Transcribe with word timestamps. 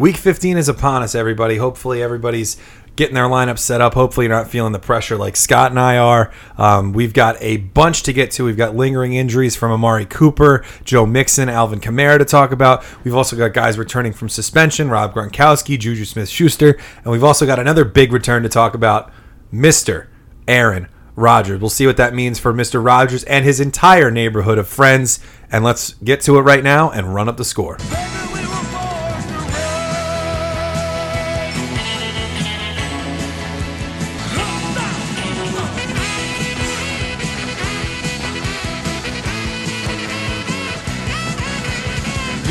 Week 0.00 0.16
15 0.16 0.56
is 0.56 0.66
upon 0.70 1.02
us, 1.02 1.14
everybody. 1.14 1.58
Hopefully, 1.58 2.02
everybody's 2.02 2.56
getting 2.96 3.14
their 3.14 3.24
lineup 3.24 3.58
set 3.58 3.82
up. 3.82 3.92
Hopefully, 3.92 4.24
you're 4.24 4.34
not 4.34 4.48
feeling 4.48 4.72
the 4.72 4.78
pressure 4.78 5.14
like 5.14 5.36
Scott 5.36 5.72
and 5.72 5.78
I 5.78 5.98
are. 5.98 6.32
Um, 6.56 6.94
we've 6.94 7.12
got 7.12 7.36
a 7.40 7.58
bunch 7.58 8.04
to 8.04 8.14
get 8.14 8.30
to. 8.30 8.46
We've 8.46 8.56
got 8.56 8.74
lingering 8.74 9.12
injuries 9.12 9.56
from 9.56 9.72
Amari 9.72 10.06
Cooper, 10.06 10.64
Joe 10.84 11.04
Mixon, 11.04 11.50
Alvin 11.50 11.80
Kamara 11.80 12.16
to 12.16 12.24
talk 12.24 12.50
about. 12.50 12.82
We've 13.04 13.14
also 13.14 13.36
got 13.36 13.52
guys 13.52 13.76
returning 13.76 14.14
from 14.14 14.30
suspension, 14.30 14.88
Rob 14.88 15.12
Gronkowski, 15.12 15.78
Juju 15.78 16.06
Smith 16.06 16.30
Schuster. 16.30 16.78
And 17.04 17.12
we've 17.12 17.22
also 17.22 17.44
got 17.44 17.58
another 17.58 17.84
big 17.84 18.10
return 18.10 18.42
to 18.44 18.48
talk 18.48 18.72
about, 18.72 19.12
Mr. 19.52 20.06
Aaron 20.48 20.88
Rodgers. 21.14 21.60
We'll 21.60 21.68
see 21.68 21.86
what 21.86 21.98
that 21.98 22.14
means 22.14 22.38
for 22.38 22.54
Mr. 22.54 22.82
Rodgers 22.82 23.22
and 23.24 23.44
his 23.44 23.60
entire 23.60 24.10
neighborhood 24.10 24.56
of 24.56 24.66
friends. 24.66 25.20
And 25.52 25.62
let's 25.62 25.92
get 25.92 26.22
to 26.22 26.38
it 26.38 26.40
right 26.40 26.64
now 26.64 26.90
and 26.90 27.14
run 27.14 27.28
up 27.28 27.36
the 27.36 27.44
score. 27.44 27.76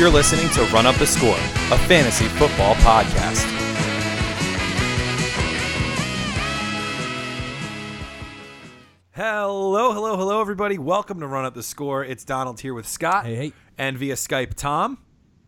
You're 0.00 0.08
listening 0.08 0.48
to 0.52 0.62
Run 0.72 0.86
Up 0.86 0.96
the 0.96 1.06
Score, 1.06 1.36
a 1.36 1.78
fantasy 1.86 2.24
football 2.24 2.74
podcast. 2.76 3.44
Hello, 9.10 9.92
hello, 9.92 10.16
hello, 10.16 10.40
everybody. 10.40 10.78
Welcome 10.78 11.20
to 11.20 11.26
Run 11.26 11.44
Up 11.44 11.52
the 11.52 11.62
Score. 11.62 12.02
It's 12.02 12.24
Donald 12.24 12.60
here 12.60 12.72
with 12.72 12.88
Scott. 12.88 13.26
Hey, 13.26 13.34
hey. 13.34 13.52
And 13.76 13.98
via 13.98 14.14
Skype, 14.14 14.54
Tom. 14.54 14.96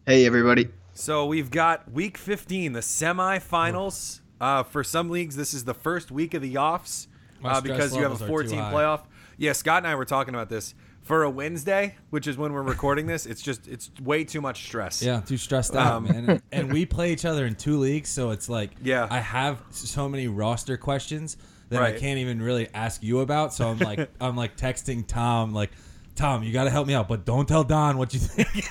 Hey, 0.04 0.26
everybody. 0.26 0.68
So 0.92 1.24
we've 1.24 1.50
got 1.50 1.90
week 1.90 2.18
15, 2.18 2.74
the 2.74 2.80
semifinals. 2.80 4.20
Uh, 4.38 4.64
for 4.64 4.84
some 4.84 5.08
leagues, 5.08 5.34
this 5.34 5.54
is 5.54 5.64
the 5.64 5.72
first 5.72 6.10
week 6.10 6.34
of 6.34 6.42
the 6.42 6.58
offs 6.58 7.08
My 7.40 7.52
uh, 7.52 7.54
stress 7.54 7.62
because 7.62 7.96
you 7.96 8.02
have 8.02 8.10
a 8.10 8.22
levels 8.22 8.22
are 8.22 8.26
14 8.26 8.58
high. 8.58 8.72
playoff. 8.74 9.00
Yeah, 9.38 9.52
Scott 9.52 9.78
and 9.78 9.86
I 9.86 9.94
were 9.94 10.04
talking 10.04 10.34
about 10.34 10.50
this. 10.50 10.74
For 11.02 11.24
a 11.24 11.30
Wednesday, 11.30 11.96
which 12.10 12.26
is 12.28 12.36
when 12.38 12.52
we're 12.52 12.62
recording 12.62 13.06
this, 13.06 13.26
it's 13.26 13.42
just 13.42 13.66
it's 13.66 13.90
way 14.00 14.22
too 14.22 14.40
much 14.40 14.64
stress. 14.64 15.02
Yeah, 15.02 15.20
too 15.20 15.36
stressed 15.36 15.74
out, 15.74 15.92
Um, 15.94 16.04
man. 16.04 16.42
And 16.52 16.72
we 16.72 16.86
play 16.86 17.12
each 17.12 17.24
other 17.24 17.44
in 17.44 17.56
two 17.56 17.78
leagues, 17.78 18.08
so 18.08 18.30
it's 18.30 18.48
like, 18.48 18.70
Yeah. 18.82 19.08
I 19.10 19.18
have 19.18 19.60
so 19.70 20.08
many 20.08 20.28
roster 20.28 20.76
questions 20.76 21.36
that 21.70 21.82
I 21.82 21.92
can't 21.98 22.18
even 22.20 22.40
really 22.40 22.68
ask 22.72 23.02
you 23.02 23.20
about. 23.20 23.52
So 23.52 23.68
I'm 23.68 23.78
like, 23.78 24.08
I'm 24.20 24.36
like 24.36 24.56
texting 24.56 25.04
Tom, 25.06 25.52
like, 25.52 25.70
Tom, 26.14 26.42
you 26.44 26.52
got 26.52 26.64
to 26.64 26.70
help 26.70 26.86
me 26.86 26.92
out, 26.94 27.08
but 27.08 27.24
don't 27.24 27.48
tell 27.48 27.64
Don 27.64 27.96
what 27.98 28.12
you 28.14 28.20
think. 28.20 28.70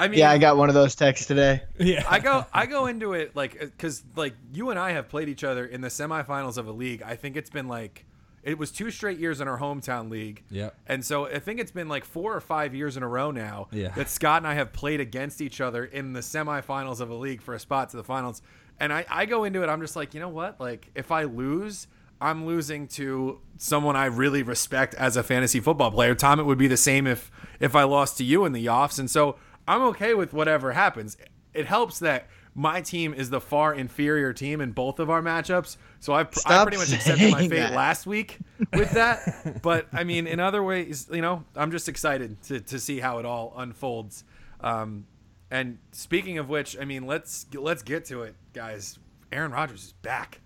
I 0.00 0.08
mean, 0.08 0.18
Yeah, 0.18 0.30
I 0.30 0.38
got 0.38 0.56
one 0.56 0.70
of 0.70 0.74
those 0.74 0.94
texts 0.94 1.26
today. 1.26 1.62
yeah, 1.78 2.04
I 2.08 2.18
go 2.18 2.46
I 2.52 2.66
go 2.66 2.86
into 2.86 3.12
it 3.12 3.36
like 3.36 3.60
because 3.60 4.02
like 4.16 4.34
you 4.52 4.70
and 4.70 4.78
I 4.78 4.92
have 4.92 5.08
played 5.08 5.28
each 5.28 5.44
other 5.44 5.64
in 5.66 5.82
the 5.82 5.88
semifinals 5.88 6.56
of 6.58 6.66
a 6.66 6.72
league. 6.72 7.02
I 7.02 7.16
think 7.16 7.36
it's 7.36 7.50
been 7.50 7.68
like 7.68 8.06
it 8.42 8.58
was 8.58 8.70
two 8.72 8.90
straight 8.90 9.18
years 9.18 9.40
in 9.40 9.46
our 9.48 9.58
hometown 9.58 10.10
league. 10.10 10.42
Yep. 10.50 10.74
And 10.86 11.04
so 11.04 11.26
I 11.26 11.38
think 11.38 11.60
it's 11.60 11.70
been 11.70 11.88
like 11.88 12.04
four 12.04 12.34
or 12.34 12.40
five 12.40 12.74
years 12.74 12.96
in 12.96 13.02
a 13.02 13.08
row 13.08 13.30
now 13.30 13.68
Yeah. 13.70 13.90
that 13.90 14.08
Scott 14.10 14.38
and 14.38 14.46
I 14.46 14.54
have 14.54 14.72
played 14.72 15.00
against 15.00 15.40
each 15.40 15.60
other 15.60 15.84
in 15.84 16.12
the 16.12 16.20
semifinals 16.20 17.00
of 17.00 17.08
a 17.10 17.14
league 17.14 17.40
for 17.40 17.54
a 17.54 17.60
spot 17.60 17.90
to 17.90 17.96
the 17.96 18.04
finals. 18.04 18.42
And 18.80 18.92
I, 18.92 19.04
I 19.08 19.26
go 19.26 19.44
into 19.44 19.62
it, 19.62 19.68
I'm 19.68 19.80
just 19.80 19.94
like, 19.94 20.12
you 20.14 20.20
know 20.20 20.28
what? 20.28 20.58
Like 20.60 20.90
if 20.94 21.12
I 21.12 21.22
lose, 21.24 21.86
I'm 22.20 22.46
losing 22.46 22.88
to 22.88 23.40
someone 23.58 23.94
I 23.96 24.06
really 24.06 24.42
respect 24.42 24.94
as 24.94 25.16
a 25.16 25.22
fantasy 25.22 25.60
football 25.60 25.90
player. 25.92 26.14
Tom, 26.14 26.40
it 26.40 26.44
would 26.44 26.58
be 26.58 26.68
the 26.68 26.76
same 26.76 27.06
if 27.06 27.30
if 27.60 27.76
I 27.76 27.84
lost 27.84 28.18
to 28.18 28.24
you 28.24 28.44
in 28.44 28.52
the 28.52 28.68
offs. 28.68 28.98
And 28.98 29.08
so 29.10 29.36
I'm 29.68 29.82
okay 29.82 30.14
with 30.14 30.32
whatever 30.32 30.72
happens. 30.72 31.16
It 31.54 31.66
helps 31.66 31.98
that 32.00 32.26
my 32.54 32.80
team 32.82 33.14
is 33.14 33.30
the 33.30 33.40
far 33.40 33.74
inferior 33.74 34.32
team 34.32 34.60
in 34.60 34.72
both 34.72 34.98
of 34.98 35.08
our 35.08 35.22
matchups. 35.22 35.76
So 36.00 36.12
I, 36.12 36.20
I 36.20 36.26
Stop 36.32 36.66
pretty 36.68 36.76
much 36.76 36.92
accepted 36.92 37.30
my 37.32 37.48
fate 37.48 37.58
that. 37.60 37.72
last 37.74 38.06
week 38.06 38.38
with 38.74 38.90
that. 38.92 39.60
but 39.62 39.86
I 39.92 40.04
mean, 40.04 40.26
in 40.26 40.38
other 40.40 40.62
ways, 40.62 41.08
you 41.10 41.22
know, 41.22 41.44
I'm 41.56 41.70
just 41.70 41.88
excited 41.88 42.40
to, 42.44 42.60
to 42.60 42.78
see 42.78 43.00
how 43.00 43.18
it 43.18 43.24
all 43.24 43.54
unfolds. 43.56 44.24
Um, 44.60 45.06
and 45.50 45.78
speaking 45.92 46.38
of 46.38 46.48
which, 46.48 46.76
I 46.78 46.84
mean, 46.84 47.06
let's 47.06 47.46
let's 47.54 47.82
get 47.82 48.04
to 48.06 48.22
it, 48.22 48.34
guys. 48.52 48.98
Aaron 49.32 49.50
Rodgers 49.52 49.84
is 49.84 49.92
back. 50.02 50.40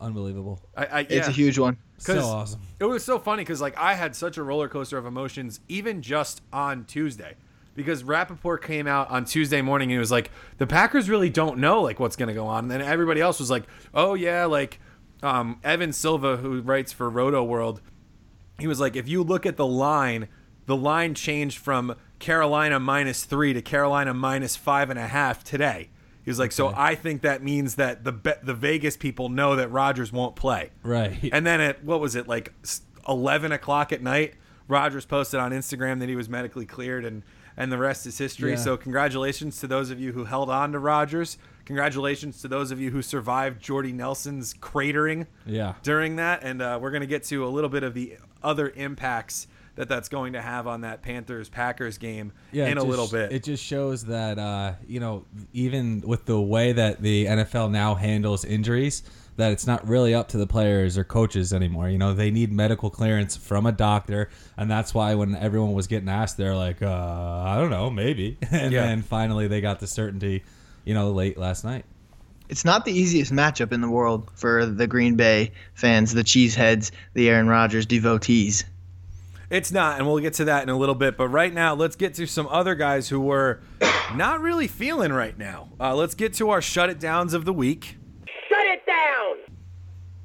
unbelievable. 0.00 0.60
I, 0.76 0.86
I 0.86 1.00
It's 1.08 1.28
a 1.28 1.32
huge 1.32 1.58
one. 1.58 1.76
So 1.98 2.14
'Cause 2.14 2.24
awesome. 2.24 2.60
It 2.80 2.84
was 2.84 3.04
so 3.04 3.18
funny 3.18 3.42
because 3.42 3.60
like 3.60 3.76
I 3.78 3.94
had 3.94 4.16
such 4.16 4.36
a 4.38 4.42
roller 4.42 4.68
coaster 4.68 4.98
of 4.98 5.06
emotions 5.06 5.60
even 5.68 6.02
just 6.02 6.42
on 6.52 6.84
Tuesday. 6.84 7.36
Because 7.74 8.02
Rappaport 8.04 8.62
came 8.62 8.86
out 8.86 9.10
on 9.10 9.24
Tuesday 9.24 9.60
morning 9.60 9.86
and 9.86 9.92
he 9.92 9.98
was 9.98 10.12
like, 10.12 10.30
the 10.58 10.66
Packers 10.66 11.10
really 11.10 11.30
don't 11.30 11.58
know 11.58 11.82
like 11.82 11.98
what's 11.98 12.16
gonna 12.16 12.34
go 12.34 12.46
on. 12.46 12.64
And 12.64 12.70
then 12.70 12.80
everybody 12.80 13.20
else 13.20 13.40
was 13.40 13.50
like, 13.50 13.64
Oh 13.92 14.14
yeah, 14.14 14.44
like 14.44 14.80
um, 15.22 15.58
Evan 15.64 15.92
Silva, 15.92 16.36
who 16.36 16.60
writes 16.60 16.92
for 16.92 17.10
Roto 17.10 17.42
World, 17.42 17.80
he 18.58 18.66
was 18.66 18.78
like, 18.78 18.94
if 18.94 19.08
you 19.08 19.22
look 19.22 19.46
at 19.46 19.56
the 19.56 19.66
line, 19.66 20.28
the 20.66 20.76
line 20.76 21.14
changed 21.14 21.58
from 21.58 21.96
Carolina 22.18 22.78
minus 22.78 23.24
three 23.24 23.52
to 23.52 23.60
Carolina 23.60 24.14
minus 24.14 24.54
five 24.56 24.90
and 24.90 24.98
a 24.98 25.08
half 25.08 25.42
today. 25.42 25.90
He 26.24 26.30
was 26.30 26.38
like, 26.38 26.52
so 26.52 26.72
I 26.74 26.94
think 26.94 27.20
that 27.22 27.42
means 27.42 27.74
that 27.74 28.04
the 28.04 28.12
be- 28.12 28.32
the 28.42 28.54
Vegas 28.54 28.96
people 28.96 29.28
know 29.28 29.56
that 29.56 29.68
Rodgers 29.68 30.10
won't 30.10 30.36
play. 30.36 30.70
Right. 30.82 31.28
And 31.32 31.46
then 31.46 31.60
at 31.60 31.84
what 31.84 32.00
was 32.00 32.14
it 32.16 32.26
like 32.26 32.52
eleven 33.06 33.52
o'clock 33.52 33.92
at 33.92 34.02
night? 34.02 34.34
Rodgers 34.66 35.04
posted 35.04 35.38
on 35.38 35.52
Instagram 35.52 35.98
that 36.00 36.08
he 36.08 36.16
was 36.16 36.30
medically 36.30 36.64
cleared, 36.64 37.04
and 37.04 37.22
and 37.56 37.70
the 37.70 37.78
rest 37.78 38.06
is 38.06 38.18
history. 38.18 38.50
Yeah. 38.50 38.56
So 38.56 38.76
congratulations 38.76 39.60
to 39.60 39.66
those 39.66 39.90
of 39.90 40.00
you 40.00 40.12
who 40.12 40.24
held 40.24 40.50
on 40.50 40.72
to 40.72 40.78
Rodgers. 40.78 41.38
Congratulations 41.64 42.42
to 42.42 42.48
those 42.48 42.70
of 42.70 42.80
you 42.80 42.90
who 42.90 43.00
survived 43.00 43.62
Jordy 43.62 43.92
Nelson's 43.92 44.52
cratering 44.54 45.26
yeah. 45.46 45.74
during 45.82 46.16
that, 46.16 46.42
and 46.42 46.60
uh, 46.60 46.78
we're 46.80 46.90
going 46.90 47.00
to 47.00 47.06
get 47.06 47.24
to 47.24 47.46
a 47.46 47.48
little 47.48 47.70
bit 47.70 47.82
of 47.82 47.94
the 47.94 48.18
other 48.42 48.70
impacts 48.70 49.46
that 49.76 49.88
that's 49.88 50.08
going 50.08 50.34
to 50.34 50.42
have 50.42 50.66
on 50.66 50.82
that 50.82 51.02
Panthers 51.02 51.48
Packers 51.48 51.98
game 51.98 52.32
yeah, 52.52 52.66
in 52.66 52.72
a 52.72 52.74
just- 52.76 52.86
little 52.86 53.08
bit. 53.08 53.32
It 53.32 53.42
just 53.42 53.64
shows 53.64 54.04
that 54.04 54.38
uh, 54.38 54.74
you 54.86 55.00
know, 55.00 55.24
even 55.52 56.02
with 56.02 56.26
the 56.26 56.40
way 56.40 56.72
that 56.72 57.00
the 57.00 57.26
NFL 57.26 57.70
now 57.70 57.94
handles 57.94 58.44
injuries, 58.44 59.02
that 59.36 59.50
it's 59.52 59.66
not 59.66 59.86
really 59.88 60.14
up 60.14 60.28
to 60.28 60.36
the 60.36 60.46
players 60.46 60.96
or 60.96 61.04
coaches 61.04 61.52
anymore. 61.52 61.88
You 61.88 61.98
know, 61.98 62.14
they 62.14 62.30
need 62.30 62.52
medical 62.52 62.88
clearance 62.90 63.36
from 63.36 63.66
a 63.66 63.72
doctor, 63.72 64.28
and 64.56 64.70
that's 64.70 64.94
why 64.94 65.14
when 65.14 65.34
everyone 65.34 65.72
was 65.72 65.86
getting 65.88 66.08
asked, 66.08 66.36
they're 66.36 66.54
like, 66.54 66.82
uh, 66.82 66.88
I 67.46 67.56
don't 67.56 67.70
know, 67.70 67.90
maybe. 67.90 68.38
and 68.50 68.72
Yeah. 68.72 68.82
then 68.82 69.02
finally 69.02 69.48
they 69.48 69.60
got 69.60 69.80
the 69.80 69.86
certainty, 69.86 70.44
you 70.84 70.94
know, 70.94 71.10
late 71.12 71.36
last 71.36 71.64
night. 71.64 71.84
It's 72.48 72.64
not 72.64 72.84
the 72.84 72.92
easiest 72.92 73.32
matchup 73.32 73.72
in 73.72 73.80
the 73.80 73.88
world 73.88 74.30
for 74.34 74.66
the 74.66 74.86
Green 74.86 75.16
Bay 75.16 75.52
fans, 75.72 76.12
the 76.12 76.22
Cheeseheads, 76.22 76.90
the 77.14 77.28
Aaron 77.30 77.48
Rodgers 77.48 77.86
devotees. 77.86 78.64
It's 79.50 79.72
not, 79.72 79.98
and 79.98 80.06
we'll 80.06 80.18
get 80.20 80.34
to 80.34 80.44
that 80.46 80.62
in 80.62 80.68
a 80.68 80.76
little 80.76 80.94
bit. 80.94 81.16
But 81.16 81.28
right 81.28 81.52
now, 81.52 81.74
let's 81.74 81.96
get 81.96 82.14
to 82.14 82.26
some 82.26 82.46
other 82.48 82.74
guys 82.74 83.08
who 83.08 83.20
were 83.20 83.60
not 84.14 84.40
really 84.40 84.68
feeling 84.68 85.12
right 85.12 85.36
now. 85.38 85.68
Uh, 85.80 85.94
let's 85.94 86.14
get 86.14 86.34
to 86.34 86.50
our 86.50 86.60
shut 86.60 86.90
it 86.90 86.98
downs 87.00 87.34
of 87.34 87.44
the 87.44 87.52
week. 87.52 87.96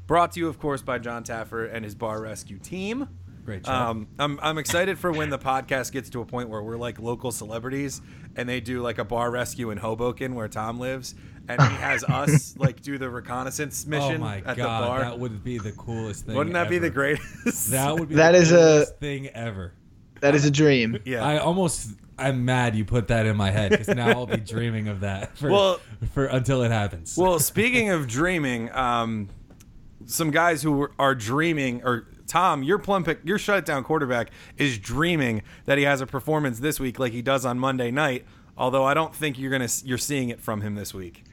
Shut 0.09 0.15
it 0.15 0.17
down! 0.17 0.17
Brought 0.17 0.31
to 0.33 0.39
you, 0.39 0.47
of 0.47 0.59
course, 0.59 0.81
by 0.81 0.97
Jon 0.99 1.23
Taffer 1.23 1.73
and 1.73 1.85
his 1.85 1.95
bar 1.95 2.21
rescue 2.21 2.57
team. 2.59 3.07
Great 3.45 3.63
job. 3.63 3.89
Um, 3.89 4.07
I'm, 4.19 4.39
I'm 4.43 4.57
excited 4.59 4.99
for 4.99 5.11
when 5.11 5.29
the 5.31 5.39
podcast 5.39 5.91
gets 5.91 6.09
to 6.11 6.21
a 6.21 6.25
point 6.25 6.49
where 6.49 6.61
we're 6.61 6.77
like 6.77 6.99
local 6.99 7.31
celebrities 7.31 7.99
and 8.35 8.47
they 8.47 8.59
do 8.59 8.81
like 8.81 8.99
a 8.99 9.03
bar 9.05 9.31
rescue 9.31 9.71
in 9.71 9.77
Hoboken 9.79 10.35
where 10.35 10.47
Tom 10.47 10.79
lives, 10.79 11.15
and 11.47 11.59
he 11.59 11.67
has 11.77 12.03
us 12.07 12.55
like 12.57 12.81
do 12.81 12.97
the 12.99 13.09
reconnaissance 13.09 13.87
mission 13.87 14.03
oh 14.03 14.07
mission 14.09 14.21
my 14.21 14.37
at 14.37 14.55
god, 14.57 14.81
the 14.83 14.87
bar. 14.87 14.99
that 14.99 15.17
would 15.19 15.43
be 15.43 15.57
the 15.57 15.71
coolest 15.71 16.25
thing. 16.27 16.35
Wouldn't 16.35 16.53
that 16.53 16.69
be 16.69 16.77
the 16.77 16.91
greatest? 16.91 17.71
That 17.71 17.97
would 17.97 18.09
be 18.09 18.15
That 18.15 18.33
the 18.33 18.37
is 18.37 18.51
a- 18.51 18.85
thing 18.85 19.27
ever. 19.29 19.73
That 20.21 20.35
is 20.35 20.45
a 20.45 20.51
dream. 20.51 20.99
yeah. 21.05 21.25
I 21.25 21.37
almost 21.39 21.89
I'm 22.19 22.43
mad 22.45 22.75
you 22.75 22.83
put 22.85 23.07
that 23.07 23.25
in 23.25 23.35
my 23.37 23.49
head 23.49 23.71
because 23.71 23.87
now 23.87 24.09
I'll 24.09 24.25
be 24.27 24.37
dreaming 24.55 24.89
of 24.89 24.99
that 24.99 25.37
for, 25.37 25.49
Well- 25.49 25.79
for 26.13 26.25
until 26.25 26.61
it 26.63 26.69
happens. 26.71 27.17
Well, 27.17 27.39
speaking 27.39 27.89
of 27.89 28.05
dreaming, 28.07 28.69
um, 28.73 29.29
some 30.09 30.31
guys 30.31 30.61
who 30.63 30.89
are 30.97 31.15
dreaming, 31.15 31.81
or 31.83 32.07
Tom, 32.27 32.63
your 32.63 32.79
plum 32.79 33.03
pick, 33.03 33.19
your 33.23 33.37
shutdown 33.37 33.83
quarterback 33.83 34.31
is 34.57 34.77
dreaming 34.77 35.43
that 35.65 35.77
he 35.77 35.83
has 35.83 36.01
a 36.01 36.07
performance 36.07 36.59
this 36.59 36.79
week 36.79 36.99
like 36.99 37.11
he 37.11 37.21
does 37.21 37.45
on 37.45 37.59
Monday 37.59 37.91
night. 37.91 38.25
Although 38.57 38.83
I 38.83 38.93
don't 38.93 39.15
think 39.15 39.39
you're 39.39 39.51
gonna 39.51 39.69
you're 39.83 39.97
seeing 39.97 40.29
it 40.29 40.41
from 40.41 40.61
him 40.61 40.75
this 40.75 40.93
week. 40.93 41.23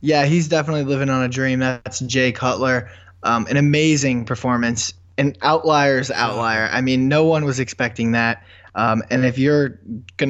Yeah, 0.00 0.24
he's 0.24 0.48
definitely 0.48 0.84
living 0.84 1.10
on 1.10 1.22
a 1.22 1.28
dream. 1.28 1.58
That's 1.58 2.00
Jay 2.00 2.32
Cutler. 2.32 2.90
Um, 3.22 3.46
an 3.50 3.56
amazing 3.56 4.24
performance. 4.24 4.94
An 5.18 5.34
outlier's 5.42 6.10
outlier. 6.10 6.68
I 6.72 6.80
mean, 6.80 7.08
no 7.08 7.24
one 7.24 7.44
was 7.44 7.60
expecting 7.60 8.12
that. 8.12 8.42
Um, 8.74 9.02
and 9.10 9.24
if 9.24 9.38
you're 9.38 9.78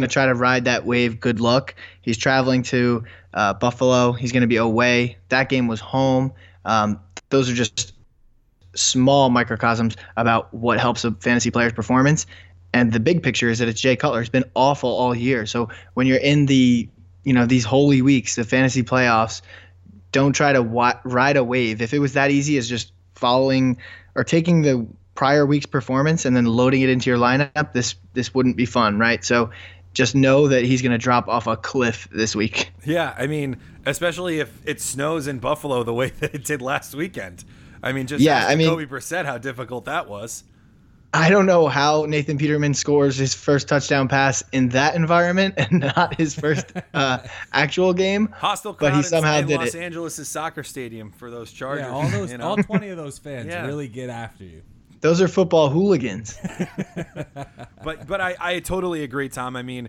to 0.01 0.09
try 0.09 0.27
to 0.27 0.35
ride 0.35 0.65
that 0.65 0.85
wave, 0.85 1.21
good 1.21 1.41
luck. 1.41 1.75
He's 2.03 2.19
traveling 2.19 2.65
to 2.65 3.05
uh, 3.33 3.55
Buffalo. 3.55 4.13
He's 4.13 4.33
to 4.43 4.49
be 4.49 4.57
away. 4.57 5.17
That 5.29 5.49
game 5.49 5.69
was 5.69 5.81
home. 5.81 6.33
Um, 6.65 7.01
those 7.33 7.51
are 7.51 7.55
just 7.55 7.95
small 8.75 9.29
microcosms 9.29 9.97
about 10.17 10.55
what 10.55 10.79
helps 10.79 11.05
a 11.05 11.11
fantasy 11.11 11.51
player's 11.51 11.73
performance. 11.73 12.27
And 12.73 12.93
the 12.93 13.01
big 13.01 13.23
picture 13.23 13.51
is 13.51 13.59
that 13.59 13.69
it's 13.69 13.81
Jay 13.81 13.97
Cutler. 13.97 14.21
He's 14.21 14.31
been 14.31 14.51
awful 14.55 14.89
all 14.89 15.15
year. 15.15 15.45
So 15.45 15.69
when 15.95 16.07
you're 16.07 16.19
in 16.19 16.47
the 16.47 16.89
you 17.25 17.33
know 17.33 17.47
these 17.47 17.65
holy 17.65 18.03
weeks, 18.03 18.37
the 18.37 18.45
fantasy 18.45 18.83
playoffs. 18.83 19.43
Don't 20.11 20.35
try 20.35 20.53
to 20.53 20.63
wa- 20.63 21.01
ride 21.05 21.37
a 21.37 21.45
wave. 21.45 21.81
If 21.81 21.95
it 21.95 21.99
was 21.99 22.13
that 22.15 22.31
easy 22.31 22.59
as 22.59 22.69
just 22.69 22.93
following 23.15 23.79
or 24.15 24.25
taking 24.25 24.61
the 24.61 24.87
prior 25.15 25.47
week's 25.47 25.67
performance 25.67 26.27
and 26.27 26.37
then 26.37 26.45
loading 26.45 26.83
it 26.83 26.91
into 26.91 27.09
your 27.09 27.19
lineup, 27.19 27.73
this 27.73 27.95
this 28.13 28.35
wouldn't 28.35 28.57
be 28.57 28.67
fun, 28.67 28.99
right? 28.99 29.25
So 29.25 29.51
just 29.95 30.15
know 30.15 30.49
that 30.49 30.65
he's 30.65 30.83
going 30.83 30.93
to 30.93 30.99
drop 30.99 31.29
off 31.29 31.47
a 31.47 31.57
cliff 31.57 32.09
this 32.13 32.35
week. 32.35 32.73
Yeah, 32.85 33.15
I 33.19 33.27
mean, 33.27 33.59
especially 33.87 34.41
if 34.41 34.51
it 34.67 34.81
snows 34.81 35.27
in 35.27 35.39
Buffalo 35.39 35.83
the 35.83 35.95
way 35.95 36.09
that 36.21 36.35
it 36.35 36.45
did 36.45 36.63
last 36.63 36.95
weekend. 36.95 37.45
I 37.83 37.93
mean, 37.93 38.07
just 38.07 38.23
Yeah, 38.23 38.47
I 38.47 38.55
mean- 38.55 38.69
Jacoby 38.69 38.87
Brissett 38.87 39.25
how 39.27 39.39
difficult 39.39 39.85
that 39.87 40.09
was. 40.09 40.45
I 41.15 41.29
don't 41.29 41.45
know 41.45 41.69
how 41.69 42.07
Nathan 42.07 42.39
Peterman 42.39 42.73
scores 42.73 43.19
his 43.19 43.35
first 43.35 43.69
touchdown 43.69 44.09
pass 44.09 44.43
in 44.53 44.71
that 44.71 44.95
environment 44.95 45.53
and 45.59 45.81
not 45.97 46.15
his 46.15 46.35
first 46.35 46.73
uh, 46.95 47.19
actual 47.53 47.93
game. 47.93 48.29
Hostile 48.29 48.73
But 48.73 48.79
crowd 48.79 48.93
he 48.93 48.99
in- 48.99 49.05
somehow 49.05 49.37
in 49.41 49.47
did 49.47 49.59
Los 49.61 49.75
it. 49.75 49.83
Angeles' 49.83 50.27
soccer 50.27 50.63
stadium 50.63 51.11
for 51.11 51.31
those 51.31 51.53
Chargers. 51.53 51.85
Yeah, 51.85 51.91
all 51.93 52.09
those, 52.09 52.33
you 52.33 52.39
know? 52.39 52.45
all 52.49 52.57
twenty 52.57 52.89
of 52.89 52.97
those 52.97 53.19
fans 53.19 53.49
Yeah. 53.49 53.67
really 53.67 53.89
get 53.89 54.09
after 54.09 54.45
you. 54.45 54.63
Those 55.03 55.21
are 55.21 55.29
football 55.29 55.69
hooligans. 55.69 56.39
But 57.85 58.07
but 58.07 58.21
I, 58.21 58.37
I 58.39 58.61
totally 58.61 59.03
agree, 59.03 59.29
Tom. 59.29 59.57
I 59.57 59.63
mean, 59.65 59.89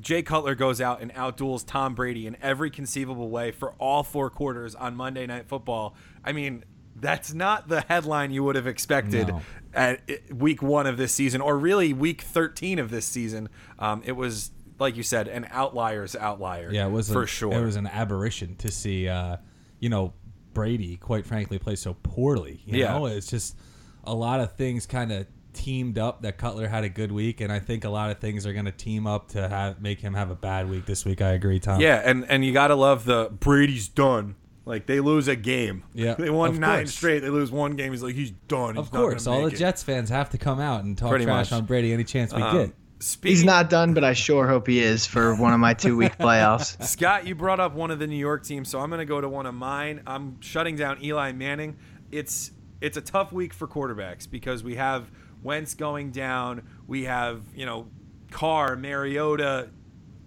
Jay 0.00 0.20
Cutler 0.22 0.56
goes 0.56 0.80
out 0.80 1.00
and 1.00 1.14
outduels 1.14 1.64
Tom 1.64 1.94
Brady 1.94 2.26
in 2.26 2.36
every 2.42 2.70
conceivable 2.70 3.30
way 3.30 3.52
for 3.52 3.70
all 3.78 4.02
four 4.02 4.30
quarters 4.30 4.74
on 4.74 4.96
Monday 4.96 5.26
Night 5.26 5.46
Football. 5.46 5.94
I 6.24 6.32
mean, 6.32 6.64
that's 6.96 7.32
not 7.32 7.68
the 7.68 7.82
headline 7.82 8.32
you 8.32 8.42
would 8.42 8.56
have 8.56 8.66
expected 8.66 9.28
No. 9.28 9.42
at 9.72 10.00
week 10.34 10.60
one 10.60 10.88
of 10.88 10.96
this 10.96 11.12
season, 11.14 11.40
or 11.40 11.56
really 11.56 11.92
week 11.92 12.22
13 12.22 12.80
of 12.80 12.90
this 12.90 13.06
season. 13.06 13.48
Um, 13.78 14.02
it 14.04 14.12
was, 14.16 14.50
like 14.80 14.96
you 14.96 15.04
said, 15.04 15.28
an 15.28 15.46
outliers 15.52 16.16
outlier. 16.16 16.72
Yeah, 16.72 16.86
it 16.86 16.90
was 16.90 17.12
for 17.12 17.22
a- 17.22 17.26
sure. 17.28 17.52
It 17.52 17.64
was 17.64 17.76
an 17.76 17.86
aberration 17.86 18.56
to 18.56 18.72
see, 18.72 19.08
uh, 19.08 19.36
you 19.78 19.88
know, 19.88 20.14
Brady, 20.52 20.96
quite 20.96 21.26
frankly, 21.26 21.60
play 21.60 21.76
so 21.76 21.94
poorly. 22.02 22.60
You 22.66 22.80
Yeah. 22.80 22.94
know, 22.98 23.06
it's 23.06 23.28
just 23.28 23.56
a 24.04 24.14
lot 24.14 24.40
of 24.40 24.52
things 24.52 24.86
kind 24.86 25.12
of 25.12 25.26
teamed 25.52 25.98
up 25.98 26.22
that 26.22 26.38
Cutler 26.38 26.68
had 26.68 26.84
a 26.84 26.88
good 26.88 27.10
week, 27.12 27.40
and 27.40 27.52
I 27.52 27.58
think 27.58 27.84
a 27.84 27.88
lot 27.90 28.10
of 28.10 28.18
things 28.18 28.46
are 28.46 28.52
going 28.52 28.64
to 28.66 28.72
team 28.72 29.06
up 29.06 29.28
to 29.28 29.48
have 29.48 29.80
make 29.80 30.00
him 30.00 30.14
have 30.14 30.30
a 30.30 30.34
bad 30.36 30.70
week 30.70 30.86
this 30.86 31.04
week. 31.04 31.20
I 31.20 31.30
agree, 31.32 31.58
Tom. 31.60 31.80
Yeah, 31.80 32.00
and 32.04 32.24
and 32.30 32.44
you 32.44 32.52
gotta 32.52 32.74
love 32.76 33.04
the 33.04 33.30
Brady's 33.40 33.88
done. 33.88 34.36
Like 34.66 34.86
they 34.86 35.00
lose 35.00 35.26
a 35.26 35.34
game. 35.36 35.82
Yeah, 35.94 36.14
they 36.18 36.30
won 36.30 36.50
of 36.50 36.58
nine 36.60 36.80
course. 36.84 36.94
straight. 36.94 37.20
They 37.20 37.30
lose 37.30 37.50
one 37.50 37.74
game. 37.76 37.90
He's 37.92 38.02
like 38.02 38.14
he's 38.14 38.30
done. 38.30 38.76
He's 38.76 38.84
of 38.84 38.90
course, 38.92 39.26
all 39.26 39.40
the 39.42 39.48
it. 39.48 39.56
Jets 39.56 39.82
fans 39.82 40.08
have 40.10 40.30
to 40.30 40.38
come 40.38 40.60
out 40.60 40.84
and 40.84 40.96
talk 40.96 41.10
Pretty 41.10 41.24
trash 41.24 41.50
much. 41.50 41.58
on 41.60 41.66
Brady 41.66 41.92
any 41.92 42.04
chance 42.04 42.32
we 42.32 42.42
Um, 42.42 42.56
get. 42.66 42.74
Speaking, 43.02 43.34
He's 43.36 43.44
not 43.46 43.70
done, 43.70 43.94
but 43.94 44.04
I 44.04 44.12
sure 44.12 44.46
hope 44.46 44.66
he 44.66 44.78
is 44.78 45.06
for 45.06 45.34
one 45.34 45.54
of 45.54 45.58
my 45.58 45.72
two 45.72 45.96
week 45.96 46.12
playoffs. 46.18 46.80
Scott, 46.86 47.26
you 47.26 47.34
brought 47.34 47.58
up 47.58 47.74
one 47.74 47.90
of 47.90 47.98
the 47.98 48.06
New 48.06 48.14
York 48.18 48.44
teams, 48.44 48.68
so 48.68 48.78
I'm 48.78 48.90
going 48.90 48.98
to 48.98 49.06
go 49.06 49.22
to 49.22 49.28
one 49.28 49.46
of 49.46 49.54
mine. 49.54 50.02
I'm 50.06 50.38
shutting 50.42 50.76
down 50.76 51.02
Eli 51.02 51.32
Manning. 51.32 51.78
It's 52.12 52.50
it's 52.80 52.96
a 52.96 53.00
tough 53.00 53.32
week 53.32 53.52
for 53.52 53.66
quarterbacks 53.68 54.30
because 54.30 54.62
we 54.64 54.76
have 54.76 55.10
Wentz 55.42 55.74
going 55.74 56.10
down. 56.10 56.62
We 56.86 57.04
have 57.04 57.42
you 57.54 57.66
know 57.66 57.88
Carr, 58.30 58.76
Mariota 58.76 59.68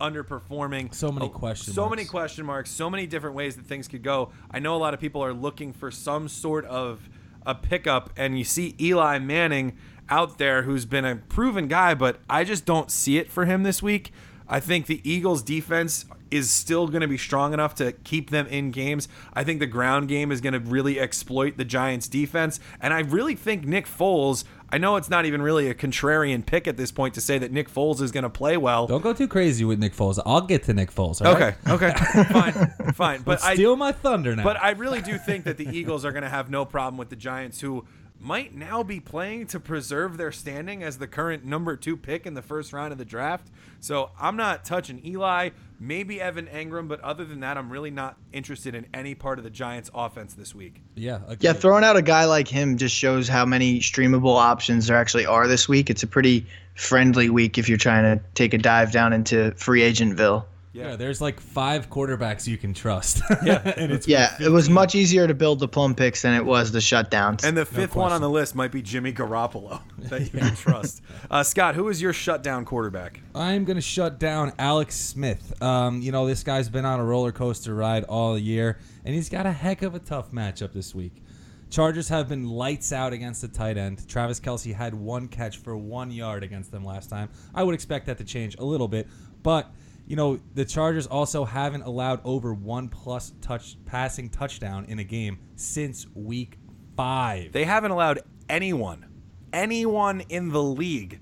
underperforming. 0.01 0.93
So 0.93 1.11
many 1.11 1.27
Oh, 1.27 1.29
question 1.29 1.73
So 1.73 1.81
marks. 1.83 1.95
many 1.95 2.05
question 2.07 2.45
marks. 2.45 2.71
So 2.71 2.89
many 2.89 3.07
different 3.07 3.35
ways 3.35 3.55
that 3.55 3.65
things 3.65 3.87
could 3.87 4.03
go. 4.03 4.31
I 4.51 4.59
know 4.59 4.75
a 4.75 4.77
lot 4.77 4.93
of 4.93 4.99
people 4.99 5.23
are 5.23 5.33
looking 5.33 5.71
for 5.73 5.91
some 5.91 6.27
sort 6.27 6.65
of 6.65 7.09
a 7.45 7.55
pickup, 7.55 8.11
and 8.17 8.37
you 8.37 8.43
see 8.43 8.75
Eli 8.79 9.19
Manning 9.19 9.77
out 10.09 10.37
there, 10.37 10.63
who's 10.63 10.85
been 10.85 11.05
a 11.05 11.15
proven 11.15 11.67
guy, 11.67 11.93
but 11.93 12.19
I 12.29 12.43
just 12.43 12.65
don't 12.65 12.91
see 12.91 13.17
it 13.17 13.31
for 13.31 13.45
him 13.45 13.63
this 13.63 13.81
week. 13.81 14.11
I 14.47 14.59
think 14.59 14.85
the 14.87 14.99
Eagles' 15.09 15.41
defense 15.41 16.05
is 16.33 16.49
still 16.51 16.87
going 16.87 17.01
to 17.01 17.07
be 17.07 17.17
strong 17.17 17.53
enough 17.53 17.75
to 17.75 17.91
keep 17.91 18.29
them 18.29 18.47
in 18.47 18.71
games. 18.71 19.07
I 19.33 19.43
think 19.43 19.59
the 19.59 19.67
ground 19.67 20.07
game 20.07 20.31
is 20.31 20.41
going 20.41 20.53
to 20.53 20.59
really 20.59 20.99
exploit 20.99 21.57
the 21.57 21.65
Giants' 21.65 22.07
defense, 22.07 22.59
and 22.81 22.93
I 22.93 23.01
really 23.01 23.35
think 23.35 23.65
Nick 23.65 23.85
Foles. 23.85 24.43
I 24.69 24.79
know 24.79 24.95
it's 24.95 25.09
not 25.09 25.25
even 25.25 25.43
really 25.43 25.69
a 25.69 25.75
contrarian 25.75 26.43
pick 26.43 26.67
at 26.67 26.77
this 26.77 26.91
point 26.91 27.13
to 27.13 27.21
say 27.21 27.37
that 27.37 27.51
Nick 27.51 27.69
Foles 27.71 28.01
is 28.01 28.11
going 28.11 28.23
to 28.23 28.29
play 28.29 28.57
well. 28.57 28.87
Don't 28.87 29.03
go 29.03 29.13
too 29.13 29.27
crazy 29.27 29.63
with 29.63 29.77
Nick 29.77 29.93
Foles. 29.95 30.19
I'll 30.25 30.41
get 30.41 30.63
to 30.63 30.73
Nick 30.73 30.91
Foles. 30.91 31.23
all 31.23 31.31
right? 31.35 31.55
Okay, 31.69 31.91
okay, 31.91 32.23
fine, 32.33 32.93
fine. 32.93 33.21
But 33.21 33.43
I, 33.43 33.53
Steal 33.53 33.75
my 33.75 33.91
thunder 33.91 34.35
now. 34.35 34.43
but 34.43 34.57
I 34.61 34.71
really 34.71 35.01
do 35.01 35.19
think 35.19 35.43
that 35.43 35.57
the 35.57 35.67
Eagles 35.67 36.03
are 36.05 36.11
going 36.11 36.23
to 36.23 36.29
have 36.29 36.49
no 36.49 36.65
problem 36.65 36.97
with 36.97 37.09
the 37.09 37.15
Giants, 37.15 37.61
who 37.61 37.85
might 38.23 38.55
now 38.55 38.81
be 38.83 39.01
playing 39.01 39.47
to 39.47 39.59
preserve 39.59 40.17
their 40.17 40.31
standing 40.31 40.81
as 40.81 40.97
the 40.97 41.07
current 41.07 41.43
number 41.43 41.75
two 41.75 41.97
pick 41.97 42.25
in 42.25 42.33
the 42.33 42.41
first 42.41 42.71
round 42.71 42.93
of 42.93 42.97
the 42.97 43.05
draft. 43.05 43.49
So 43.81 44.11
I'm 44.19 44.37
not 44.37 44.63
touching 44.63 45.05
Eli, 45.05 45.49
maybe 45.77 46.21
Evan 46.21 46.47
Engram, 46.47 46.87
but 46.87 47.01
other 47.01 47.25
than 47.25 47.41
that, 47.41 47.57
I'm 47.57 47.69
really 47.69 47.91
not 47.91 48.17
interested 48.31 48.75
in 48.75 48.87
any 48.93 49.13
part 49.13 49.39
of 49.39 49.43
the 49.43 49.49
Giants' 49.49 49.91
offense 49.93 50.33
this 50.33 50.55
week. 50.55 50.81
yeah, 50.95 51.17
agreed. 51.23 51.43
Yeah, 51.43 51.53
throwing 51.53 51.83
out 51.83 51.97
a 51.97 52.01
guy 52.01 52.23
like 52.25 52.47
him 52.47 52.77
just 52.77 52.95
shows 52.95 53.27
how 53.27 53.45
many 53.45 53.79
streamable 53.79 54.37
options 54.37 54.87
there 54.87 54.97
actually 54.97 55.25
are 55.25 55.47
this 55.47 55.67
week. 55.67 55.89
It's 55.89 56.03
a 56.03 56.07
pretty 56.07 56.47
friendly 56.75 57.29
week 57.29 57.57
if 57.57 57.67
you're 57.67 57.77
trying 57.77 58.17
to 58.17 58.23
take 58.33 58.53
a 58.53 58.57
dive 58.57 58.93
down 58.93 59.11
into 59.11 59.51
free 59.57 59.81
agentville. 59.81 60.45
Yeah, 60.73 60.95
there's 60.95 61.21
like 61.21 61.39
five 61.39 61.89
quarterbacks 61.89 62.47
you 62.47 62.57
can 62.57 62.73
trust. 62.73 63.21
Yeah. 63.43 63.73
and 63.77 63.91
it's 63.91 64.07
Yeah, 64.07 64.35
it 64.39 64.49
was 64.49 64.69
much 64.69 64.95
easier 64.95 65.27
to 65.27 65.33
build 65.33 65.59
the 65.59 65.67
plum 65.67 65.93
picks 65.95 66.21
than 66.21 66.33
it 66.33 66.45
was 66.45 66.71
the 66.71 66.79
shutdowns. 66.79 67.43
And 67.43 67.55
the 67.57 67.65
fifth 67.65 67.95
one 67.95 68.11
on 68.11 68.21
the 68.21 68.29
list 68.29 68.55
might 68.55 68.71
be 68.71 68.81
Jimmy 68.81 69.11
Garoppolo 69.11 69.81
that 70.09 70.21
you 70.21 70.39
can 70.39 70.55
trust. 70.55 71.01
Uh, 71.29 71.43
Scott, 71.43 71.75
who 71.75 71.89
is 71.89 72.01
your 72.01 72.13
shutdown 72.13 72.65
quarterback? 72.65 73.19
I'm 73.35 73.65
gonna 73.65 73.81
shut 73.81 74.19
down 74.19 74.53
Alex 74.57 74.95
Smith. 74.95 75.61
Um, 75.61 76.01
you 76.01 76.11
know 76.11 76.25
this 76.25 76.43
guy's 76.43 76.69
been 76.69 76.85
on 76.85 76.99
a 76.99 77.03
roller 77.05 77.31
coaster 77.31 77.75
ride 77.75 78.05
all 78.05 78.37
year, 78.37 78.79
and 79.05 79.13
he's 79.13 79.29
got 79.29 79.45
a 79.45 79.51
heck 79.51 79.81
of 79.81 79.93
a 79.93 79.99
tough 79.99 80.31
matchup 80.31 80.73
this 80.73 80.95
week. 80.95 81.21
Chargers 81.69 82.07
have 82.09 82.29
been 82.29 82.47
lights 82.47 82.93
out 82.93 83.13
against 83.13 83.41
the 83.41 83.47
tight 83.47 83.77
end. 83.77 84.07
Travis 84.07 84.39
Kelce 84.39 84.73
had 84.73 84.93
one 84.93 85.27
catch 85.27 85.57
for 85.57 85.75
one 85.75 86.11
yard 86.11 86.43
against 86.43 86.71
them 86.71 86.85
last 86.85 87.09
time. 87.09 87.29
I 87.53 87.63
would 87.63 87.73
expect 87.75 88.05
that 88.05 88.17
to 88.19 88.23
change 88.23 88.55
a 88.57 88.63
little 88.63 88.87
bit, 88.87 89.07
but 89.41 89.71
you 90.05 90.15
know 90.15 90.39
the 90.53 90.65
Chargers 90.65 91.07
also 91.07 91.45
haven't 91.45 91.83
allowed 91.83 92.21
over 92.23 92.53
one 92.53 92.89
plus 92.89 93.33
touch 93.41 93.77
passing 93.85 94.29
touchdown 94.29 94.85
in 94.85 94.99
a 94.99 95.03
game 95.03 95.39
since 95.55 96.05
week 96.13 96.57
five. 96.95 97.51
They 97.51 97.63
haven't 97.63 97.91
allowed 97.91 98.19
anyone, 98.49 99.05
anyone 99.51 100.21
in 100.29 100.49
the 100.49 100.61
league, 100.63 101.19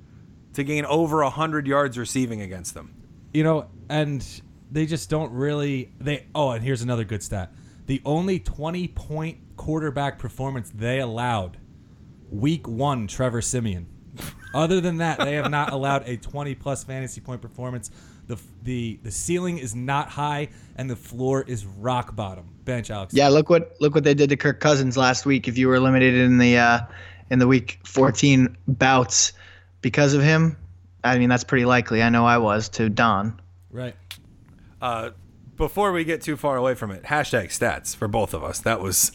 to 0.54 0.64
gain 0.64 0.86
over 0.86 1.24
hundred 1.24 1.68
yards 1.68 1.98
receiving 1.98 2.42
against 2.42 2.74
them. 2.74 2.96
you 3.34 3.44
know, 3.44 3.70
and 3.90 4.26
they 4.72 4.86
just 4.86 5.10
don't 5.10 5.32
really. 5.32 5.94
They 6.00 6.26
oh, 6.34 6.52
and 6.52 6.64
here's 6.64 6.82
another 6.82 7.04
good 7.04 7.24
stat: 7.24 7.54
the 7.86 8.02
only 8.06 8.40
20 8.40 8.88
point 8.90 9.38
quarterback 9.58 10.18
performance 10.18 10.72
they 10.74 11.00
allowed, 11.00 11.58
week 12.30 12.68
one, 12.68 13.08
Trevor 13.08 13.42
Siemian. 13.42 13.86
Other 14.54 14.82
than 14.82 14.98
that, 14.98 15.20
they 15.20 15.34
have 15.36 15.50
not 15.50 15.72
allowed 15.72 16.08
a 16.08 16.18
20 16.18 16.56
plus 16.56 16.84
fantasy 16.84 17.22
point 17.22 17.42
performance. 17.42 17.92
The 18.28 18.38
the 18.64 19.00
the 19.04 19.12
ceiling 19.12 19.58
is 19.58 19.76
not 19.76 20.10
high, 20.10 20.50
and 20.76 20.90
the 20.90 20.96
floor 20.96 21.44
is 21.48 21.66
rock 21.66 22.16
bottom. 22.16 22.48
Bench 22.66 22.90
Alex. 22.92 23.14
yeah, 23.14 23.28
look 23.28 23.50
what 23.50 23.76
look 23.80 23.96
what 23.96 24.04
they 24.04 24.14
did 24.14 24.30
to 24.30 24.38
Kirk 24.38 24.60
Cousins 24.60 24.96
last 24.98 25.26
week. 25.26 25.48
If 25.48 25.58
you 25.58 25.68
were 25.68 25.76
eliminated 25.76 26.22
in 26.22 26.38
the 26.38 26.58
uh, 26.58 26.80
in 27.30 27.40
the 27.40 27.48
week 27.48 27.80
14 27.86 28.56
bouts 28.68 29.34
because 29.82 30.14
of 30.14 30.22
him, 30.22 30.58
I 31.04 31.18
mean 31.18 31.30
that's 31.30 31.44
pretty 31.44 31.66
likely. 31.66 32.04
I 32.04 32.10
know 32.10 32.26
I 32.26 32.38
was 32.38 32.70
to 32.70 32.90
Don. 32.90 33.42
Right. 33.72 33.96
Uh, 34.82 35.12
before 35.58 35.92
we 35.92 36.04
get 36.04 36.22
too 36.22 36.38
far 36.38 36.58
away 36.58 36.76
from 36.76 36.92
it, 36.92 37.04
hashtag 37.04 37.48
stats 37.48 37.96
for 37.96 38.08
both 38.08 38.34
of 38.34 38.44
us. 38.44 38.60
That 38.60 38.82
was 38.82 39.12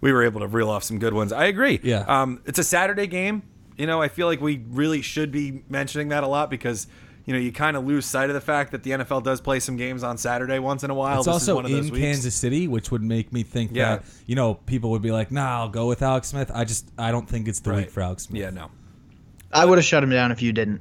we 0.00 0.12
were 0.12 0.24
able 0.24 0.40
to 0.40 0.46
reel 0.46 0.70
off 0.70 0.84
some 0.84 0.98
good 0.98 1.14
ones. 1.14 1.32
I 1.32 1.46
agree. 1.46 1.80
Yeah. 1.82 2.04
Um, 2.06 2.40
it's 2.44 2.58
a 2.58 2.64
Saturday 2.64 3.06
game. 3.06 3.42
You 3.78 3.86
know, 3.86 4.02
I 4.02 4.08
feel 4.08 4.26
like 4.26 4.40
we 4.40 4.62
really 4.70 5.00
should 5.02 5.30
be 5.30 5.62
mentioning 5.68 6.08
that 6.08 6.24
a 6.24 6.26
lot 6.26 6.50
because 6.50 6.86
you 7.24 7.32
know 7.32 7.38
you 7.38 7.52
kind 7.52 7.76
of 7.76 7.84
lose 7.86 8.06
sight 8.06 8.28
of 8.30 8.34
the 8.34 8.40
fact 8.40 8.72
that 8.72 8.82
the 8.82 8.90
NFL 8.90 9.22
does 9.22 9.40
play 9.40 9.60
some 9.60 9.76
games 9.76 10.02
on 10.02 10.18
Saturday 10.18 10.58
once 10.58 10.82
in 10.82 10.90
a 10.90 10.94
while. 10.94 11.18
It's 11.18 11.26
This 11.26 11.42
is 11.42 11.48
also 11.48 11.54
one 11.56 11.64
of 11.66 11.70
those 11.70 11.86
in 11.88 11.92
weeks. 11.92 12.04
Kansas 12.04 12.34
City, 12.34 12.66
which 12.68 12.90
would 12.90 13.02
make 13.02 13.32
me 13.32 13.42
think 13.42 13.70
Yeah. 13.72 13.96
that 13.96 14.04
you 14.26 14.34
know 14.34 14.54
people 14.54 14.90
would 14.90 15.02
be 15.02 15.12
like, 15.12 15.30
"Nah, 15.30 15.60
I'll 15.60 15.68
go 15.68 15.86
with 15.86 16.02
Alex 16.02 16.28
Smith." 16.28 16.50
I 16.54 16.64
just 16.64 16.88
I 16.98 17.10
don't 17.12 17.28
think 17.28 17.46
it's 17.48 17.60
the 17.60 17.70
Right. 17.70 17.76
week 17.80 17.90
for 17.90 18.02
Alex 18.02 18.24
Smith. 18.24 18.40
Yeah. 18.40 18.50
No. 18.50 18.70
I 19.52 19.64
would 19.64 19.78
have 19.78 19.84
shut 19.84 20.02
him 20.02 20.10
down 20.10 20.32
if 20.32 20.42
you 20.42 20.52
didn't. 20.52 20.80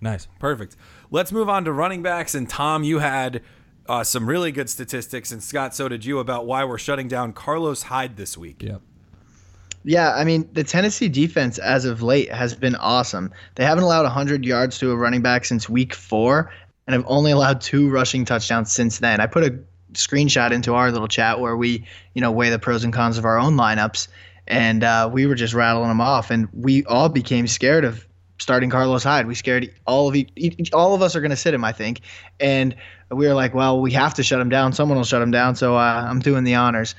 Nice. 0.00 0.28
Perfect. 0.38 0.76
Let's 1.10 1.32
move 1.32 1.48
on 1.48 1.64
to 1.64 1.72
running 1.72 2.02
backs. 2.02 2.34
And 2.34 2.48
Tom, 2.48 2.84
you 2.84 2.98
had 2.98 3.40
uh, 3.88 4.02
some 4.04 4.28
really 4.28 4.50
good 4.52 4.68
statistics, 4.70 5.30
and 5.32 5.42
Scott, 5.42 5.74
so 5.74 5.88
did 5.88 6.04
you, 6.04 6.18
about 6.18 6.46
why 6.46 6.64
we're 6.64 6.78
shutting 6.78 7.06
down 7.08 7.32
Carlos 7.32 7.84
Hyde 7.84 8.16
this 8.16 8.36
week. 8.38 8.62
Yep. 8.62 8.80
Yeah, 9.84 10.14
I 10.14 10.24
mean, 10.24 10.48
the 10.52 10.64
Tennessee 10.64 11.08
defense 11.08 11.58
as 11.58 11.84
of 11.84 12.02
late 12.02 12.32
has 12.32 12.54
been 12.54 12.74
awesome. 12.76 13.30
They 13.56 13.64
haven't 13.64 13.84
allowed 13.84 14.04
100 14.04 14.44
yards 14.44 14.78
to 14.78 14.90
a 14.90 14.96
running 14.96 15.20
back 15.20 15.44
since 15.44 15.68
week 15.68 15.94
four 15.94 16.50
and 16.86 16.94
have 16.94 17.04
only 17.06 17.30
allowed 17.30 17.60
two 17.60 17.90
rushing 17.90 18.24
touchdowns 18.24 18.72
since 18.72 18.98
then. 18.98 19.20
I 19.20 19.26
put 19.26 19.44
a 19.44 19.58
screenshot 19.92 20.52
into 20.52 20.74
our 20.74 20.90
little 20.90 21.08
chat 21.08 21.38
where 21.40 21.56
we, 21.56 21.84
you 22.14 22.20
know, 22.20 22.32
weigh 22.32 22.50
the 22.50 22.58
pros 22.58 22.82
and 22.82 22.92
cons 22.92 23.18
of 23.18 23.24
our 23.26 23.38
own 23.38 23.56
lineups, 23.56 24.08
and 24.46 24.84
uh, 24.84 25.08
we 25.12 25.26
were 25.26 25.34
just 25.34 25.54
rattling 25.54 25.88
them 25.88 26.00
off, 26.00 26.30
and 26.30 26.48
we 26.52 26.84
all 26.84 27.08
became 27.08 27.46
scared 27.46 27.84
of 27.84 28.06
starting 28.38 28.70
Carlos 28.70 29.04
Hyde. 29.04 29.26
We 29.26 29.34
scared 29.34 29.72
all 29.86 30.08
of 30.08 30.16
each, 30.16 30.72
all 30.72 30.94
of 30.94 31.02
us 31.02 31.14
are 31.14 31.20
going 31.20 31.30
to 31.30 31.36
sit 31.36 31.54
him, 31.54 31.64
I 31.64 31.72
think, 31.72 32.00
and 32.40 32.74
we 33.10 33.26
were 33.26 33.34
like, 33.34 33.54
well, 33.54 33.80
we 33.80 33.92
have 33.92 34.14
to 34.14 34.22
shut 34.22 34.40
him 34.40 34.48
down. 34.48 34.72
Someone 34.72 34.96
will 34.96 35.04
shut 35.04 35.22
him 35.22 35.30
down, 35.30 35.56
so 35.56 35.76
uh, 35.76 36.06
I'm 36.08 36.20
doing 36.20 36.44
the 36.44 36.54
honors. 36.54 36.94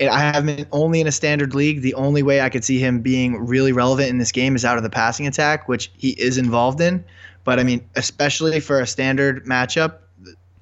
And 0.00 0.10
I 0.10 0.18
have 0.18 0.46
him 0.46 0.66
only 0.72 1.00
in 1.00 1.06
a 1.06 1.12
standard 1.12 1.54
league. 1.54 1.82
The 1.82 1.94
only 1.94 2.22
way 2.22 2.40
I 2.40 2.48
could 2.48 2.64
see 2.64 2.78
him 2.78 3.00
being 3.00 3.46
really 3.46 3.72
relevant 3.72 4.10
in 4.10 4.18
this 4.18 4.32
game 4.32 4.56
is 4.56 4.64
out 4.64 4.76
of 4.76 4.82
the 4.82 4.90
passing 4.90 5.26
attack, 5.26 5.68
which 5.68 5.92
he 5.96 6.10
is 6.10 6.36
involved 6.36 6.80
in. 6.80 7.04
But 7.44 7.60
I 7.60 7.62
mean, 7.62 7.88
especially 7.94 8.58
for 8.60 8.80
a 8.80 8.86
standard 8.86 9.44
matchup, 9.44 9.98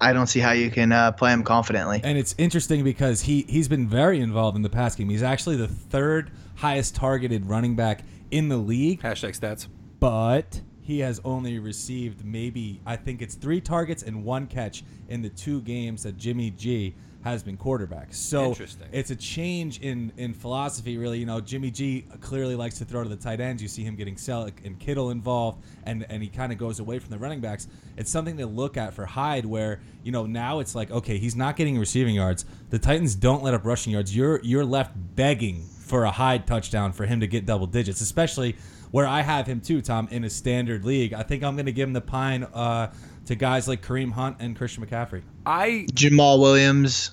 I 0.01 0.11
don't 0.11 0.27
see 0.27 0.39
how 0.39 0.51
you 0.51 0.69
can 0.69 0.91
uh, 0.91 1.13
play 1.13 1.31
him 1.31 1.43
confidently. 1.43 2.01
And 2.03 2.17
it's 2.17 2.35
interesting 2.37 2.83
because 2.83 3.21
he 3.21 3.45
he's 3.47 3.67
been 3.67 3.87
very 3.87 4.19
involved 4.19 4.55
in 4.57 4.61
the 4.61 4.69
pass 4.69 4.95
game. 4.95 5.09
He's 5.09 5.23
actually 5.23 5.55
the 5.55 5.67
third 5.67 6.31
highest 6.55 6.93
targeted 6.95 7.45
running 7.45 7.75
back 7.75 8.03
in 8.29 8.49
the 8.49 8.57
league, 8.57 9.01
Hashtag 9.01 9.39
stats. 9.39 9.67
but 9.99 10.61
he 10.81 10.99
has 10.99 11.21
only 11.23 11.59
received 11.59 12.25
maybe 12.25 12.81
I 12.85 12.97
think 12.97 13.21
it's 13.21 13.35
three 13.35 13.61
targets 13.61 14.03
and 14.03 14.25
one 14.25 14.47
catch 14.47 14.83
in 15.07 15.21
the 15.21 15.29
two 15.29 15.61
games 15.61 16.03
that 16.03 16.17
Jimmy 16.17 16.51
G 16.51 16.95
has 17.23 17.41
been 17.41 17.55
quarterback. 17.55 18.13
So 18.13 18.55
it's 18.91 19.09
a 19.09 19.15
change 19.15 19.79
in 19.79 20.11
in 20.17 20.33
philosophy, 20.33 20.97
really. 20.97 21.19
You 21.19 21.25
know, 21.25 21.39
Jimmy 21.39 21.71
G 21.71 22.05
clearly 22.19 22.55
likes 22.55 22.77
to 22.79 22.85
throw 22.85 23.03
to 23.03 23.09
the 23.09 23.15
tight 23.15 23.39
ends. 23.39 23.61
You 23.61 23.69
see 23.69 23.83
him 23.83 23.95
getting 23.95 24.15
Celek 24.15 24.65
and 24.65 24.77
Kittle 24.77 25.09
involved, 25.09 25.63
and 25.83 26.05
and 26.09 26.21
he 26.21 26.29
kind 26.29 26.51
of 26.51 26.57
goes 26.57 26.79
away 26.79 26.99
from 26.99 27.09
the 27.11 27.17
running 27.17 27.39
backs. 27.39 27.67
It's 27.97 28.11
something 28.11 28.37
to 28.37 28.45
look 28.45 28.77
at 28.77 28.93
for 28.93 29.05
Hyde, 29.05 29.45
where 29.45 29.79
you 30.03 30.11
know 30.11 30.25
now 30.25 30.59
it's 30.59 30.75
like 30.75 30.91
okay, 30.91 31.17
he's 31.17 31.35
not 31.35 31.55
getting 31.55 31.79
receiving 31.79 32.15
yards. 32.15 32.45
The 32.69 32.79
Titans 32.79 33.15
don't 33.15 33.41
let 33.41 33.53
up 33.53 33.65
rushing 33.65 33.93
yards. 33.93 34.15
You're 34.15 34.41
you're 34.43 34.65
left 34.65 34.91
begging 35.15 35.65
for 35.79 36.03
a 36.03 36.11
Hyde 36.11 36.45
touchdown 36.45 36.91
for 36.91 37.05
him 37.05 37.21
to 37.21 37.27
get 37.27 37.45
double 37.45 37.67
digits, 37.67 38.01
especially 38.01 38.57
where 38.91 39.07
I 39.07 39.21
have 39.21 39.47
him 39.47 39.59
too, 39.59 39.81
Tom, 39.81 40.07
in 40.11 40.23
a 40.23 40.29
standard 40.29 40.85
league. 40.85 41.13
I 41.13 41.23
think 41.23 41.43
I'm 41.43 41.55
going 41.55 41.65
to 41.65 41.71
give 41.71 41.87
him 41.87 41.93
the 41.93 42.01
pine 42.01 42.43
uh, 42.43 42.91
to 43.25 43.35
guys 43.35 43.67
like 43.67 43.85
Kareem 43.85 44.11
Hunt 44.11 44.37
and 44.39 44.55
Christian 44.55 44.85
McCaffrey. 44.85 45.23
I 45.45 45.87
Jamaal 45.93 46.39
Williams. 46.39 47.11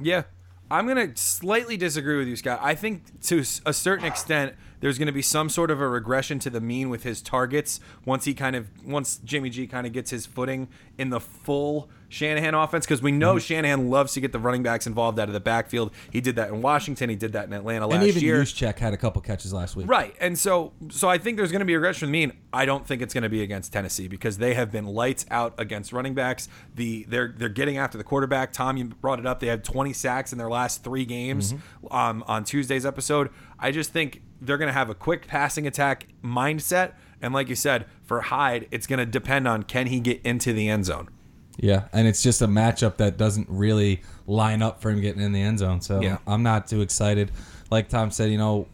Yeah. 0.00 0.22
I'm 0.70 0.86
going 0.86 1.12
to 1.12 1.20
slightly 1.20 1.76
disagree 1.76 2.16
with 2.16 2.26
you, 2.26 2.36
Scott. 2.36 2.58
I 2.62 2.74
think 2.74 3.20
to 3.24 3.44
a 3.66 3.72
certain 3.72 4.06
extent, 4.06 4.54
there's 4.80 4.98
going 4.98 5.06
to 5.06 5.12
be 5.12 5.22
some 5.22 5.48
sort 5.48 5.70
of 5.70 5.80
a 5.80 5.88
regression 5.88 6.38
to 6.40 6.50
the 6.50 6.60
mean 6.60 6.88
with 6.88 7.02
his 7.02 7.22
targets 7.22 7.80
once 8.04 8.24
he 8.24 8.34
kind 8.34 8.56
of, 8.56 8.68
once 8.84 9.18
Jimmy 9.18 9.50
G 9.50 9.66
kind 9.66 9.86
of 9.86 9.92
gets 9.92 10.10
his 10.10 10.26
footing 10.26 10.68
in 10.98 11.10
the 11.10 11.20
full 11.20 11.90
Shanahan 12.14 12.54
offense. 12.54 12.86
Because 12.86 13.02
we 13.02 13.10
Mm-hmm. 13.10 13.18
know 13.18 13.38
Shanahan 13.38 13.90
loves 13.90 14.14
to 14.14 14.20
get 14.20 14.32
the 14.32 14.38
running 14.38 14.62
backs 14.62 14.86
involved 14.86 15.18
out 15.18 15.28
of 15.28 15.34
the 15.34 15.40
backfield. 15.40 15.92
He 16.10 16.20
did 16.20 16.36
that 16.36 16.48
in 16.48 16.62
Washington. 16.62 17.10
He 17.10 17.16
did 17.16 17.32
that 17.32 17.46
in 17.46 17.52
Atlanta 17.52 17.86
last 17.86 17.98
and 17.98 18.06
even 18.08 18.22
year. 18.22 18.42
Juszczyk 18.42 18.78
had 18.78 18.92
a 18.94 18.96
couple 18.96 19.20
catches 19.22 19.52
last 19.52 19.76
week. 19.76 19.88
Right. 19.88 20.14
And 20.20 20.38
so 20.38 20.72
so 20.90 21.08
I 21.08 21.18
think 21.18 21.36
there's 21.36 21.50
going 21.52 21.60
to 21.60 21.64
be 21.66 21.74
a 21.74 21.78
regression 21.78 22.10
mean. 22.10 22.32
I 22.52 22.64
don't 22.66 22.86
think 22.86 23.02
it's 23.02 23.12
going 23.12 23.22
to 23.22 23.28
be 23.28 23.42
against 23.42 23.72
Tennessee 23.72 24.08
because 24.08 24.38
they 24.38 24.54
have 24.54 24.70
been 24.70 24.86
lights 24.86 25.26
out 25.30 25.54
against 25.58 25.92
running 25.92 26.14
backs. 26.14 26.48
The 26.74 27.04
they're 27.08 27.34
they're 27.36 27.48
getting 27.48 27.76
after 27.78 27.98
the 27.98 28.04
quarterback. 28.04 28.52
Tom, 28.52 28.76
you 28.76 28.84
brought 28.86 29.18
it 29.18 29.26
up. 29.26 29.40
They 29.40 29.48
had 29.48 29.64
20 29.64 29.92
sacks 29.92 30.32
in 30.32 30.38
their 30.38 30.50
last 30.50 30.84
3 30.84 31.04
games 31.04 31.54
um, 31.90 32.24
on 32.26 32.44
Tuesday's 32.44 32.86
episode. 32.86 33.30
I 33.58 33.70
just 33.70 33.92
think 33.92 34.22
they're 34.40 34.58
going 34.58 34.68
to 34.68 34.72
have 34.74 34.90
a 34.90 34.94
quick 34.94 35.26
passing 35.26 35.66
attack 35.66 36.06
mindset 36.22 36.92
and 37.22 37.32
like 37.32 37.48
you 37.48 37.54
said, 37.54 37.86
for 38.02 38.20
Hyde, 38.20 38.66
it's 38.70 38.86
going 38.86 38.98
to 38.98 39.06
depend 39.06 39.48
on 39.48 39.62
can 39.62 39.86
he 39.86 39.98
get 40.00 40.20
into 40.22 40.52
the 40.52 40.68
end 40.68 40.84
zone. 40.84 41.08
Yeah, 41.56 41.88
and 41.92 42.08
it's 42.08 42.22
just 42.22 42.42
a 42.42 42.48
matchup 42.48 42.96
that 42.96 43.16
doesn't 43.16 43.48
really 43.48 44.02
line 44.26 44.62
up 44.62 44.80
for 44.80 44.90
him 44.90 45.00
getting 45.00 45.22
in 45.22 45.32
the 45.32 45.40
end 45.40 45.60
zone. 45.60 45.80
So 45.80 46.00
Yeah. 46.00 46.18
I'm 46.26 46.42
not 46.42 46.66
too 46.66 46.80
excited. 46.80 47.30
Like 47.70 47.88
Tom 47.88 48.10
said, 48.10 48.30
you 48.30 48.38
know, 48.38 48.66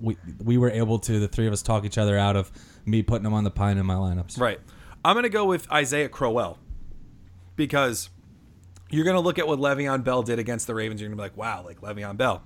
we 0.00 0.16
we 0.42 0.58
were 0.58 0.70
able 0.70 0.98
to 1.00 1.20
the 1.20 1.28
three 1.28 1.46
of 1.46 1.52
us 1.52 1.62
talk 1.62 1.84
each 1.84 1.98
other 1.98 2.18
out 2.18 2.36
of 2.36 2.50
me 2.84 3.02
putting 3.02 3.26
him 3.26 3.32
on 3.34 3.44
the 3.44 3.50
pine 3.50 3.78
in 3.78 3.86
my 3.86 3.94
lineups. 3.94 4.38
Right. 4.38 4.60
I'm 5.04 5.14
going 5.14 5.22
to 5.22 5.28
go 5.28 5.44
with 5.44 5.70
Isaiah 5.70 6.08
Crowell 6.08 6.58
because 7.54 8.10
you're 8.90 9.04
going 9.04 9.14
to 9.16 9.20
look 9.20 9.38
at 9.38 9.46
what 9.46 9.58
Le'Veon 9.58 10.04
Bell 10.04 10.22
did 10.22 10.38
against 10.38 10.66
the 10.66 10.74
Ravens. 10.74 11.00
You're 11.00 11.08
going 11.08 11.16
to 11.16 11.20
be 11.22 11.24
like, 11.24 11.36
wow, 11.36 11.64
like 11.64 11.80
Le'Veon 11.80 12.16
Bell. 12.16 12.42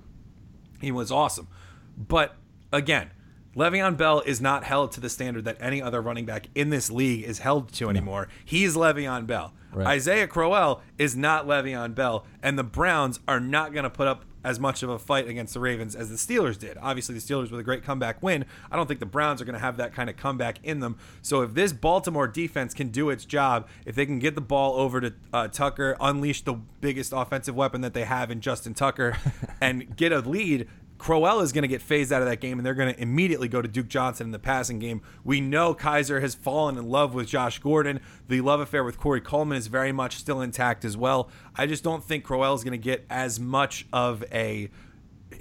He 0.80 0.92
was 0.92 1.10
awesome. 1.10 1.48
But 1.96 2.36
again, 2.72 3.10
Le'Veon 3.56 3.96
Bell 3.96 4.20
is 4.20 4.40
not 4.40 4.64
held 4.64 4.92
to 4.92 5.00
the 5.00 5.08
standard 5.10 5.44
that 5.44 5.56
any 5.60 5.82
other 5.82 6.00
running 6.00 6.24
back 6.24 6.48
in 6.54 6.70
this 6.70 6.90
league 6.90 7.24
is 7.24 7.40
held 7.40 7.72
to 7.74 7.88
anymore. 7.90 8.28
He's 8.44 8.76
Le'Veon 8.76 9.26
Bell. 9.26 9.52
Right. 9.72 9.86
Isaiah 9.86 10.26
Crowell 10.26 10.82
is 10.98 11.16
not 11.16 11.46
Le'Veon 11.46 11.94
Bell, 11.94 12.24
and 12.42 12.58
the 12.58 12.64
Browns 12.64 13.20
are 13.28 13.40
not 13.40 13.72
going 13.72 13.84
to 13.84 13.90
put 13.90 14.08
up 14.08 14.24
as 14.42 14.58
much 14.58 14.82
of 14.82 14.88
a 14.88 14.98
fight 14.98 15.28
against 15.28 15.54
the 15.54 15.60
Ravens 15.60 15.94
as 15.94 16.08
the 16.08 16.16
Steelers 16.16 16.58
did. 16.58 16.78
Obviously, 16.80 17.14
the 17.14 17.20
Steelers 17.20 17.50
with 17.50 17.60
a 17.60 17.62
great 17.62 17.84
comeback 17.84 18.22
win. 18.22 18.44
I 18.70 18.76
don't 18.76 18.86
think 18.86 19.00
the 19.00 19.06
Browns 19.06 19.42
are 19.42 19.44
going 19.44 19.54
to 19.54 19.60
have 19.60 19.76
that 19.76 19.94
kind 19.94 20.08
of 20.08 20.16
comeback 20.16 20.58
in 20.62 20.80
them. 20.80 20.96
So 21.22 21.42
if 21.42 21.54
this 21.54 21.72
Baltimore 21.72 22.26
defense 22.26 22.72
can 22.72 22.88
do 22.88 23.10
its 23.10 23.24
job, 23.24 23.68
if 23.84 23.94
they 23.94 24.06
can 24.06 24.18
get 24.18 24.34
the 24.34 24.40
ball 24.40 24.74
over 24.76 25.00
to 25.00 25.14
uh, 25.32 25.48
Tucker, 25.48 25.96
unleash 26.00 26.42
the 26.42 26.54
biggest 26.54 27.12
offensive 27.14 27.54
weapon 27.54 27.82
that 27.82 27.92
they 27.92 28.04
have 28.04 28.30
in 28.30 28.40
Justin 28.40 28.74
Tucker, 28.74 29.18
and 29.60 29.94
get 29.96 30.12
a 30.12 30.20
lead, 30.20 30.68
Crowell 31.00 31.40
is 31.40 31.50
going 31.52 31.62
to 31.62 31.68
get 31.68 31.80
phased 31.80 32.12
out 32.12 32.20
of 32.20 32.28
that 32.28 32.40
game, 32.40 32.58
and 32.58 32.66
they're 32.66 32.74
going 32.74 32.94
to 32.94 33.00
immediately 33.00 33.48
go 33.48 33.62
to 33.62 33.66
Duke 33.68 33.88
Johnson 33.88 34.26
in 34.26 34.30
the 34.32 34.38
passing 34.38 34.78
game. 34.78 35.00
We 35.24 35.40
know 35.40 35.74
Kizer 35.74 36.20
has 36.20 36.34
fallen 36.34 36.76
in 36.76 36.90
love 36.90 37.14
with 37.14 37.26
Josh 37.26 37.58
Gordon. 37.58 38.00
The 38.28 38.42
love 38.42 38.60
affair 38.60 38.84
with 38.84 38.98
Corey 38.98 39.22
Coleman 39.22 39.56
is 39.56 39.66
very 39.66 39.92
much 39.92 40.16
still 40.16 40.42
intact 40.42 40.84
as 40.84 40.98
well. 40.98 41.30
I 41.56 41.64
just 41.66 41.82
don't 41.82 42.04
think 42.04 42.22
Crowell 42.24 42.54
is 42.54 42.62
going 42.64 42.72
to 42.72 42.84
get 42.84 43.06
as 43.08 43.40
much 43.40 43.86
of 43.94 44.22
a 44.30 44.68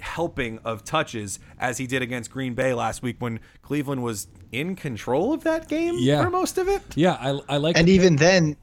helping 0.00 0.58
of 0.64 0.82
touches 0.82 1.38
as 1.58 1.76
he 1.76 1.86
did 1.86 2.00
against 2.00 2.30
Green 2.30 2.54
Bay 2.54 2.72
last 2.72 3.02
week 3.02 3.16
when 3.18 3.38
Cleveland 3.60 4.02
was 4.02 4.28
in 4.52 4.76
control 4.76 5.34
of 5.34 5.44
that 5.44 5.68
game 5.68 5.94
Yeah. 5.98 6.24
for 6.24 6.30
most 6.30 6.56
of 6.56 6.68
it. 6.68 6.82
Yeah, 6.96 7.18
I, 7.20 7.38
I 7.50 7.56
like 7.58 7.76
And 7.76 7.86
even 7.88 8.16
then, 8.16 8.56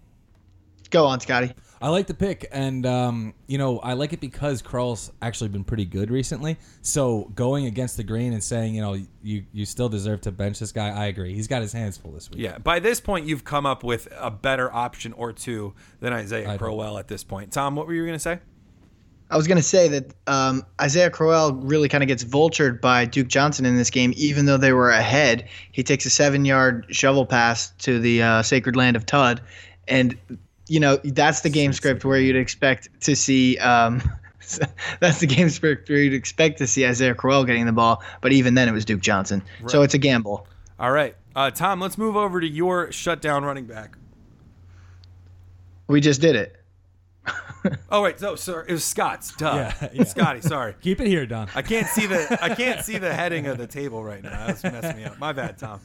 go 0.89 1.05
on, 1.05 1.19
Scotty. 1.19 1.51
I 1.81 1.89
like 1.89 2.07
the 2.07 2.13
pick, 2.13 2.47
and 2.51 2.85
um, 2.85 3.33
you 3.45 3.57
know 3.57 3.79
I 3.79 3.93
like 3.93 4.13
it 4.13 4.19
because 4.19 4.61
Crowell's 4.61 5.11
actually 5.21 5.49
been 5.49 5.63
pretty 5.63 5.85
good 5.85 6.09
recently. 6.09 6.57
So 6.81 7.31
going 7.35 7.65
against 7.65 7.97
the 7.97 8.03
grain 8.03 8.33
and 8.33 8.43
saying 8.43 8.73
you 8.73 8.81
know 8.81 8.97
you 9.21 9.43
you 9.51 9.65
still 9.65 9.89
deserve 9.89 10.21
to 10.21 10.31
bench 10.31 10.59
this 10.59 10.71
guy, 10.71 10.89
I 10.89 11.05
agree. 11.05 11.33
He's 11.33 11.47
got 11.47 11.61
his 11.61 11.73
hands 11.73 11.97
full 11.97 12.11
this 12.11 12.29
week. 12.29 12.39
Yeah, 12.39 12.57
by 12.57 12.79
this 12.79 12.99
point, 12.99 13.25
you've 13.25 13.43
come 13.43 13.65
up 13.65 13.83
with 13.83 14.07
a 14.17 14.31
better 14.31 14.73
option 14.73 15.13
or 15.13 15.33
two 15.33 15.73
than 15.99 16.13
Isaiah 16.13 16.51
I- 16.51 16.57
Crowell 16.57 16.97
at 16.97 17.07
this 17.07 17.23
point. 17.23 17.51
Tom, 17.51 17.75
what 17.75 17.87
were 17.87 17.93
you 17.93 18.03
going 18.03 18.13
to 18.13 18.19
say? 18.19 18.39
I 19.29 19.35
was 19.35 19.45
going 19.45 19.57
to 19.57 19.63
say 19.63 19.89
that 19.89 20.13
um, 20.25 20.65
Isaiah 20.79 21.09
Crowell 21.09 21.53
really 21.53 21.89
kind 21.89 22.01
of 22.01 22.07
gets 22.07 22.23
vultured 22.23 22.79
by 22.79 23.03
Duke 23.03 23.27
Johnson 23.27 23.65
in 23.65 23.75
this 23.75 23.89
game, 23.89 24.13
even 24.15 24.45
though 24.45 24.55
they 24.55 24.71
were 24.71 24.89
ahead. 24.89 25.49
He 25.73 25.83
takes 25.83 26.05
a 26.05 26.09
seven 26.09 26.45
yard 26.45 26.85
shovel 26.91 27.25
pass 27.25 27.71
to 27.79 27.99
the 27.99 28.23
uh, 28.23 28.41
sacred 28.41 28.77
land 28.77 28.95
of 28.95 29.05
Tud. 29.05 29.41
And, 29.85 30.17
you 30.67 30.79
know, 30.79 30.97
that's 30.97 31.41
the 31.41 31.49
game 31.49 31.73
script 31.73 32.03
where 32.05 32.19
you'd 32.19 32.35
expect 32.35 32.89
to 33.01 33.15
see. 33.15 33.57
Um, 33.57 34.01
that's 34.99 35.19
the 35.19 35.27
game 35.27 35.49
script 35.49 35.89
where 35.89 35.97
you'd 35.99 36.13
expect 36.13 36.57
to 36.59 36.67
see 36.67 36.85
Isaiah 36.85 37.15
Crowell 37.15 37.43
getting 37.43 37.65
the 37.65 37.71
ball. 37.73 38.01
But 38.21 38.31
even 38.31 38.53
then, 38.53 38.69
it 38.69 38.71
was 38.71 38.85
Duke 38.85 39.01
Johnson. 39.01 39.43
So 39.67 39.81
it's 39.81 39.93
a 39.93 39.97
gamble. 39.97 40.47
All 40.79 40.91
right, 40.91 41.15
uh, 41.35 41.51
Tom, 41.51 41.79
let's 41.79 41.97
move 41.97 42.15
over 42.15 42.39
to 42.39 42.47
your 42.47 42.91
shutdown 42.91 43.43
running 43.43 43.65
back. 43.65 43.97
We 45.87 46.01
just 46.01 46.21
did 46.21 46.35
it. 46.35 46.55
Oh 47.89 48.01
wait, 48.01 48.21
no, 48.21 48.35
sir, 48.35 48.65
it 48.65 48.71
was 48.71 48.85
Scott's. 48.85 49.35
Duh, 49.35 49.53
Yeah, 49.81 49.89
yeah. 49.93 50.03
Scotty. 50.05 50.39
Sorry, 50.39 50.73
Keep 50.81 51.01
it 51.01 51.07
here, 51.07 51.25
Don. 51.25 51.49
I 51.53 51.61
can't 51.61 51.87
see 51.87 52.05
the 52.05 52.39
I 52.41 52.55
can't 52.55 52.85
see 52.85 52.97
the 52.97 53.13
heading 53.13 53.47
of 53.47 53.57
the 53.57 53.67
table 53.67 54.01
right 54.01 54.23
now. 54.23 54.47
That's 54.47 54.63
messing 54.63 54.95
me 54.95 55.03
up. 55.03 55.19
My 55.19 55.33
bad, 55.33 55.57
Tom. 55.57 55.81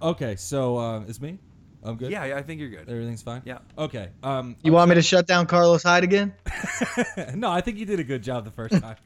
Okay, 0.00 0.36
so 0.36 0.78
uh, 0.78 1.02
it's 1.06 1.20
me. 1.20 1.38
I'm 1.82 1.96
good. 1.96 2.10
Yeah, 2.10 2.24
yeah, 2.24 2.36
I 2.36 2.42
think 2.42 2.60
you're 2.60 2.68
good. 2.68 2.88
everything's 2.88 3.22
fine. 3.22 3.42
Yeah. 3.44 3.58
Okay. 3.78 4.10
Um. 4.22 4.56
You 4.62 4.72
want 4.72 4.88
me 4.88 4.94
to 4.96 5.02
shut 5.02 5.26
down 5.26 5.46
Carlos 5.46 5.82
Hyde 5.82 6.04
again? 6.04 6.34
no, 7.34 7.50
I 7.50 7.60
think 7.60 7.78
you 7.78 7.86
did 7.86 8.00
a 8.00 8.04
good 8.04 8.22
job 8.22 8.44
the 8.44 8.50
first 8.50 8.80
time. 8.80 8.96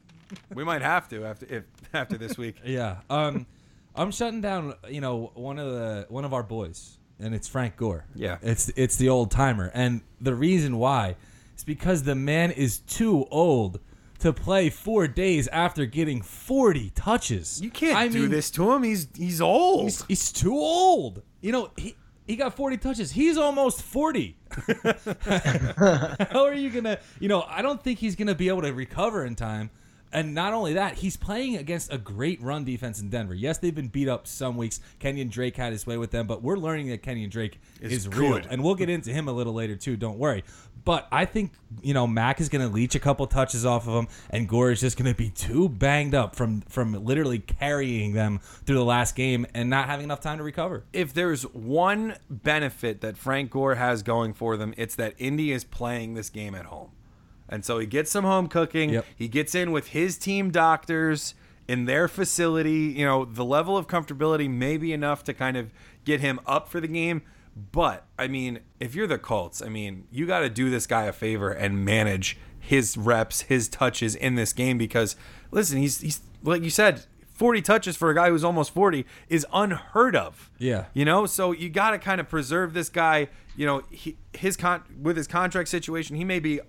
We 0.53 0.63
might 0.63 0.81
have 0.81 1.07
to 1.09 1.25
after 1.25 1.45
if 1.49 1.63
after 1.93 2.17
this 2.17 2.37
week. 2.37 2.57
yeah. 2.65 2.97
Um, 3.09 3.45
I'm 3.95 4.11
shutting 4.11 4.41
down. 4.41 4.73
You 4.89 5.01
know, 5.01 5.31
one 5.35 5.59
of 5.59 5.71
the 5.71 6.05
one 6.09 6.25
of 6.25 6.33
our 6.33 6.43
boys, 6.43 6.97
and 7.19 7.33
it's 7.33 7.47
Frank 7.47 7.77
Gore. 7.77 8.05
Yeah. 8.15 8.37
It's 8.41 8.69
it's 8.75 8.97
the 8.97 9.09
old 9.09 9.31
timer, 9.31 9.71
and 9.73 10.01
the 10.19 10.35
reason 10.35 10.77
why 10.77 11.15
is 11.55 11.63
because 11.63 12.03
the 12.03 12.15
man 12.15 12.51
is 12.51 12.79
too 12.79 13.25
old 13.31 13.79
to 14.19 14.33
play 14.33 14.69
four 14.69 15.07
days 15.07 15.47
after 15.49 15.85
getting 15.85 16.21
40 16.21 16.89
touches. 16.91 17.61
You 17.61 17.69
can't 17.69 17.97
I 17.97 18.07
do 18.07 18.21
mean, 18.21 18.29
this 18.31 18.49
to 18.51 18.71
him. 18.71 18.83
He's 18.83 19.07
he's 19.15 19.41
old. 19.41 19.83
He's, 19.83 20.05
he's 20.05 20.31
too 20.31 20.55
old. 20.55 21.21
You 21.41 21.51
know, 21.51 21.71
he 21.77 21.95
he 22.25 22.35
got 22.35 22.55
40 22.55 22.77
touches. 22.77 23.11
He's 23.11 23.37
almost 23.37 23.81
40. 23.81 24.35
How 25.77 26.45
are 26.45 26.53
you 26.53 26.69
going 26.69 26.85
to, 26.85 26.99
you 27.19 27.27
know, 27.27 27.43
I 27.47 27.61
don't 27.61 27.83
think 27.83 27.99
he's 27.99 28.15
going 28.15 28.27
to 28.27 28.35
be 28.35 28.49
able 28.49 28.63
to 28.63 28.73
recover 28.73 29.25
in 29.25 29.35
time. 29.35 29.69
And 30.15 30.33
not 30.33 30.53
only 30.53 30.73
that, 30.73 30.95
he's 30.95 31.17
playing 31.17 31.57
against 31.57 31.91
a 31.91 31.97
great 31.97 32.41
run 32.41 32.63
defense 32.63 33.01
in 33.01 33.09
Denver. 33.09 33.33
Yes, 33.33 33.57
they've 33.57 33.75
been 33.75 33.89
beat 33.89 34.07
up 34.07 34.27
some 34.27 34.55
weeks. 34.55 34.79
Kenyon 34.97 35.27
Drake 35.27 35.57
had 35.57 35.73
his 35.73 35.85
way 35.85 35.97
with 35.97 36.11
them, 36.11 36.25
but 36.25 36.41
we're 36.41 36.55
learning 36.55 36.87
that 36.87 37.03
Kenyon 37.03 37.29
Drake 37.29 37.59
is, 37.81 37.91
Is 37.91 38.07
real. 38.07 38.39
And 38.49 38.63
we'll 38.63 38.75
get 38.75 38.89
into 38.89 39.11
him 39.11 39.27
a 39.27 39.33
little 39.33 39.53
later 39.53 39.75
too. 39.75 39.97
Don't 39.97 40.17
worry. 40.17 40.45
But 40.85 41.07
I 41.11 41.25
think 41.25 41.51
you 41.81 41.93
know 41.93 42.07
Mack 42.07 42.39
is 42.39 42.47
going 42.47 42.65
to 42.65 42.73
leech 42.73 42.95
a 42.95 42.99
couple 42.99 43.27
touches 43.27 43.65
off 43.65 43.87
of 43.89 43.95
him, 43.95 44.07
and 44.29 44.47
Gore 44.47 44.71
is 44.71 44.79
just 44.79 44.97
going 44.97 45.11
to 45.11 45.17
be 45.17 45.31
too 45.31 45.67
banged 45.67 46.15
up 46.15 46.35
from 46.35 46.61
from 46.61 46.93
literally 47.03 47.39
carrying 47.39 48.13
them 48.13 48.39
through 48.39 48.77
the 48.77 48.85
last 48.85 49.15
game 49.15 49.45
and 49.53 49.69
not 49.69 49.87
having 49.87 50.05
enough 50.05 50.21
time 50.21 50.37
to 50.37 50.43
recover. 50.43 50.83
if 50.93 51.13
there's 51.13 51.43
one 51.53 52.15
benefit 52.29 53.01
that 53.01 53.17
Frank 53.17 53.49
Gore 53.51 53.75
has 53.75 54.01
going 54.03 54.33
for 54.33 54.55
them, 54.55 54.73
it's 54.77 54.95
that 54.95 55.15
Indy 55.17 55.51
is 55.51 55.65
playing 55.65 56.13
this 56.13 56.29
game 56.29 56.55
at 56.55 56.67
home. 56.67 56.91
And 57.47 57.63
so 57.63 57.79
he 57.79 57.85
gets 57.85 58.11
some 58.11 58.23
home 58.23 58.47
cooking. 58.47 58.89
Yep. 58.91 59.05
He 59.15 59.27
gets 59.27 59.55
in 59.55 59.71
with 59.71 59.89
his 59.89 60.17
team 60.17 60.51
doctors 60.51 61.35
in 61.67 61.85
their 61.85 62.07
facility. 62.07 62.93
You 62.97 63.05
know, 63.05 63.25
the 63.25 63.45
level 63.45 63.77
of 63.77 63.87
comfortability 63.87 64.49
may 64.49 64.77
be 64.77 64.93
enough 64.93 65.23
to 65.25 65.33
kind 65.33 65.57
of 65.57 65.71
get 66.03 66.21
him 66.21 66.39
up 66.45 66.67
for 66.67 66.79
the 66.79 66.87
game. 66.87 67.21
But, 67.71 68.05
I 68.19 68.27
mean, 68.27 68.59
if 68.79 68.95
you're 68.95 69.07
the 69.07 69.17
Colts, 69.17 69.61
I 69.61 69.69
mean, 69.69 70.07
you 70.11 70.25
got 70.25 70.39
to 70.39 70.49
do 70.49 70.69
this 70.69 70.85
guy 70.87 71.03
a 71.03 71.13
favor 71.13 71.51
and 71.51 71.85
manage 71.85 72.37
his 72.59 72.97
reps, 72.97 73.41
his 73.41 73.69
touches 73.69 74.15
in 74.15 74.35
this 74.35 74.51
game 74.51 74.77
because, 74.77 75.15
listen, 75.51 75.77
he's, 75.77 76.01
he's 76.01 76.21
like 76.43 76.63
you 76.63 76.69
said, 76.69 77.05
40 77.35 77.61
touches 77.61 77.95
for 77.95 78.09
a 78.09 78.15
guy 78.15 78.29
who's 78.29 78.43
almost 78.43 78.73
40 78.73 79.05
is 79.29 79.45
unheard 79.53 80.15
of. 80.15 80.49
Yeah. 80.57 80.85
You 80.93 81.05
know, 81.05 81.25
so 81.25 81.51
you 81.51 81.69
got 81.69 81.91
to 81.91 81.99
kind 81.99 82.19
of 82.19 82.27
preserve 82.27 82.73
this 82.73 82.89
guy. 82.89 83.27
You 83.55 83.65
know, 83.65 83.83
he, 83.89 84.17
his 84.33 84.57
con 84.57 84.83
with 85.01 85.15
his 85.15 85.27
contract 85.27 85.69
situation, 85.69 86.15
he 86.15 86.23
may 86.23 86.39
be 86.39 86.59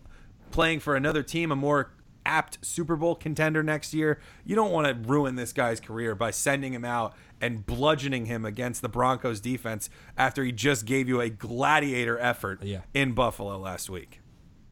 playing 0.51 0.81
for 0.81 0.97
another 0.97 1.23
team, 1.23 1.51
a 1.53 1.57
more 1.57 1.91
apt 2.25 2.59
Super 2.65 2.97
Bowl 2.97 3.15
contender 3.15 3.63
next 3.63 3.95
year. 3.95 4.19
You 4.45 4.57
don't 4.57 4.73
want 4.73 4.87
to 4.89 5.09
ruin 5.09 5.37
this 5.37 5.53
guy's 5.53 5.79
career 5.81 6.15
by 6.15 6.33
sending 6.33 6.73
him 6.73 6.85
out 6.85 7.15
and 7.41 7.65
bludgeoning 7.65 8.27
him 8.27 8.45
against 8.45 8.83
the 8.83 8.89
Broncos 8.89 9.41
defense 9.41 9.89
after 10.17 10.43
he 10.43 10.51
just 10.51 10.87
gave 10.87 11.09
you 11.09 11.21
a 11.21 11.29
gladiator 11.31 12.19
effort 12.19 12.63
Yeah. 12.63 12.81
in 12.95 13.13
Buffalo 13.13 13.59
last 13.59 13.89
week. 13.91 14.21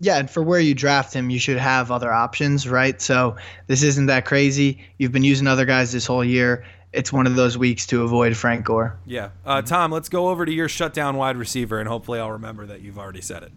Yeah, 0.01 0.19
and 0.19 0.29
for 0.29 0.43
where 0.43 0.59
you 0.59 0.75
draft 0.75 1.15
him, 1.15 1.31
you 1.31 1.39
should 1.39 1.57
have 1.57 1.91
other 1.93 2.13
options, 2.13 2.69
right? 2.69 3.01
So 3.01 3.37
this 3.69 3.83
isn't 3.85 4.07
that 4.07 4.25
crazy. 4.25 4.85
You've 4.99 5.13
been 5.13 5.23
using 5.25 5.47
other 5.47 5.65
guys 5.65 5.93
this 5.93 6.07
whole 6.07 6.25
year. 6.25 6.65
It's 6.93 7.13
one 7.13 7.27
of 7.27 7.37
those 7.37 7.57
weeks 7.57 7.87
to 7.89 8.03
avoid 8.03 8.37
Frank 8.37 8.65
Gore. 8.65 8.99
Yeah. 9.07 9.31
Uh, 9.47 9.63
Tom, 9.63 9.93
let's 9.93 10.09
go 10.09 10.29
over 10.29 10.45
to 10.45 10.53
your 10.53 10.69
shutdown 10.69 11.17
wide 11.17 11.37
receiver, 11.37 11.79
and 11.79 11.89
hopefully 11.89 12.19
I'll 12.19 12.33
remember 12.33 12.67
that 12.67 12.81
you've 12.83 12.99
already 12.99 13.21
said 13.21 13.45
it. 13.45 13.53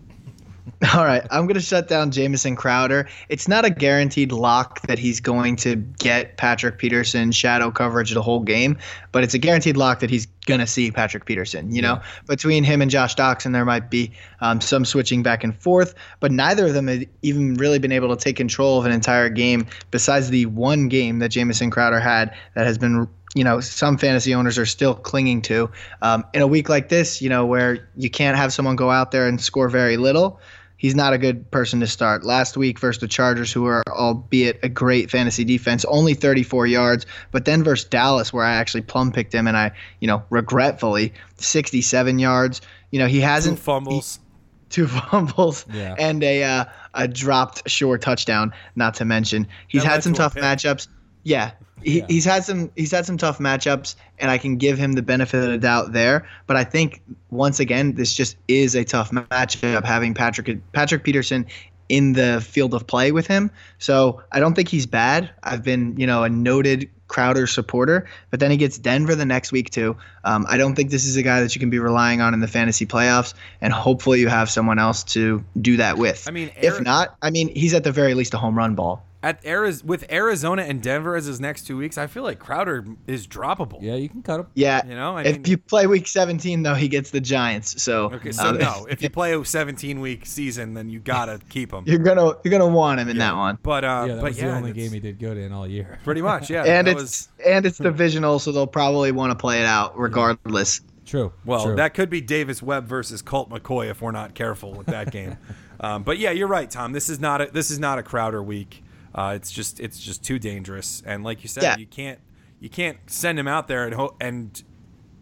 All 0.93 1.03
right, 1.03 1.25
I'm 1.31 1.47
going 1.47 1.55
to 1.55 1.59
shut 1.59 1.87
down 1.87 2.11
Jamison 2.11 2.55
Crowder. 2.55 3.07
It's 3.29 3.47
not 3.47 3.65
a 3.65 3.69
guaranteed 3.71 4.31
lock 4.31 4.81
that 4.81 4.99
he's 4.99 5.19
going 5.19 5.55
to 5.57 5.75
get 5.75 6.37
Patrick 6.37 6.77
Peterson 6.77 7.31
shadow 7.31 7.71
coverage 7.71 8.13
the 8.13 8.21
whole 8.21 8.41
game, 8.41 8.77
but 9.11 9.23
it's 9.23 9.33
a 9.33 9.39
guaranteed 9.39 9.75
lock 9.75 10.01
that 10.01 10.11
he's 10.11 10.27
going 10.45 10.59
to 10.59 10.67
see 10.67 10.91
Patrick 10.91 11.25
Peterson. 11.25 11.73
You 11.73 11.81
know, 11.81 11.99
between 12.27 12.63
him 12.63 12.83
and 12.83 12.91
Josh 12.91 13.15
Doctson, 13.15 13.53
there 13.53 13.65
might 13.65 13.89
be 13.89 14.11
um, 14.39 14.61
some 14.61 14.85
switching 14.85 15.23
back 15.23 15.43
and 15.43 15.55
forth, 15.55 15.95
but 16.19 16.31
neither 16.31 16.67
of 16.67 16.75
them 16.75 16.87
have 16.87 17.05
even 17.23 17.55
really 17.55 17.79
been 17.79 17.91
able 17.91 18.15
to 18.15 18.23
take 18.23 18.35
control 18.35 18.77
of 18.77 18.85
an 18.85 18.91
entire 18.91 19.29
game 19.29 19.65
besides 19.89 20.29
the 20.29 20.45
one 20.45 20.89
game 20.89 21.17
that 21.19 21.29
Jamison 21.29 21.71
Crowder 21.71 21.99
had 21.99 22.35
that 22.53 22.67
has 22.67 22.77
been 22.77 23.07
you 23.35 23.43
know 23.43 23.59
some 23.59 23.97
fantasy 23.97 24.33
owners 24.33 24.57
are 24.57 24.65
still 24.65 24.95
clinging 24.95 25.41
to 25.41 25.69
um, 26.01 26.23
in 26.33 26.41
a 26.41 26.47
week 26.47 26.69
like 26.69 26.89
this 26.89 27.21
you 27.21 27.29
know 27.29 27.45
where 27.45 27.89
you 27.95 28.09
can't 28.09 28.37
have 28.37 28.53
someone 28.53 28.75
go 28.75 28.89
out 28.89 29.11
there 29.11 29.27
and 29.27 29.41
score 29.41 29.69
very 29.69 29.97
little 29.97 30.39
he's 30.77 30.95
not 30.95 31.11
a 31.13 31.17
good 31.17 31.49
person 31.51 31.79
to 31.79 31.87
start 31.87 32.23
last 32.23 32.55
week 32.55 32.79
versus 32.79 33.01
the 33.01 33.07
chargers 33.07 33.51
who 33.51 33.65
are 33.65 33.83
albeit 33.89 34.59
a 34.63 34.69
great 34.69 35.09
fantasy 35.09 35.43
defense 35.43 35.83
only 35.85 36.13
34 36.13 36.67
yards 36.67 37.05
but 37.31 37.45
then 37.45 37.63
versus 37.63 37.87
dallas 37.89 38.31
where 38.31 38.43
i 38.45 38.53
actually 38.53 38.81
plum 38.81 39.11
picked 39.11 39.33
him 39.33 39.47
and 39.47 39.57
i 39.57 39.71
you 39.99 40.07
know 40.07 40.21
regretfully 40.29 41.11
67 41.37 42.19
yards 42.19 42.61
you 42.91 42.99
know 42.99 43.07
he 43.07 43.19
hasn't 43.19 43.57
two 43.57 43.63
fumbles. 43.63 44.19
two 44.69 44.87
fumbles 44.87 45.65
Yeah. 45.71 45.95
and 45.97 46.23
a 46.23 46.43
uh, 46.43 46.65
a 46.93 47.07
dropped 47.07 47.69
short 47.69 48.01
touchdown. 48.01 48.51
Not 48.75 48.95
to 48.95 49.05
mention 49.05 49.47
he's 49.67 49.83
That 49.83 49.91
had 49.91 50.03
some 50.03 50.13
tough 50.13 50.33
pick. 50.33 50.43
matchups. 50.43 50.87
Yeah. 51.23 51.51
He, 51.83 51.99
Yeah. 51.99 52.05
he's 52.07 52.25
had 52.25 52.43
some 52.43 52.71
he's 52.75 52.91
had 52.91 53.05
some 53.05 53.17
tough 53.17 53.39
matchups 53.39 53.95
and 54.19 54.31
I 54.31 54.37
can 54.37 54.57
give 54.57 54.77
him 54.77 54.93
the 54.93 55.01
benefit 55.01 55.43
of 55.43 55.49
the 55.49 55.57
doubt 55.57 55.93
there. 55.93 56.27
But 56.47 56.57
I 56.57 56.63
think 56.63 57.01
once 57.29 57.59
again 57.59 57.93
this 57.93 58.13
just 58.13 58.37
is 58.47 58.75
a 58.75 58.83
tough 58.83 59.11
matchup 59.11 59.83
having 59.83 60.13
Patrick 60.13 60.59
Patrick 60.71 61.03
Peterson 61.03 61.45
in 61.89 62.13
the 62.13 62.41
field 62.41 62.73
of 62.73 62.85
play 62.85 63.11
with 63.11 63.27
him. 63.27 63.49
So 63.77 64.21
I 64.31 64.39
don't 64.39 64.55
think 64.55 64.69
he's 64.69 64.85
bad. 64.85 65.29
I've 65.43 65.63
been 65.63 65.95
you 65.97 66.07
know 66.07 66.23
a 66.23 66.29
noted 66.29 66.89
Crowder 67.07 67.47
supporter. 67.47 68.05
But 68.31 68.41
then 68.41 68.51
he 68.51 68.57
gets 68.57 68.77
Denver 68.77 69.15
the 69.15 69.25
next 69.25 69.53
week 69.53 69.69
too. 69.69 69.95
Um, 70.25 70.45
I 70.49 70.57
don't 70.57 70.75
think 70.75 70.91
this 70.91 71.05
is 71.05 71.15
a 71.15 71.23
guy 71.23 71.39
that 71.39 71.55
you 71.55 71.59
can 71.59 71.69
be 71.69 71.79
relying 71.79 72.19
on 72.19 72.33
in 72.33 72.41
the 72.41 72.49
fantasy 72.49 72.85
playoffs 72.85 73.33
and 73.61 73.71
hopefully 73.71 74.19
you 74.19 74.27
have 74.27 74.49
someone 74.49 74.77
else 74.77 75.03
to 75.05 75.41
do 75.61 75.77
that 75.77 75.97
with. 75.97 76.25
I 76.27 76.31
mean, 76.31 76.51
if 76.61 76.81
not 76.81 77.15
I 77.21 77.29
mean 77.29 77.47
he's 77.55 77.73
at 77.73 77.85
the 77.85 77.93
very 77.93 78.13
least 78.13 78.33
a 78.33 78.37
home 78.37 78.57
run 78.57 78.75
ball 78.75 79.05
At 79.27 79.43
Ariz- 79.43 79.83
with 79.83 80.09
Arizona 80.09 80.61
and 80.61 80.81
Denver 80.81 81.13
as 81.17 81.25
his 81.25 81.41
next 81.41 81.67
two 81.67 81.75
weeks, 81.75 81.97
I 81.97 82.07
feel 82.07 82.23
like 82.23 82.39
Crowder 82.39 82.85
is 83.07 83.27
droppable. 83.27 83.81
Yeah, 83.81 83.95
you 83.95 84.07
can 84.07 84.23
cut 84.23 84.39
him. 84.39 84.47
Yeah. 84.53 84.85
You 84.87 84.95
know, 84.95 85.17
I 85.17 85.23
if 85.23 85.35
mean- 85.35 85.45
you 85.47 85.57
play 85.57 85.85
week 85.85 86.07
17, 86.07 86.63
though, 86.63 86.75
he 86.75 86.87
gets 86.87 87.09
the 87.11 87.19
Giants. 87.19 87.83
So, 87.83 88.05
Okay, 88.13 88.31
so 88.31 88.51
um, 88.51 88.57
no, 88.57 88.85
if 88.89 89.01
you 89.01 89.09
play 89.09 89.33
a 89.35 89.43
17 89.43 89.99
week 89.99 90.25
season, 90.25 90.75
then 90.75 90.89
you 90.89 90.99
gotta 90.99 91.41
keep 91.49 91.73
him. 91.73 91.83
you're 91.87 91.99
gonna 91.99 92.35
you're 92.45 92.51
gonna 92.57 92.67
want 92.73 93.01
him 93.01 93.09
in 93.09 93.17
that 93.17 93.35
one. 93.35 93.57
But 93.61 93.83
uh, 93.83 94.05
Yeah, 94.07 94.15
that 94.15 94.21
but 94.21 94.29
was 94.29 94.37
yeah, 94.39 94.47
the 94.47 94.55
only 94.55 94.69
it's- 94.71 94.83
game 94.85 94.93
he 94.93 94.99
did 95.01 95.19
good 95.19 95.35
in 95.37 95.51
all 95.51 95.67
year. 95.67 95.99
Pretty 96.05 96.21
much, 96.21 96.49
yeah. 96.49 96.63
And 96.63 96.87
it's 96.87 97.01
was 97.01 97.29
and 97.45 97.65
it's 97.65 97.79
divisional, 97.79 98.39
so 98.39 98.53
they'll 98.53 98.65
probably 98.65 99.11
want 99.11 99.31
to 99.31 99.35
play 99.37 99.59
it 99.59 99.65
out 99.65 99.99
regardless. 99.99 100.79
True. 101.05 101.33
well, 101.43 101.65
true. 101.65 101.75
that 101.75 101.93
could 101.93 102.09
be 102.09 102.21
Davis 102.21 102.61
Webb 102.63 102.85
versus 102.87 103.21
Colt 103.21 103.49
McCoy 103.49 103.89
if 103.89 104.01
we're 104.01 104.11
not 104.11 104.35
careful 104.35 104.73
with 104.73 104.87
that 104.87 105.11
game. 105.11 105.35
um, 105.81 106.03
but 106.03 106.17
yeah, 106.17 106.31
you're 106.31 106.47
right, 106.47 106.69
Tom. 106.71 106.93
This 106.93 107.09
is 107.09 107.19
not 107.19 107.41
a 107.41 107.47
this 107.51 107.71
is 107.71 107.79
not 107.79 107.99
a 107.99 108.03
Crowder 108.03 108.41
week. 108.41 108.83
Uh, 109.17 109.33
it's 109.35 109.51
just 109.51 109.79
it's 109.79 109.99
just 109.99 110.23
too 110.23 110.37
dangerous. 110.39 111.01
And 111.05 111.23
like 111.23 111.41
you 111.43 111.49
said, 111.49 111.63
Yeah. 111.63 111.77
you 111.77 111.87
can't 111.87 112.19
you 112.59 112.69
can't 112.69 112.97
send 113.07 113.37
him 113.39 113.47
out 113.47 113.67
there 113.67 113.85
and 113.85 113.95
ho- 113.95 114.15
and 114.21 114.61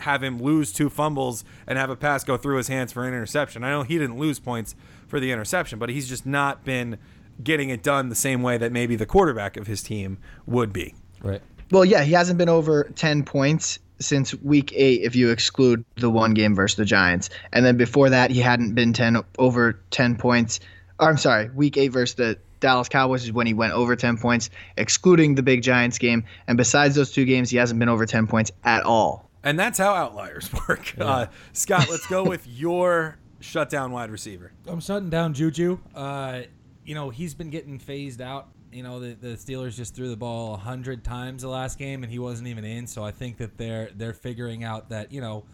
have 0.01 0.21
him 0.21 0.41
lose 0.41 0.73
two 0.73 0.89
fumbles 0.89 1.45
and 1.65 1.77
have 1.77 1.89
a 1.89 1.95
pass 1.95 2.23
go 2.25 2.35
through 2.37 2.57
his 2.57 2.67
hands 2.67 2.91
for 2.91 3.03
an 3.07 3.13
interception. 3.13 3.63
I 3.63 3.69
know 3.69 3.83
he 3.83 3.97
didn't 3.97 4.17
lose 4.17 4.39
points 4.39 4.75
for 5.07 5.19
the 5.21 5.31
interception, 5.31 5.79
but 5.79 5.89
he's 5.89 6.09
just 6.09 6.25
not 6.25 6.65
been 6.65 6.97
getting 7.43 7.69
it 7.69 7.81
done 7.81 8.09
the 8.09 8.15
same 8.15 8.41
way 8.41 8.57
that 8.57 8.71
maybe 8.73 8.95
the 8.97 9.05
quarterback 9.05 9.55
of 9.57 9.67
his 9.67 9.81
team 9.81 10.17
would 10.45 10.71
be. 10.73 10.93
right. 11.21 11.41
Well, 11.71 11.83
yeah, 11.83 12.03
he 12.03 12.11
hasn't 12.13 12.37
been 12.37 12.49
over 12.49 12.83
10 12.95 13.23
points 13.23 13.79
since 13.99 14.35
week 14.35 14.71
eight, 14.75 15.01
if 15.01 15.15
you 15.15 15.31
exclude 15.31 15.83
the 15.95 16.09
one 16.11 16.33
game 16.35 16.53
versus 16.53 16.75
the 16.77 16.85
Giants. 16.85 17.29
And 17.53 17.65
then 17.65 17.75
before 17.75 18.09
that, 18.11 18.29
he 18.29 18.39
hadn't 18.39 18.75
been 18.75 18.93
10 18.93 19.17
over 19.39 19.79
10 19.89 20.15
points. 20.17 20.59
Or, 20.99 21.09
I'm 21.09 21.17
sorry, 21.17 21.49
week 21.55 21.75
eight 21.77 21.87
versus 21.87 22.15
the 22.15 22.37
Dallas 22.59 22.89
Cowboys 22.89 23.23
is 23.23 23.31
when 23.31 23.47
he 23.47 23.53
went 23.53 23.73
over 23.73 23.95
10 23.95 24.17
points, 24.17 24.49
excluding 24.77 25.35
the 25.35 25.43
big 25.43 25.61
Giants 25.61 25.97
game. 25.97 26.23
And 26.47 26.57
besides 26.57 26.95
those 26.95 27.11
two 27.11 27.25
games, 27.25 27.49
he 27.49 27.57
hasn't 27.57 27.79
been 27.79 27.89
over 27.89 28.05
10 28.05 28.27
points 28.27 28.51
at 28.63 28.83
all. 28.83 29.29
And 29.43 29.59
that's 29.59 29.77
how 29.77 29.93
outliers 29.93 30.49
work. 30.67 30.93
Uh, 30.99 31.27
Scott, 31.53 31.87
let's 31.89 32.07
go 32.07 32.23
with 32.23 32.47
your 32.47 33.17
shutdown 33.39 33.91
wide 33.91 34.09
receiver. 34.09 34.51
I'm 34.67 34.79
shutting 34.79 35.09
down 35.09 35.33
Juju. 35.33 35.77
Uh, 35.93 36.41
you 36.83 36.95
know, 36.95 37.09
he's 37.09 37.33
been 37.33 37.49
getting 37.49 37.77
phased 37.79 38.21
out. 38.21 38.49
You 38.71 38.83
know, 38.83 38.99
the, 38.99 39.13
the 39.13 39.35
Steelers 39.35 39.75
just 39.75 39.95
threw 39.95 40.09
the 40.09 40.17
ball 40.17 40.55
a 40.55 40.57
hundred 40.57 41.03
times 41.03 41.43
the 41.43 41.47
last 41.47 41.77
game, 41.77 42.03
and 42.03 42.11
he 42.11 42.19
wasn't 42.19 42.49
even 42.49 42.65
in. 42.65 42.87
So 42.87 43.03
I 43.03 43.11
think 43.11 43.37
that 43.37 43.57
they're 43.57 43.89
they're 43.95 44.13
figuring 44.13 44.63
out 44.63 44.89
that 44.89 45.13
you 45.13 45.21
know 45.21 45.45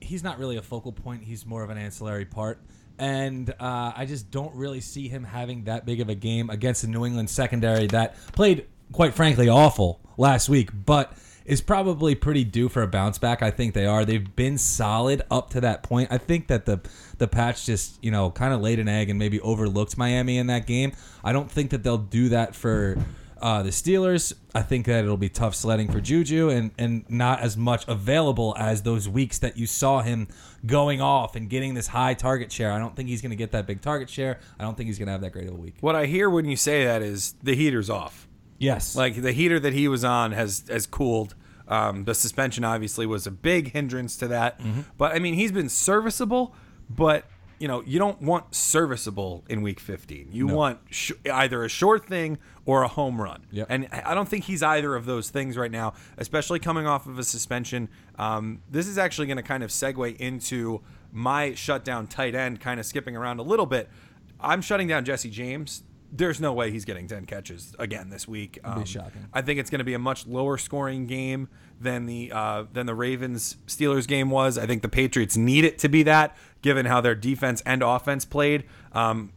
he's 0.00 0.22
not 0.22 0.38
really 0.38 0.56
a 0.56 0.62
focal 0.62 0.92
point. 0.92 1.22
He's 1.22 1.44
more 1.44 1.62
of 1.62 1.70
an 1.70 1.78
ancillary 1.78 2.24
part. 2.24 2.60
And 2.98 3.50
uh, 3.50 3.92
I 3.96 4.06
just 4.06 4.30
don't 4.30 4.54
really 4.54 4.80
see 4.80 5.08
him 5.08 5.24
having 5.24 5.64
that 5.64 5.86
big 5.86 6.00
of 6.00 6.08
a 6.08 6.14
game 6.14 6.50
against 6.50 6.82
the 6.82 6.88
New 6.88 7.04
England 7.04 7.30
secondary 7.30 7.86
that 7.88 8.16
played, 8.32 8.66
quite 8.92 9.14
frankly, 9.14 9.48
awful 9.48 10.00
last 10.16 10.48
week, 10.48 10.70
but 10.72 11.12
is 11.48 11.62
probably 11.62 12.14
pretty 12.14 12.44
due 12.44 12.68
for 12.68 12.82
a 12.82 12.86
bounce 12.86 13.16
back. 13.16 13.42
I 13.42 13.50
think 13.50 13.72
they 13.72 13.86
are. 13.86 14.04
They've 14.04 14.36
been 14.36 14.58
solid 14.58 15.22
up 15.30 15.48
to 15.50 15.62
that 15.62 15.82
point. 15.82 16.12
I 16.12 16.18
think 16.18 16.48
that 16.48 16.66
the 16.66 16.80
the 17.16 17.26
patch 17.26 17.64
just 17.64 17.98
you 18.04 18.10
know 18.10 18.30
kind 18.30 18.52
of 18.52 18.60
laid 18.60 18.78
an 18.78 18.86
egg 18.86 19.08
and 19.08 19.18
maybe 19.18 19.40
overlooked 19.40 19.96
Miami 19.96 20.36
in 20.36 20.48
that 20.48 20.66
game. 20.66 20.92
I 21.24 21.32
don't 21.32 21.50
think 21.50 21.70
that 21.70 21.82
they'll 21.82 21.96
do 21.96 22.28
that 22.28 22.54
for 22.54 22.98
uh, 23.40 23.62
the 23.62 23.70
Steelers. 23.70 24.32
I 24.54 24.62
think 24.62 24.86
that 24.86 25.04
it'll 25.04 25.16
be 25.16 25.28
tough 25.28 25.54
sledding 25.54 25.90
for 25.90 26.00
Juju 26.00 26.50
and, 26.50 26.70
and 26.78 27.08
not 27.08 27.40
as 27.40 27.56
much 27.56 27.86
available 27.88 28.54
as 28.58 28.82
those 28.82 29.08
weeks 29.08 29.38
that 29.38 29.56
you 29.56 29.66
saw 29.66 30.02
him 30.02 30.28
going 30.66 31.00
off 31.00 31.36
and 31.36 31.48
getting 31.48 31.74
this 31.74 31.88
high 31.88 32.14
target 32.14 32.50
share. 32.50 32.72
I 32.72 32.78
don't 32.78 32.96
think 32.96 33.08
he's 33.08 33.22
going 33.22 33.30
to 33.30 33.36
get 33.36 33.52
that 33.52 33.66
big 33.66 33.80
target 33.80 34.10
share. 34.10 34.40
I 34.58 34.64
don't 34.64 34.76
think 34.76 34.88
he's 34.88 34.98
going 34.98 35.06
to 35.06 35.12
have 35.12 35.20
that 35.20 35.32
great 35.32 35.48
of 35.48 35.54
a 35.54 35.56
week. 35.58 35.76
What 35.80 35.94
I 35.94 36.06
hear 36.06 36.28
when 36.28 36.46
you 36.46 36.56
say 36.56 36.84
that 36.84 37.02
is 37.02 37.34
the 37.42 37.54
heater's 37.54 37.90
off. 37.90 38.28
Yes. 38.58 38.96
Like 38.96 39.22
the 39.22 39.32
heater 39.32 39.60
that 39.60 39.72
he 39.72 39.88
was 39.88 40.04
on 40.04 40.32
has 40.32 40.64
has 40.68 40.86
cooled. 40.86 41.34
Um, 41.68 42.04
the 42.04 42.14
suspension 42.14 42.64
obviously 42.64 43.06
was 43.06 43.26
a 43.26 43.30
big 43.30 43.72
hindrance 43.72 44.16
to 44.16 44.28
that. 44.28 44.60
But 44.96 45.12
I 45.14 45.18
mean, 45.18 45.34
he's 45.34 45.52
been 45.52 45.68
serviceable. 45.68 46.54
But 46.90 47.26
you 47.58 47.66
know, 47.68 47.82
you 47.82 47.98
don't 47.98 48.20
want 48.22 48.54
serviceable 48.54 49.44
in 49.48 49.62
week 49.62 49.80
15. 49.80 50.28
You 50.30 50.46
No. 50.46 50.54
want 50.56 50.78
sh- 50.90 51.12
either 51.32 51.64
a 51.64 51.68
short 51.68 52.06
thing 52.06 52.38
or 52.64 52.82
a 52.82 52.88
home 52.88 53.20
run. 53.20 53.46
Yep. 53.50 53.66
And 53.70 53.88
I 53.92 54.14
don't 54.14 54.28
think 54.28 54.44
he's 54.44 54.62
either 54.62 54.94
of 54.94 55.06
those 55.06 55.30
things 55.30 55.56
right 55.56 55.70
now, 55.70 55.94
especially 56.18 56.58
coming 56.60 56.86
off 56.86 57.06
of 57.06 57.18
a 57.18 57.24
suspension. 57.24 57.88
Um, 58.18 58.60
this 58.70 58.86
is 58.86 58.96
actually 58.98 59.26
going 59.26 59.38
to 59.38 59.42
kind 59.42 59.62
of 59.62 59.70
segue 59.70 60.16
into 60.18 60.80
my 61.12 61.54
shutdown 61.54 62.06
tight 62.06 62.34
end, 62.34 62.60
kind 62.60 62.78
of 62.78 62.86
skipping 62.86 63.16
around 63.16 63.38
a 63.40 63.42
little 63.42 63.66
bit. 63.66 63.88
I'm 64.40 64.60
shutting 64.62 64.86
down 64.86 65.04
Jesse 65.04 65.30
James. 65.30 65.82
There's 66.12 66.40
no 66.40 66.52
way 66.52 66.70
he's 66.70 66.84
getting 66.84 67.06
10 67.06 67.26
catches 67.26 67.74
again 67.78 68.08
this 68.10 68.26
week. 68.28 68.58
Um. 68.64 68.78
I 69.32 69.42
think 69.42 69.58
it's 69.60 69.68
going 69.68 69.80
to 69.80 69.84
be 69.84 69.94
a 69.94 69.98
much 69.98 70.26
lower 70.26 70.56
scoring 70.58 71.06
game 71.06 71.48
than 71.80 72.06
the 72.06 72.32
uh, 72.32 72.64
than 72.72 72.86
the 72.86 72.94
Ravens 72.94 73.56
Steelers 73.66 74.06
game 74.06 74.30
was. 74.30 74.58
I 74.58 74.66
think 74.66 74.82
the 74.82 74.88
Patriots 74.88 75.36
need 75.36 75.64
it 75.64 75.78
to 75.78 75.88
be 75.88 76.02
that, 76.04 76.36
given 76.62 76.86
how 76.86 77.00
their 77.00 77.14
defense 77.14 77.62
and 77.64 77.82
offense 77.82 78.24
played. 78.24 78.64
Um, 78.92 79.32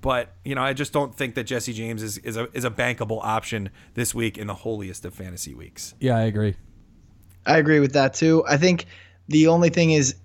but 0.00 0.34
you 0.44 0.54
know, 0.54 0.62
I 0.62 0.72
just 0.72 0.92
don't 0.92 1.14
think 1.14 1.34
that 1.36 1.44
Jesse 1.44 1.72
James 1.72 2.02
is, 2.02 2.18
is 2.18 2.36
a 2.36 2.48
is 2.52 2.64
a 2.64 2.70
bankable 2.70 3.20
option 3.22 3.70
this 3.94 4.14
week 4.14 4.36
in 4.36 4.46
the 4.46 4.54
holiest 4.54 5.04
of 5.04 5.14
fantasy 5.14 5.54
weeks. 5.54 5.94
Yeah, 6.00 6.16
I 6.16 6.22
agree. 6.22 6.56
I 7.46 7.58
agree 7.58 7.80
with 7.80 7.92
that 7.92 8.14
too. 8.14 8.44
I 8.48 8.56
think 8.56 8.86
the 9.28 9.46
only 9.48 9.70
thing 9.70 9.92
is 9.92 10.14
if 10.14 10.21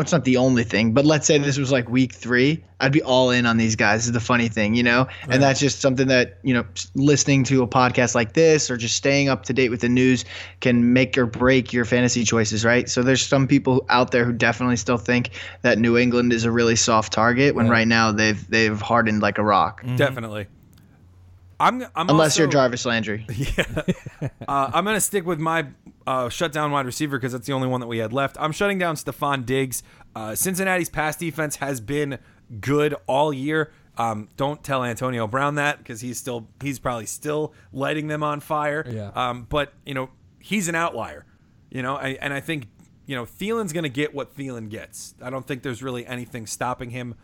well, 0.00 0.04
it's 0.04 0.12
not 0.12 0.24
the 0.24 0.38
only 0.38 0.64
thing, 0.64 0.94
but 0.94 1.04
let's 1.04 1.26
say 1.26 1.36
this 1.36 1.58
was 1.58 1.70
like 1.70 1.86
week 1.90 2.14
three, 2.14 2.64
I'd 2.80 2.90
be 2.90 3.02
all 3.02 3.30
in 3.30 3.44
on 3.44 3.58
these 3.58 3.76
guys. 3.76 4.06
Is 4.06 4.12
the 4.12 4.18
funny 4.18 4.48
thing, 4.48 4.74
you 4.74 4.82
know, 4.82 5.06
and 5.28 5.42
that's 5.42 5.60
just 5.60 5.82
something 5.82 6.08
that 6.08 6.38
you 6.42 6.54
know, 6.54 6.64
listening 6.94 7.44
to 7.44 7.62
a 7.62 7.68
podcast 7.68 8.14
like 8.14 8.32
this 8.32 8.70
or 8.70 8.78
just 8.78 8.96
staying 8.96 9.28
up 9.28 9.42
to 9.44 9.52
date 9.52 9.68
with 9.68 9.82
the 9.82 9.90
news 9.90 10.24
can 10.60 10.94
make 10.94 11.18
or 11.18 11.26
break 11.26 11.74
your 11.74 11.84
fantasy 11.84 12.24
choices, 12.24 12.64
right? 12.64 12.88
So 12.88 13.02
there's 13.02 13.20
some 13.20 13.46
people 13.46 13.84
out 13.90 14.10
there 14.10 14.24
who 14.24 14.32
definitely 14.32 14.76
still 14.76 14.96
think 14.96 15.32
that 15.60 15.78
New 15.78 15.98
England 15.98 16.32
is 16.32 16.44
a 16.44 16.50
really 16.50 16.76
soft 16.76 17.12
target 17.12 17.54
when 17.54 17.68
right 17.68 17.86
now 17.86 18.10
they've 18.10 18.48
they've 18.48 18.80
hardened 18.80 19.20
like 19.20 19.36
a 19.36 19.44
rock. 19.44 19.82
Mm-hmm. 19.82 19.96
Definitely. 19.96 20.46
I'm, 21.60 21.82
I'm 21.94 22.08
Unless 22.08 22.38
you're 22.38 22.48
Jarvis 22.48 22.84
Landry. 22.86 23.26
Uh, 24.48 24.70
I'm 24.74 24.84
going 24.84 24.96
to 24.96 25.00
stick 25.00 25.24
with 25.24 25.38
my 25.38 25.66
uh, 26.06 26.28
shutdown 26.28 26.72
wide 26.72 26.84
receiver 26.84 27.16
because 27.16 27.32
that's 27.32 27.46
the 27.46 27.52
only 27.52 27.68
one 27.68 27.80
that 27.80 27.86
we 27.86 27.98
had 27.98 28.12
left. 28.12 28.36
I'm 28.40 28.50
shutting 28.50 28.78
down 28.78 28.96
Stefon 28.96 29.46
Diggs. 29.46 29.84
Uh, 30.14 30.34
Cincinnati's 30.34 30.88
pass 30.88 31.16
defense 31.16 31.56
has 31.56 31.80
been 31.80 32.18
good 32.60 32.94
all 33.06 33.32
year. 33.32 33.70
Um, 33.96 34.28
don't 34.36 34.62
tell 34.64 34.82
Antonio 34.82 35.26
Brown 35.28 35.54
that 35.54 35.78
because 35.78 36.00
he's 36.00 36.18
still 36.18 36.48
he's 36.60 36.78
probably 36.78 37.06
still 37.06 37.54
lighting 37.72 38.08
them 38.08 38.22
on 38.22 38.40
fire. 38.40 38.84
Yeah. 38.90 39.10
Um, 39.14 39.46
but 39.48 39.72
you 39.86 39.94
know 39.94 40.10
he's 40.40 40.68
an 40.68 40.74
outlier. 40.74 41.26
You 41.70 41.82
know, 41.82 41.96
I, 41.96 42.18
and 42.20 42.34
I 42.34 42.40
think 42.40 42.66
you 43.06 43.14
know 43.14 43.24
Thielen's 43.24 43.72
going 43.72 43.84
to 43.84 43.88
get 43.90 44.12
what 44.12 44.36
Thielen 44.36 44.68
gets. 44.68 45.14
I 45.22 45.30
don't 45.30 45.46
think 45.46 45.62
there's 45.62 45.82
really 45.82 46.06
anything 46.06 46.46
stopping 46.46 46.90
him 46.90 47.14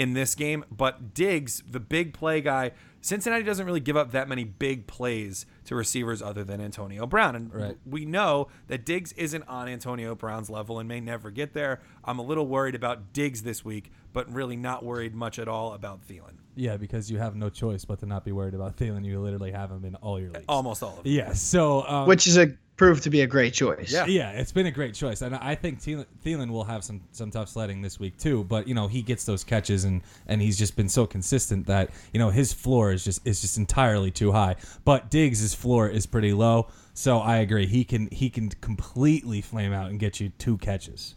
in 0.00 0.14
this 0.14 0.34
game. 0.34 0.64
But 0.70 1.12
Diggs, 1.12 1.62
the 1.70 1.78
big 1.78 2.14
play 2.14 2.40
guy, 2.40 2.72
Cincinnati 3.02 3.42
doesn't 3.44 3.66
really 3.66 3.80
give 3.80 3.98
up 3.98 4.12
that 4.12 4.28
many 4.30 4.44
big 4.44 4.86
plays 4.86 5.44
to 5.66 5.74
receivers 5.74 6.22
other 6.22 6.42
than 6.42 6.58
Antonio 6.58 7.06
Brown. 7.06 7.36
And 7.36 7.54
Right. 7.54 7.76
we 7.84 8.06
know 8.06 8.48
that 8.68 8.86
Diggs 8.86 9.12
isn't 9.12 9.42
on 9.46 9.68
Antonio 9.68 10.14
Brown's 10.14 10.48
level 10.48 10.78
and 10.78 10.88
may 10.88 11.00
never 11.00 11.30
get 11.30 11.52
there. 11.52 11.80
I'm 12.02 12.18
a 12.18 12.22
little 12.22 12.46
worried 12.46 12.74
about 12.74 13.12
Diggs 13.12 13.42
this 13.42 13.62
week, 13.62 13.92
but 14.14 14.32
really 14.32 14.56
not 14.56 14.82
worried 14.84 15.14
much 15.14 15.38
at 15.38 15.48
all 15.48 15.74
about 15.74 16.00
Thielen. 16.08 16.36
Yeah, 16.56 16.78
because 16.78 17.10
you 17.10 17.18
have 17.18 17.36
no 17.36 17.50
choice 17.50 17.84
but 17.84 18.00
to 18.00 18.06
not 18.06 18.24
be 18.24 18.32
worried 18.32 18.54
about 18.54 18.76
Thielen. 18.78 19.04
You 19.04 19.20
literally 19.20 19.52
have 19.52 19.70
him 19.70 19.84
in 19.84 19.96
all 19.96 20.18
your 20.18 20.30
leagues. 20.30 20.46
Almost 20.48 20.82
all 20.82 20.96
of 20.98 21.04
them. 21.04 21.12
Yeah. 21.12 21.32
So 21.34 21.86
um, 21.86 22.08
Which 22.08 22.26
is 22.26 22.38
a 22.38 22.54
proved 22.80 23.02
to 23.02 23.10
be 23.10 23.20
a 23.20 23.26
great 23.26 23.52
choice. 23.52 23.92
Yeah. 23.92 24.06
Yeah, 24.06 24.30
it's 24.30 24.52
been 24.52 24.64
a 24.64 24.70
great 24.70 24.94
choice, 24.94 25.20
and 25.20 25.36
I 25.36 25.54
think 25.54 25.82
Thielen, 25.82 26.06
Thielen 26.24 26.50
will 26.50 26.64
have 26.64 26.82
some 26.82 27.02
some 27.12 27.30
tough 27.30 27.50
sledding 27.50 27.82
this 27.82 28.00
week 28.00 28.16
too. 28.16 28.44
But 28.44 28.66
you 28.66 28.74
know, 28.74 28.88
he 28.88 29.02
gets 29.02 29.26
those 29.26 29.44
catches, 29.44 29.84
and 29.84 30.00
and 30.26 30.40
he's 30.40 30.56
just 30.56 30.76
been 30.76 30.88
so 30.88 31.06
consistent 31.06 31.66
that 31.66 31.90
you 32.14 32.18
know 32.18 32.30
his 32.30 32.54
floor 32.54 32.92
is 32.92 33.04
just 33.04 33.20
is 33.26 33.42
just 33.42 33.58
entirely 33.58 34.10
too 34.10 34.32
high. 34.32 34.56
But 34.86 35.10
Diggs' 35.10 35.52
floor 35.52 35.90
is 35.90 36.06
pretty 36.06 36.32
low, 36.32 36.68
so 36.94 37.18
I 37.18 37.36
agree. 37.36 37.66
He 37.66 37.84
can 37.84 38.08
he 38.10 38.30
can 38.30 38.48
completely 38.48 39.42
flame 39.42 39.74
out 39.74 39.90
and 39.90 40.00
get 40.00 40.18
you 40.18 40.30
two 40.38 40.56
catches. 40.56 41.16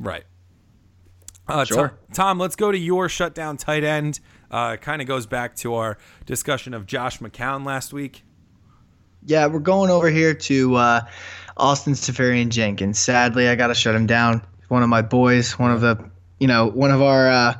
Right. 0.00 0.24
Uh, 1.46 1.66
Sure. 1.66 1.88
Tom, 1.88 1.98
Tom, 2.14 2.38
let's 2.38 2.56
go 2.56 2.72
to 2.72 2.78
your 2.78 3.10
shutdown 3.10 3.58
tight 3.58 3.84
end. 3.84 4.20
Uh, 4.50 4.76
kind 4.76 5.02
of 5.02 5.08
goes 5.08 5.26
back 5.26 5.56
to 5.56 5.74
our 5.74 5.98
discussion 6.24 6.72
of 6.72 6.86
Josh 6.86 7.18
McCown 7.18 7.66
last 7.66 7.92
week. 7.92 8.24
Yeah, 9.24 9.46
we're 9.46 9.60
going 9.60 9.90
over 9.90 10.10
here 10.10 10.34
to 10.34 10.74
uh, 10.74 11.00
Austin 11.56 11.94
Seferian-Jenkins. 11.94 12.98
Sadly, 12.98 13.48
I 13.48 13.54
got 13.54 13.68
to 13.68 13.74
shut 13.74 13.94
him 13.94 14.06
down. 14.06 14.42
One 14.68 14.82
of 14.82 14.88
my 14.88 15.02
boys, 15.02 15.58
one 15.58 15.70
of 15.70 15.80
the, 15.80 16.10
you 16.40 16.48
know, 16.48 16.66
one 16.66 16.90
of 16.90 17.00
our, 17.00 17.28
uh, 17.28 17.54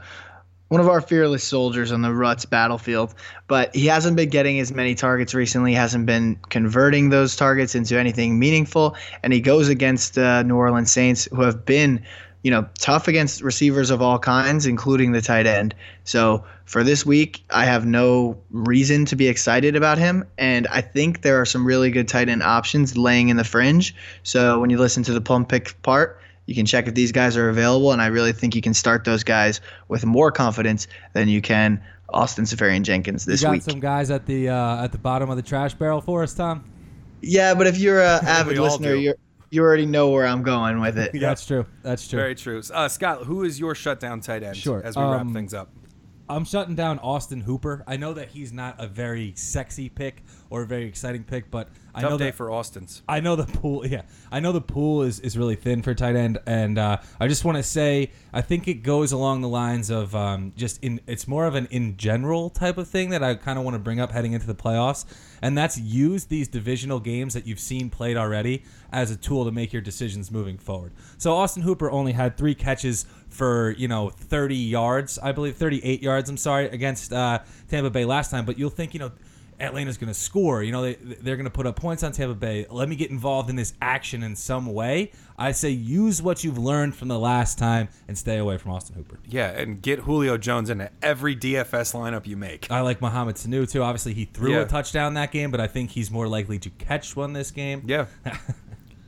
one 0.68 0.80
of 0.80 0.88
our 0.88 1.00
fearless 1.00 1.44
soldiers 1.44 1.92
on 1.92 2.02
the 2.02 2.12
Ruts 2.12 2.46
battlefield. 2.46 3.14
But 3.46 3.74
he 3.76 3.86
hasn't 3.86 4.16
been 4.16 4.30
getting 4.30 4.58
as 4.58 4.72
many 4.72 4.96
targets 4.96 5.34
recently. 5.34 5.72
Hasn't 5.74 6.06
been 6.06 6.40
converting 6.48 7.10
those 7.10 7.36
targets 7.36 7.74
into 7.76 7.96
anything 7.96 8.38
meaningful. 8.38 8.96
And 9.22 9.32
he 9.32 9.40
goes 9.40 9.68
against 9.68 10.18
uh, 10.18 10.42
New 10.42 10.56
Orleans 10.56 10.90
Saints, 10.90 11.28
who 11.30 11.42
have 11.42 11.64
been, 11.64 12.02
you 12.42 12.50
know, 12.50 12.68
tough 12.80 13.06
against 13.06 13.40
receivers 13.40 13.90
of 13.90 14.02
all 14.02 14.18
kinds, 14.18 14.66
including 14.66 15.12
the 15.12 15.22
tight 15.22 15.46
end. 15.46 15.76
So 16.02 16.44
for 16.72 16.82
this 16.82 17.04
week, 17.04 17.44
I 17.50 17.66
have 17.66 17.84
no 17.84 18.38
reason 18.50 19.04
to 19.04 19.14
be 19.14 19.28
excited 19.28 19.76
about 19.76 19.98
him. 19.98 20.24
And 20.38 20.66
I 20.68 20.80
think 20.80 21.20
there 21.20 21.38
are 21.38 21.44
some 21.44 21.66
really 21.66 21.90
good 21.90 22.08
tight 22.08 22.30
end 22.30 22.42
options 22.42 22.96
laying 22.96 23.28
in 23.28 23.36
the 23.36 23.44
fringe. 23.44 23.94
So 24.22 24.58
when 24.58 24.70
you 24.70 24.78
listen 24.78 25.02
to 25.02 25.12
the 25.12 25.20
plum 25.20 25.44
pick 25.44 25.80
part, 25.82 26.18
you 26.46 26.54
can 26.54 26.64
check 26.64 26.86
if 26.88 26.94
these 26.94 27.12
guys 27.12 27.36
are 27.36 27.50
available. 27.50 27.92
And 27.92 28.00
I 28.00 28.06
really 28.06 28.32
think 28.32 28.54
you 28.54 28.62
can 28.62 28.72
start 28.72 29.04
those 29.04 29.22
guys 29.22 29.60
with 29.88 30.06
more 30.06 30.32
confidence 30.32 30.88
than 31.12 31.28
you 31.28 31.42
can 31.42 31.78
Austin 32.08 32.46
Seferian-Jenkins 32.46 33.26
this 33.26 33.42
you 33.42 33.48
got 33.48 33.52
week. 33.52 33.62
some 33.62 33.78
guys 33.78 34.10
at 34.10 34.24
the 34.24 34.48
uh, 34.48 34.82
at 34.84 34.92
the 34.92 34.98
bottom 34.98 35.28
of 35.28 35.36
the 35.36 35.42
trash 35.42 35.74
barrel 35.74 36.00
for 36.00 36.22
us, 36.22 36.32
Tom. 36.32 36.64
Yeah, 37.20 37.54
but 37.54 37.66
if 37.66 37.78
you're 37.78 38.00
an 38.02 38.24
avid 38.26 38.58
listener, 38.58 38.94
do. 38.94 39.00
you 39.00 39.14
you 39.50 39.62
already 39.62 39.84
know 39.86 40.08
where 40.08 40.26
I'm 40.26 40.42
going 40.42 40.80
with 40.80 40.98
it. 40.98 41.12
That's 41.12 41.46
true. 41.46 41.66
That's 41.82 42.08
true. 42.08 42.18
Very 42.18 42.34
true. 42.34 42.62
Uh, 42.72 42.88
Scott, 42.88 43.24
who 43.24 43.44
is 43.44 43.60
your 43.60 43.74
shutdown 43.74 44.20
tight 44.20 44.42
end 44.42 44.56
Sure. 44.56 44.80
as 44.82 44.96
we 44.96 45.02
wrap 45.02 45.20
Um, 45.20 45.34
things 45.34 45.52
up? 45.52 45.68
I'm 46.28 46.44
shutting 46.44 46.74
down 46.74 46.98
Austin 47.00 47.40
Hooper. 47.40 47.84
I 47.86 47.96
know 47.96 48.14
that 48.14 48.28
he's 48.28 48.52
not 48.52 48.76
a 48.78 48.86
very 48.86 49.34
sexy 49.36 49.88
pick 49.88 50.22
or 50.52 50.62
a 50.62 50.66
very 50.66 50.84
exciting 50.84 51.24
pick, 51.24 51.50
but 51.50 51.70
I 51.94 52.02
know 52.02 52.10
Tough 52.10 52.18
day 52.18 52.24
that 52.26 52.34
for 52.34 52.50
Austin's. 52.50 53.02
I 53.08 53.20
know 53.20 53.36
the 53.36 53.46
pool. 53.46 53.86
Yeah, 53.92 54.02
I 54.30 54.40
know 54.40 54.52
the 54.52 54.60
pool 54.60 55.02
is, 55.02 55.18
is 55.20 55.36
really 55.36 55.56
thin 55.56 55.82
for 55.82 55.94
tight 55.94 56.14
end, 56.14 56.38
and 56.46 56.78
uh, 56.78 56.98
I 57.18 57.26
just 57.26 57.44
want 57.44 57.56
to 57.56 57.62
say 57.62 58.10
I 58.32 58.42
think 58.42 58.68
it 58.68 58.82
goes 58.82 59.12
along 59.12 59.40
the 59.40 59.48
lines 59.48 59.90
of 59.90 60.14
um, 60.14 60.52
just 60.56 60.82
in. 60.82 61.00
It's 61.06 61.26
more 61.26 61.46
of 61.46 61.54
an 61.54 61.68
in 61.70 61.96
general 61.96 62.50
type 62.50 62.76
of 62.76 62.86
thing 62.86 63.10
that 63.10 63.22
I 63.22 63.34
kind 63.34 63.58
of 63.58 63.64
want 63.64 63.74
to 63.74 63.78
bring 63.78 63.98
up 63.98 64.12
heading 64.12 64.32
into 64.32 64.46
the 64.46 64.54
playoffs, 64.54 65.04
and 65.40 65.56
that's 65.56 65.78
use 65.78 66.26
these 66.26 66.48
divisional 66.48 67.00
games 67.00 67.32
that 67.34 67.46
you've 67.46 67.60
seen 67.60 67.88
played 67.90 68.16
already 68.18 68.62
as 68.92 69.10
a 69.10 69.16
tool 69.16 69.46
to 69.46 69.50
make 69.50 69.72
your 69.72 69.82
decisions 69.82 70.30
moving 70.30 70.58
forward. 70.58 70.92
So 71.16 71.34
Austin 71.34 71.62
Hooper 71.62 71.90
only 71.90 72.12
had 72.12 72.36
three 72.36 72.54
catches 72.54 73.06
for 73.28 73.70
you 73.78 73.88
know 73.88 74.10
30 74.10 74.54
yards, 74.54 75.18
I 75.18 75.32
believe 75.32 75.56
38 75.56 76.02
yards. 76.02 76.28
I'm 76.28 76.36
sorry 76.36 76.66
against 76.68 77.12
uh, 77.12 77.40
Tampa 77.68 77.90
Bay 77.90 78.04
last 78.04 78.30
time, 78.30 78.44
but 78.44 78.58
you'll 78.58 78.70
think 78.70 78.92
you 78.92 79.00
know. 79.00 79.12
Atlanta's 79.62 79.96
going 79.96 80.12
to 80.12 80.18
score. 80.18 80.62
You 80.62 80.72
know, 80.72 80.82
they, 80.82 80.94
they're 80.94 81.36
going 81.36 81.44
to 81.44 81.50
put 81.50 81.66
up 81.66 81.76
points 81.76 82.02
on 82.02 82.12
Tampa 82.12 82.34
Bay. 82.34 82.66
Let 82.68 82.88
me 82.88 82.96
get 82.96 83.10
involved 83.10 83.48
in 83.48 83.56
this 83.56 83.72
action 83.80 84.22
in 84.22 84.34
some 84.34 84.66
way. 84.72 85.12
I 85.38 85.52
say 85.52 85.70
use 85.70 86.20
what 86.20 86.42
you've 86.42 86.58
learned 86.58 86.94
from 86.96 87.08
the 87.08 87.18
last 87.18 87.58
time 87.58 87.88
and 88.08 88.18
stay 88.18 88.38
away 88.38 88.58
from 88.58 88.72
Austin 88.72 88.96
Hooper. 88.96 89.18
Yeah, 89.26 89.50
and 89.50 89.80
get 89.80 90.00
Julio 90.00 90.36
Jones 90.36 90.68
into 90.68 90.90
every 91.00 91.36
DFS 91.36 91.94
lineup 91.94 92.26
you 92.26 92.36
make. 92.36 92.70
I 92.70 92.80
like 92.80 93.00
Mohamed 93.00 93.36
Sanu 93.36 93.70
too. 93.70 93.82
Obviously, 93.82 94.14
he 94.14 94.24
threw 94.24 94.52
Yeah. 94.52 94.60
a 94.62 94.66
touchdown 94.66 95.14
that 95.14 95.30
game, 95.32 95.50
but 95.50 95.60
I 95.60 95.68
think 95.68 95.90
he's 95.90 96.10
more 96.10 96.26
likely 96.28 96.58
to 96.58 96.70
catch 96.70 97.14
one 97.16 97.32
this 97.32 97.50
game. 97.50 97.82
Yeah. 97.86 98.06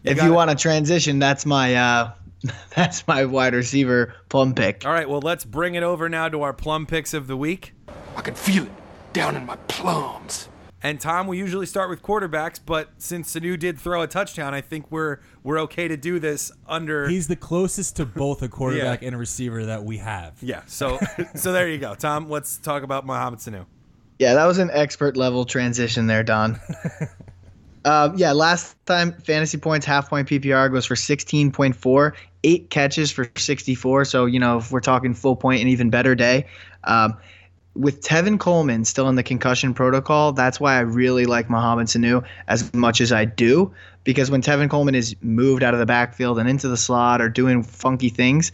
if 0.05 0.17
got 0.17 0.25
you 0.25 0.33
it. 0.33 0.35
want 0.35 0.51
to 0.51 0.57
transition, 0.57 1.19
that's 1.19 1.45
my 1.45 1.75
uh, 1.75 2.12
that's 2.77 3.07
my 3.09 3.25
wide 3.25 3.55
receiver 3.55 4.14
plum 4.29 4.55
pick. 4.55 4.85
All 4.87 4.93
right, 4.93 5.09
well, 5.09 5.21
let's 5.21 5.45
bring 5.45 5.75
it 5.75 5.83
over 5.83 6.09
now 6.09 6.29
to 6.29 6.43
our 6.43 6.53
plum 6.53 6.87
picks 6.87 7.12
of 7.14 7.27
the 7.27 7.37
week. 7.37 7.73
I 8.17 8.21
can 8.23 8.35
feel 8.35 8.64
it 8.64 8.73
down 9.14 9.37
in 9.37 9.46
my 9.46 9.57
plums. 9.68 10.48
And 10.83 11.00
Tom, 11.00 11.27
we 11.27 11.38
usually 11.38 11.64
start 11.64 11.88
with 11.88 12.03
quarterbacks, 12.03 12.61
but 12.64 12.90
since 12.98 13.35
Sanu 13.35 13.59
did 13.59 13.81
throw 13.81 14.03
a 14.03 14.07
touchdown, 14.07 14.53
I 14.53 14.61
think 14.61 14.90
we're 14.90 15.20
we're 15.42 15.59
okay 15.61 15.88
to 15.88 15.96
do 15.96 16.18
this 16.18 16.53
under. 16.68 17.09
He's 17.09 17.27
the 17.27 17.37
closest 17.37 17.96
to 17.96 18.05
both 18.05 18.42
a 18.42 18.48
quarterback 18.48 19.03
and 19.03 19.14
a 19.14 19.18
receiver 19.18 19.64
that 19.64 19.83
we 19.83 19.96
have. 19.96 20.35
yeah. 20.42 20.61
So 20.66 20.98
so 21.35 21.53
there 21.53 21.70
you 21.70 21.79
go, 21.79 21.94
Tom. 21.94 22.29
Let's 22.29 22.59
talk 22.59 22.83
about 22.83 23.07
Mohamed 23.07 23.38
Sanu. 23.38 23.64
Yeah, 24.18 24.35
that 24.35 24.44
was 24.44 24.59
an 24.59 24.70
expert 24.74 25.16
level 25.16 25.46
transition 25.46 26.07
there, 26.07 26.22
Don. 26.22 26.61
um, 27.87 28.18
yeah, 28.18 28.33
last 28.33 28.77
time 28.85 29.12
fantasy 29.12 29.57
points, 29.57 29.87
half 29.87 30.11
point 30.11 30.29
PPR 30.29 30.70
goes 30.70 30.85
for 30.85 30.96
16.4, 30.96 32.12
eight 32.44 32.68
catches 32.68 33.11
for 33.11 33.31
64. 33.37 34.05
So, 34.05 34.27
you 34.27 34.38
know, 34.38 34.59
if 34.59 34.70
we're 34.70 34.81
talking 34.81 35.14
full 35.14 35.35
point, 35.35 35.62
an 35.62 35.68
even 35.68 35.88
better 35.88 36.14
day. 36.14 36.46
Um, 36.85 37.16
with 37.74 38.02
Tevin 38.02 38.38
Coleman 38.38 38.84
still 38.84 39.08
in 39.08 39.16
the 39.16 39.22
concussion 39.22 39.74
protocol, 39.74 40.32
that's 40.32 40.60
why 40.60 40.76
I 40.76 40.80
really 40.80 41.26
like 41.26 41.50
Mohamed 41.50 41.88
Sanu 41.88 42.24
as 42.48 42.72
much 42.74 43.00
as 43.00 43.12
I 43.12 43.24
do. 43.24 43.72
Because 44.04 44.30
when 44.30 44.42
Tevin 44.42 44.70
Coleman 44.70 44.94
is 44.94 45.16
moved 45.22 45.62
out 45.62 45.74
of 45.74 45.80
the 45.80 45.87
backfield 45.87 46.38
and 46.38 46.48
into 46.48 46.68
the 46.68 46.76
slot 46.76 47.20
or 47.20 47.28
doing 47.28 47.62
funky 47.62 48.10
things, 48.10 48.52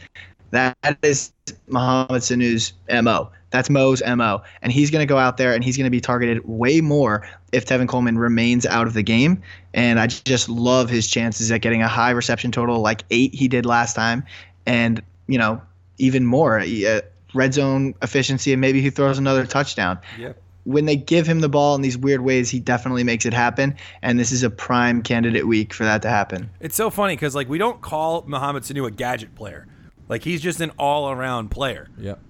That 0.50 0.98
is 1.02 1.32
Mohamed 1.68 2.22
Sanu's 2.22 2.72
MO. 3.02 3.30
That's 3.50 3.70
Mo's 3.70 4.02
MO. 4.04 4.42
And 4.62 4.72
he's 4.72 4.90
going 4.90 5.02
to 5.02 5.06
go 5.06 5.18
out 5.18 5.36
there 5.36 5.54
and 5.54 5.62
he's 5.62 5.76
going 5.76 5.86
to 5.86 5.90
be 5.90 6.00
targeted 6.00 6.46
way 6.48 6.80
more 6.80 7.28
if 7.52 7.66
Tevin 7.66 7.88
Coleman 7.88 8.18
remains 8.18 8.66
out 8.66 8.86
of 8.86 8.94
the 8.94 9.02
game. 9.02 9.42
And 9.74 9.98
I 10.00 10.06
just 10.08 10.48
love 10.48 10.88
his 10.88 11.08
chances 11.08 11.50
at 11.50 11.60
getting 11.60 11.82
a 11.82 11.88
high 11.88 12.10
reception 12.10 12.52
total, 12.52 12.80
like 12.80 13.04
eight 13.10 13.34
he 13.34 13.48
did 13.48 13.66
last 13.66 13.94
time. 13.94 14.24
And, 14.66 15.02
you 15.26 15.38
know, 15.38 15.60
even 15.98 16.26
more 16.26 16.60
uh, 16.60 17.00
red 17.34 17.54
zone 17.54 17.94
efficiency, 18.02 18.52
and 18.52 18.60
maybe 18.60 18.80
he 18.80 18.90
throws 18.90 19.18
another 19.18 19.46
touchdown. 19.46 19.98
Yeah. 20.18 20.32
When 20.64 20.84
they 20.84 20.96
give 20.96 21.26
him 21.26 21.40
the 21.40 21.48
ball 21.48 21.74
in 21.74 21.80
these 21.82 21.96
weird 21.96 22.20
ways, 22.20 22.50
he 22.50 22.60
definitely 22.60 23.02
makes 23.02 23.24
it 23.24 23.32
happen. 23.32 23.76
And 24.02 24.18
this 24.20 24.30
is 24.30 24.42
a 24.42 24.50
prime 24.50 25.02
candidate 25.02 25.46
week 25.46 25.72
for 25.72 25.84
that 25.84 26.02
to 26.02 26.10
happen. 26.10 26.50
It's 26.60 26.76
so 26.76 26.90
funny 26.90 27.14
because 27.16 27.34
like 27.34 27.48
we 27.48 27.56
don't 27.58 27.80
call 27.80 28.24
Mohamed 28.26 28.64
Sanu 28.64 28.86
a 28.86 28.90
gadget 28.90 29.34
player. 29.34 29.66
Like 30.08 30.22
he's 30.22 30.40
just 30.42 30.60
an 30.60 30.70
all 30.78 31.10
around 31.10 31.50
player. 31.50 31.88
Yep. 31.98 32.20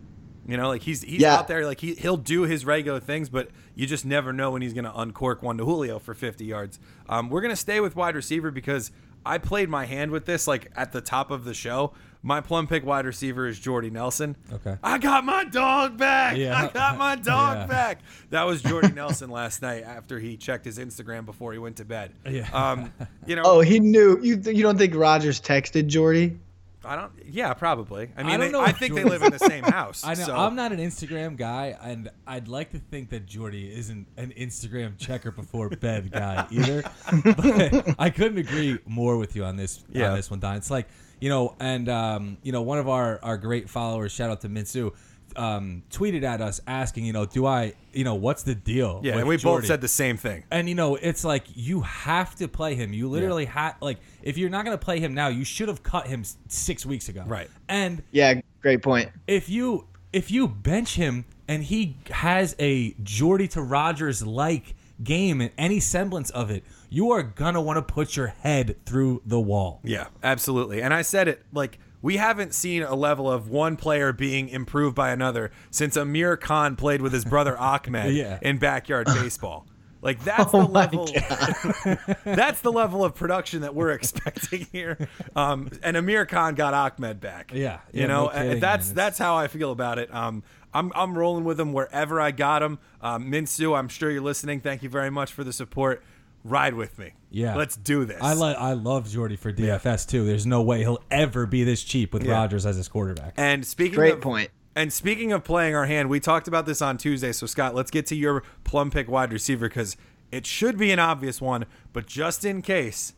You 0.47 0.57
know, 0.57 0.69
like 0.69 0.83
he's 0.83 1.03
he's 1.03 1.21
Yeah. 1.21 1.37
out 1.37 1.49
there, 1.49 1.67
like 1.67 1.81
he 1.81 1.95
he'll 1.95 2.17
do 2.17 2.43
his 2.43 2.65
regular 2.65 3.01
things, 3.01 3.29
but 3.29 3.49
you 3.75 3.87
just 3.87 4.05
never 4.05 4.33
know 4.33 4.51
when 4.53 4.63
he's 4.63 4.75
going 4.75 4.85
to 4.85 4.97
uncork 4.99 5.43
one 5.43 5.57
to 5.59 5.65
Julio 5.65 5.99
for 5.99 6.15
50 6.15 6.45
yards. 6.45 6.79
Um, 7.09 7.31
we're 7.31 7.41
going 7.41 7.53
to 7.53 7.57
stay 7.61 7.81
with 7.81 7.97
wide 7.97 8.15
receiver 8.15 8.51
because 8.51 8.91
I 9.25 9.39
played 9.39 9.69
my 9.69 9.85
hand 9.87 10.11
with 10.11 10.25
this 10.27 10.47
like 10.47 10.71
at 10.77 10.93
the 10.93 11.01
top 11.01 11.31
of 11.31 11.45
the 11.45 11.55
show. 11.55 11.93
My 12.23 12.43
plum 12.43 12.67
pick 12.67 12.85
wide 12.85 13.07
receiver 13.07 13.47
is 13.47 13.59
Jordy 13.59 13.89
Nelson. 13.89 14.37
Okay. 14.53 14.77
I 14.83 14.99
got 14.99 15.25
my 15.25 15.45
dog 15.45 15.97
back. 15.97 16.37
Yeah. 16.37 16.55
I 16.55 16.69
got 16.69 16.99
my 16.99 17.17
dog 17.23 17.57
Yeah. 17.61 17.67
back. 17.67 18.01
That 18.29 18.43
was 18.45 18.61
Jordy 18.63 18.93
Nelson 18.93 19.31
last 19.31 19.63
night 19.63 19.85
after 19.85 20.19
he 20.19 20.37
checked 20.37 20.67
his 20.67 20.79
Instagram 20.79 21.25
before 21.25 21.53
he 21.55 21.59
went 21.59 21.77
to 21.77 21.85
bed. 21.87 22.13
Yeah. 22.29 22.49
Um, 22.53 22.93
you 23.27 23.37
know, 23.37 23.43
Oh, 23.47 23.61
he 23.61 23.81
knew. 23.81 24.19
You 24.23 24.37
you 24.45 24.63
don't 24.63 24.77
think 24.77 24.95
Rodgers 24.95 25.41
texted 25.41 25.87
Jordy? 25.87 26.39
I 26.85 26.97
don't. 26.97 27.13
Yeah, 27.27 27.53
probably. 27.55 28.11
I 28.17 28.23
mean, 28.23 28.33
I, 28.33 28.37
don't 28.37 28.47
they- 28.47 28.53
know 28.53 28.61
I 28.63 28.73
think 28.73 28.95
they 28.95 29.05
live 29.05 29.23
in 29.23 29.33
the 29.33 29.39
same 29.39 29.65
house. 29.79 30.03
I 30.05 30.15
know 30.15 30.25
so- 30.27 30.37
I'm 30.37 30.57
not 30.57 30.73
an 30.73 30.79
Instagram 30.79 31.37
guy, 31.37 31.77
and 31.83 32.11
I'd 32.27 32.49
like 32.49 32.71
to 32.71 32.79
think 32.79 33.11
that 33.11 33.27
Jordy 33.27 33.71
isn't 33.75 34.07
an 34.17 34.33
Instagram 34.39 34.97
checker 34.99 35.31
before 35.31 35.69
bed 35.69 36.11
guy 36.11 36.47
either. 36.51 36.83
but 37.13 37.95
I 37.99 38.11
couldn't 38.11 38.39
agree 38.39 38.79
more 38.87 39.17
with 39.19 39.37
you 39.37 39.45
on 39.45 39.57
this 39.57 39.85
Yeah. 39.91 40.11
on 40.11 40.17
this 40.17 40.31
one, 40.31 40.41
Don. 40.41 40.57
It's 40.57 40.71
like 40.71 40.89
you 41.21 41.29
know, 41.29 41.55
and 41.61 41.89
um, 41.91 42.39
you 42.43 42.53
know, 42.53 42.63
one 42.63 42.79
of 42.79 42.89
our 42.89 43.21
our 43.23 43.37
great 43.37 43.69
followers, 43.69 44.11
shout 44.13 44.31
out 44.31 44.41
to 44.41 44.49
Minsu, 44.49 44.95
um, 45.37 45.83
tweeted 45.91 46.23
at 46.23 46.41
us 46.41 46.61
asking, 46.67 47.05
you 47.05 47.13
know, 47.13 47.27
do 47.27 47.47
I, 47.47 47.75
you 47.93 48.05
know, 48.05 48.15
what's 48.15 48.43
the 48.43 48.55
deal? 48.55 49.01
Yeah, 49.03 49.13
with 49.13 49.21
and 49.21 49.29
we 49.29 49.37
both 49.39 49.67
said 49.67 49.81
the 49.81 49.89
same 49.89 50.17
thing. 50.17 50.45
And 50.51 50.69
you 50.69 50.75
know, 50.75 50.97
it's 50.97 51.25
like 51.25 51.45
you 51.55 51.81
have 51.83 52.35
to 52.37 52.49
play 52.49 52.75
him. 52.75 52.93
You 52.93 53.09
literally 53.09 53.45
have 53.47 53.77
like 53.81 53.99
if 54.23 54.37
you're 54.39 54.51
not 54.51 54.65
going 54.65 54.77
to 54.77 54.85
play 54.85 55.01
him 55.01 55.15
now, 55.15 55.29
you 55.29 55.45
should 55.45 55.69
have 55.69 55.83
cut 55.83 56.07
him 56.07 56.25
six 56.49 56.85
weeks 56.85 57.09
ago. 57.09 57.25
Right. 57.27 57.49
And 57.69 58.03
Yeah, 58.13 58.41
great 58.63 58.83
point. 58.83 59.11
if 59.27 59.49
you 59.49 59.87
if 60.13 60.31
you 60.31 60.49
bench 60.49 60.95
him 60.97 61.25
and 61.49 61.63
he 61.65 61.97
has 62.11 62.55
a 62.59 62.93
Jordy 63.03 63.49
to 63.49 63.63
Rodgers 63.63 64.25
like 64.27 64.75
game 65.03 65.41
and 65.41 65.51
any 65.57 65.81
semblance 65.81 66.31
of 66.31 66.51
it, 66.51 66.63
you 66.89 67.11
are 67.13 67.23
gonna 67.23 67.61
want 67.61 67.77
to 67.77 67.83
put 67.95 68.17
your 68.17 68.29
head 68.29 68.77
through 68.85 69.23
the 69.25 69.41
wall. 69.41 69.81
Yeah, 69.85 70.09
absolutely. 70.23 70.83
And 70.83 70.93
I 70.93 71.03
said 71.03 71.29
it 71.29 71.43
like 71.53 71.79
we 72.03 72.17
haven't 72.17 72.55
seen 72.55 72.83
a 72.83 72.95
level 72.95 73.31
of 73.31 73.49
one 73.49 73.77
player 73.77 74.13
being 74.13 74.49
improved 74.49 74.95
by 74.97 75.11
another 75.11 75.51
since 75.71 75.97
Amir 75.97 76.37
Khan 76.37 76.77
played 76.77 77.03
with 77.03 77.13
his 77.13 77.25
brother 77.25 77.57
Ahmed 77.59 78.15
Yeah. 78.15 78.39
in 78.43 78.59
backyard 78.59 79.07
baseball. 79.15 79.67
Like 80.03 80.25
that's 80.25 80.51
the 80.53 80.59
Oh 80.59 80.69
my 80.69 80.81
level. 80.89 81.07
that's 82.25 82.63
the 82.63 82.73
level 82.73 83.05
of 83.05 83.15
production 83.15 83.61
that 83.63 83.75
we're 83.75 83.91
expecting 83.91 84.67
here. 84.73 85.09
Um, 85.37 85.71
and 85.83 85.97
Amir 85.97 86.25
Khan 86.27 86.55
got 86.55 86.73
Ahmed 86.75 87.21
back. 87.21 87.53
Yeah, 87.55 87.81
you 87.93 88.07
know 88.07 88.27
no 88.27 88.31
kidding, 88.33 88.53
and 88.53 88.61
that's 88.63 88.87
man. 88.89 88.95
That's 88.97 89.19
how 89.19 89.37
I 89.37 89.47
feel 89.49 89.73
about 89.73 89.99
it. 89.99 90.13
Um, 90.15 90.43
I'm 90.73 90.91
I'm 90.95 91.19
rolling 91.19 91.45
with 91.45 91.61
him 91.61 91.73
wherever 91.75 92.19
I 92.21 92.31
got 92.31 92.63
him. 92.63 92.79
Um, 93.03 93.31
Minsu, 93.31 93.77
I'm 93.79 93.89
sure 93.89 94.11
you're 94.11 94.23
listening. 94.23 94.61
Thank 94.61 94.83
you 94.83 94.89
very 94.89 95.11
much 95.11 95.33
for 95.35 95.45
the 95.45 95.53
support. 95.53 96.03
Ride 96.43 96.75
with 96.75 96.99
me. 96.99 97.13
Yeah. 97.31 97.55
let's 97.55 97.77
do 97.77 98.05
this. 98.05 98.21
I 98.21 98.33
like 98.33 98.57
I 98.57 98.73
love 98.73 99.09
Jordy 99.09 99.37
for 99.37 99.53
DFS 99.53 100.09
too. 100.09 100.25
There's 100.25 100.47
no 100.47 100.63
way 100.63 100.79
he'll 100.81 101.03
ever 101.11 101.47
be 101.47 101.65
this 101.65 101.83
cheap 101.85 102.13
with 102.13 102.25
Yeah. 102.25 102.33
Rodgers 102.33 102.67
as 102.67 102.77
his 102.77 102.89
quarterback. 102.89 103.35
And 103.37 103.65
speaking 103.67 103.95
Great 103.95 104.15
of, 104.15 104.21
point. 104.21 104.51
And 104.75 104.93
speaking 104.93 105.33
of 105.33 105.45
playing 105.45 105.75
our 105.75 105.87
hand, 105.87 106.09
we 106.09 106.19
talked 106.21 106.49
about 106.49 106.65
this 106.67 106.81
on 106.81 106.97
Tuesday. 106.97 107.33
So 107.33 107.47
Scott, 107.47 107.75
let's 107.75 107.91
get 107.91 108.07
to 108.07 108.17
your 108.17 108.43
plum 108.65 108.91
pick 108.91 109.09
wide 109.09 109.33
receiver 109.33 109.69
because 109.69 109.97
it 110.33 110.47
should 110.47 110.79
be 110.79 110.91
an 110.93 110.99
obvious 110.99 111.41
one, 111.41 111.67
but 111.93 112.07
just 112.07 112.45
in 112.45 112.63
case, 112.63 113.15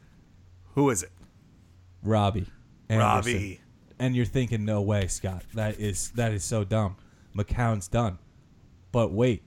who 0.75 0.91
is 0.91 1.03
it? 1.03 1.13
Robbie. 2.03 2.47
Anderson. 2.89 3.33
Robbie. 3.35 3.61
And 3.99 4.17
you're 4.17 4.25
thinking, 4.27 4.65
no 4.65 4.83
way, 4.83 5.07
Scott. 5.07 5.45
That 5.55 5.79
is 5.79 6.11
that 6.17 6.33
is 6.33 6.43
so 6.45 6.65
dumb. 6.65 6.97
McCown's 7.37 7.87
done. 7.89 8.19
But 8.91 9.13
wait. 9.13 9.43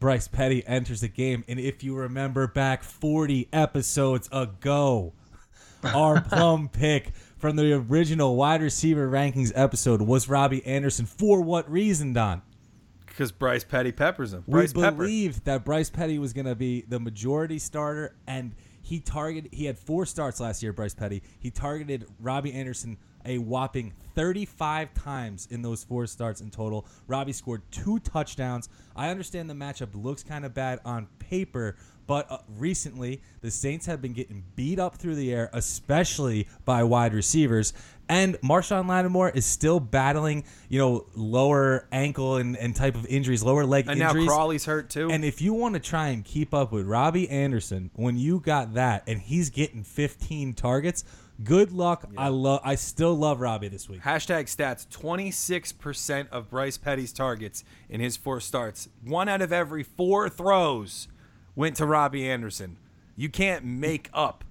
Bryce 0.00 0.28
Petty 0.28 0.66
enters 0.66 1.00
the 1.00 1.08
game, 1.08 1.44
and 1.48 1.58
if 1.58 1.82
you 1.82 1.94
remember 1.94 2.46
back 2.46 2.82
40 2.82 3.48
episodes 3.52 4.28
ago, 4.32 5.12
our 5.84 6.20
plum 6.20 6.68
pick 6.68 7.12
from 7.38 7.56
the 7.56 7.72
original 7.72 8.36
wide 8.36 8.62
receiver 8.62 9.08
rankings 9.08 9.52
episode 9.54 10.02
was 10.02 10.28
Robbie 10.28 10.64
Anderson. 10.66 11.06
For 11.06 11.40
what 11.40 11.70
reason, 11.70 12.12
Don? 12.12 12.42
Because 13.06 13.30
Bryce 13.32 13.64
Petty 13.64 13.92
peppers 13.92 14.32
him. 14.34 14.44
Bryce 14.48 14.74
we 14.74 14.82
Pepper. 14.82 14.96
believed 14.96 15.44
that 15.44 15.64
Bryce 15.64 15.90
Petty 15.90 16.18
was 16.18 16.32
going 16.32 16.46
to 16.46 16.56
be 16.56 16.82
the 16.88 16.98
majority 16.98 17.58
starter, 17.58 18.16
and 18.26 18.54
he 18.82 18.98
targeted. 18.98 19.52
He 19.54 19.66
had 19.66 19.78
four 19.78 20.04
starts 20.04 20.40
last 20.40 20.62
year. 20.62 20.72
Bryce 20.72 20.94
Petty. 20.94 21.22
He 21.38 21.50
targeted 21.50 22.06
Robbie 22.18 22.52
Anderson 22.52 22.98
a 23.24 23.38
whopping 23.38 23.92
35 24.14 24.94
times 24.94 25.48
in 25.50 25.62
those 25.62 25.84
four 25.84 26.06
starts 26.06 26.40
in 26.40 26.50
total. 26.50 26.86
Robbie 27.06 27.32
scored 27.32 27.62
two 27.70 27.98
touchdowns. 28.00 28.68
I 28.94 29.10
understand 29.10 29.50
the 29.50 29.54
matchup 29.54 29.90
looks 29.94 30.22
kind 30.22 30.44
of 30.44 30.54
bad 30.54 30.80
on 30.84 31.08
paper. 31.18 31.76
But 32.06 32.30
uh, 32.30 32.38
recently, 32.58 33.22
the 33.40 33.50
Saints 33.50 33.86
have 33.86 34.02
been 34.02 34.12
getting 34.12 34.44
beat 34.56 34.78
up 34.78 34.96
through 34.96 35.14
the 35.14 35.32
air, 35.32 35.50
especially 35.52 36.48
by 36.64 36.82
wide 36.82 37.14
receivers. 37.14 37.72
And 38.08 38.34
Marshon 38.42 38.86
Lattimore 38.86 39.30
is 39.30 39.46
still 39.46 39.80
battling, 39.80 40.44
you 40.68 40.78
know, 40.78 41.06
lower 41.14 41.88
ankle 41.90 42.36
and, 42.36 42.56
and 42.56 42.76
type 42.76 42.96
of 42.96 43.06
injuries, 43.06 43.42
lower 43.42 43.64
leg 43.64 43.88
and 43.88 43.98
now. 43.98 44.12
Crawley's 44.12 44.66
hurt 44.66 44.90
too. 44.90 45.10
And 45.10 45.24
if 45.24 45.40
you 45.40 45.54
want 45.54 45.74
to 45.74 45.80
try 45.80 46.08
and 46.08 46.22
keep 46.22 46.52
up 46.52 46.70
with 46.70 46.86
Robbie 46.86 47.28
Anderson, 47.30 47.90
when 47.94 48.18
you 48.18 48.40
got 48.40 48.74
that 48.74 49.04
and 49.06 49.20
he's 49.20 49.48
getting 49.48 49.82
15 49.82 50.52
targets, 50.52 51.04
good 51.42 51.72
luck. 51.72 52.08
I 52.16 52.28
love. 52.28 52.60
I 52.64 52.74
still 52.76 53.14
love 53.14 53.40
Robbie 53.40 53.68
this 53.68 53.88
week. 53.88 54.02
Hashtag 54.02 54.44
stats 54.44 54.86
26% 54.88 56.28
of 56.30 56.50
Bryce 56.50 56.78
Petty's 56.78 57.12
targets 57.12 57.64
in 57.88 58.00
his 58.00 58.16
four 58.16 58.40
starts. 58.40 58.88
One 59.02 59.28
out 59.28 59.42
of 59.42 59.52
every 59.52 59.82
four 59.82 60.28
throws 60.28 61.08
went 61.56 61.76
to 61.76 61.86
Robbie 61.86 62.28
Anderson. 62.28 62.78
You 63.16 63.28
can't 63.28 63.64
make 63.64 64.10
up 64.12 64.44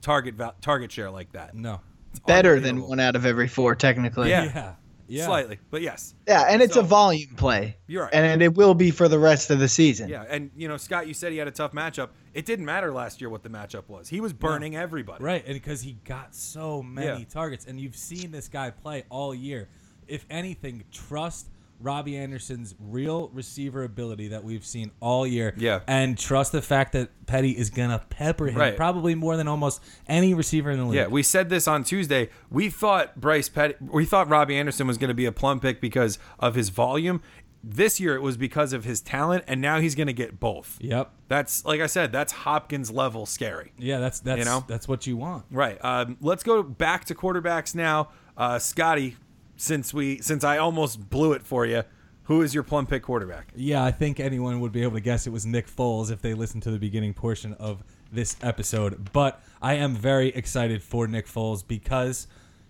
target 0.00 0.34
val- 0.34 0.54
target 0.60 0.92
share 0.92 1.10
like 1.10 1.32
that. 1.32 1.54
No. 1.54 1.80
It's 2.10 2.20
better 2.20 2.60
than 2.60 2.82
one 2.82 3.00
out 3.00 3.16
of 3.16 3.24
every 3.24 3.48
four, 3.48 3.74
technically. 3.74 4.28
Yeah. 4.30 4.44
Yeah. 4.44 4.74
Yeah. 5.08 5.26
Slightly, 5.26 5.58
but 5.70 5.82
yes. 5.82 6.14
Yeah, 6.26 6.42
and 6.48 6.62
it's 6.62 6.74
So- 6.74 6.80
a 6.80 6.84
volume 6.84 7.34
play. 7.36 7.76
You're 7.86 8.04
right. 8.04 8.14
And 8.14 8.42
it 8.42 8.54
will 8.54 8.74
be 8.74 8.90
for 8.90 9.08
the 9.08 9.18
rest 9.18 9.50
of 9.50 9.58
the 9.58 9.68
season. 9.68 10.08
Yeah, 10.08 10.24
and 10.28 10.50
you 10.56 10.68
know, 10.68 10.76
Scott, 10.76 11.06
you 11.06 11.14
said 11.14 11.32
he 11.32 11.38
had 11.38 11.48
a 11.48 11.52
tough 11.52 11.72
matchup. 11.72 12.10
It 12.34 12.46
didn't 12.46 12.64
matter 12.64 12.92
last 12.92 13.20
year 13.20 13.28
what 13.28 13.42
the 13.42 13.50
matchup 13.50 13.88
was. 13.88 14.08
He 14.08 14.20
was 14.20 14.32
burning 14.32 14.74
everybody. 14.76 15.22
Right, 15.22 15.44
and 15.44 15.54
because 15.54 15.82
he 15.82 15.98
got 16.04 16.34
so 16.34 16.82
many 16.82 17.20
Yeah. 17.20 17.24
targets, 17.28 17.66
and 17.66 17.78
you've 17.80 17.96
seen 17.96 18.30
this 18.30 18.48
guy 18.48 18.70
play 18.70 19.04
all 19.10 19.34
year. 19.34 19.68
If 20.08 20.24
anything, 20.30 20.84
trust 20.90 21.48
Robbie 21.82 22.16
Anderson's 22.16 22.74
real 22.78 23.28
receiver 23.32 23.82
ability 23.84 24.28
that 24.28 24.44
we've 24.44 24.64
seen 24.64 24.90
all 25.00 25.26
year. 25.26 25.54
Yeah. 25.56 25.80
and 25.86 26.16
trust 26.18 26.52
the 26.52 26.62
fact 26.62 26.92
that 26.92 27.10
Petty 27.26 27.50
is 27.52 27.70
gonna 27.70 28.02
pepper 28.10 28.46
him 28.48 28.56
Right. 28.56 28.76
probably 28.76 29.14
more 29.14 29.36
than 29.36 29.48
almost 29.48 29.82
any 30.06 30.34
receiver 30.34 30.70
in 30.70 30.78
the 30.78 30.84
league. 30.84 30.94
Yeah, 30.96 31.06
we 31.08 31.22
said 31.22 31.48
this 31.48 31.66
on 31.68 31.84
Tuesday. 31.84 32.28
We 32.50 32.68
thought 32.70 33.20
Bryce 33.20 33.48
Petty, 33.48 33.74
we 33.80 34.04
thought 34.04 34.28
Robbie 34.28 34.56
Anderson 34.56 34.86
was 34.86 34.98
going 34.98 35.08
to 35.08 35.14
be 35.14 35.24
a 35.26 35.32
plum 35.32 35.60
pick 35.60 35.80
because 35.80 36.18
of 36.38 36.54
his 36.54 36.68
volume. 36.68 37.20
This 37.64 38.00
year 38.00 38.16
it 38.16 38.22
was 38.22 38.36
because 38.36 38.72
of 38.72 38.84
his 38.84 39.00
talent, 39.00 39.44
and 39.46 39.60
now 39.60 39.78
he's 39.78 39.94
going 39.94 40.08
to 40.08 40.12
get 40.12 40.40
both. 40.40 40.78
Yep. 40.80 41.12
That's 41.28 41.64
like 41.64 41.80
I 41.80 41.86
said, 41.86 42.10
that's 42.10 42.32
Hopkins 42.32 42.90
level 42.90 43.24
scary. 43.24 43.72
Yeah, 43.78 44.00
that's 44.00 44.18
that's 44.18 44.40
You 44.40 44.44
know? 44.44 44.64
that's 44.66 44.88
what 44.88 45.06
you 45.06 45.16
want. 45.16 45.44
Right. 45.50 45.78
Um, 45.84 46.16
let's 46.20 46.42
go 46.42 46.62
back 46.64 47.04
to 47.06 47.14
quarterbacks 47.14 47.74
now. 47.76 48.08
Uh, 48.36 48.58
Scotty, 48.58 49.16
since 49.62 49.94
we 49.94 50.18
since 50.18 50.42
I 50.42 50.58
almost 50.58 51.08
blew 51.08 51.32
it 51.32 51.42
for 51.42 51.64
you, 51.64 51.84
who 52.24 52.42
is 52.42 52.52
your 52.52 52.64
plum 52.64 52.86
pick 52.86 53.04
quarterback? 53.04 53.52
Yeah, 53.54 53.84
I 53.84 53.92
think 53.92 54.18
anyone 54.18 54.60
would 54.60 54.72
be 54.72 54.82
able 54.82 54.94
to 54.94 55.00
guess 55.00 55.26
it 55.26 55.30
was 55.30 55.46
Nick 55.46 55.68
Foles 55.68 56.10
if 56.10 56.20
they 56.20 56.34
listened 56.34 56.64
to 56.64 56.70
the 56.72 56.78
beginning 56.78 57.14
portion 57.14 57.54
of 57.54 57.84
this 58.10 58.36
episode. 58.42 59.12
But 59.12 59.40
I 59.60 59.74
am 59.74 59.94
very 59.94 60.28
excited 60.28 60.82
for 60.82 61.06
Nick 61.06 61.26
Foles 61.26 61.66
because 61.66 62.26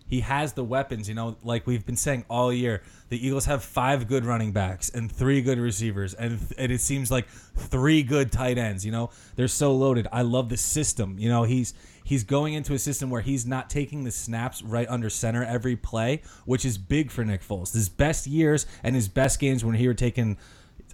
He 0.07 0.19
has 0.19 0.53
the 0.53 0.63
weapons, 0.63 1.09
you 1.09 1.15
know, 1.15 1.37
like 1.43 1.65
we've 1.65 1.85
been 1.85 1.95
saying 1.95 2.25
all 2.29 2.53
year. 2.53 2.81
The 3.09 3.25
Eagles 3.25 3.45
have 3.45 3.63
five 3.63 4.07
good 4.07 4.25
running 4.25 4.51
backs 4.51 4.89
and 4.89 5.11
three 5.11 5.41
good 5.41 5.59
receivers, 5.59 6.13
and, 6.13 6.39
and 6.57 6.71
it 6.71 6.81
seems 6.81 7.09
like 7.09 7.27
three 7.27 8.03
good 8.03 8.31
tight 8.31 8.57
ends. 8.57 8.85
You 8.85 8.91
know, 8.91 9.09
they're 9.35 9.47
so 9.47 9.73
loaded. 9.73 10.07
I 10.11 10.21
love 10.21 10.49
the 10.49 10.57
system. 10.57 11.17
You 11.17 11.29
know, 11.29 11.43
he's 11.43 11.73
he's 12.03 12.23
going 12.23 12.53
into 12.53 12.73
a 12.73 12.79
system 12.79 13.09
where 13.09 13.21
he's 13.21 13.45
not 13.45 13.69
taking 13.69 14.03
the 14.03 14.11
snaps 14.11 14.61
right 14.61 14.87
under 14.89 15.09
center 15.09 15.43
every 15.43 15.75
play, 15.75 16.21
which 16.45 16.65
is 16.65 16.77
big 16.77 17.09
for 17.09 17.23
Nick 17.23 17.41
Foles. 17.41 17.73
His 17.73 17.89
best 17.89 18.27
years 18.27 18.65
and 18.83 18.95
his 18.95 19.07
best 19.07 19.39
games 19.39 19.63
when 19.63 19.75
he 19.75 19.87
were 19.87 19.93
taking 19.93 20.37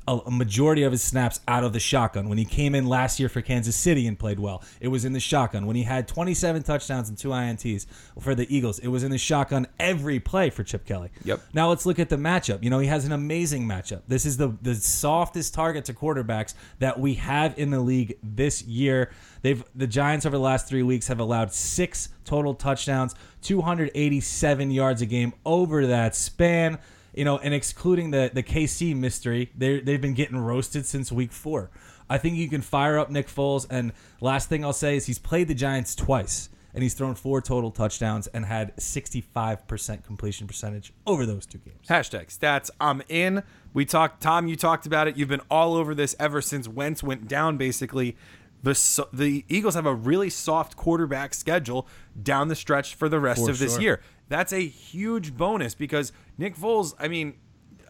a, 0.10 0.18
a 0.26 0.32
majority 0.32 0.84
of 0.84 0.92
his 0.92 1.04
snaps 1.04 1.40
out 1.48 1.64
of 1.64 1.72
the 1.72 1.80
shotgun. 1.80 2.30
When 2.30 2.40
he 2.40 2.46
came 2.46 2.74
in 2.74 2.88
last 2.88 3.20
year 3.20 3.30
for 3.30 3.42
Kansas 3.42 3.76
City 3.76 4.08
and 4.08 4.18
played 4.18 4.40
well, 4.40 4.64
it 4.82 4.88
was 4.88 5.06
in 5.06 5.14
the 5.14 5.20
shotgun. 5.20 5.68
When 5.68 5.76
he 5.76 5.84
had 5.84 6.08
27 6.08 6.64
touchdowns 6.64 7.10
and 7.10 7.18
two 7.18 7.30
INTs 7.30 7.86
for 8.20 8.34
the 8.34 8.54
Eagles, 8.54 8.80
it 8.80 8.88
was 8.88 9.04
in 9.04 9.12
the 9.12 9.20
shotgun 9.20 9.68
every 9.80 10.20
play 10.20 10.50
for 10.50 10.64
Chip 10.64 10.86
Kelly. 10.86 11.12
Yep. 11.24 11.42
Now 11.54 11.70
let's 11.70 11.86
look 11.86 12.00
at 12.00 12.10
the 12.10 12.16
matchup. 12.18 12.64
You 12.64 12.72
know, 12.72 12.80
he 12.80 12.88
has 12.88 13.06
an 13.06 13.12
amazing 13.12 13.68
matchup. 13.68 14.02
This 14.08 14.26
is 14.26 14.38
the 14.38 14.58
the 14.62 14.76
softest 14.76 15.54
target 15.54 15.86
to 15.86 15.94
quarterbacks 15.94 16.56
that 16.80 17.00
we 17.00 17.14
have 17.16 17.58
in 17.60 17.70
the 17.70 17.80
league 17.80 18.18
this 18.24 18.64
year. 18.64 19.12
They've 19.44 19.64
the 19.76 19.88
Giants 19.88 20.26
over 20.26 20.36
the 20.36 20.44
last 20.44 20.68
three 20.68 20.84
weeks 20.84 21.08
have 21.08 21.20
allowed 21.20 21.54
six 21.54 22.10
total 22.26 22.54
touchdowns, 22.54 23.16
287 23.44 24.72
yards 24.72 25.02
a 25.02 25.06
game 25.06 25.34
over 25.46 25.88
that 25.88 26.16
span. 26.16 26.80
You 27.14 27.26
know, 27.26 27.38
and 27.38 27.54
excluding 27.54 28.12
the 28.12 28.32
the 28.34 28.44
KC 28.44 28.96
mystery, 28.96 29.52
they 29.58 29.80
they've 29.80 30.02
been 30.02 30.14
getting 30.14 30.38
roasted 30.38 30.86
since 30.86 31.12
week 31.12 31.32
four. 31.32 31.72
I 32.10 32.18
think 32.18 32.38
you 32.38 32.50
can 32.50 32.62
fire 32.62 32.98
up 32.98 33.10
Nick 33.10 33.28
Foles. 33.28 33.68
And 33.70 33.94
last 34.20 34.50
thing 34.50 34.66
I'll 34.66 34.74
say 34.74 34.98
is 34.98 35.06
he's 35.06 35.20
played 35.20 35.48
the 35.48 35.54
Giants 35.54 35.94
twice, 35.94 36.50
and 36.74 36.82
he's 36.82 36.96
thrown 36.96 37.16
four 37.16 37.42
total 37.42 37.72
touchdowns 37.72 38.28
and 38.28 38.46
had 38.46 38.76
65% 38.78 40.04
completion 40.04 40.48
percentage 40.48 40.92
over 41.06 41.26
those 41.26 41.46
two 41.46 41.60
games. 41.60 41.88
Hashtag 41.88 42.36
stats. 42.36 42.70
I'm 42.82 43.04
in. 43.10 43.44
We 43.74 43.86
talked, 43.86 44.22
Tom. 44.22 44.48
You 44.48 44.56
talked 44.56 44.88
about 44.88 45.08
it. 45.08 45.18
You've 45.18 45.30
been 45.30 45.42
all 45.52 45.76
over 45.76 45.94
this 45.94 46.16
ever 46.20 46.42
since 46.42 46.68
Wentz 46.68 47.04
went 47.04 47.28
down. 47.28 47.58
Basically, 47.58 48.18
the 48.64 49.08
the 49.14 49.46
Eagles 49.48 49.76
have 49.76 49.86
a 49.86 49.94
really 49.94 50.30
soft 50.30 50.76
quarterback 50.76 51.34
schedule 51.34 51.88
down 52.22 52.48
the 52.48 52.56
stretch 52.56 52.96
for 52.96 53.08
the 53.08 53.20
rest 53.20 53.46
For 53.46 53.52
of 53.52 53.60
this 53.60 53.80
year. 53.80 54.02
That's 54.30 54.54
a 54.54 54.60
huge 54.66 55.36
bonus 55.36 55.76
because 55.76 56.12
Nick 56.38 56.56
Foles. 56.56 56.94
I 57.00 57.08
mean, 57.08 57.34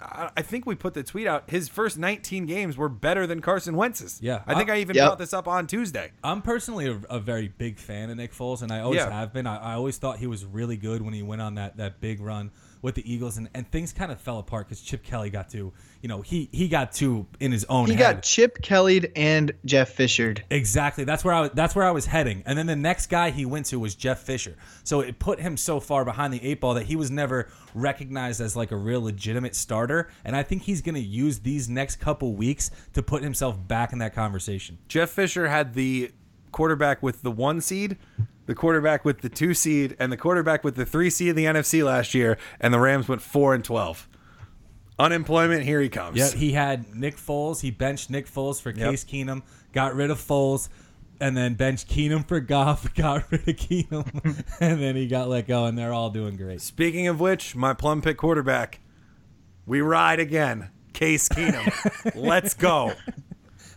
I 0.02 0.30
I 0.38 0.42
think 0.42 0.66
we 0.66 0.74
put 0.76 0.94
the 0.94 1.04
tweet 1.04 1.28
out. 1.28 1.50
His 1.50 1.68
first 1.70 1.98
19 1.98 2.46
games 2.46 2.78
were 2.78 2.88
better 2.90 3.28
than 3.28 3.42
Carson 3.42 3.76
Wentz's. 3.76 4.20
Yeah. 4.22 4.42
I 4.48 4.56
think 4.56 4.70
I- 4.70 4.76
I 4.76 4.80
even 4.80 4.96
Yep. 4.96 5.06
brought 5.06 5.18
this 5.20 5.34
up 5.34 5.48
on 5.48 5.68
Tuesday. 5.68 6.12
I'm 6.24 6.42
personally 6.42 6.88
a, 6.88 7.02
a 7.10 7.20
very 7.20 7.50
big 7.50 7.78
fan 7.78 8.10
of 8.10 8.18
Nick 8.18 8.34
Foles, 8.34 8.62
and 8.62 8.72
I 8.72 8.80
always 8.80 9.00
Yeah. 9.02 9.12
have 9.12 9.34
been. 9.34 9.46
I, 9.46 9.58
I 9.58 9.74
always 9.74 9.98
thought 9.98 10.18
he 10.20 10.28
was 10.28 10.46
really 10.46 10.78
good 10.78 11.02
when 11.02 11.14
he 11.14 11.22
went 11.22 11.42
on 11.42 11.56
that, 11.56 11.76
that 11.78 12.00
big 12.00 12.22
run 12.22 12.52
with 12.82 12.96
the 12.96 13.14
Eagles, 13.14 13.38
and, 13.38 13.50
and 13.54 13.70
things 13.72 13.92
kind 13.92 14.12
of 14.12 14.22
fell 14.22 14.40
apart 14.40 14.68
because 14.68 14.82
Chip 14.82 15.04
Kelly 15.04 15.30
got 15.30 15.50
to, 15.50 15.74
you 16.02 16.08
know, 16.08 16.22
he 16.22 16.48
he 16.54 16.68
got 16.70 16.94
to 16.94 17.26
in 17.40 17.52
his 17.52 17.66
own 17.66 17.88
He 17.88 17.94
head. 17.94 18.00
got 18.00 18.24
Chip 18.24 18.62
Kelly'd 18.62 19.12
and 19.16 19.52
Jeff 19.66 19.90
Fishered. 19.90 20.44
Exactly. 20.50 21.04
That's 21.04 21.26
where 21.26 21.34
I 21.34 21.42
was, 21.42 21.50
that's 21.54 21.76
where 21.76 21.86
I 21.86 21.92
was 21.92 22.06
heading. 22.06 22.42
And 22.46 22.58
then 22.58 22.68
the 22.68 22.76
next 22.76 23.08
guy 23.08 23.32
he 23.32 23.46
went 23.46 23.66
to 23.68 23.80
was 23.80 23.96
Jeff 23.96 24.20
Fisher. 24.20 24.56
So 24.84 25.02
it 25.02 25.20
put 25.20 25.40
him 25.40 25.58
so 25.58 25.80
far 25.80 26.06
behind 26.06 26.34
the 26.34 26.42
eight 26.44 26.62
ball 26.62 26.74
that 26.76 26.86
he 26.86 26.96
was 26.96 27.12
never 27.12 27.50
recognized 27.74 28.40
as 28.40 28.56
like 28.56 28.72
a 28.72 28.78
real 28.78 29.02
legitimate 29.02 29.56
starter. 29.56 30.10
And 30.24 30.36
I 30.36 30.44
think 30.44 30.62
he's 30.64 30.82
going 30.82 30.96
to 30.96 31.02
use 31.02 31.40
these 31.40 31.68
next 31.68 31.98
couple 31.98 32.34
weeks 32.34 32.72
to 32.94 33.04
put 33.04 33.24
himself 33.24 33.58
back 33.68 33.92
in 33.92 34.00
that 34.00 34.16
conversation. 34.16 34.78
Jeff 34.88 35.10
Fisher 35.10 35.50
had 35.50 35.74
the 35.74 36.12
quarterback 36.52 37.04
with 37.04 37.22
the 37.22 37.32
one 37.32 37.62
seed, 37.62 37.98
the 38.50 38.56
quarterback 38.56 39.06
with 39.06 39.22
the 39.22 39.30
two 39.30 39.54
seed, 39.54 39.96
and 40.00 40.12
the 40.12 40.18
quarterback 40.18 40.64
with 40.64 40.76
the 40.76 40.84
three 40.84 41.12
seed 41.12 41.28
in 41.28 41.36
the 41.36 41.46
NFC 41.46 41.86
last 41.86 42.16
year, 42.16 42.36
and 42.60 42.74
the 42.74 42.80
Rams 42.80 43.08
went 43.08 43.22
four 43.22 43.54
and 43.54 43.64
twelve. 43.64 44.10
Unemployment, 44.98 45.64
here 45.64 45.80
he 45.80 45.88
comes. 45.88 46.18
Yeah, 46.18 46.32
he 46.32 46.54
had 46.54 46.96
Nick 46.96 47.18
Foles. 47.18 47.62
He 47.62 47.70
benched 47.70 48.10
Nick 48.10 48.28
Foles 48.28 48.60
for 48.60 48.74
Case 48.74 49.04
Keenum, 49.04 49.44
got 49.72 49.94
rid 49.94 50.10
of 50.10 50.18
Foles, 50.18 50.68
and 51.22 51.38
then 51.38 51.54
benched 51.54 51.90
Keenum 51.90 52.28
for 52.28 52.40
Goff, 52.40 52.92
got 52.96 53.32
rid 53.32 53.48
of 53.48 53.56
Keenum, 53.56 54.44
and 54.60 54.82
then 54.82 54.96
he 54.96 55.06
got 55.06 55.30
let 55.30 55.48
go, 55.48 55.66
and 55.66 55.78
they're 55.78 55.94
all 55.94 56.10
doing 56.10 56.36
great. 56.36 56.60
Speaking 56.60 57.08
of 57.08 57.20
which, 57.20 57.56
my 57.56 57.76
plum 57.76 58.02
pick 58.02 58.18
quarterback, 58.18 58.80
we 59.68 59.80
ride 59.82 60.20
again. 60.20 60.72
Case 60.94 61.30
Keenum. 61.30 62.16
Let's 62.16 62.56
go. 62.56 62.94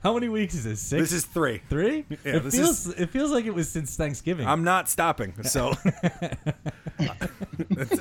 How 0.03 0.15
many 0.15 0.29
weeks 0.29 0.55
is 0.55 0.65
this? 0.65 0.81
Six? 0.81 1.01
This 1.01 1.12
is 1.12 1.25
three. 1.27 1.62
three. 1.69 2.05
Yeah, 2.25 2.37
it 2.37 2.41
this 2.45 2.57
feels 2.57 2.87
it 2.88 3.11
feels 3.11 3.31
like 3.31 3.45
it 3.45 3.55
was 3.55 3.69
since 3.71 3.95
Thanksgiving. 3.97 4.47
I'm 4.47 4.65
not 4.65 4.88
stopping, 4.88 5.33
so 5.45 5.73
I'm, 7.01 7.12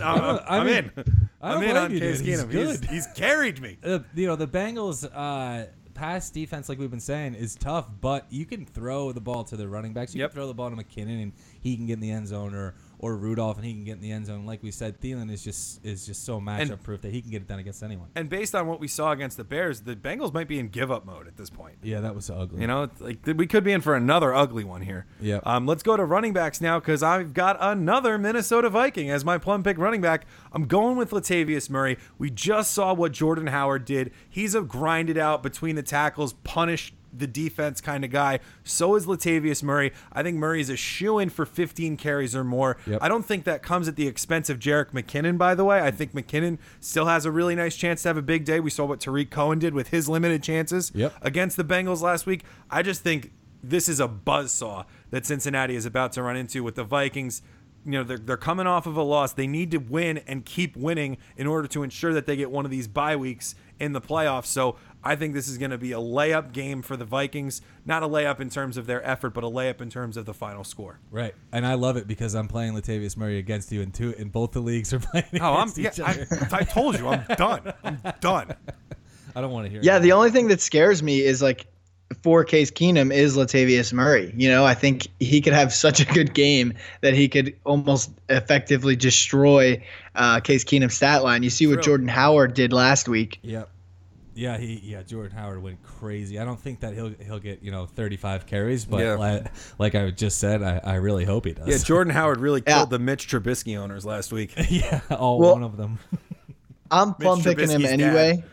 I 0.01 0.43
I'm 0.49 0.65
mean, 0.65 0.75
in. 0.95 1.21
I 1.41 1.53
I'm 1.53 1.63
in 1.63 1.77
on 1.77 1.89
Case 1.91 2.19
dude. 2.19 2.27
He's 2.27 2.41
He's, 2.41 2.77
good. 2.79 2.85
he's 2.89 3.07
carried 3.15 3.61
me. 3.61 3.77
uh, 3.83 3.99
you 4.15 4.27
know 4.27 4.35
the 4.35 4.47
Bengals 4.47 5.07
uh 5.13 5.67
pass 5.93 6.29
defense 6.31 6.69
like 6.69 6.79
we've 6.79 6.89
been 6.89 6.99
saying 7.01 7.35
is 7.35 7.53
tough 7.53 7.85
but 7.99 8.25
you 8.31 8.45
can 8.45 8.65
throw 8.65 9.11
the 9.11 9.19
ball 9.19 9.43
to 9.43 9.57
the 9.57 9.67
running 9.67 9.93
backs 9.93 10.15
you 10.15 10.21
Yep. 10.21 10.31
can 10.31 10.35
throw 10.35 10.47
the 10.47 10.53
ball 10.53 10.69
to 10.69 10.75
McKinnon 10.75 11.21
and 11.21 11.33
he 11.59 11.75
can 11.75 11.85
get 11.85 11.93
in 11.93 11.99
the 11.99 12.09
end 12.09 12.27
zone 12.27 12.55
or 12.55 12.73
or 13.01 13.15
Rudolph 13.17 13.57
and 13.57 13.65
he 13.65 13.73
can 13.73 13.83
get 13.83 13.93
in 13.95 14.01
the 14.01 14.11
end 14.11 14.25
zone 14.27 14.45
like 14.45 14.63
we 14.63 14.71
said 14.71 14.99
Thielen 15.01 15.29
is 15.31 15.43
just 15.43 15.85
is 15.85 16.05
just 16.05 16.23
so 16.23 16.39
matchup 16.39 16.81
proof 16.83 17.01
that 17.01 17.11
he 17.11 17.21
can 17.21 17.31
get 17.31 17.41
it 17.41 17.47
done 17.47 17.59
against 17.59 17.83
anyone 17.83 18.07
And 18.15 18.29
based 18.29 18.55
on 18.55 18.67
what 18.67 18.79
we 18.79 18.87
saw 18.87 19.11
against 19.11 19.37
the 19.37 19.43
Bears, 19.43 19.81
the 19.81 19.95
Bengals 19.95 20.33
might 20.33 20.47
be 20.47 20.59
in 20.59 20.69
give 20.69 20.89
up 20.91 21.05
mode 21.05 21.27
at 21.27 21.35
this 21.35 21.49
point. 21.49 21.75
yeah 21.83 21.99
that 21.99 22.15
was 22.15 22.29
ugly 22.29 22.61
You 22.61 22.67
know, 22.67 22.89
like 22.99 23.19
we 23.25 23.47
could 23.47 23.63
be 23.63 23.71
in 23.71 23.81
for 23.81 23.95
another 23.95 24.33
ugly 24.33 24.63
one 24.63 24.81
here. 24.81 25.05
Yep. 25.19 25.45
Um, 25.45 25.65
let's 25.65 25.83
go 25.83 25.97
to 25.97 26.05
running 26.05 26.33
backs 26.33 26.61
now 26.61 26.79
because 26.79 27.01
I've 27.03 27.33
got 27.33 27.57
another 27.59 28.17
Minnesota 28.17 28.69
Viking 28.69 29.09
as 29.09 29.25
my 29.25 29.37
plum 29.37 29.63
pick 29.63 29.77
running 29.77 30.01
back. 30.01 30.25
I'm 30.53 30.65
going 30.65 30.95
with 30.97 31.11
Latavius 31.11 31.69
Murray. 31.69 31.97
We 32.17 32.29
just 32.29 32.71
saw 32.73 32.93
what 32.93 33.11
Jordan 33.11 33.47
Howard 33.47 33.85
did. 33.85 34.11
He's 34.29 34.53
a 34.55 34.61
grinded 34.61 35.17
out 35.17 35.41
between 35.43 35.75
the 35.75 35.83
tackles, 35.83 36.33
punish 36.43 36.93
the 37.13 37.27
defense 37.27 37.81
kind 37.81 38.03
of 38.05 38.11
guy. 38.11 38.39
So 38.63 38.95
is 38.95 39.05
Latavius 39.05 39.61
Murray. 39.63 39.91
I 40.13 40.23
think 40.23 40.37
Murray 40.37 40.61
is 40.61 40.69
a 40.69 40.75
shoe 40.77 41.19
in 41.19 41.29
for 41.29 41.45
15 41.45 41.97
carries 41.97 42.35
or 42.35 42.43
more. 42.43 42.77
Yep. 42.87 42.99
I 43.01 43.09
don't 43.09 43.25
think 43.25 43.43
that 43.45 43.61
comes 43.63 43.87
at 43.87 43.95
the 43.95 44.07
expense 44.07 44.49
of 44.49 44.59
Jerick 44.59 44.91
McKinnon, 44.91 45.37
by 45.37 45.55
the 45.55 45.65
way. 45.65 45.81
I 45.81 45.91
think 45.91 46.13
McKinnon 46.13 46.57
still 46.79 47.05
has 47.05 47.25
a 47.25 47.31
really 47.31 47.55
nice 47.55 47.75
chance 47.75 48.03
to 48.03 48.09
have 48.09 48.17
a 48.17 48.21
big 48.21 48.45
day. 48.45 48.59
We 48.59 48.69
saw 48.69 48.85
what 48.85 48.99
Tarik 48.99 49.29
Cohen 49.29 49.59
did 49.59 49.73
with 49.73 49.89
his 49.89 50.07
limited 50.07 50.43
chances 50.43 50.91
Yep. 50.95 51.13
against 51.21 51.57
the 51.57 51.63
Bengals 51.63 52.01
last 52.01 52.25
week. 52.25 52.43
I 52.69 52.81
just 52.81 53.01
think 53.01 53.31
this 53.63 53.87
is 53.89 53.99
a 53.99 54.07
buzzsaw 54.07 54.85
that 55.11 55.25
Cincinnati 55.25 55.75
is 55.75 55.85
about 55.85 56.13
to 56.13 56.23
run 56.23 56.35
into 56.35 56.63
with 56.63 56.75
the 56.75 56.83
Vikings. 56.83 57.41
You 57.85 57.91
know, 57.93 58.03
they're, 58.03 58.17
they're 58.17 58.37
coming 58.37 58.67
off 58.67 58.85
of 58.85 58.95
a 58.95 59.01
loss. 59.01 59.33
They 59.33 59.47
need 59.47 59.71
to 59.71 59.77
win 59.77 60.19
and 60.27 60.45
keep 60.45 60.75
winning 60.75 61.17
in 61.35 61.47
order 61.47 61.67
to 61.69 61.83
ensure 61.83 62.13
that 62.13 62.25
they 62.27 62.35
get 62.35 62.51
one 62.51 62.63
of 62.65 62.71
these 62.71 62.87
bye 62.87 63.15
weeks 63.15 63.55
in 63.79 63.93
the 63.93 64.01
playoffs. 64.01 64.45
So 64.45 64.77
I 65.03 65.15
think 65.15 65.33
this 65.33 65.47
is 65.47 65.57
going 65.57 65.71
to 65.71 65.77
be 65.77 65.91
a 65.93 65.97
layup 65.97 66.51
game 66.53 66.81
for 66.81 66.95
the 66.95 67.05
Vikings. 67.05 67.61
Not 67.85 68.03
a 68.03 68.07
layup 68.07 68.39
in 68.39 68.49
terms 68.49 68.77
of 68.77 68.85
their 68.87 69.05
effort, 69.07 69.31
but 69.33 69.43
a 69.43 69.47
layup 69.47 69.81
in 69.81 69.89
terms 69.89 70.17
of 70.17 70.25
the 70.25 70.33
final 70.33 70.63
score. 70.63 70.99
right 71.09 71.33
and 71.51 71.65
I 71.65 71.73
love 71.73 71.97
it 71.97 72.07
because 72.07 72.35
I'm 72.35 72.47
playing 72.47 72.73
Latavius 72.73 73.17
Murray 73.17 73.37
against 73.39 73.71
you 73.71 73.81
and 73.81 73.93
two 73.93 74.13
and 74.19 74.31
both 74.31 74.51
the 74.51 74.59
leagues 74.61 74.93
are 74.93 74.99
playing 75.11 75.25
Oh, 75.41 75.53
I'm, 75.55 75.69
against 75.69 75.97
yeah, 75.97 76.09
other 76.09 76.27
I, 76.51 76.57
I 76.59 76.63
told 76.63 76.97
you, 76.99 77.07
I'm 77.07 77.23
done. 77.35 77.73
I'm 77.83 77.99
done. 78.19 78.55
I 79.35 79.41
don't 79.41 79.51
want 79.51 79.65
to 79.65 79.71
hear 79.71 79.79
Yeah, 79.81 79.97
it. 79.97 80.01
the 80.01 80.11
only 80.11 80.29
thing 80.31 80.47
that 80.49 80.61
scares 80.61 81.01
me 81.01 81.21
is 81.21 81.41
like 81.41 81.65
for 82.23 82.43
Case 82.43 82.69
Keenum 82.71 83.13
is 83.13 83.37
Latavius 83.37 83.93
Murray. 83.93 84.33
You 84.35 84.49
know, 84.49 84.65
I 84.65 84.73
think 84.73 85.07
he 85.21 85.39
could 85.39 85.53
have 85.53 85.71
such 85.73 86.01
a 86.01 86.05
good 86.05 86.33
game 86.33 86.73
that 86.99 87.13
he 87.13 87.29
could 87.29 87.55
almost 87.63 88.11
effectively 88.27 88.97
destroy 88.97 89.81
uh, 90.15 90.41
Case 90.41 90.65
Keenum's 90.65 90.95
stat 90.95 91.23
line. 91.23 91.41
You 91.43 91.49
see 91.49 91.67
what 91.67 91.75
True. 91.75 91.83
Jordan 91.83 92.09
Howard 92.09 92.53
did 92.53 92.73
last 92.73 93.07
week. 93.07 93.39
Yep. 93.43 93.69
Yeah, 94.33 94.57
he 94.57 94.79
yeah 94.83 95.03
Jordan 95.03 95.35
Howard 95.35 95.61
went 95.61 95.83
crazy. 95.83 96.39
I 96.39 96.45
don't 96.45 96.59
think 96.59 96.79
that 96.81 96.93
he'll 96.93 97.13
he'll 97.25 97.39
get 97.39 97.61
you 97.63 97.71
know 97.71 97.85
35 97.85 98.45
carries, 98.45 98.85
but 98.85 99.01
Yeah. 99.01 99.15
like, 99.15 99.45
like 99.77 99.95
I 99.95 100.09
just 100.11 100.39
said, 100.39 100.63
I, 100.63 100.79
I 100.83 100.95
really 100.95 101.25
hope 101.25 101.45
he 101.45 101.53
does. 101.53 101.67
Yeah, 101.67 101.77
Jordan 101.77 102.13
Howard 102.13 102.39
really 102.39 102.63
Yeah. 102.65 102.77
killed 102.77 102.91
the 102.91 102.99
Mitch 102.99 103.27
Trubisky 103.27 103.77
owners 103.77 104.05
last 104.05 104.31
week. 104.31 104.53
yeah, 104.69 105.01
all 105.11 105.37
Well- 105.39 105.51
one 105.53 105.63
of 105.63 105.75
them. 105.77 105.99
I'm 106.91 107.13
plum 107.13 107.41
picking 107.41 107.69
him 107.69 107.85
anyway. 107.85 108.35
dad. 108.37 108.43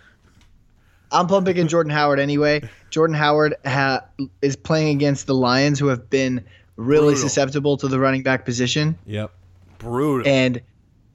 I'm 1.10 1.26
plum 1.26 1.44
picking 1.44 1.66
Jordan 1.68 1.90
Howard 1.90 2.20
anyway. 2.20 2.62
Jordan 2.90 3.14
Howard 3.16 3.54
ha- 3.64 4.04
is 4.42 4.54
playing 4.56 4.96
against 4.96 5.26
the 5.26 5.34
Lions, 5.34 5.78
who 5.78 5.86
have 5.88 6.08
been 6.10 6.44
really 6.76 7.14
Brutal. 7.14 7.20
susceptible 7.28 7.76
to 7.78 7.88
the 7.88 7.98
running 7.98 8.22
back 8.22 8.44
position. 8.44 8.96
Yep. 9.06 9.32
Brutal. 9.78 10.26
and 10.30 10.60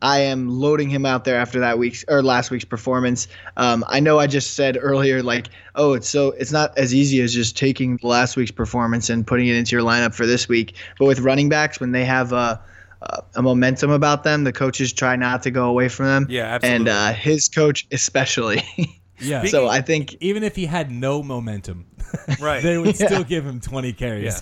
I 0.04 0.20
am 0.20 0.50
loading 0.50 0.90
him 0.90 1.06
out 1.06 1.24
there 1.24 1.38
after 1.38 1.62
that 1.62 1.80
week's 1.80 2.04
or 2.10 2.22
last 2.22 2.52
week's 2.52 2.66
performance. 2.66 3.30
Um, 3.56 3.86
I 3.88 4.02
know 4.02 4.20
I 4.20 4.28
just 4.28 4.54
said 4.54 4.78
earlier, 4.80 5.24
like, 5.24 5.48
oh, 5.76 5.94
it's 5.94 6.10
so 6.10 6.32
it's 6.32 6.52
not 6.52 6.78
as 6.78 6.94
easy 6.94 7.22
as 7.22 7.34
just 7.34 7.58
taking 7.58 7.98
last 8.04 8.36
week's 8.36 8.52
performance 8.52 9.10
and 9.10 9.26
putting 9.26 9.48
it 9.48 9.56
into 9.56 9.76
your 9.76 9.82
lineup 9.82 10.14
for 10.14 10.26
this 10.26 10.50
week. 10.50 10.76
But 11.00 11.06
with 11.06 11.22
running 11.22 11.48
backs, 11.48 11.80
when 11.80 11.94
they 11.94 12.04
have 12.04 12.34
a, 12.34 12.62
a, 13.02 13.24
a 13.36 13.42
momentum 13.42 13.92
about 13.92 14.26
them, 14.26 14.44
the 14.44 14.52
coaches 14.52 14.92
try 14.92 15.16
not 15.16 15.44
to 15.44 15.52
go 15.52 15.70
away 15.70 15.88
from 15.88 16.08
them. 16.08 16.28
Yeah, 16.30 16.48
absolutely. 16.48 16.76
And 16.76 16.90
uh, 16.90 17.14
his 17.14 17.48
coach 17.48 17.88
especially. 17.90 18.62
Yeah. 19.24 19.46
So 19.46 19.68
I 19.68 19.82
think 19.82 20.16
Even 20.20 20.44
if 20.44 20.56
he 20.56 20.66
had 20.66 20.92
no 20.92 21.24
momentum, 21.24 21.86
Right. 22.40 22.62
they 22.62 22.78
would 22.78 23.00
Yeah. 23.00 23.08
still 23.08 23.24
give 23.24 23.46
him 23.46 23.60
20 23.60 23.94
carries. 23.94 24.42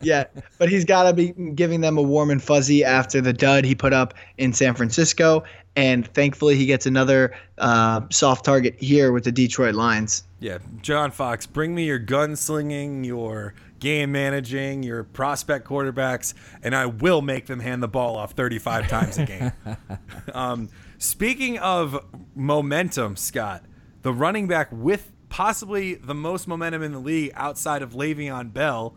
yeah, 0.00 0.24
but 0.58 0.68
he's 0.68 0.84
got 0.84 1.04
to 1.04 1.12
be 1.12 1.32
giving 1.54 1.80
them 1.80 1.98
a 1.98 2.02
warm 2.02 2.30
and 2.30 2.42
fuzzy 2.42 2.84
after 2.84 3.20
the 3.20 3.32
dud 3.32 3.64
he 3.64 3.74
put 3.74 3.92
up 3.92 4.14
in 4.38 4.52
San 4.52 4.74
Francisco, 4.74 5.42
and 5.76 6.06
thankfully 6.14 6.56
he 6.56 6.66
gets 6.66 6.86
another 6.86 7.34
uh, 7.58 8.00
soft 8.10 8.44
target 8.44 8.74
here 8.78 9.12
with 9.12 9.24
the 9.24 9.32
Detroit 9.32 9.74
Lions. 9.74 10.24
Yeah, 10.40 10.58
John 10.80 11.10
Fox, 11.10 11.46
bring 11.46 11.74
me 11.74 11.84
your 11.86 12.00
gunslinging, 12.00 13.04
your 13.06 13.54
game 13.78 14.12
managing, 14.12 14.82
your 14.82 15.02
prospect 15.04 15.66
quarterbacks, 15.66 16.34
and 16.62 16.74
I 16.74 16.86
will 16.86 17.20
make 17.22 17.46
them 17.46 17.60
hand 17.60 17.82
the 17.82 17.88
ball 17.88 18.16
off 18.16 18.32
35 18.32 18.88
times 18.88 19.18
a 19.18 19.26
game. 19.26 19.52
um, 20.34 20.68
speaking 20.98 21.58
of 21.58 22.04
momentum, 22.34 23.16
Scott, 23.16 23.64
the 24.02 24.12
running 24.12 24.48
back 24.48 24.68
with 24.70 25.12
possibly 25.28 25.94
the 25.94 26.14
most 26.14 26.46
momentum 26.46 26.82
in 26.82 26.92
the 26.92 26.98
league 26.98 27.32
outside 27.34 27.82
of 27.82 27.92
Le'Veon 27.92 28.52
Bell 28.52 28.94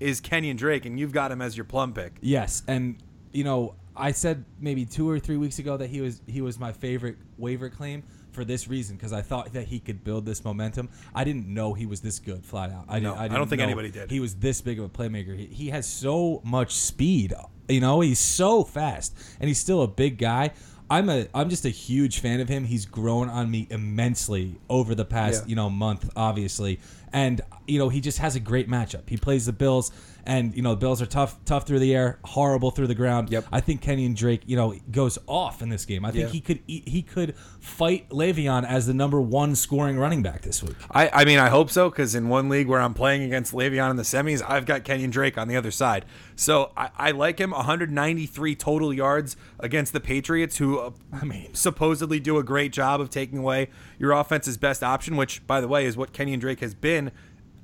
is 0.00 0.20
Kenyan 0.20 0.56
Drake, 0.56 0.84
and 0.86 0.98
you've 0.98 1.12
got 1.12 1.30
him 1.30 1.40
as 1.42 1.56
your 1.56 1.64
plum 1.64 1.92
pick. 1.92 2.14
Yes, 2.20 2.62
and 2.66 3.02
you 3.32 3.44
know, 3.44 3.74
I 3.94 4.12
said 4.12 4.44
maybe 4.58 4.84
two 4.84 5.08
or 5.08 5.18
three 5.18 5.36
weeks 5.36 5.58
ago 5.58 5.76
that 5.76 5.90
he 5.90 6.00
was 6.00 6.22
he 6.26 6.40
was 6.40 6.58
my 6.58 6.72
favorite 6.72 7.16
waiver 7.36 7.68
claim 7.68 8.02
for 8.32 8.44
this 8.44 8.66
reason 8.66 8.96
because 8.96 9.12
I 9.12 9.20
thought 9.20 9.52
that 9.52 9.68
he 9.68 9.78
could 9.78 10.02
build 10.02 10.24
this 10.24 10.42
momentum. 10.44 10.88
I 11.14 11.24
didn't 11.24 11.46
know 11.46 11.74
he 11.74 11.86
was 11.86 12.00
this 12.00 12.18
good, 12.18 12.44
flat 12.44 12.70
out. 12.70 12.86
I, 12.88 12.98
No, 12.98 13.10
didn't, 13.10 13.20
I 13.20 13.22
didn't 13.24 13.38
don't 13.38 13.48
think 13.48 13.58
know 13.58 13.64
anybody 13.66 13.90
did. 13.90 14.10
He 14.10 14.20
was 14.20 14.36
this 14.36 14.60
big 14.60 14.78
of 14.78 14.86
a 14.86 14.88
playmaker. 14.88 15.36
He, 15.36 15.46
he 15.46 15.68
has 15.68 15.86
so 15.86 16.40
much 16.44 16.72
speed. 16.74 17.34
You 17.68 17.80
know, 17.80 18.00
he's 18.00 18.18
so 18.18 18.64
fast, 18.64 19.16
and 19.38 19.48
he's 19.48 19.58
still 19.58 19.82
a 19.82 19.88
big 19.88 20.18
guy. 20.18 20.52
I'm 20.92 21.08
a 21.08 21.26
I'm 21.34 21.48
just 21.48 21.64
a 21.64 21.70
huge 21.70 22.18
fan 22.18 22.40
of 22.40 22.50
him. 22.50 22.64
He's 22.64 22.84
grown 22.84 23.30
on 23.30 23.50
me 23.50 23.66
immensely 23.70 24.56
over 24.68 24.94
the 24.94 25.06
past 25.06 25.44
Yeah. 25.44 25.48
you 25.48 25.56
know 25.56 25.70
month, 25.70 26.10
obviously, 26.14 26.80
and 27.14 27.40
you 27.72 27.78
know 27.78 27.88
he 27.88 28.00
just 28.00 28.18
has 28.18 28.36
a 28.36 28.40
great 28.40 28.68
matchup. 28.68 29.08
He 29.08 29.16
plays 29.16 29.46
the 29.46 29.52
Bills, 29.52 29.90
and 30.26 30.54
you 30.54 30.62
know 30.62 30.70
the 30.70 30.76
Bills 30.80 31.00
are 31.02 31.06
tough 31.06 31.42
tough 31.44 31.66
through 31.66 31.78
the 31.80 31.94
air, 31.94 32.18
horrible 32.24 32.70
through 32.70 32.86
the 32.88 32.94
ground. 32.94 33.30
Yep. 33.30 33.46
I 33.50 33.60
think 33.60 33.82
Kenyan 33.82 34.14
Drake, 34.14 34.42
you 34.46 34.56
know, 34.56 34.74
goes 34.90 35.18
off 35.26 35.62
in 35.62 35.68
this 35.68 35.84
game. 35.84 36.04
I 36.04 36.10
think 36.10 36.24
Yeah. 36.24 36.28
he 36.30 36.40
could 36.40 36.60
he 36.66 37.02
could 37.02 37.34
fight 37.60 38.08
Le'Veon 38.10 38.64
as 38.66 38.86
the 38.86 38.94
number 38.94 39.20
one 39.20 39.54
scoring 39.54 39.98
running 39.98 40.22
back 40.22 40.42
this 40.42 40.62
week. 40.62 40.76
I, 40.90 41.08
I 41.12 41.24
mean, 41.24 41.38
I 41.38 41.48
hope 41.48 41.70
so 41.70 41.88
because 41.90 42.14
in 42.14 42.28
one 42.28 42.48
league 42.48 42.66
where 42.68 42.80
I'm 42.80 42.94
playing 42.94 43.22
against 43.22 43.52
Le'Veon 43.54 43.90
in 43.90 43.96
the 43.96 44.02
semis, 44.02 44.42
I've 44.48 44.66
got 44.66 44.84
Kenyan 44.84 45.10
Drake 45.10 45.38
on 45.38 45.48
the 45.48 45.56
other 45.56 45.70
side. 45.70 46.04
So 46.36 46.72
I, 46.76 46.90
I 46.96 47.10
like 47.12 47.38
him. 47.38 47.52
193 47.52 48.54
total 48.56 48.92
yards 48.92 49.36
against 49.60 49.92
the 49.92 50.00
Patriots, 50.00 50.58
who 50.58 50.78
uh, 50.78 50.90
I 51.12 51.24
mean, 51.24 51.54
supposedly 51.54 52.18
do 52.20 52.36
a 52.38 52.42
great 52.42 52.72
job 52.72 53.00
of 53.00 53.10
taking 53.10 53.38
away 53.38 53.68
your 53.98 54.12
offense's 54.12 54.56
best 54.58 54.82
option, 54.82 55.16
which, 55.16 55.46
by 55.46 55.60
the 55.60 55.68
way, 55.68 55.86
is 55.86 55.96
what 55.96 56.12
Kenyan 56.12 56.40
Drake 56.40 56.60
has 56.60 56.74
been 56.74 57.12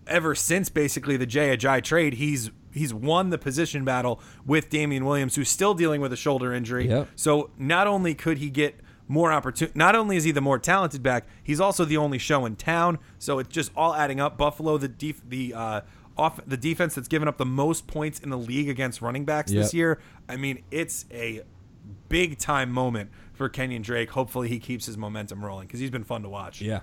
ever 0.09 0.35
since 0.35 0.69
basically 0.69 1.17
the 1.17 1.27
Jay 1.27 1.57
Ajayi 1.57 1.83
trade. 1.83 2.15
He's 2.15 2.51
he's 2.73 2.93
won 2.93 3.31
the 3.31 3.39
position 3.39 3.85
battle 3.85 4.21
with 4.47 4.71
Damien 4.71 5.05
Williams, 5.05 5.35
who's 5.37 5.49
still 5.49 5.75
dealing 5.75 6.01
with 6.01 6.13
a 6.13 6.17
shoulder 6.17 6.53
injury. 6.53 6.89
Yep. 6.89 7.09
So 7.17 7.51
not 7.59 7.87
only 7.87 8.15
could 8.15 8.39
he 8.39 8.51
get 8.51 8.81
more 9.07 9.33
opportunity, 9.33 9.77
not 9.79 9.95
only 9.95 10.17
is 10.17 10.25
he 10.25 10.33
the 10.33 10.41
more 10.41 10.59
talented 10.59 11.03
back, 11.03 11.27
he's 11.43 11.61
also 11.61 11.85
the 11.85 11.97
only 11.97 12.19
show 12.19 12.45
in 12.45 12.57
town. 12.57 12.99
So 13.19 13.39
it's 13.39 13.49
just 13.49 13.73
all 13.77 13.95
adding 13.95 14.21
up. 14.21 14.37
Buffalo, 14.37 14.77
the 14.79 14.89
def- 14.89 15.29
the 15.29 15.55
uh, 15.55 15.81
off 16.17 16.41
the 16.47 16.57
defense 16.57 16.95
that's 16.95 17.09
given 17.09 17.29
up 17.29 17.39
the 17.39 17.47
most 17.47 17.87
points 17.87 18.19
in 18.19 18.31
the 18.31 18.39
league 18.39 18.69
against 18.69 19.01
running 19.01 19.25
backs 19.25 19.51
this 19.53 19.73
year. 19.73 20.01
I 20.29 20.37
mean, 20.37 20.63
it's 20.71 21.07
a 21.13 21.43
big 22.09 22.39
time 22.39 22.71
moment 22.73 23.11
for 23.33 23.49
Kenyan 23.49 23.83
Drake. 23.83 24.11
Hopefully, 24.11 24.49
he 24.49 24.59
keeps 24.59 24.85
his 24.87 24.97
momentum 24.99 25.45
rolling 25.45 25.67
because 25.69 25.81
he's 25.81 25.91
been 25.91 26.05
fun 26.05 26.23
to 26.23 26.29
watch. 26.29 26.61
yeah. 26.61 26.81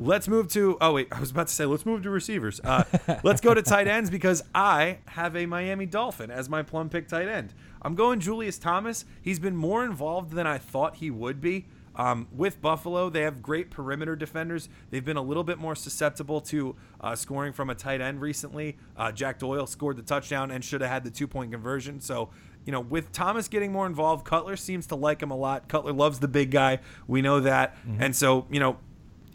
Let's 0.00 0.28
move 0.28 0.48
to. 0.52 0.78
Oh 0.80 0.94
wait, 0.94 1.08
I 1.10 1.18
was 1.18 1.30
about 1.32 1.48
to 1.48 1.54
say 1.54 1.64
let's 1.64 1.84
move 1.84 2.02
to 2.04 2.10
receivers. 2.10 2.60
Uh, 2.62 2.84
let's 3.24 3.40
go 3.40 3.52
to 3.52 3.62
tight 3.62 3.88
ends 3.88 4.10
because 4.10 4.42
I 4.54 4.98
have 5.06 5.36
a 5.36 5.46
Miami 5.46 5.86
Dolphin 5.86 6.30
as 6.30 6.48
my 6.48 6.62
plum 6.62 6.88
pick 6.88 7.08
tight 7.08 7.26
end. 7.26 7.52
I'm 7.82 7.94
going 7.94 8.20
Julius 8.20 8.58
Thomas. 8.58 9.04
He's 9.20 9.38
been 9.38 9.56
more 9.56 9.84
involved 9.84 10.32
than 10.32 10.46
I 10.46 10.58
thought 10.58 10.96
he 10.96 11.10
would 11.10 11.40
be. 11.40 11.66
Um, 11.96 12.28
with 12.32 12.62
Buffalo, 12.62 13.10
they 13.10 13.22
have 13.22 13.42
great 13.42 13.70
perimeter 13.70 14.14
defenders. 14.14 14.68
They've 14.90 15.04
been 15.04 15.16
a 15.16 15.22
little 15.22 15.42
bit 15.42 15.58
more 15.58 15.74
susceptible 15.74 16.40
to 16.42 16.76
uh, 17.00 17.16
scoring 17.16 17.52
from 17.52 17.70
a 17.70 17.74
tight 17.74 18.00
end 18.00 18.20
recently. 18.20 18.76
Uh, 18.96 19.10
Jack 19.10 19.40
Doyle 19.40 19.66
scored 19.66 19.96
the 19.96 20.02
touchdown 20.02 20.52
and 20.52 20.64
should 20.64 20.80
have 20.80 20.90
had 20.90 21.02
the 21.02 21.10
two 21.10 21.26
point 21.26 21.50
conversion. 21.50 22.00
So, 22.00 22.30
you 22.64 22.70
know, 22.70 22.80
with 22.80 23.10
Thomas 23.10 23.48
getting 23.48 23.72
more 23.72 23.86
involved, 23.86 24.24
Cutler 24.24 24.54
seems 24.56 24.86
to 24.88 24.94
like 24.94 25.20
him 25.20 25.32
a 25.32 25.36
lot. 25.36 25.68
Cutler 25.68 25.92
loves 25.92 26.20
the 26.20 26.28
big 26.28 26.52
guy. 26.52 26.78
We 27.08 27.20
know 27.20 27.40
that. 27.40 27.76
And 27.98 28.14
so, 28.14 28.46
you 28.48 28.60
know, 28.60 28.78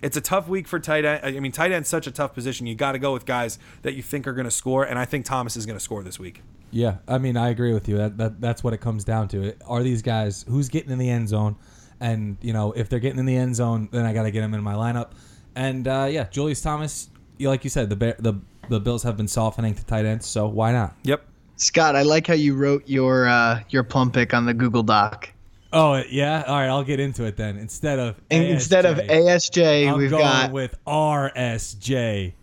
it's 0.03 0.17
a 0.17 0.21
tough 0.21 0.47
week 0.47 0.67
for 0.67 0.79
tight 0.79 1.05
end. 1.05 1.25
I 1.25 1.39
mean, 1.39 1.51
tight 1.51 1.71
end's 1.71 1.89
such 1.89 2.05
a 2.07 2.11
tough 2.11 2.33
position. 2.33 2.67
You 2.67 2.75
got 2.75 2.91
to 2.91 2.99
go 2.99 3.13
with 3.13 3.25
guys 3.25 3.57
that 3.81 3.93
you 3.93 4.03
think 4.03 4.27
are 4.27 4.33
going 4.33 4.45
to 4.45 4.51
score, 4.51 4.83
and 4.83 4.99
I 4.99 5.05
think 5.05 5.25
Thomas 5.25 5.55
is 5.55 5.65
going 5.65 5.77
to 5.77 5.83
score 5.83 6.03
this 6.03 6.19
week. 6.19 6.41
Yeah, 6.71 6.97
I 7.07 7.17
mean, 7.17 7.37
I 7.37 7.49
agree 7.49 7.73
with 7.73 7.87
you. 7.87 7.97
That, 7.97 8.17
that 8.17 8.41
that's 8.41 8.63
what 8.63 8.73
it 8.73 8.81
comes 8.81 9.03
down 9.03 9.27
to. 9.29 9.55
Are 9.65 9.81
these 9.81 10.01
guys 10.01 10.43
who's 10.47 10.69
getting 10.69 10.91
in 10.91 10.97
the 10.97 11.09
end 11.09 11.29
zone? 11.29 11.55
And 11.99 12.37
you 12.41 12.51
know, 12.51 12.73
if 12.73 12.89
they're 12.89 12.99
getting 12.99 13.19
in 13.19 13.25
the 13.25 13.35
end 13.35 13.55
zone, 13.55 13.87
then 13.91 14.05
I 14.05 14.13
got 14.13 14.23
to 14.23 14.31
get 14.31 14.41
them 14.41 14.53
in 14.53 14.61
my 14.61 14.73
lineup. 14.73 15.11
And 15.55 15.87
uh, 15.87 16.07
yeah, 16.09 16.25
Julius 16.25 16.61
Thomas, 16.61 17.09
you 17.37 17.47
like 17.47 17.63
you 17.63 17.69
said, 17.69 17.89
the 17.89 17.95
Bear, 17.95 18.15
the 18.19 18.33
the 18.69 18.79
Bills 18.79 19.03
have 19.03 19.15
been 19.15 19.27
softening 19.27 19.75
to 19.75 19.85
tight 19.85 20.05
ends, 20.05 20.25
so 20.25 20.47
why 20.47 20.71
not? 20.71 20.95
Yep. 21.03 21.25
Scott, 21.55 21.95
I 21.95 22.01
like 22.01 22.27
how 22.27 22.33
you 22.33 22.55
wrote 22.55 22.89
your 22.89 23.27
uh, 23.27 23.61
your 23.69 23.83
plum 23.83 24.11
pick 24.11 24.33
on 24.33 24.45
the 24.45 24.53
Google 24.53 24.83
Doc. 24.83 25.31
Oh 25.73 26.03
yeah, 26.07 26.43
all 26.47 26.55
right, 26.55 26.67
I'll 26.67 26.83
get 26.83 26.99
into 26.99 27.25
it 27.25 27.35
then. 27.35 27.57
Instead 27.57 27.97
of 27.97 28.21
And 28.29 28.43
instead 28.43 28.85
of 28.85 28.97
ASJ, 28.97 29.07
ASJ, 29.09 29.89
I'm 29.89 29.97
we've 29.97 30.11
going 30.11 30.21
got 30.21 30.51
with 30.51 30.77
RSJ, 30.85 32.33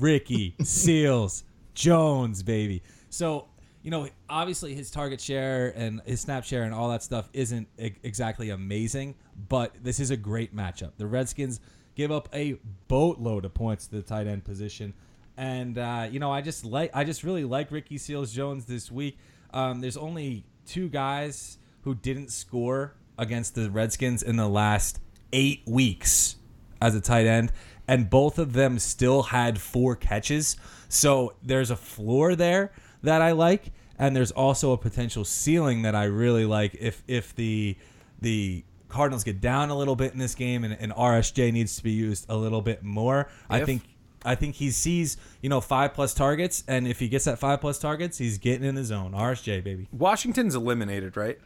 Ricky 0.00 0.56
Seals 0.64 1.44
Jones, 1.72 2.42
baby. 2.42 2.82
So 3.08 3.46
you 3.82 3.90
know, 3.92 4.08
obviously 4.28 4.74
his 4.74 4.90
target 4.90 5.20
share 5.20 5.72
and 5.76 6.02
his 6.04 6.20
snap 6.20 6.44
share 6.44 6.64
and 6.64 6.74
all 6.74 6.90
that 6.90 7.02
stuff 7.02 7.30
isn't 7.32 7.66
e- 7.78 7.92
exactly 8.02 8.50
amazing, 8.50 9.14
but 9.48 9.72
this 9.82 10.00
is 10.00 10.10
a 10.10 10.16
great 10.16 10.54
matchup. 10.54 10.90
The 10.98 11.06
Redskins 11.06 11.60
give 11.94 12.10
up 12.10 12.28
a 12.34 12.58
boatload 12.88 13.44
of 13.44 13.54
points 13.54 13.86
to 13.86 13.96
the 13.96 14.02
tight 14.02 14.26
end 14.26 14.44
position, 14.44 14.94
and 15.36 15.78
uh, 15.78 16.08
you 16.10 16.18
know, 16.18 16.32
I 16.32 16.40
just 16.40 16.64
like, 16.64 16.90
I 16.92 17.04
just 17.04 17.22
really 17.22 17.44
like 17.44 17.70
Ricky 17.70 17.98
Seals 17.98 18.32
Jones 18.32 18.64
this 18.64 18.90
week. 18.90 19.16
Um, 19.52 19.80
there's 19.80 19.96
only 19.96 20.44
two 20.66 20.88
guys 20.88 21.58
who 21.82 21.94
didn't 21.94 22.30
score 22.30 22.94
against 23.18 23.54
the 23.54 23.70
Redskins 23.70 24.22
in 24.22 24.36
the 24.36 24.48
last 24.48 25.00
eight 25.32 25.62
weeks 25.66 26.36
as 26.80 26.94
a 26.94 27.00
tight 27.00 27.26
end, 27.26 27.52
and 27.86 28.08
both 28.08 28.38
of 28.38 28.52
them 28.52 28.78
still 28.78 29.24
had 29.24 29.60
four 29.60 29.96
catches. 29.96 30.56
So 30.88 31.34
there's 31.42 31.70
a 31.70 31.76
floor 31.76 32.34
there 32.34 32.72
that 33.02 33.22
I 33.22 33.32
like, 33.32 33.72
and 33.98 34.16
there's 34.16 34.30
also 34.30 34.72
a 34.72 34.78
potential 34.78 35.24
ceiling 35.24 35.82
that 35.82 35.94
I 35.94 36.04
really 36.04 36.44
like 36.44 36.74
if 36.78 37.02
if 37.06 37.34
the 37.34 37.76
the 38.20 38.64
Cardinals 38.88 39.24
get 39.24 39.40
down 39.40 39.70
a 39.70 39.76
little 39.76 39.96
bit 39.96 40.12
in 40.12 40.18
this 40.18 40.34
game 40.34 40.64
and, 40.64 40.76
and 40.78 40.92
RSJ 40.92 41.52
needs 41.52 41.76
to 41.76 41.82
be 41.82 41.92
used 41.92 42.26
a 42.28 42.36
little 42.36 42.60
bit 42.60 42.82
more. 42.82 43.28
I 43.48 43.64
think 43.64 43.82
I 44.24 44.34
think 44.34 44.56
he 44.56 44.70
sees 44.70 45.16
you 45.42 45.48
know 45.48 45.60
five 45.60 45.94
plus 45.94 46.14
targets, 46.14 46.64
and 46.68 46.86
if 46.86 46.98
he 46.98 47.08
gets 47.08 47.24
that 47.26 47.38
five 47.38 47.60
plus 47.60 47.78
targets, 47.78 48.18
he's 48.18 48.38
getting 48.38 48.66
in 48.66 48.74
the 48.74 48.84
zone. 48.84 49.12
RSJ 49.12 49.62
baby. 49.62 49.88
Washington's 49.92 50.54
eliminated, 50.54 51.16
right? 51.16 51.38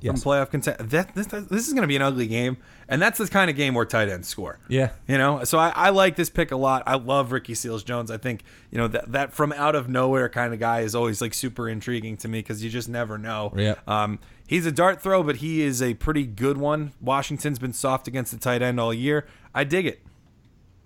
Yes. 0.00 0.22
From 0.22 0.32
playoff 0.32 0.50
content. 0.50 0.90
That 0.90 1.14
this, 1.14 1.26
this 1.28 1.66
is 1.66 1.72
going 1.72 1.82
to 1.82 1.88
be 1.88 1.96
an 1.96 2.02
ugly 2.02 2.26
game, 2.26 2.58
and 2.88 3.00
that's 3.00 3.16
the 3.18 3.26
kind 3.28 3.48
of 3.48 3.56
game 3.56 3.72
where 3.74 3.86
tight 3.86 4.08
ends 4.10 4.28
score. 4.28 4.58
Yeah. 4.68 4.90
You 5.08 5.16
know, 5.16 5.44
so 5.44 5.56
I, 5.58 5.70
I 5.74 5.90
like 5.90 6.16
this 6.16 6.28
pick 6.28 6.50
a 6.52 6.56
lot. 6.56 6.82
I 6.86 6.96
love 6.96 7.32
Ricky 7.32 7.54
Seals 7.54 7.82
Jones. 7.84 8.10
I 8.10 8.18
think 8.18 8.42
you 8.70 8.76
know 8.78 8.88
that 8.88 9.12
that 9.12 9.32
from 9.32 9.52
out 9.52 9.74
of 9.74 9.88
nowhere 9.88 10.28
kind 10.28 10.52
of 10.52 10.60
guy 10.60 10.80
is 10.80 10.94
always 10.94 11.22
like 11.22 11.32
super 11.32 11.68
intriguing 11.68 12.16
to 12.18 12.28
me 12.28 12.40
because 12.40 12.62
you 12.62 12.68
just 12.68 12.88
never 12.88 13.16
know. 13.16 13.52
Yeah. 13.56 13.76
Um, 13.86 14.18
he's 14.46 14.66
a 14.66 14.72
dart 14.72 15.00
throw, 15.00 15.22
but 15.22 15.36
he 15.36 15.62
is 15.62 15.80
a 15.80 15.94
pretty 15.94 16.24
good 16.26 16.58
one. 16.58 16.92
Washington's 17.00 17.58
been 17.58 17.72
soft 17.72 18.06
against 18.06 18.30
the 18.32 18.38
tight 18.38 18.60
end 18.60 18.78
all 18.78 18.92
year. 18.92 19.26
I 19.54 19.64
dig 19.64 19.86
it. 19.86 20.02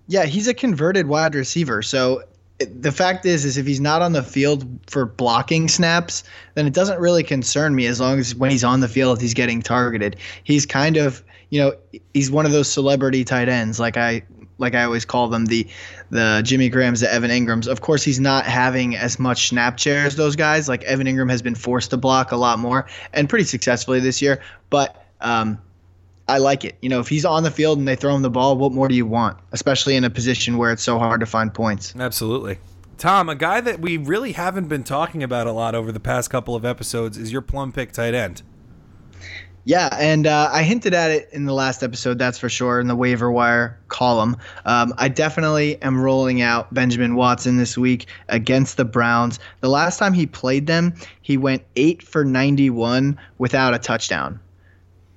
Yeah, 0.07 0.25
he's 0.25 0.47
a 0.47 0.53
converted 0.53 1.07
wide 1.07 1.35
receiver. 1.35 1.81
So 1.81 2.19
it- 2.19 2.28
the 2.59 2.91
fact 2.91 3.25
is, 3.25 3.45
is 3.45 3.57
if 3.57 3.65
he's 3.65 3.79
not 3.79 4.01
on 4.01 4.13
the 4.13 4.23
field 4.23 4.67
for 4.87 5.05
blocking 5.05 5.67
snaps, 5.67 6.23
then 6.55 6.67
it 6.67 6.73
doesn't 6.73 6.99
really 6.99 7.23
concern 7.23 7.75
me 7.75 7.85
as 7.85 7.99
long 7.99 8.19
as 8.19 8.35
when 8.35 8.51
he's 8.51 8.63
on 8.63 8.81
the 8.81 8.87
field, 8.87 9.21
he's 9.21 9.33
getting 9.33 9.61
targeted. 9.61 10.17
He's 10.43 10.65
kind 10.65 10.97
of, 10.97 11.23
you 11.49 11.61
know, 11.61 11.73
he's 12.13 12.29
one 12.29 12.45
of 12.45 12.51
those 12.51 12.69
celebrity 12.69 13.23
tight 13.23 13.49
ends, 13.49 13.79
like 13.79 13.97
I, 13.97 14.23
like 14.57 14.75
I 14.75 14.83
always 14.83 15.05
call 15.05 15.29
them, 15.29 15.45
the, 15.45 15.65
the 16.09 16.41
Jimmy 16.43 16.67
Grahams, 16.67 16.99
the 16.99 17.11
Evan 17.11 17.31
Engrams. 17.31 17.65
Of 17.65 17.79
course, 17.79 18.03
he's 18.03 18.19
not 18.19 18.45
having 18.45 18.95
as 18.95 19.19
much 19.19 19.47
snap 19.47 19.79
share 19.79 20.05
as 20.05 20.17
those 20.17 20.35
guys. 20.35 20.67
Like 20.67 20.83
Evan 20.83 21.07
Engram 21.07 21.29
has 21.29 21.41
been 21.41 21.55
forced 21.55 21.91
to 21.91 21.97
block 21.97 22.33
a 22.33 22.35
lot 22.35 22.59
more 22.59 22.87
and 23.13 23.29
pretty 23.29 23.45
successfully 23.45 24.01
this 24.01 24.21
year. 24.21 24.41
But 24.69 25.05
um, 25.21 25.59
I 26.29 26.37
like 26.37 26.63
it. 26.63 26.77
You 26.81 26.89
know, 26.89 26.99
if 26.99 27.07
he's 27.07 27.25
on 27.25 27.43
the 27.43 27.51
field 27.51 27.79
and 27.79 27.87
they 27.87 27.95
throw 27.95 28.15
him 28.15 28.21
the 28.21 28.29
ball, 28.29 28.57
what 28.57 28.71
more 28.71 28.87
do 28.87 28.95
you 28.95 29.05
want? 29.05 29.37
Especially 29.51 29.95
in 29.95 30.03
a 30.03 30.09
position 30.09 30.57
where 30.57 30.71
it's 30.71 30.83
so 30.83 30.99
hard 30.99 31.19
to 31.19 31.25
find 31.25 31.53
points. 31.53 31.95
Absolutely. 31.95 32.59
Tom, 32.97 33.29
a 33.29 33.35
guy 33.35 33.61
that 33.61 33.79
we 33.79 33.97
really 33.97 34.33
haven't 34.33 34.67
been 34.67 34.83
talking 34.83 35.23
about 35.23 35.47
a 35.47 35.51
lot 35.51 35.73
over 35.73 35.91
the 35.91 35.99
past 35.99 36.29
couple 36.29 36.55
of 36.55 36.65
episodes 36.65 37.17
is 37.17 37.31
your 37.31 37.41
plum 37.41 37.71
pick 37.71 37.91
tight 37.91 38.13
end. 38.13 38.43
Yeah, 39.65 39.89
and 39.99 40.25
uh, 40.25 40.49
I 40.51 40.63
hinted 40.63 40.93
at 40.93 41.11
it 41.11 41.29
in 41.31 41.45
the 41.45 41.53
last 41.53 41.83
episode, 41.83 42.17
that's 42.17 42.37
for 42.37 42.49
sure, 42.49 42.79
in 42.79 42.87
the 42.87 42.95
waiver 42.95 43.31
wire 43.31 43.77
column. 43.87 44.35
Um, 44.65 44.93
I 44.97 45.09
definitely 45.09 45.81
am 45.81 46.01
rolling 46.01 46.41
out 46.41 46.73
Benjamin 46.73 47.15
Watson 47.15 47.57
this 47.57 47.77
week 47.77 48.07
against 48.29 48.77
the 48.77 48.85
Browns. 48.85 49.39
The 49.61 49.69
last 49.69 49.97
time 49.97 50.13
he 50.13 50.25
played 50.25 50.67
them, 50.67 50.93
he 51.21 51.37
went 51.37 51.63
8 51.75 52.01
for 52.01 52.25
91 52.25 53.17
without 53.37 53.73
a 53.73 53.79
touchdown. 53.79 54.39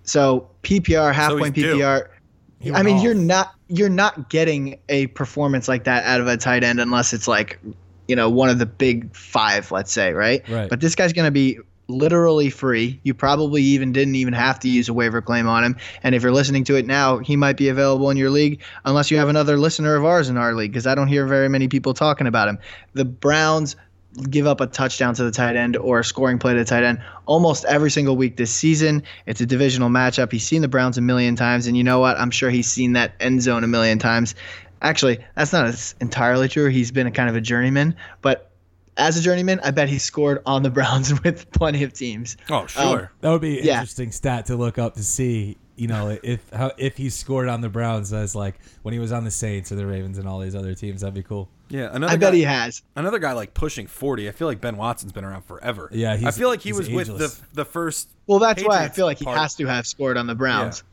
So 0.05 0.49
PPR, 0.63 1.13
half 1.13 1.31
So 1.33 1.39
point. 1.39 1.55
PPR. 1.55 2.09
I 2.75 2.83
mean, 2.83 2.99
off. 2.99 3.03
you're 3.03 3.15
not 3.15 3.55
you're 3.69 3.89
not 3.89 4.29
getting 4.29 4.79
a 4.89 5.09
performance 5.09 5.67
like 5.69 5.85
that 5.85 6.05
out 6.05 6.21
of 6.21 6.27
a 6.27 6.37
tight 6.37 6.63
end 6.63 6.79
unless 6.79 7.13
it's 7.13 7.27
like, 7.27 7.59
you 8.07 8.15
know, 8.15 8.29
one 8.29 8.51
of 8.51 8.59
the 8.59 8.67
big 8.67 9.15
five, 9.17 9.73
let's 9.73 9.93
say, 9.93 10.13
right? 10.13 10.47
Right. 10.49 10.69
But 10.69 10.81
this 10.81 10.95
guy's 10.95 11.13
going 11.13 11.25
to 11.25 11.33
be 11.33 11.59
literally 11.89 12.51
free. 12.51 13.01
You 13.03 13.15
probably 13.15 13.63
even 13.63 13.93
didn't 13.93 14.15
even 14.15 14.35
have 14.35 14.59
to 14.61 14.69
use 14.69 14.89
a 14.89 14.95
waiver 14.95 15.21
claim 15.21 15.47
on 15.49 15.65
him. 15.65 15.77
And 16.03 16.15
if 16.15 16.23
you're 16.23 16.33
listening 16.33 16.65
to 16.65 16.77
it 16.77 16.87
now, 16.87 17.19
he 17.19 17.37
might 17.37 17.57
be 17.57 17.69
available 17.69 18.11
in 18.11 18.17
your 18.17 18.31
league 18.31 18.63
unless 18.85 19.11
you 19.11 19.17
have 19.19 19.29
another 19.29 19.57
listener 19.57 19.97
of 19.97 20.05
ours 20.05 20.29
in 20.29 20.37
our 20.37 20.55
league 20.55 20.73
because 20.73 20.87
I 20.87 20.95
don't 20.95 21.09
hear 21.09 21.27
very 21.27 21.49
many 21.49 21.69
people 21.69 21.95
talking 21.95 22.27
about 22.27 22.49
him. 22.49 22.59
The 22.95 23.05
Browns 23.05 23.77
give 24.29 24.47
up 24.47 24.61
a 24.61 24.67
touchdown 24.67 25.15
to 25.15 25.25
the 25.25 25.31
tight 25.31 25.57
end 25.57 25.77
or 25.77 26.01
a 26.01 26.05
scoring 26.05 26.39
play 26.39 26.53
to 26.53 26.59
the 26.59 26.65
tight 26.65 26.85
end 26.85 27.03
almost 27.27 27.65
every 27.65 27.91
single 27.91 28.17
week 28.17 28.37
this 28.37 28.51
season. 28.51 29.03
It's 29.27 29.41
a 29.41 29.47
divisional 29.47 29.89
matchup. 29.89 30.31
He's 30.33 30.45
seen 30.47 30.61
the 30.63 30.69
Browns 30.69 30.99
a 30.99 31.01
million 31.01 31.35
times, 31.37 31.67
and 31.67 31.77
you 31.77 31.85
know 31.85 31.99
what? 31.99 32.19
I'm 32.19 32.31
sure 32.31 32.51
he's 32.51 32.71
seen 32.71 32.93
that 32.93 33.15
end 33.21 33.43
zone 33.43 33.65
a 33.65 33.69
million 33.69 33.99
times. 33.99 34.35
Actually, 34.83 35.19
that's 35.37 35.53
not 35.53 35.95
entirely 36.01 36.49
true. 36.49 36.69
He's 36.69 36.91
been 36.91 37.07
a 37.07 37.11
kind 37.13 37.31
of 37.31 37.37
a 37.37 37.41
journeyman, 37.41 37.97
but 38.21 38.51
as 38.99 39.17
a 39.17 39.23
journeyman, 39.23 39.61
I 39.61 39.71
bet 39.71 39.89
he 39.89 39.99
scored 39.99 40.43
on 40.45 40.63
the 40.63 40.71
Browns 40.79 41.23
with 41.23 41.51
plenty 41.53 41.83
of 41.85 41.93
teams. 41.95 42.37
Oh, 42.51 42.57
um, 42.63 42.67
sure. 42.67 43.13
That 43.21 43.31
would 43.31 43.41
be 43.41 43.61
an 43.61 43.65
Yeah. 43.67 43.75
interesting 43.75 44.13
stat 44.13 44.47
to 44.47 44.57
look 44.57 44.77
up 44.79 44.95
to 44.95 45.03
see. 45.05 45.57
You 45.75 45.89
know, 45.89 46.19
if 46.23 46.49
how 46.51 46.73
if 46.77 46.99
he 46.99 47.09
scored 47.09 47.49
on 47.49 47.63
the 47.63 47.71
Browns 47.71 48.13
as 48.13 48.35
like 48.35 48.57
when 48.83 48.93
he 48.93 49.01
was 49.01 49.11
on 49.11 49.25
the 49.25 49.31
Saints 49.31 49.73
or 49.73 49.77
the 49.77 49.87
Ravens 49.87 50.19
and 50.19 50.29
all 50.29 50.39
these 50.39 50.55
other 50.55 50.75
teams, 50.75 51.01
that'd 51.01 51.15
be 51.15 51.23
cool. 51.23 51.49
Yeah, 51.73 51.89
another 51.91 52.12
I 52.12 52.16
bet 52.16 52.35
he 52.35 52.43
has. 52.43 52.83
another 52.95 53.18
guy 53.18 53.33
like 53.33 53.55
pushing 53.55 53.87
40. 53.87 54.29
I 54.29 54.33
feel 54.33 54.47
like 54.47 54.61
Ben 54.61 54.77
Watson's 54.77 55.12
been 55.12 55.25
around 55.25 55.43
forever. 55.43 55.89
Yeah, 55.91 56.12
I 56.25 56.31
feel 56.31 56.49
like 56.49 56.61
he 56.61 56.68
he's 56.68 56.79
was 56.79 56.91
with 56.91 57.07
the 57.07 57.35
the 57.55 57.64
first. 57.64 58.11
Well, 58.27 58.39
that's 58.39 58.62
why 58.62 58.85
I 58.85 58.89
feel 58.89 59.07
like 59.07 59.18
he 59.18 59.25
part. 59.25 59.39
has 59.39 59.55
to 59.57 59.66
have 59.66 59.87
scored 59.87 60.18
on 60.18 60.27
the 60.27 60.35
Browns. 60.35 60.85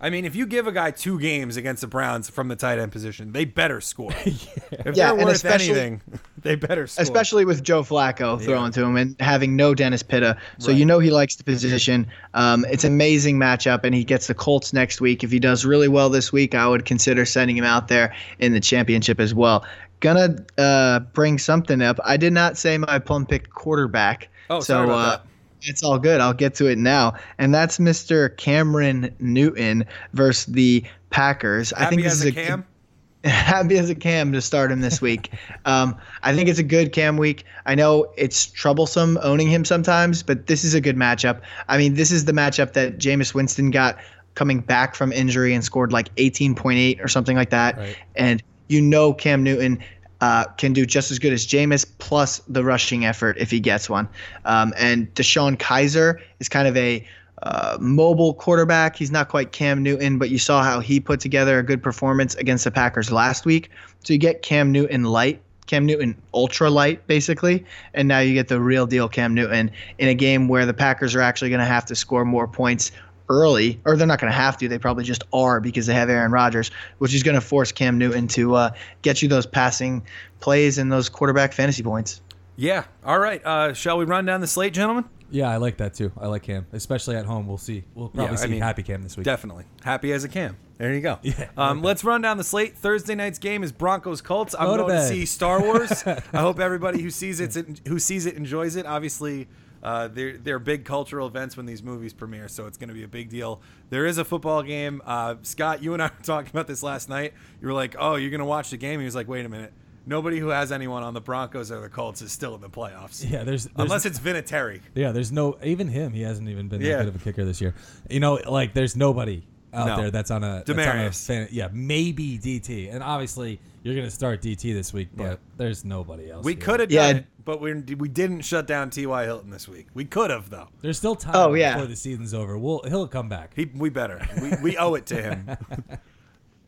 I 0.00 0.10
mean, 0.10 0.24
if 0.24 0.36
you 0.36 0.46
give 0.46 0.68
a 0.68 0.72
guy 0.72 0.92
two 0.92 1.18
games 1.18 1.56
against 1.56 1.80
the 1.80 1.88
Browns 1.88 2.30
from 2.30 2.46
the 2.46 2.54
tight 2.54 2.78
end 2.78 2.92
position, 2.92 3.32
they 3.32 3.44
better 3.44 3.80
score. 3.80 4.12
If 4.70 4.96
Yeah, 4.96 5.08
they're 5.08 5.14
and 5.16 5.24
worth 5.24 5.34
especially- 5.36 5.70
anything, 5.70 6.02
they 6.42 6.54
better 6.54 6.86
score. 6.86 7.02
especially 7.02 7.44
with 7.44 7.64
Joe 7.64 7.82
Flacco 7.82 8.40
throwing 8.40 8.70
to 8.72 8.84
him 8.84 8.96
and 8.96 9.16
having 9.18 9.56
no 9.56 9.74
Dennis 9.74 10.02
Pitta. 10.04 10.36
So 10.58 10.70
you 10.70 10.84
know 10.84 10.98
he 11.00 11.10
likes 11.10 11.34
the 11.36 11.42
position. 11.42 12.06
Um, 12.34 12.64
it's 12.70 12.84
an 12.84 12.92
amazing 12.92 13.38
matchup, 13.38 13.80
and 13.82 13.94
he 13.94 14.04
gets 14.04 14.28
the 14.28 14.34
Colts 14.34 14.72
next 14.72 15.00
week. 15.00 15.24
If 15.24 15.32
he 15.32 15.40
does 15.40 15.64
really 15.64 15.88
well 15.88 16.10
this 16.10 16.32
week, 16.32 16.54
I 16.54 16.68
would 16.68 16.84
consider 16.84 17.24
sending 17.24 17.56
him 17.56 17.64
out 17.64 17.88
there 17.88 18.14
in 18.38 18.52
the 18.52 18.60
championship 18.60 19.18
as 19.18 19.34
well. 19.34 19.64
Gonna 20.00 20.36
uh, 20.58 21.00
bring 21.00 21.38
something 21.38 21.82
up. 21.82 21.98
I 22.04 22.16
did 22.16 22.32
not 22.32 22.56
say 22.56 22.78
my 22.78 22.98
plum 23.00 23.26
picked 23.26 23.50
quarterback. 23.50 24.28
Oh, 24.50 24.60
so, 24.60 24.74
sorry 24.74 24.84
about 24.84 24.98
uh, 24.98 25.10
that. 25.10 25.22
It's 25.62 25.82
all 25.82 25.98
good. 25.98 26.20
I'll 26.20 26.34
get 26.34 26.54
to 26.56 26.66
it 26.66 26.78
now. 26.78 27.14
And 27.38 27.54
that's 27.54 27.78
Mr. 27.78 28.36
Cameron 28.36 29.14
Newton 29.18 29.84
versus 30.12 30.46
the 30.46 30.84
Packers. 31.10 31.72
I 31.72 31.86
think 31.86 32.02
this 32.02 32.12
as 32.12 32.24
is 32.24 32.26
a 32.26 32.32
cam. 32.32 32.66
happy 33.24 33.76
as 33.78 33.90
a 33.90 33.94
cam 33.94 34.32
to 34.32 34.40
start 34.40 34.70
him 34.70 34.80
this 34.80 35.00
week. 35.00 35.32
um, 35.64 35.96
I 36.22 36.34
think 36.34 36.48
it's 36.48 36.58
a 36.58 36.64
good 36.64 36.92
cam 36.92 37.16
week. 37.16 37.44
I 37.66 37.74
know 37.74 38.12
it's 38.16 38.46
troublesome 38.46 39.18
owning 39.22 39.48
him 39.48 39.64
sometimes, 39.64 40.22
but 40.22 40.46
this 40.46 40.64
is 40.64 40.74
a 40.74 40.80
good 40.80 40.96
matchup. 40.96 41.40
I 41.68 41.78
mean, 41.78 41.94
this 41.94 42.10
is 42.10 42.24
the 42.24 42.32
matchup 42.32 42.72
that 42.74 42.98
Jameis 42.98 43.34
Winston 43.34 43.70
got 43.70 43.98
coming 44.34 44.60
back 44.60 44.94
from 44.94 45.12
injury 45.12 45.52
and 45.52 45.64
scored 45.64 45.92
like 45.92 46.14
18.8 46.14 47.02
or 47.02 47.08
something 47.08 47.36
like 47.36 47.50
that. 47.50 47.76
Right. 47.76 47.96
And 48.14 48.42
you 48.68 48.80
know 48.80 49.12
Cam 49.12 49.42
Newton 49.42 49.82
uh, 50.20 50.44
can 50.56 50.72
do 50.72 50.84
just 50.84 51.10
as 51.10 51.18
good 51.18 51.32
as 51.32 51.46
Jameis 51.46 51.86
plus 51.98 52.40
the 52.48 52.64
rushing 52.64 53.04
effort 53.04 53.36
if 53.38 53.50
he 53.50 53.60
gets 53.60 53.88
one. 53.88 54.08
Um, 54.44 54.72
and 54.76 55.12
DeShone 55.14 55.56
Kizer 55.56 56.20
is 56.40 56.48
kind 56.48 56.66
of 56.66 56.76
a 56.76 57.06
uh, 57.42 57.76
mobile 57.80 58.34
quarterback. 58.34 58.96
He's 58.96 59.10
not 59.10 59.28
quite 59.28 59.52
Cam 59.52 59.82
Newton, 59.82 60.18
but 60.18 60.30
you 60.30 60.38
saw 60.38 60.62
how 60.62 60.80
he 60.80 60.98
put 60.98 61.20
together 61.20 61.58
a 61.58 61.62
good 61.62 61.82
performance 61.82 62.34
against 62.34 62.64
the 62.64 62.70
Packers 62.70 63.12
last 63.12 63.44
week. 63.44 63.70
So 64.02 64.12
you 64.12 64.18
get 64.18 64.42
Cam 64.42 64.72
Newton 64.72 65.04
light, 65.04 65.40
Cam 65.66 65.86
Newton 65.86 66.16
ultra 66.34 66.68
light, 66.68 67.06
basically, 67.06 67.64
and 67.94 68.08
now 68.08 68.18
you 68.18 68.34
get 68.34 68.48
the 68.48 68.60
real 68.60 68.86
deal 68.86 69.08
Cam 69.08 69.34
Newton 69.34 69.70
in 69.98 70.08
a 70.08 70.14
game 70.14 70.48
where 70.48 70.66
the 70.66 70.74
Packers 70.74 71.14
are 71.14 71.20
actually 71.20 71.50
going 71.50 71.60
to 71.60 71.66
have 71.66 71.86
to 71.86 71.94
score 71.94 72.24
more 72.24 72.48
points 72.48 72.90
early, 73.28 73.80
or 73.84 73.96
they're 73.96 74.06
not 74.06 74.20
going 74.20 74.30
to 74.32 74.36
have 74.36 74.56
to. 74.58 74.68
They 74.68 74.78
probably 74.78 75.04
just 75.04 75.24
are 75.32 75.60
because 75.60 75.86
they 75.86 75.94
have 75.94 76.08
Aaron 76.10 76.32
Rodgers, 76.32 76.70
which 76.98 77.14
is 77.14 77.22
going 77.22 77.34
to 77.34 77.40
force 77.40 77.72
Cam 77.72 77.98
Newton 77.98 78.26
to 78.28 78.54
uh, 78.54 78.70
get 79.02 79.22
you 79.22 79.28
those 79.28 79.46
passing 79.46 80.02
plays 80.40 80.78
and 80.78 80.90
those 80.92 81.08
quarterback 81.08 81.52
fantasy 81.52 81.82
points. 81.82 82.20
Yeah. 82.56 82.84
All 83.04 83.18
right. 83.18 83.44
Uh, 83.44 83.72
shall 83.74 83.98
we 83.98 84.04
run 84.04 84.24
down 84.24 84.40
the 84.40 84.46
slate, 84.46 84.72
gentlemen? 84.74 85.04
Yeah, 85.30 85.50
I 85.50 85.58
like 85.58 85.76
that 85.76 85.92
too. 85.92 86.10
I 86.18 86.26
like 86.28 86.42
Cam, 86.44 86.66
especially 86.72 87.14
at 87.16 87.26
home. 87.26 87.46
We'll 87.46 87.58
see. 87.58 87.84
We'll 87.94 88.08
probably 88.08 88.24
Yeah, 88.24 88.32
I 88.32 88.36
see 88.44 88.48
mean, 88.48 88.62
Happy 88.62 88.82
Cam 88.82 89.02
this 89.02 89.14
week. 89.16 89.24
Definitely. 89.24 89.64
Happy 89.84 90.10
as 90.12 90.24
a 90.24 90.28
cam. 90.28 90.56
There 90.78 90.94
you 90.94 91.02
go. 91.02 91.18
Yeah, 91.22 91.48
Um, 91.56 91.82
let's 91.82 92.02
run 92.02 92.22
down 92.22 92.38
the 92.38 92.44
slate. 92.44 92.78
Thursday 92.78 93.14
night's 93.14 93.38
game 93.38 93.62
is 93.62 93.70
Broncos 93.70 94.22
Colts. 94.22 94.54
I'm 94.58 94.66
Go 94.68 94.76
going 94.78 94.88
to 94.88 94.94
bed. 94.94 95.08
see 95.08 95.26
Star 95.26 95.60
Wars. 95.60 96.02
I 96.06 96.38
hope 96.40 96.58
everybody 96.60 97.02
who 97.02 97.10
sees 97.10 97.40
it 97.40 97.80
who 97.86 97.98
sees 97.98 98.24
it 98.24 98.36
enjoys 98.36 98.74
it. 98.76 98.86
Obviously, 98.86 99.48
uh, 99.82 100.08
they're 100.08 100.36
they're 100.38 100.58
big 100.58 100.84
cultural 100.84 101.26
events 101.26 101.56
when 101.56 101.66
these 101.66 101.82
movies 101.82 102.12
premiere, 102.12 102.48
so 102.48 102.66
it's 102.66 102.76
going 102.78 102.88
to 102.88 102.94
be 102.94 103.04
a 103.04 103.08
big 103.08 103.28
deal. 103.28 103.60
There 103.90 104.06
is 104.06 104.18
a 104.18 104.24
football 104.24 104.62
game. 104.62 105.00
Uh, 105.06 105.36
Scott, 105.42 105.82
you 105.82 105.92
and 105.94 106.02
I 106.02 106.06
were 106.06 106.12
talking 106.24 106.50
about 106.50 106.66
this 106.66 106.82
last 106.82 107.08
night. 107.08 107.32
You 107.60 107.68
were 107.68 107.74
like, 107.74 107.94
"Oh, 107.98 108.16
you're 108.16 108.30
going 108.30 108.40
to 108.40 108.44
watch 108.44 108.70
the 108.70 108.76
game?" 108.76 108.98
He 109.00 109.04
was 109.04 109.14
like, 109.14 109.28
"Wait 109.28 109.44
a 109.46 109.48
minute." 109.48 109.72
Nobody 110.06 110.38
who 110.38 110.48
has 110.48 110.72
anyone 110.72 111.02
on 111.02 111.12
the 111.12 111.20
Broncos 111.20 111.70
or 111.70 111.80
the 111.82 111.88
Colts 111.90 112.22
is 112.22 112.32
still 112.32 112.54
in 112.54 112.62
the 112.62 112.70
playoffs. 112.70 113.22
Yeah, 113.30 113.44
there's, 113.44 113.64
there's 113.64 113.72
Unless 113.76 114.06
it's 114.06 114.18
Vinatieri. 114.18 114.80
yeah, 114.94 115.12
there's 115.12 115.30
no 115.30 115.58
even 115.62 115.86
him. 115.88 116.14
He 116.14 116.22
hasn't 116.22 116.48
even 116.48 116.68
been 116.68 116.80
Yeah. 116.80 116.96
that 116.96 117.04
good 117.04 117.08
of 117.14 117.20
a 117.20 117.24
kicker 117.24 117.44
this 117.44 117.60
year. 117.60 117.74
You 118.08 118.18
know, 118.20 118.34
like 118.48 118.72
there's 118.72 118.96
nobody 118.96 119.42
out 119.74 119.86
No. 119.86 119.96
there 119.96 120.10
that's 120.10 120.30
on 120.30 120.42
a 120.44 120.62
that's 120.66 120.70
on 120.70 120.78
a 120.78 120.82
Demaryius. 120.82 121.26
fan, 121.26 121.48
yeah, 121.50 121.68
maybe 121.74 122.38
DT, 122.38 122.88
and 122.90 123.02
obviously 123.02 123.60
you're 123.82 123.94
gonna 123.94 124.10
start 124.10 124.42
DT 124.42 124.72
this 124.74 124.92
week, 124.92 125.08
but 125.14 125.24
Yeah. 125.24 125.34
there's 125.56 125.84
nobody 125.84 126.30
else. 126.30 126.44
We 126.44 126.52
here. 126.52 126.60
could 126.62 126.80
have 126.80 126.90
Yeah. 126.90 127.08
it, 127.08 127.26
but 127.44 127.60
we 127.60 127.74
we 127.74 128.08
didn't 128.08 128.42
shut 128.42 128.66
down 128.66 128.90
T.Y. 128.90 129.24
Hilton 129.24 129.50
this 129.50 129.68
week. 129.68 129.86
We 129.94 130.04
could 130.04 130.30
have 130.30 130.50
though. 130.50 130.68
There's 130.82 130.98
still 130.98 131.14
time 131.14 131.34
Oh, 131.36 131.54
yeah. 131.54 131.74
before 131.74 131.86
the 131.88 131.96
season's 131.96 132.34
over. 132.34 132.58
We'll 132.58 132.82
he'll 132.88 133.08
come 133.08 133.28
back. 133.28 133.52
He, 133.56 133.66
we 133.74 133.88
better. 133.90 134.20
We, 134.42 134.52
we 134.62 134.76
owe 134.76 134.94
it 134.94 135.06
to 135.06 135.22
him. 135.22 135.48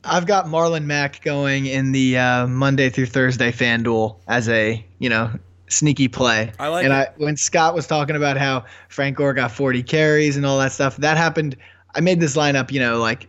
I've 0.05 0.27
got 0.27 0.47
Marlon 0.47 0.85
Mack 0.85 1.23
going 1.23 1.67
in 1.67 1.93
the 1.93 2.17
uh, 2.17 2.47
Monday 2.47 2.89
through 2.89 3.07
Thursday 3.07 3.53
FanDuel 3.53 4.17
as 4.29 4.49
a 4.49 4.85
you 4.99 5.11
know 5.11 5.31
sneaky 5.69 6.09
play. 6.09 6.53
I 6.59 6.69
like 6.69 6.85
and 6.85 6.93
it. 6.93 6.97
I 6.97 7.09
when 7.19 7.37
Scott 7.37 7.75
was 7.75 7.87
talking 7.87 8.17
about 8.17 8.37
how 8.39 8.65
Frank 8.89 9.17
Gore 9.19 9.35
got 9.35 9.53
40 9.53 9.83
carries 9.83 10.37
and 10.37 10.47
all 10.47 10.59
that 10.59 10.73
stuff, 10.73 10.97
that 10.99 11.17
happened. 11.17 11.57
I 11.95 12.01
made 12.01 12.21
this 12.21 12.37
lineup, 12.37 12.71
you 12.71 12.81
know, 12.81 12.99
like 12.99 13.29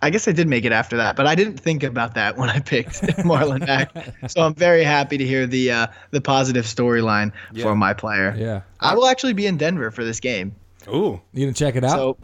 I 0.00 0.10
guess 0.10 0.28
I 0.28 0.32
did 0.32 0.46
make 0.46 0.64
it 0.64 0.70
after 0.72 0.96
that, 0.98 1.16
but 1.16 1.26
I 1.26 1.34
didn't 1.34 1.58
think 1.58 1.82
about 1.82 2.14
that 2.14 2.36
when 2.36 2.48
I 2.50 2.60
picked 2.60 3.02
Marlon 3.24 3.66
Mack. 3.66 4.30
So 4.30 4.42
I'm 4.42 4.54
very 4.54 4.84
happy 4.84 5.18
to 5.18 5.26
hear 5.26 5.46
the 5.46 5.72
uh, 5.72 5.86
the 6.12 6.20
positive 6.20 6.64
storyline 6.66 7.32
Yeah. 7.52 7.64
for 7.64 7.74
my 7.74 7.94
player. 7.94 8.34
Yeah, 8.38 8.60
I 8.80 8.94
will 8.94 9.06
actually 9.06 9.32
be 9.32 9.46
in 9.46 9.56
Denver 9.56 9.90
for 9.90 10.04
this 10.04 10.20
game. 10.20 10.54
Ooh. 10.88 11.20
you 11.34 11.44
gonna 11.46 11.52
check 11.52 11.74
it 11.76 11.84
out? 11.84 11.90
So 11.90 12.16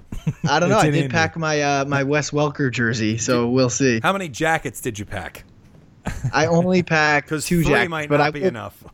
I 0.49 0.61
don't 0.61 0.69
know. 0.71 0.79
I 0.79 0.85
did 0.87 0.95
Indy. 0.95 1.09
pack 1.09 1.37
my 1.37 1.61
uh, 1.61 1.85
my 1.85 2.03
Wes 2.05 2.31
Welker 2.31 2.71
jersey, 2.71 3.19
so 3.19 3.49
we'll 3.49 3.69
see. 3.71 4.01
How 4.03 4.13
many 4.13 4.29
jackets 4.29 4.81
did 4.81 4.99
you 4.99 5.05
pack? 5.05 5.45
I 6.33 6.47
only 6.47 6.83
pack 6.83 7.25
Because 7.25 7.45
two 7.49 7.63
three 7.63 7.73
jackets, 7.73 7.91
might 7.91 8.09
but 8.09 8.19
not 8.19 8.27
I 8.29 8.31
be 8.31 8.41
will, 8.41 8.49
enough. 8.49 8.85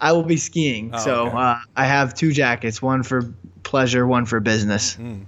I 0.00 0.12
will 0.12 0.22
be 0.24 0.36
skiing, 0.36 0.90
Oh, 0.92 0.98
so 0.98 1.26
okay. 1.28 1.36
uh, 1.36 1.56
I 1.76 1.86
have 1.86 2.14
two 2.14 2.32
jackets, 2.32 2.82
one 2.82 3.02
for 3.02 3.32
pleasure, 3.62 4.06
one 4.06 4.26
for 4.26 4.40
business. 4.40 4.94
Hmm. 4.96 5.22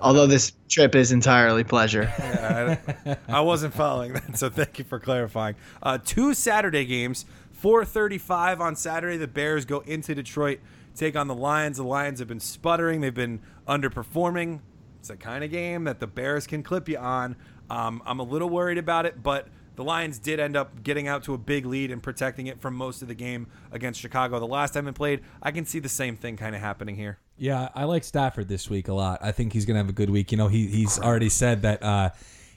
Although 0.00 0.26
this 0.26 0.52
trip 0.68 0.94
is 0.94 1.12
entirely 1.12 1.64
pleasure. 1.64 2.12
I, 2.18 3.16
I 3.28 3.40
wasn't 3.40 3.74
following 3.74 4.14
that, 4.14 4.36
so 4.36 4.50
thank 4.50 4.78
you 4.78 4.84
for 4.84 4.98
clarifying. 4.98 5.54
Uh, 5.82 5.98
two 6.02 6.34
Saturday 6.34 6.84
games. 6.84 7.24
4:35 7.64 8.60
on 8.60 8.76
Saturday. 8.76 9.16
The 9.16 9.26
Bears 9.26 9.64
go 9.64 9.80
into 9.80 10.14
Detroit, 10.14 10.60
take 10.94 11.16
on 11.16 11.28
the 11.28 11.34
Lions. 11.34 11.78
The 11.78 11.84
Lions 11.84 12.18
have 12.18 12.28
been 12.28 12.40
sputtering. 12.40 13.00
They've 13.00 13.14
been 13.14 13.40
underperforming. 13.66 14.60
It's 15.00 15.08
a 15.08 15.16
kind 15.16 15.42
of 15.42 15.50
game 15.50 15.84
that 15.84 15.98
the 15.98 16.06
Bears 16.06 16.46
can 16.46 16.62
clip 16.62 16.88
you 16.88 16.98
on. 16.98 17.36
Um, 17.70 18.02
I'm 18.04 18.20
a 18.20 18.22
little 18.22 18.50
worried 18.50 18.76
about 18.76 19.06
it, 19.06 19.22
but 19.22 19.48
the 19.76 19.84
Lions 19.84 20.18
did 20.18 20.38
end 20.40 20.56
up 20.56 20.82
getting 20.82 21.08
out 21.08 21.24
to 21.24 21.34
a 21.34 21.38
big 21.38 21.64
lead 21.64 21.90
and 21.90 22.02
protecting 22.02 22.46
it 22.46 22.60
from 22.60 22.74
most 22.74 23.00
of 23.00 23.08
the 23.08 23.14
game 23.14 23.46
against 23.72 23.98
Chicago. 23.98 24.38
The 24.38 24.46
last 24.46 24.74
time 24.74 24.86
it 24.86 24.94
played, 24.94 25.22
I 25.42 25.50
can 25.50 25.64
see 25.64 25.78
the 25.78 25.88
same 25.88 26.16
thing 26.16 26.36
kind 26.36 26.54
of 26.54 26.60
happening 26.60 26.96
here. 26.96 27.18
Yeah, 27.36 27.68
I 27.74 27.84
like 27.84 28.04
Stafford 28.04 28.48
this 28.48 28.70
week 28.70 28.88
a 28.88 28.94
lot. 28.94 29.18
I 29.22 29.32
think 29.32 29.52
he's 29.52 29.64
gonna 29.66 29.80
have 29.80 29.88
a 29.88 29.92
good 29.92 30.10
week. 30.10 30.30
You 30.32 30.38
know, 30.38 30.48
he 30.48 30.66
he's 30.66 30.98
already 30.98 31.28
said 31.28 31.62
that 31.62 31.82
uh, 31.82 32.10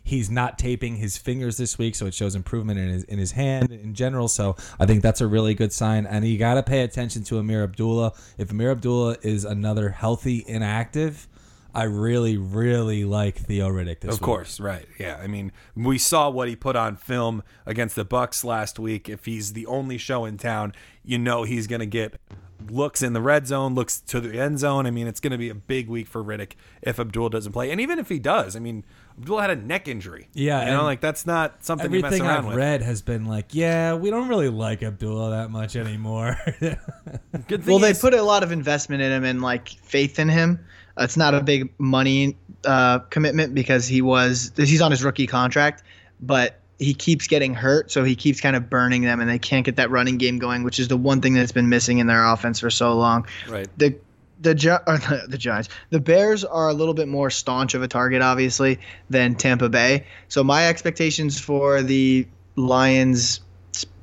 He's 0.07 0.31
not 0.31 0.57
taping 0.57 0.95
his 0.95 1.17
fingers 1.17 1.57
this 1.57 1.77
week, 1.77 1.93
so 1.93 2.05
it 2.05 2.13
shows 2.13 2.33
improvement 2.33 2.79
in 2.79 2.87
his 2.87 3.03
in 3.03 3.19
his 3.19 3.33
hand 3.33 3.73
in 3.73 3.93
general. 3.93 4.29
So 4.29 4.55
I 4.79 4.85
think 4.85 5.03
that's 5.03 5.19
a 5.19 5.27
really 5.27 5.53
good 5.53 5.73
sign. 5.73 6.05
And 6.05 6.25
you 6.25 6.37
got 6.37 6.53
to 6.53 6.63
pay 6.63 6.83
attention 6.83 7.25
to 7.25 7.39
Ameer 7.39 7.61
Abdullah. 7.65 8.13
If 8.37 8.47
Ameer 8.47 8.71
Abdullah 8.71 9.17
is 9.21 9.43
another 9.43 9.89
healthy 9.89 10.45
inactive, 10.47 11.27
I 11.75 11.83
really 11.83 12.37
really 12.37 13.03
like 13.03 13.35
Theo 13.35 13.67
Riddick 13.67 13.99
this 13.99 14.13
Of 14.15 14.21
week. 14.21 14.25
course, 14.25 14.61
right. 14.61 14.85
Yeah. 14.97 15.19
I 15.21 15.27
mean, 15.27 15.51
we 15.75 15.97
saw 15.97 16.29
what 16.29 16.47
he 16.47 16.55
put 16.55 16.77
on 16.77 16.95
film 16.95 17.43
against 17.65 17.97
the 17.97 18.05
Bucs 18.05 18.45
last 18.45 18.79
week. 18.79 19.09
If 19.09 19.25
he's 19.25 19.51
the 19.51 19.65
only 19.65 19.97
show 19.97 20.23
in 20.23 20.37
town, 20.37 20.71
you 21.03 21.17
know 21.17 21.43
he's 21.43 21.67
going 21.67 21.81
to 21.81 21.85
get 21.85 22.13
looks 22.71 23.01
in 23.01 23.13
the 23.13 23.21
red 23.21 23.47
zone, 23.47 23.75
looks 23.75 23.99
to 24.01 24.19
the 24.19 24.39
end 24.39 24.59
zone. 24.59 24.85
I 24.85 24.91
mean, 24.91 25.07
it's 25.07 25.19
going 25.19 25.31
to 25.31 25.37
be 25.37 25.49
a 25.49 25.55
big 25.55 25.87
week 25.87 26.07
for 26.07 26.23
Riddick 26.23 26.53
if 26.81 26.99
Abdul 26.99 27.29
doesn't 27.29 27.51
play. 27.51 27.71
And 27.71 27.81
even 27.81 27.99
if 27.99 28.09
he 28.09 28.19
does, 28.19 28.55
I 28.55 28.59
mean, 28.59 28.83
Abdul 29.17 29.39
had 29.39 29.49
a 29.49 29.55
neck 29.55 29.87
injury. 29.87 30.27
Yeah, 30.33 30.61
You 30.61 30.65
know, 30.71 30.77
and 30.77 30.83
like 30.83 31.01
that's 31.01 31.25
not 31.25 31.63
something 31.65 31.91
you 31.91 32.01
mess 32.01 32.07
Everything 32.13 32.27
around 32.27 32.37
I've 32.39 32.45
with. 32.47 32.55
read 32.55 32.81
has 32.81 33.01
been 33.01 33.25
like, 33.25 33.53
yeah, 33.53 33.93
we 33.95 34.09
don't 34.09 34.27
really 34.27 34.49
like 34.49 34.83
Abdullah 34.83 35.31
that 35.31 35.49
much 35.51 35.75
anymore. 35.75 36.37
Good 36.59 36.77
thing 37.47 37.65
Well, 37.65 37.79
they 37.79 37.93
put 37.93 38.13
a 38.13 38.21
lot 38.21 38.43
of 38.43 38.51
investment 38.51 39.01
in 39.01 39.11
him 39.11 39.23
and 39.23 39.41
like 39.41 39.69
faith 39.69 40.19
in 40.19 40.29
him. 40.29 40.59
Uh, 40.99 41.03
It's 41.03 41.17
not 41.17 41.33
a 41.33 41.41
big 41.41 41.71
money 41.77 42.37
uh, 42.65 42.99
commitment 42.99 43.53
because 43.53 43.87
he 43.87 44.01
was 44.01 44.51
he's 44.57 44.81
on 44.81 44.91
his 44.91 45.03
rookie 45.03 45.27
contract, 45.27 45.83
but 46.19 46.59
he 46.79 46.93
keeps 46.93 47.27
getting 47.27 47.53
hurt, 47.53 47.91
so 47.91 48.03
he 48.03 48.15
keeps 48.15 48.39
kind 48.39 48.55
of 48.55 48.69
burning 48.69 49.01
them, 49.01 49.19
and 49.19 49.29
they 49.29 49.39
can't 49.39 49.65
get 49.65 49.77
that 49.77 49.89
running 49.89 50.17
game 50.17 50.37
going, 50.37 50.63
which 50.63 50.79
is 50.79 50.87
the 50.87 50.97
one 50.97 51.21
thing 51.21 51.33
that's 51.33 51.51
been 51.51 51.69
missing 51.69 51.97
in 51.97 52.07
their 52.07 52.23
offense 52.25 52.59
for 52.59 52.69
so 52.69 52.93
long. 52.93 53.27
Right. 53.47 53.67
The 53.77 53.95
the 54.39 54.53
the, 54.53 55.23
the 55.27 55.37
Giants, 55.37 55.69
the 55.89 55.99
Bears 55.99 56.43
are 56.43 56.69
a 56.69 56.73
little 56.73 56.93
bit 56.93 57.07
more 57.07 57.29
staunch 57.29 57.73
of 57.73 57.81
a 57.81 57.87
target, 57.87 58.21
obviously, 58.21 58.79
than 59.09 59.35
Tampa 59.35 59.69
Bay. 59.69 60.05
So 60.27 60.43
my 60.43 60.67
expectations 60.67 61.39
for 61.39 61.81
the 61.81 62.27
Lions 62.55 63.41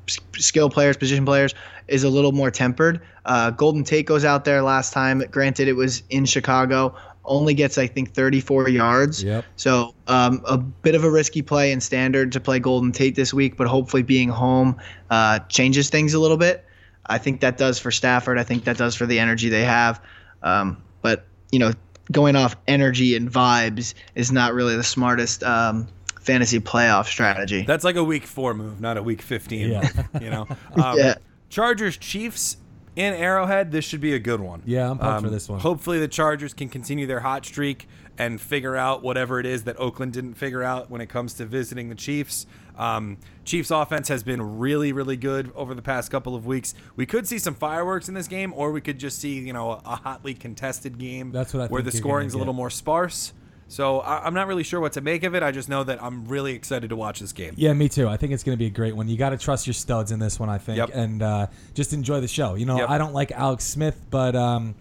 skill 0.07 0.69
players, 0.69 0.97
position 0.97 1.25
players, 1.25 1.55
is 1.89 2.05
a 2.05 2.09
little 2.09 2.33
more 2.33 2.51
tempered. 2.51 3.01
Uh, 3.25 3.51
Golden 3.51 3.85
Tate 3.85 4.07
goes 4.07 4.25
out 4.25 4.45
there 4.45 4.63
last 4.63 4.93
time. 4.93 5.21
Granted, 5.31 5.69
it 5.69 5.75
was 5.75 6.03
in 6.11 6.25
Chicago. 6.25 6.95
Only 7.27 7.55
gets 7.55 7.79
I 7.79 7.87
think 7.87 8.13
34 8.13 8.69
yards. 8.69 9.23
Yep. 9.25 9.45
So 9.57 9.95
um, 10.09 10.43
a 10.47 10.59
bit 10.59 10.95
of 10.95 11.05
a 11.05 11.11
risky 11.11 11.41
play 11.43 11.73
in 11.73 11.81
standard 11.81 12.33
to 12.33 12.41
play 12.41 12.59
Golden 12.59 12.93
Tate 12.93 13.15
this 13.15 13.33
week, 13.33 13.57
but 13.57 13.67
hopefully 13.67 14.03
being 14.03 14.29
home 14.29 14.77
uh, 15.11 15.39
changes 15.49 15.89
things 15.91 16.13
a 16.15 16.19
little 16.21 16.37
bit. 16.37 16.65
I 17.07 17.19
think 17.19 17.41
that 17.41 17.57
does 17.57 17.79
for 17.79 17.91
Stafford. 17.91 18.39
I 18.39 18.45
think 18.45 18.65
that 18.65 18.77
does 18.77 18.95
for 18.95 19.07
the 19.07 19.19
energy 19.19 19.49
they 19.49 19.65
have. 19.65 20.01
Um, 20.43 20.83
but 21.03 21.25
you 21.51 21.59
know, 21.59 21.73
going 22.13 22.37
off 22.37 22.57
energy 22.69 23.17
and 23.17 23.31
vibes 23.31 23.95
is 24.15 24.31
not 24.31 24.53
really 24.55 24.77
the 24.77 24.83
smartest 24.83 25.43
um, 25.43 25.87
fantasy 26.21 26.61
playoff 26.61 27.07
strategy. 27.07 27.63
That's 27.63 27.85
like 27.85 27.97
a 27.97 28.05
week 28.05 28.25
four 28.25 28.53
move, 28.55 28.81
not 28.81 28.97
a 28.97 29.03
week 29.03 29.23
15 29.23 29.71
Yeah. 29.71 29.91
you 30.21 30.31
know? 30.31 30.47
Um, 30.77 30.99
Yeah. 30.99 31.15
Chargers, 31.51 31.97
Chiefs 31.97 32.57
in 32.97 33.15
Arrowhead, 33.15 33.73
this 33.73 33.85
should 33.85 34.01
be 34.01 34.15
a 34.15 34.19
good 34.19 34.41
one. 34.41 34.63
Yeah, 34.65 34.91
I'm 34.91 34.99
pumped 34.99 35.21
for 35.23 35.27
Um, 35.29 35.33
this 35.33 35.49
one. 35.49 35.61
Hopefully, 35.61 35.99
the 35.99 36.09
Chargers 36.09 36.55
can 36.55 36.69
continue 36.69 37.07
their 37.07 37.21
hot 37.21 37.45
streak 37.45 37.89
and 38.17 38.41
figure 38.41 38.77
out 38.77 39.03
whatever 39.03 39.41
it 39.41 39.47
is 39.47 39.65
that 39.65 39.79
Oakland 39.81 40.13
didn't 40.13 40.35
figure 40.35 40.63
out 40.63 40.91
when 40.91 41.01
it 41.01 41.09
comes 41.09 41.35
to 41.35 41.45
visiting 41.45 41.89
the 41.89 41.95
Chiefs. 41.97 42.47
Um, 42.79 43.19
Chiefs 43.45 43.71
offense 43.71 44.09
has 44.09 44.23
been 44.23 44.59
really, 44.59 44.93
really 44.93 45.17
good 45.17 45.51
over 45.55 45.75
the 45.75 45.83
past 45.83 46.11
couple 46.11 46.35
of 46.37 46.47
weeks. 46.47 46.75
We 46.97 47.07
could 47.07 47.27
see 47.27 47.39
some 47.39 47.55
fireworks 47.55 48.09
in 48.09 48.15
this 48.15 48.29
game, 48.29 48.53
or 48.55 48.71
we 48.73 48.81
could 48.81 48.99
just 48.99 49.19
see, 49.19 49.39
you 49.41 49.53
know, 49.53 49.73
a, 49.73 49.83
a 49.85 49.97
hotly 49.97 50.35
contested 50.35 50.99
game 50.99 51.33
That's 51.33 51.55
what 51.55 51.65
I 51.65 51.67
where 51.67 51.83
the 51.83 51.93
scoring's 51.93 52.35
a 52.35 52.39
little 52.39 52.53
more 52.55 52.71
sparse. 52.71 53.33
So 53.69 54.01
I, 54.01 54.25
I'm 54.27 54.35
not 54.35 54.47
really 54.47 54.63
sure 54.63 54.81
what 54.81 54.93
to 54.93 55.01
make 55.01 55.23
of 55.25 55.35
it. 55.35 55.43
I 55.43 55.51
just 55.51 55.69
know 55.69 55.83
that 55.85 56.03
I'm 56.03 56.27
really 56.27 56.55
excited 56.55 56.91
to 56.91 56.97
watch 56.97 57.21
this 57.21 57.33
game. 57.33 57.55
Yeah, 57.57 57.73
me 57.73 57.89
too. 57.89 58.09
I 58.09 58.17
think 58.17 58.33
it's 58.33 58.43
going 58.45 58.57
to 58.57 58.59
be 58.59 58.67
a 58.67 58.71
great 58.71 58.95
one. 58.95 59.09
You 59.09 59.17
got 59.17 59.31
to 59.31 59.39
trust 59.39 59.67
your 59.67 59.75
studs 59.75 60.13
in 60.13 60.19
this 60.19 60.39
one, 60.39 60.49
I 60.49 60.59
think, 60.59 60.79
Yep. 60.79 60.91
and 60.93 61.23
uh, 61.23 61.47
just 61.75 61.93
enjoy 61.93 62.21
the 62.21 62.29
show. 62.29 62.55
You 62.55 62.67
know, 62.67 62.77
Yep. 62.79 62.91
I 62.91 62.99
don't 62.99 63.15
like 63.15 63.33
Alex 63.33 63.65
Smith, 63.65 64.01
but 64.11 64.37
um, 64.37 64.75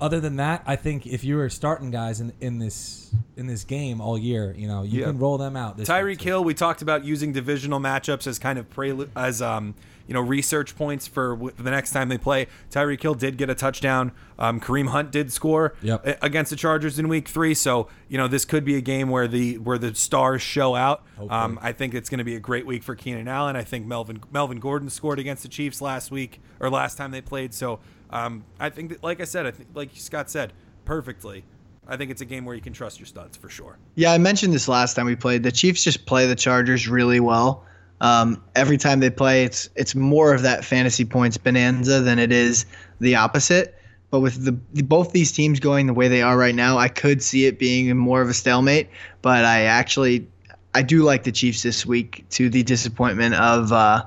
other 0.00 0.20
than 0.20 0.36
that, 0.36 0.62
I 0.66 0.76
think 0.76 1.06
if 1.06 1.24
you 1.24 1.36
were 1.36 1.48
starting 1.50 1.90
guys 1.90 2.20
in, 2.20 2.32
in 2.40 2.58
this 2.58 3.10
in 3.36 3.46
this 3.46 3.64
game 3.64 4.00
all 4.00 4.16
year, 4.18 4.54
you 4.56 4.68
know, 4.68 4.82
you 4.82 5.00
Yeah. 5.00 5.06
can 5.06 5.18
roll 5.18 5.38
them 5.38 5.56
out. 5.56 5.76
Tyreek. 5.78 6.20
Hill, 6.20 6.42
we 6.44 6.54
talked 6.54 6.82
about 6.82 7.04
using 7.04 7.32
divisional 7.32 7.80
matchups 7.80 8.26
as 8.26 8.38
kind 8.38 8.58
of 8.58 8.68
prelude, 8.70 9.10
as 9.16 9.40
um, 9.42 9.74
you 10.06 10.14
know, 10.14 10.20
research 10.20 10.76
points 10.76 11.06
for 11.06 11.34
w- 11.34 11.52
the 11.58 11.70
next 11.70 11.90
time 11.92 12.08
they 12.08 12.18
play. 12.18 12.46
Tyreek 12.70 13.02
Hill 13.02 13.14
did 13.14 13.36
get 13.36 13.50
a 13.50 13.54
touchdown. 13.54 14.12
Um, 14.38 14.60
Kareem 14.60 14.88
Hunt 14.88 15.10
did 15.10 15.32
score 15.32 15.74
Yep. 15.82 16.06
a- 16.06 16.18
against 16.24 16.50
the 16.50 16.56
Chargers 16.56 16.98
in 16.98 17.08
Week 17.08 17.28
Three. 17.28 17.54
So 17.54 17.88
you 18.08 18.18
know, 18.18 18.28
this 18.28 18.44
could 18.44 18.64
be 18.64 18.76
a 18.76 18.80
game 18.80 19.08
where 19.10 19.26
the 19.28 19.58
where 19.58 19.78
the 19.78 19.94
stars 19.94 20.42
show 20.42 20.74
out. 20.74 21.02
Um, 21.30 21.58
I 21.62 21.72
think 21.72 21.94
it's 21.94 22.08
going 22.10 22.18
to 22.18 22.24
be 22.24 22.36
a 22.36 22.40
great 22.40 22.66
week 22.66 22.82
for 22.82 22.94
Keenan 22.94 23.28
Allen. 23.28 23.56
I 23.56 23.62
think 23.64 23.86
Melvin 23.86 24.20
Melvin 24.30 24.60
Gordon 24.60 24.90
scored 24.90 25.18
against 25.18 25.42
the 25.42 25.48
Chiefs 25.48 25.80
last 25.80 26.10
week 26.10 26.40
or 26.60 26.70
last 26.70 26.96
time 26.96 27.10
they 27.10 27.20
played. 27.22 27.52
So 27.54 27.80
um, 28.10 28.44
I 28.60 28.70
think, 28.70 28.90
that, 28.90 29.02
like 29.02 29.20
I 29.20 29.24
said, 29.24 29.46
I 29.46 29.50
think 29.50 29.70
like 29.74 29.90
Scott 29.94 30.30
said 30.30 30.52
perfectly. 30.84 31.44
I 31.88 31.96
think 31.96 32.10
it's 32.10 32.20
a 32.20 32.24
game 32.24 32.44
where 32.44 32.54
you 32.56 32.60
can 32.60 32.72
trust 32.72 32.98
your 32.98 33.06
studs 33.06 33.36
for 33.36 33.48
sure. 33.48 33.78
Yeah, 33.94 34.12
I 34.12 34.18
mentioned 34.18 34.52
this 34.52 34.66
last 34.66 34.94
time 34.94 35.06
we 35.06 35.14
played. 35.14 35.44
The 35.44 35.52
Chiefs 35.52 35.84
just 35.84 36.04
play 36.04 36.26
the 36.26 36.34
Chargers 36.34 36.88
really 36.88 37.20
well. 37.20 37.64
Um, 38.00 38.42
every 38.54 38.76
time 38.76 39.00
they 39.00 39.10
play, 39.10 39.44
it's 39.44 39.68
it's 39.74 39.94
more 39.94 40.34
of 40.34 40.42
that 40.42 40.64
fantasy 40.64 41.04
points 41.04 41.36
bonanza 41.36 42.00
than 42.00 42.18
it 42.18 42.32
is 42.32 42.66
the 43.00 43.14
opposite. 43.16 43.74
But 44.10 44.20
with 44.20 44.44
the, 44.44 44.56
the 44.72 44.82
both 44.82 45.12
these 45.12 45.32
teams 45.32 45.60
going 45.60 45.86
the 45.86 45.94
way 45.94 46.08
they 46.08 46.22
are 46.22 46.36
right 46.36 46.54
now, 46.54 46.78
I 46.78 46.88
could 46.88 47.22
see 47.22 47.46
it 47.46 47.58
being 47.58 47.94
more 47.96 48.20
of 48.22 48.28
a 48.28 48.34
stalemate. 48.34 48.88
But 49.22 49.44
I 49.44 49.62
actually 49.62 50.26
I 50.74 50.82
do 50.82 51.02
like 51.02 51.24
the 51.24 51.32
Chiefs 51.32 51.62
this 51.62 51.86
week 51.86 52.24
to 52.30 52.50
the 52.50 52.62
disappointment 52.62 53.34
of 53.34 53.72
uh, 53.72 54.04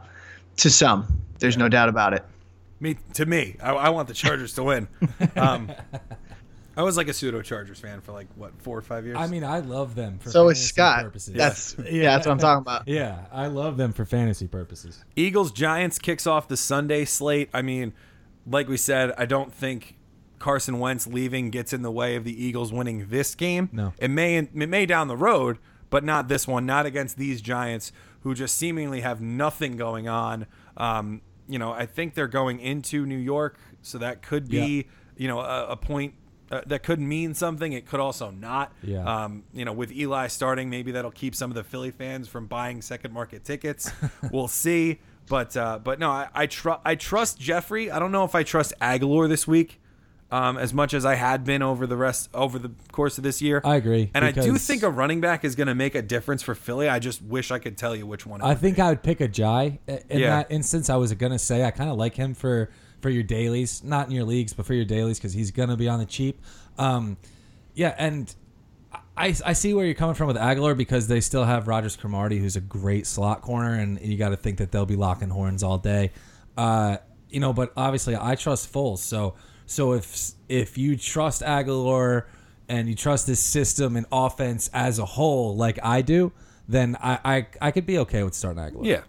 to 0.58 0.70
some. 0.70 1.08
There's 1.40 1.58
no 1.58 1.68
doubt 1.68 1.90
about 1.90 2.14
it. 2.14 2.24
Me 2.80 2.96
to 3.16 3.26
me, 3.26 3.58
I, 3.62 3.72
I 3.72 3.90
want 3.90 4.08
the 4.08 4.14
Chargers 4.14 4.54
to 4.54 4.64
win. 4.64 4.88
Um, 5.36 5.72
I 6.80 6.84
was 6.84 6.96
like 6.96 7.10
a 7.10 7.14
pseudo 7.14 7.42
Chargers 7.42 7.78
fan 7.78 8.00
for 8.00 8.14
like 8.14 8.28
what 8.36 8.54
four 8.62 8.78
or 8.78 8.82
five 8.82 9.06
years. 9.06 9.18
I 9.20 9.28
mean, 9.28 9.44
I 9.44 9.60
love 9.60 9.96
them 9.96 10.18
for 10.18 10.30
So 10.30 10.48
is 10.48 10.58
fantasy 10.58 10.68
Scott. 10.70 11.04
purposes. 11.04 11.34
That's 11.34 11.76
yeah, 11.92 12.16
that's 12.16 12.26
what 12.26 12.32
I'm 12.32 12.40
talking 12.40 12.62
about. 12.62 12.84
yeah, 12.88 13.26
I 13.34 13.48
love 13.48 13.76
them 13.76 13.92
for 13.92 14.06
fantasy 14.06 14.48
purposes. 14.48 15.04
Eagles 15.18 15.52
Giants 15.52 16.00
kicks 16.00 16.26
off 16.26 16.48
the 16.48 16.56
Sunday 16.56 17.04
slate. 17.04 17.50
I 17.54 17.62
mean, 17.62 17.92
like 18.48 18.70
we 18.70 18.78
said, 18.78 19.12
I 19.18 19.26
don't 19.26 19.54
think 19.54 19.98
Carson 20.40 20.80
Wentz 20.80 21.06
leaving 21.06 21.50
gets 21.50 21.74
in 21.74 21.82
the 21.82 21.92
way 21.92 22.16
of 22.16 22.24
the 22.24 22.46
Eagles 22.46 22.72
winning 22.72 23.08
this 23.10 23.36
game. 23.36 23.68
No. 23.74 23.92
it 23.98 24.10
may 24.10 24.38
it 24.38 24.56
may 24.56 24.86
down 24.86 25.10
the 25.10 25.18
road, 25.18 25.58
but 25.90 26.06
not 26.06 26.30
this 26.30 26.48
one. 26.48 26.66
Not 26.66 26.86
against 26.86 27.18
these 27.18 27.42
Giants 27.42 27.92
who 28.22 28.34
just 28.34 28.56
seemingly 28.56 29.02
have 29.02 29.20
nothing 29.20 29.76
going 29.76 30.08
on. 30.08 30.48
Um, 30.78 31.24
you 31.50 31.60
know, 31.60 31.74
I 31.74 31.86
think 31.86 32.14
they're 32.14 32.30
going 32.30 32.62
into 32.62 33.06
New 33.06 33.18
York, 33.18 33.60
so 33.82 33.98
that 33.98 34.22
could 34.22 34.48
be 34.48 34.88
you 35.18 35.28
know 35.28 35.42
a, 35.42 35.72
a 35.72 35.76
point. 35.76 36.14
Uh, 36.52 36.62
that 36.66 36.82
could 36.84 37.00
mean 37.00 37.34
something. 37.34 37.74
It 37.74 37.86
could 37.86 38.00
also 38.00 38.32
not. 38.32 38.74
Yeah. 38.82 39.04
Um, 39.04 39.44
you 39.54 39.66
know, 39.66 39.74
with 39.74 39.92
Eli 39.92 40.28
starting, 40.28 40.70
maybe 40.70 40.92
that'll 40.92 41.12
keep 41.12 41.36
some 41.36 41.52
of 41.52 41.56
the 41.56 41.64
Philly 41.64 41.92
fans 41.92 42.28
from 42.28 42.48
buying 42.48 42.82
second 42.82 43.14
market 43.14 43.44
tickets. 43.44 43.92
we'll 44.32 44.48
see. 44.48 45.00
But 45.28 45.56
uh, 45.56 45.78
but 45.78 46.00
no, 46.00 46.10
I 46.10 46.28
I, 46.34 46.48
tr- 46.48 46.82
I 46.84 46.96
trust 46.96 47.40
Jeffery. 47.40 47.92
I 47.92 48.00
don't 48.00 48.12
know 48.12 48.24
if 48.24 48.34
I 48.34 48.42
trust 48.42 48.74
Agholor 48.82 49.30
this 49.30 49.48
week, 49.48 49.80
um, 50.32 50.58
as 50.58 50.74
much 50.74 50.96
as 50.96 51.06
I 51.06 51.14
had 51.14 51.44
been 51.44 51.62
over 51.62 51.86
the 51.86 51.96
rest 51.98 52.30
over 52.34 52.58
the 52.58 52.72
course 52.92 53.20
of 53.20 53.24
this 53.24 53.40
year. 53.40 53.62
I 53.64 53.76
agree, 53.76 54.10
and 54.16 54.26
I 54.26 54.32
do 54.32 54.58
think 54.58 54.82
a 54.82 54.90
running 54.90 55.22
back 55.22 55.46
is 55.46 55.54
going 55.56 55.68
to 55.68 55.76
make 55.76 55.94
a 55.94 56.02
difference 56.02 56.42
for 56.42 56.56
Philly. 56.56 56.90
I 56.90 56.98
just 56.98 57.22
wish 57.22 57.52
I 57.52 57.60
could 57.60 57.78
tell 57.78 57.96
you 57.96 58.08
which 58.08 58.26
one. 58.26 58.42
I 58.42 58.56
think 58.56 58.78
be. 58.78 58.82
I 58.82 58.90
would 58.90 59.04
pick 59.04 59.20
Ajayi. 59.20 59.78
In 60.10 60.20
Yeah. 60.20 60.38
that 60.38 60.52
instance, 60.52 60.90
I 60.90 60.96
was 60.96 61.14
gonna 61.14 61.38
say 61.38 61.64
I 61.64 61.70
kind 61.70 61.92
of 61.92 61.98
like 61.98 62.16
him 62.16 62.34
for 62.34 62.72
for 63.02 63.10
your 63.10 63.24
dailies, 63.24 63.84
not 63.84 64.08
in 64.08 64.14
your 64.14 64.26
leagues, 64.26 64.54
but 64.54 64.66
for 64.66 64.74
your 64.74 64.86
dailies 64.86 65.18
because 65.18 65.34
he's 65.34 65.52
gonna 65.52 65.78
be 65.78 65.88
on 65.88 66.00
the 66.00 66.06
cheap. 66.06 66.42
Um, 66.78 67.18
yeah, 67.74 67.96
and 67.98 68.34
I, 69.16 69.36
I 69.46 69.54
see 69.54 69.74
where 69.74 69.86
you're 69.86 69.96
coming 69.96 70.16
from 70.16 70.28
with 70.28 70.38
Agholor 70.38 70.78
because 70.78 71.08
they 71.08 71.20
still 71.20 71.44
have 71.44 71.68
Rodgers 71.68 71.96
Cromartie, 71.98 72.40
who's 72.40 72.56
a 72.56 72.62
great 72.62 73.06
slot 73.06 73.42
corner, 73.42 73.74
and 73.74 74.00
you 74.02 74.18
got 74.18 74.30
to 74.30 74.38
think 74.38 74.58
that 74.60 74.72
they'll 74.72 74.86
be 74.86 74.96
locking 74.96 75.30
horns 75.30 75.62
all 75.62 75.78
day. 75.78 76.12
Uh, 76.58 76.98
you 77.30 77.40
know, 77.40 77.54
but 77.54 77.72
obviously 77.76 78.16
I 78.16 78.36
trust 78.36 78.72
Foles. 78.72 79.00
So 79.00 79.36
so 79.66 79.94
if 79.94 80.32
if 80.48 80.78
you 80.78 80.98
trust 80.98 81.42
Agholor 81.42 82.26
and 82.68 82.88
you 82.88 82.96
trust 82.96 83.28
this 83.28 83.40
system 83.40 83.98
and 83.98 84.06
offense 84.12 84.70
as 84.74 85.00
a 85.00 85.06
whole, 85.06 85.56
like 85.56 85.80
I 85.84 86.02
do, 86.02 86.32
then 86.68 86.96
I 87.02 87.20
I, 87.24 87.48
I 87.62 87.72
could 87.72 87.86
be 87.86 87.98
okay 88.00 88.24
with 88.24 88.34
starting 88.34 88.64
Agholor. 88.64 88.86
yeah. 88.86 89.02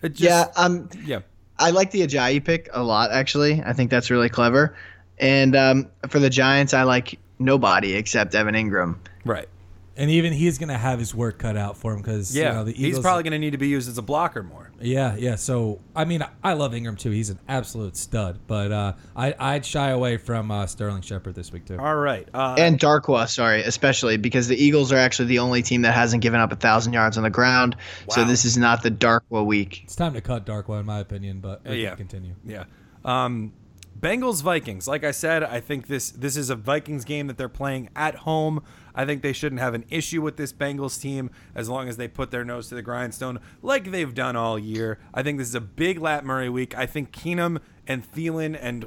Just, 0.00 0.20
yeah, 0.20 0.46
um, 0.56 0.88
yeah. 1.04 1.20
I 1.58 1.70
like 1.70 1.90
the 1.90 2.06
Ajayi 2.06 2.44
pick 2.44 2.68
a 2.72 2.82
lot, 2.82 3.10
actually. 3.10 3.62
I 3.64 3.72
think 3.72 3.90
that's 3.90 4.10
really 4.10 4.28
clever. 4.28 4.76
And 5.18 5.56
um, 5.56 5.90
for 6.08 6.18
the 6.18 6.30
Giants, 6.30 6.74
I 6.74 6.84
like 6.84 7.18
nobody 7.38 7.94
except 7.94 8.34
Evan 8.34 8.54
Engram. 8.54 8.98
Right. 9.24 9.48
And 9.96 10.10
even 10.10 10.32
he's 10.32 10.58
going 10.58 10.68
to 10.68 10.78
have 10.78 11.00
his 11.00 11.14
work 11.14 11.38
cut 11.38 11.56
out 11.56 11.76
for 11.76 11.92
him 11.92 12.00
because 12.00 12.36
Yeah, 12.36 12.50
you 12.50 12.54
know, 12.54 12.64
the 12.64 12.72
he's 12.72 12.98
probably 13.00 13.24
going 13.24 13.32
to 13.32 13.38
need 13.38 13.50
to 13.50 13.58
be 13.58 13.68
used 13.68 13.88
as 13.88 13.98
a 13.98 14.02
blocker 14.02 14.42
more. 14.42 14.67
Yeah, 14.80 15.16
yeah. 15.16 15.34
So 15.36 15.80
I 15.94 16.04
mean, 16.04 16.24
I 16.42 16.52
love 16.52 16.72
Engram 16.72 16.98
too. 16.98 17.10
He's 17.10 17.30
an 17.30 17.38
absolute 17.48 17.96
stud. 17.96 18.40
But 18.46 18.72
uh, 18.72 18.92
I 19.16 19.34
I'd 19.38 19.66
shy 19.66 19.90
away 19.90 20.16
from 20.16 20.50
uh, 20.50 20.66
Sterling 20.66 21.02
Shepard 21.02 21.34
this 21.34 21.52
week 21.52 21.66
too. 21.66 21.78
All 21.78 21.96
right. 21.96 22.28
Uh, 22.32 22.56
and 22.58 22.78
Darkwa, 22.78 23.28
sorry, 23.28 23.62
especially 23.62 24.16
because 24.16 24.48
the 24.48 24.62
Eagles 24.62 24.92
are 24.92 24.98
actually 24.98 25.28
the 25.28 25.40
only 25.40 25.62
team 25.62 25.82
that 25.82 25.94
hasn't 25.94 26.22
given 26.22 26.40
up 26.40 26.52
a 26.52 26.56
thousand 26.56 26.92
yards 26.92 27.16
on 27.16 27.22
the 27.22 27.30
ground. 27.30 27.76
So 28.10 28.24
this 28.24 28.44
is 28.44 28.56
not 28.56 28.82
the 28.82 28.90
Darkwa 28.90 29.44
week. 29.44 29.82
It's 29.84 29.96
time 29.96 30.14
to 30.14 30.20
cut 30.20 30.46
Darkwa 30.46 30.80
in 30.80 30.86
my 30.86 31.00
opinion, 31.00 31.40
but 31.40 31.64
we 31.64 31.82
yeah. 31.82 31.90
can 31.90 31.98
continue. 31.98 32.34
Yeah. 32.44 32.64
Um, 33.04 33.52
Bengals 33.98 34.42
Vikings. 34.42 34.86
Like 34.86 35.04
I 35.04 35.10
said, 35.10 35.42
I 35.42 35.60
think 35.60 35.86
this 35.86 36.10
this 36.10 36.36
is 36.36 36.50
a 36.50 36.56
Vikings 36.56 37.04
game 37.04 37.26
that 37.26 37.36
they're 37.36 37.48
playing 37.48 37.90
at 37.96 38.14
home. 38.16 38.62
I 38.98 39.04
think 39.06 39.22
they 39.22 39.32
shouldn't 39.32 39.60
have 39.60 39.74
an 39.74 39.84
issue 39.90 40.20
with 40.20 40.36
this 40.36 40.52
Bengals 40.52 41.00
team 41.00 41.30
as 41.54 41.68
long 41.68 41.88
as 41.88 41.98
they 41.98 42.08
put 42.08 42.32
their 42.32 42.44
nose 42.44 42.68
to 42.70 42.74
the 42.74 42.82
grindstone 42.82 43.38
like 43.62 43.92
they've 43.92 44.12
done 44.12 44.34
all 44.34 44.58
year. 44.58 44.98
I 45.14 45.22
think 45.22 45.38
this 45.38 45.46
is 45.46 45.54
a 45.54 45.60
big 45.60 46.00
Lat 46.00 46.24
Murray 46.24 46.48
week. 46.48 46.76
I 46.76 46.84
think 46.86 47.12
Keenum 47.12 47.60
and 47.86 48.02
Thielen 48.12 48.58
and 48.60 48.86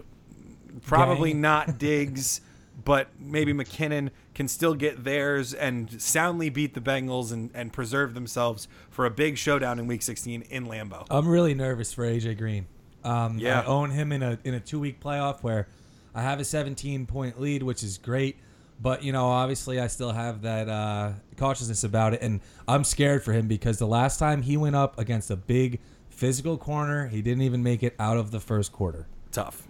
probably 0.82 1.32
Gang. 1.32 1.40
not 1.40 1.78
Diggs, 1.78 2.42
but 2.84 3.08
maybe 3.18 3.54
McKinnon 3.54 4.10
can 4.36 4.50
still 4.50 4.74
get 4.74 5.06
theirs 5.06 5.54
and 5.54 6.02
soundly 6.02 6.50
beat 6.50 6.74
the 6.74 6.82
Bengals 6.82 7.32
and, 7.32 7.50
and 7.54 7.72
preserve 7.72 8.14
themselves 8.14 8.68
for 8.90 9.06
a 9.06 9.10
big 9.10 9.38
showdown 9.38 9.80
in 9.80 9.88
Week 9.88 10.02
16 10.02 10.42
in 10.42 10.66
Lambeau. 10.66 11.06
I'm 11.10 11.26
really 11.26 11.54
nervous 11.54 11.94
for 11.94 12.04
AJ 12.06 12.38
Green. 12.38 12.66
Um, 13.06 13.38
Yeah. 13.40 13.62
I 13.62 13.66
own 13.66 13.92
him 13.92 14.12
in 14.12 14.24
a 14.24 14.38
in 14.44 14.56
a 14.56 14.60
two 14.60 14.80
week 14.82 15.00
playoff 15.00 15.42
where 15.42 15.70
I 16.14 16.22
have 16.22 16.42
a 16.42 16.44
17 16.44 17.06
point 17.06 17.40
lead, 17.40 17.64
which 17.64 17.82
is 17.82 17.98
great. 17.98 18.36
But 18.82 19.04
you 19.04 19.12
know, 19.12 19.28
obviously, 19.28 19.80
I 19.80 19.88
still 19.88 20.12
have 20.12 20.42
that 20.42 20.68
uh, 20.68 21.12
cautiousness 21.38 21.84
about 21.84 22.14
it, 22.16 22.22
and 22.22 22.40
I'm 22.68 22.84
scared 22.84 23.24
for 23.24 23.32
him 23.32 23.48
because 23.48 23.78
the 23.78 23.88
last 23.88 24.18
time 24.18 24.42
he 24.42 24.58
went 24.58 24.76
up 24.76 24.98
against 24.98 25.30
a 25.30 25.36
big 25.36 25.80
physical 26.10 26.58
corner, 26.58 27.08
he 27.08 27.22
didn't 27.22 27.44
even 27.44 27.62
make 27.62 27.84
it 27.84 27.96
out 28.00 28.18
of 28.18 28.32
the 28.32 28.40
first 28.40 28.72
quarter. 28.72 29.08
Tough. 29.32 29.68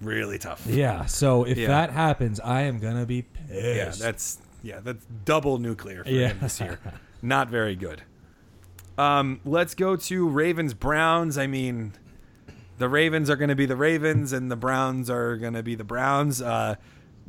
Really 0.00 0.38
tough. 0.38 0.66
Yeah. 0.66 1.06
So 1.06 1.44
if 1.44 1.58
Yeah. 1.58 1.68
that 1.68 1.90
happens, 1.90 2.38
I 2.40 2.62
am 2.62 2.78
gonna 2.78 3.06
be 3.06 3.22
pissed. 3.22 3.52
Yeah, 4.00 4.06
that's 4.06 4.38
yeah, 4.62 4.78
that's 4.80 5.04
double 5.24 5.58
nuclear 5.58 6.04
for 6.04 6.10
Yeah. 6.10 6.28
him 6.28 6.38
this 6.40 6.60
year. 6.60 6.78
Not 7.22 7.48
very 7.48 7.74
good. 7.74 8.02
Um, 8.98 9.40
let's 9.44 9.74
go 9.74 9.96
to 9.96 10.28
Ravens 10.28 10.74
Browns. 10.74 11.36
I 11.38 11.46
mean, 11.46 11.92
the 12.78 12.88
Ravens 12.88 13.30
are 13.30 13.36
going 13.36 13.48
to 13.48 13.54
be 13.56 13.64
the 13.66 13.76
Ravens, 13.76 14.32
and 14.32 14.50
the 14.50 14.56
Browns 14.56 15.08
are 15.08 15.36
going 15.36 15.54
to 15.54 15.62
be 15.62 15.74
the 15.74 15.84
Browns. 15.84 16.42
Uh, 16.42 16.74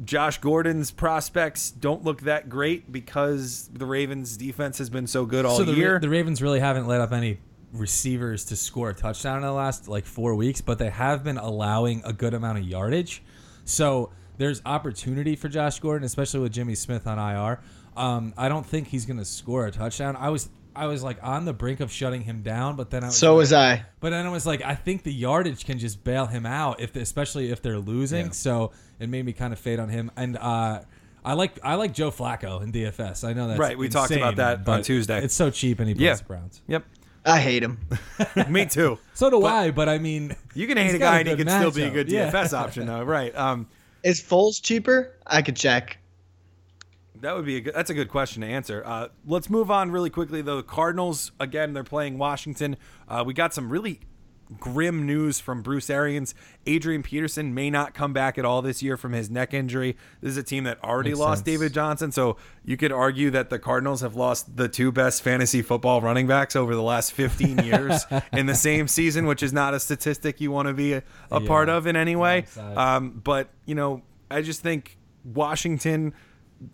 Josh 0.04 0.40
Gordon's 0.40 0.92
prospects 0.92 1.72
don't 1.72 2.04
look 2.04 2.22
that 2.22 2.50
great 2.50 2.92
because 2.92 3.70
the 3.74 3.86
Ravens' 3.86 4.38
defense 4.38 4.78
has 4.80 4.90
been 4.90 5.08
so 5.08 5.26
good 5.26 5.46
all 5.46 5.58
so 5.58 5.64
the, 5.64 5.74
year. 5.74 6.00
the 6.00 6.10
Ravens 6.10 6.42
really 6.42 6.60
haven't 6.60 6.88
let 6.88 7.02
up 7.02 7.12
any 7.12 7.40
receivers 7.72 8.46
to 8.46 8.56
score 8.56 8.92
a 8.92 8.94
touchdown 8.94 9.38
in 9.38 9.44
the 9.44 9.52
last 9.52 9.88
like 9.88 10.06
four 10.06 10.36
weeks, 10.36 10.62
but 10.62 10.80
they 10.80 10.90
have 10.90 11.24
been 11.24 11.38
allowing 11.38 12.02
a 12.06 12.14
good 12.14 12.34
amount 12.34 12.60
of 12.60 12.64
yardage. 12.66 13.24
So 13.66 14.12
there's 14.38 14.62
opportunity 14.66 15.36
for 15.36 15.50
Josh 15.50 15.80
Gordon, 15.80 16.06
especially 16.06 16.40
with 16.40 16.54
Jimmy 16.54 16.76
Smith 16.76 17.08
on 17.08 17.20
IR. 17.20 17.60
Um, 17.96 18.34
I 18.38 18.50
don't 18.50 18.66
think 18.66 18.88
he's 18.88 19.06
going 19.06 19.18
to 19.18 19.26
score 19.26 19.66
a 19.66 19.72
touchdown. 19.72 20.16
I 20.16 20.30
was 20.30 20.50
I 20.76 20.88
was 20.88 21.04
like 21.04 21.18
on 21.24 21.46
the 21.46 21.54
brink 21.54 21.80
of 21.80 21.92
shutting 21.92 22.22
him 22.22 22.42
down, 22.42 22.76
but 22.76 22.90
then 22.90 23.04
I 23.04 23.08
was 23.08 23.18
So 23.18 23.34
like, 23.34 23.38
was 23.40 23.54
I. 23.54 23.86
but 24.00 24.10
then 24.12 24.26
I 24.26 24.30
was 24.30 24.46
like, 24.46 24.62
I 24.64 24.76
think 24.76 25.04
the 25.04 25.14
yardage 25.14 25.66
can 25.66 25.78
just 25.80 26.04
bail 26.04 26.26
him 26.26 26.46
out 26.46 26.80
if, 26.80 26.96
especially 26.96 27.52
if 27.52 27.62
they're 27.62 27.80
losing. 27.80 28.28
Yeah. 28.28 28.32
So 28.32 28.72
it 29.00 29.10
made 29.10 29.26
me 29.26 29.34
kind 29.34 29.54
of 29.54 29.60
fade 29.60 29.80
on 29.80 29.90
him. 29.90 30.12
And 30.16 30.38
uh, 30.38 30.82
I 31.26 31.34
like 31.34 31.60
I 31.64 31.76
like 31.76 31.94
Joe 31.94 32.12
Flacco 32.12 32.62
in 32.64 32.72
DFS. 32.72 33.28
I 33.28 33.34
know 33.34 33.48
that's 33.48 33.60
Right, 33.60 33.78
we 33.78 33.88
talked 33.90 34.12
about 34.12 34.36
that 34.38 34.68
on 34.68 34.82
Tuesday. 34.82 35.24
It's 35.24 35.34
so 35.36 35.50
cheap, 35.50 35.80
and 35.80 35.88
he 35.88 35.94
plays 35.96 36.04
Yeah. 36.06 36.16
the 36.16 36.24
Browns. 36.26 36.62
yep, 36.68 36.84
I 37.26 37.40
hate 37.40 37.64
him. 37.64 37.80
me 38.50 38.66
too. 38.66 38.98
So 39.14 39.30
do 39.30 39.46
I. 39.46 39.72
But 39.72 39.88
I 39.90 40.00
mean, 40.00 40.36
You 40.56 40.68
can 40.68 40.76
hate 40.78 40.96
a 40.96 40.98
got 41.00 41.12
guy 41.12 41.20
and 41.20 41.30
he 41.30 41.36
good 41.36 41.48
can 41.48 41.60
still 41.60 41.72
be 41.72 41.84
a 41.84 41.90
matchup. 41.90 41.94
good 41.94 42.12
Yeah. 42.12 42.32
DFS 42.32 42.52
option, 42.58 42.88
though. 42.88 43.04
Right. 43.04 43.34
Um, 43.38 43.68
Is 44.04 44.22
Foles 44.22 44.62
cheaper? 44.62 45.16
I 45.26 45.42
could 45.44 45.56
check. 45.56 45.98
That 47.24 47.38
would 47.38 47.46
be 47.46 47.56
a 47.56 47.62
good, 47.62 47.74
that's 47.74 47.90
a 47.90 47.94
good 47.94 48.10
question 48.10 48.42
to 48.42 48.48
answer. 48.48 48.84
Uh, 48.86 49.08
let's 49.26 49.50
move 49.50 49.72
on 49.72 49.92
really 49.92 50.10
quickly 50.10 50.42
though. 50.42 50.58
The 50.58 50.64
Cardinals 50.64 51.32
again, 51.40 51.72
they're 51.72 51.86
playing 51.86 52.18
Washington. 52.18 52.76
Uh, 53.08 53.24
we 53.26 53.34
got 53.34 53.54
some 53.54 53.70
really 53.70 54.02
grim 54.60 55.06
news 55.06 55.40
from 55.40 55.62
Bruce 55.62 55.90
Arians. 55.90 56.36
Adrian 56.66 57.02
Peterson 57.02 57.54
may 57.54 57.70
not 57.70 57.94
come 57.94 58.12
back 58.12 58.38
at 58.38 58.44
all 58.44 58.62
this 58.62 58.84
year 58.84 58.98
from 58.98 59.14
his 59.14 59.30
neck 59.30 59.54
injury. 59.54 59.96
This 60.20 60.32
is 60.32 60.38
a 60.38 60.44
team 60.44 60.66
that 60.66 60.84
already 60.84 61.12
Makes 61.12 61.20
lost 61.20 61.38
sense. 61.40 61.46
David 61.46 61.74
Johnson, 61.74 62.12
so 62.12 62.36
you 62.66 62.76
could 62.76 62.92
argue 62.92 63.32
that 63.32 63.50
the 63.50 63.58
Cardinals 63.58 64.02
have 64.02 64.16
lost 64.16 64.58
the 64.58 64.68
two 64.68 64.92
best 64.92 65.22
fantasy 65.22 65.62
football 65.62 66.02
running 66.02 66.28
backs 66.28 66.58
over 66.58 66.76
the 66.76 66.84
last 66.84 67.14
15 67.14 67.60
years 67.64 68.06
in 68.34 68.48
the 68.48 68.56
same 68.56 68.90
season, 68.90 69.28
which 69.28 69.44
is 69.44 69.54
not 69.54 69.74
a 69.74 69.80
statistic 69.80 70.42
you 70.42 70.52
want 70.52 70.68
to 70.68 70.74
be 70.74 70.92
a, 70.92 71.04
a 71.32 71.40
part 71.40 71.70
of 71.70 71.88
in 71.88 71.96
any 71.96 72.18
way. 72.18 72.46
Um, 72.58 73.22
but 73.24 73.48
you 73.66 73.76
know, 73.76 74.02
I 74.30 74.42
just 74.42 74.60
think 74.60 74.98
Washington 75.24 76.14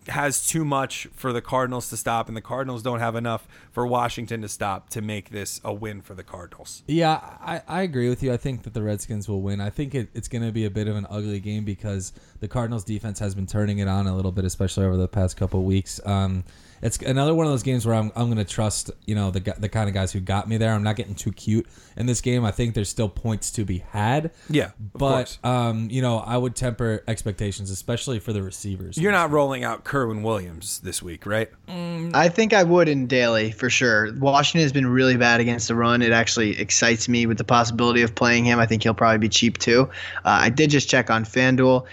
has 0.08 0.46
too 0.46 0.64
much 0.64 1.08
for 1.14 1.32
the 1.32 1.40
Cardinals 1.40 1.88
to 1.90 1.96
stop, 1.96 2.28
and 2.28 2.36
the 2.36 2.40
Cardinals 2.42 2.82
don't 2.82 3.00
have 3.00 3.16
enough 3.16 3.46
for 3.72 3.86
Washington 3.86 4.42
to 4.42 4.48
stop 4.48 4.88
to 4.90 5.00
make 5.00 5.30
this 5.30 5.60
a 5.64 5.72
win 5.72 6.00
for 6.02 6.14
the 6.14 6.22
Cardinals. 6.22 6.82
Yeah, 6.86 7.20
I, 7.40 7.62
I 7.68 7.82
agree 7.82 8.08
with 8.08 8.22
you. 8.22 8.32
I 8.32 8.36
think 8.36 8.62
that 8.62 8.74
the 8.74 8.82
Redskins 8.82 9.28
will 9.28 9.42
win. 9.42 9.60
I 9.60 9.70
think 9.70 9.94
it, 9.94 10.08
it's 10.14 10.28
going 10.28 10.44
to 10.44 10.52
be 10.52 10.64
a 10.64 10.70
bit 10.70 10.88
of 10.88 10.96
an 10.96 11.06
ugly 11.10 11.40
game 11.40 11.64
because 11.64 12.12
the 12.40 12.48
Cardinals 12.48 12.84
defense 12.84 13.18
has 13.18 13.34
been 13.34 13.46
turning 13.46 13.78
it 13.78 13.88
on 13.88 14.06
a 14.06 14.14
little 14.14 14.32
bit, 14.32 14.44
especially 14.44 14.84
over 14.86 14.96
the 14.96 15.08
past 15.08 15.36
couple 15.36 15.62
weeks. 15.64 16.00
Um, 16.06 16.44
it's 16.82 16.98
another 16.98 17.34
one 17.34 17.46
of 17.46 17.52
those 17.52 17.62
games 17.62 17.86
where 17.86 17.94
I'm, 17.94 18.10
I'm 18.16 18.26
going 18.26 18.38
to 18.38 18.44
trust 18.44 18.90
you 19.06 19.14
know 19.14 19.30
the 19.30 19.40
the 19.58 19.68
kind 19.68 19.88
of 19.88 19.94
guys 19.94 20.12
who 20.12 20.20
got 20.20 20.48
me 20.48 20.56
there. 20.56 20.72
I'm 20.72 20.82
not 20.82 20.96
getting 20.96 21.14
too 21.14 21.32
cute 21.32 21.66
in 21.96 22.06
this 22.06 22.20
game. 22.20 22.44
I 22.44 22.50
think 22.50 22.74
there's 22.74 22.88
still 22.88 23.08
points 23.08 23.50
to 23.52 23.64
be 23.64 23.78
had. 23.90 24.30
Yeah, 24.48 24.70
but 24.94 25.38
um, 25.44 25.88
you 25.90 26.02
know 26.02 26.18
I 26.18 26.36
would 26.36 26.56
temper 26.56 27.02
expectations, 27.06 27.70
especially 27.70 28.18
for 28.18 28.32
the 28.32 28.42
receivers. 28.42 28.96
You're 28.98 29.12
not 29.12 29.30
rolling 29.30 29.64
out 29.64 29.84
Kerwynn 29.84 30.22
Williams 30.22 30.80
this 30.80 31.02
week, 31.02 31.26
right? 31.26 31.50
I 31.68 32.28
think 32.28 32.52
I 32.52 32.62
would 32.62 32.88
in 32.88 33.06
daily 33.06 33.50
for 33.52 33.70
sure. 33.70 34.12
Washington 34.14 34.62
has 34.62 34.72
been 34.72 34.86
really 34.86 35.16
bad 35.16 35.40
against 35.40 35.68
the 35.68 35.74
run. 35.74 36.02
It 36.02 36.12
actually 36.12 36.58
excites 36.58 37.08
me 37.08 37.26
with 37.26 37.38
the 37.38 37.44
possibility 37.44 38.02
of 38.02 38.14
playing 38.14 38.44
him. 38.44 38.58
I 38.58 38.66
think 38.66 38.82
he'll 38.82 38.94
probably 38.94 39.18
be 39.18 39.28
cheap 39.28 39.58
too. 39.58 39.88
Uh, 40.24 40.40
I 40.42 40.50
did 40.50 40.70
just 40.70 40.88
check 40.88 41.10
on 41.10 41.24
FanDuel. 41.24 41.84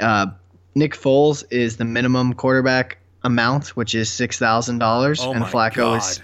Uh, 0.00 0.26
Nick 0.74 0.94
Foles 0.94 1.44
is 1.50 1.78
the 1.78 1.84
minimum 1.84 2.34
quarterback 2.34 2.98
amount, 3.26 3.68
which 3.76 3.94
is 3.94 4.10
six 4.10 4.38
thousand 4.38 4.78
dollars, 4.78 5.20
Oh 5.20 5.32
and 5.32 5.40
my 5.40 5.50
Flacco 5.50 5.76
god. 5.76 5.98
is 5.98 6.22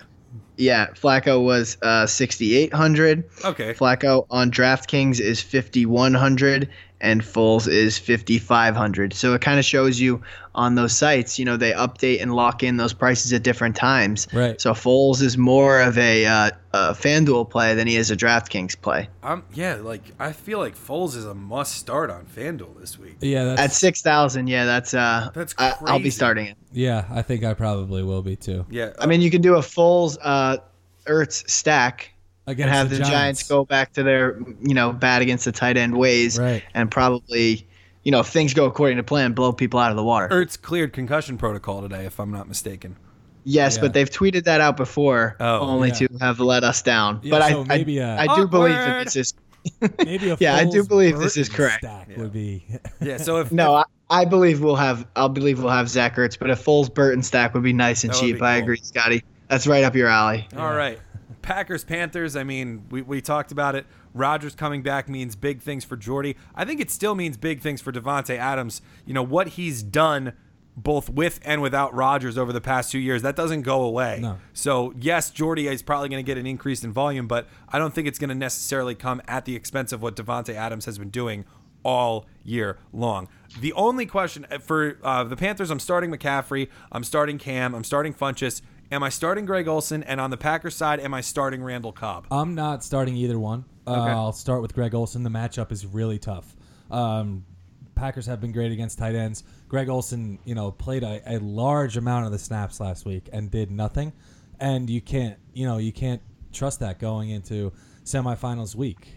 yeah, 0.57 0.89
Flacco 0.89 1.43
was 1.45 1.77
uh, 1.83 2.07
sixty 2.07 2.55
eight 2.57 2.73
hundred. 2.73 3.25
Okay. 3.45 3.75
Flacco 3.75 4.27
on 4.31 4.51
DraftKings 4.51 5.19
is 5.21 5.41
5100 5.41 6.69
and 7.03 7.21
Foles 7.21 7.69
is 7.69 7.99
5500. 7.99 9.13
So 9.13 9.35
it 9.35 9.41
kind 9.41 9.59
of 9.59 9.65
shows 9.65 10.01
you 10.01 10.23
on 10.55 10.77
those 10.77 10.97
sites, 10.97 11.39
you 11.39 11.45
know, 11.45 11.57
they 11.57 11.73
update 11.73 12.23
and 12.23 12.35
lock 12.35 12.63
in 12.63 12.77
those 12.77 12.93
prices 12.93 13.33
at 13.33 13.43
different 13.43 13.75
times. 13.75 14.29
Right. 14.33 14.61
So 14.61 14.73
Foles 14.73 15.21
is 15.21 15.37
more 15.37 15.81
of 15.81 15.99
a, 15.99 16.25
uh, 16.27 16.51
a 16.73 16.79
FanDuel 16.93 17.51
play 17.51 17.75
than 17.75 17.87
he 17.89 17.97
is 17.97 18.11
a 18.11 18.17
DraftKings 18.17 18.81
play. 18.81 19.09
Um, 19.23 19.43
yeah, 19.53 19.75
like 19.75 20.03
I 20.19 20.33
feel 20.33 20.59
like 20.59 20.77
Foles 20.77 21.17
is 21.17 21.25
a 21.27 21.35
must 21.35 21.75
start 21.75 22.11
on 22.11 22.25
FanDuel 22.27 22.79
this 22.81 22.99
week. 22.99 23.17
Yeah, 23.21 23.45
that's, 23.45 23.61
At 23.61 23.73
6000, 23.73 24.47
yeah, 24.47 24.65
that's 24.65 24.95
uh 24.95 25.31
That's 25.35 25.55
I, 25.59 25.75
I'll 25.87 25.99
be 25.99 26.11
starting 26.11 26.47
it. 26.47 26.57
yeah. 26.73 27.07
I 27.11 27.23
think 27.23 27.45
I 27.45 27.55
probably 27.55 28.03
will 28.03 28.23
be 28.23 28.37
too. 28.37 28.65
Yeah, 28.71 28.93
I 28.99 29.07
mean, 29.07 29.21
you 29.21 29.31
can 29.31 29.43
do 29.43 29.57
a 29.57 29.61
Foles 29.61 30.17
uh 30.23 30.59
Ertz 31.07 31.49
stack 31.51 32.13
and 32.47 32.59
have 32.61 32.91
the, 32.91 32.99
Giants. 32.99 33.49
go 33.49 33.65
back 33.65 33.93
to 33.95 34.03
their, 34.03 34.39
you 34.63 34.75
know, 34.75 34.93
bad 34.93 35.23
against 35.23 35.45
the 35.45 35.53
tight 35.53 35.77
end 35.77 35.97
ways 35.97 36.39
Right. 36.39 36.63
and 36.75 36.91
probably, 36.91 37.67
you 38.03 38.11
know, 38.13 38.21
if 38.21 38.27
things 38.27 38.53
go 38.55 38.65
according 38.67 38.97
to 38.97 39.03
plan, 39.03 39.33
blow 39.33 39.53
people 39.53 39.79
out 39.81 39.91
of 39.91 39.97
the 39.97 40.03
water. 40.05 40.29
Ertz 40.29 40.61
cleared 40.61 40.93
concussion 40.93 41.39
protocol 41.39 41.83
today, 41.83 42.05
if 42.05 42.19
I'm 42.19 42.31
not 42.33 42.49
mistaken. 42.49 42.97
Yes, 43.45 43.77
Yeah. 43.77 43.83
but 43.83 43.93
they've 43.95 44.11
tweeted 44.11 44.45
that 44.45 44.61
out 44.61 44.77
before, 44.77 45.37
Oh. 45.41 45.61
only 45.61 45.89
Yeah. 45.89 45.95
to 45.95 46.09
have 46.21 46.41
let 46.41 46.65
us 46.65 46.83
down. 46.83 47.21
Yeah, 47.23 47.31
but 47.31 47.49
so 47.51 47.61
I, 47.63 47.65
maybe, 47.65 48.03
I, 48.03 48.27
uh, 48.27 48.33
I 48.33 48.37
do 48.37 48.47
believe 48.49 48.75
that 48.75 49.05
this 49.05 49.17
is 49.17 49.35
Maybe 50.05 50.31
a 50.31 50.37
Yeah, 50.41 50.57
I 50.57 50.65
do 50.65 50.83
Foles 50.83 50.89
believe 50.89 51.19
this 51.21 51.37
is 51.37 51.49
correct. 51.49 51.85
Stack 51.85 52.09
would 52.17 52.33
be. 52.33 52.65
Yeah, 53.01 53.19
so 53.19 53.37
if 53.39 53.53
no. 53.53 53.75
I, 53.77 53.85
I 54.11 54.25
believe 54.25 54.61
we'll 54.61 54.75
have. 54.77 55.07
I'll 55.17 55.29
believe 55.29 55.61
we'll 55.63 55.73
have 55.73 55.89
Zach 55.89 56.17
Ertz, 56.17 56.37
but 56.39 56.51
a 56.51 56.55
Foles 56.55 56.93
Burton 56.93 57.23
stack 57.23 57.55
would 57.55 57.63
be 57.63 57.73
nice 57.73 58.03
and 58.05 58.13
cheap. 58.13 58.37
be 58.39 58.43
I 58.43 58.55
cool. 58.57 58.63
agree, 58.65 58.81
Scotty. 58.83 59.23
That's 59.49 59.67
right 59.67 59.85
up 59.85 59.95
your 59.95 60.09
alley. 60.09 60.47
All 60.57 60.75
right. 60.75 60.99
Packers 61.43 61.85
Panthers. 61.85 62.37
I 62.37 62.45
mean, 62.45 62.85
we, 62.91 63.03
we 63.03 63.21
talked 63.21 63.53
about 63.53 63.75
it. 63.75 63.87
Rodgers 64.15 64.55
coming 64.55 64.83
back 64.83 65.09
means 65.09 65.37
big 65.37 65.61
things 65.61 65.85
for 65.85 65.97
Jordy. 65.97 66.37
I 66.55 66.65
think 66.65 66.81
it 66.81 66.91
still 66.91 67.15
means 67.15 67.37
big 67.37 67.61
things 67.61 67.81
for 67.81 67.93
Davante 67.93 68.37
Adams. 68.37 68.83
You 69.05 69.15
know 69.15 69.23
what 69.23 69.49
he's 69.49 69.83
done 69.83 70.35
both 70.77 71.11
with 71.11 71.39
and 71.45 71.61
without 71.61 71.95
Rodgers 71.95 72.39
over 72.39 72.53
the 72.53 72.61
past 72.61 72.91
two 72.91 72.99
years. 72.99 73.23
That 73.23 73.37
doesn't 73.37 73.63
go 73.63 73.83
away. 73.83 74.21
No. 74.23 74.39
So 74.53 74.95
yes, 74.99 75.31
Jordy 75.31 75.69
is 75.69 75.83
probably 75.83 76.09
going 76.09 76.25
to 76.25 76.27
get 76.27 76.39
an 76.39 76.47
increase 76.47 76.83
in 76.83 76.93
volume, 76.93 77.27
but 77.27 77.47
I 77.69 77.79
don't 77.79 77.95
think 77.95 78.09
it's 78.09 78.19
going 78.19 78.31
to 78.31 78.35
necessarily 78.35 78.95
come 78.95 79.21
at 79.29 79.45
the 79.45 79.55
expense 79.55 79.93
of 79.93 80.03
what 80.03 80.17
Davante 80.17 80.55
Adams 80.55 80.87
has 80.87 80.99
been 80.99 81.11
doing 81.11 81.45
all 81.85 82.27
year 82.45 82.79
long. 82.93 83.29
The 83.61 83.73
only 83.75 84.07
question 84.07 84.47
uh, 84.51 84.59
for 84.59 84.99
uh, 85.03 85.25
the 85.25 85.37
Panthers, 85.37 85.71
I'm 85.71 85.81
starting 85.81 86.11
McCaffrey, 86.11 86.69
I'm 86.91 87.05
starting 87.05 87.39
Cam, 87.39 87.75
I'm 87.75 87.85
starting 87.85 88.15
Funchess. 88.15 88.63
Am 88.93 89.03
I 89.03 89.09
starting 89.09 89.47
Greg 89.47 89.69
Olsen? 89.69 90.03
And 90.03 90.21
on 90.21 90.29
the 90.29 90.37
Packers 90.37 90.77
side, 90.77 91.01
am 91.01 91.15
I 91.15 91.23
starting 91.23 91.63
Randall 91.65 91.93
Cobb? 91.93 92.27
I'm 92.31 92.55
not 92.55 92.85
starting 92.85 93.17
either 93.17 93.39
one. 93.39 93.65
Uh, 93.87 93.93
Okay. 94.03 94.11
I'll 94.13 94.35
start 94.35 94.61
with 94.61 94.75
Greg 94.75 94.95
Olsen. 94.95 95.23
The 95.23 95.31
matchup 95.31 95.73
is 95.73 95.87
really 95.87 96.19
tough. 96.19 96.55
Um, 96.91 97.47
Packers 97.95 98.27
have 98.27 98.39
been 98.43 98.53
great 98.53 98.71
against 98.71 98.99
tight 98.99 99.15
ends. 99.15 99.45
Greg 99.67 99.89
Olsen, 99.89 100.39
you 100.45 100.55
know, 100.55 100.71
played 100.71 101.05
a, 101.05 101.23
a 101.27 101.39
large 101.39 101.97
amount 101.97 102.27
of 102.27 102.33
the 102.33 102.39
snaps 102.39 102.81
last 102.81 103.07
week 103.07 103.31
and 103.33 103.51
did 103.51 103.71
nothing. 103.71 104.13
And 104.61 104.91
you 104.91 105.01
can't, 105.01 105.39
you 105.55 105.67
know, 105.67 105.79
you 105.79 105.91
can't 105.93 106.21
trust 106.53 106.81
that 106.81 106.99
going 106.99 107.31
into 107.31 107.73
semifinals 108.05 108.75
week. 108.75 109.09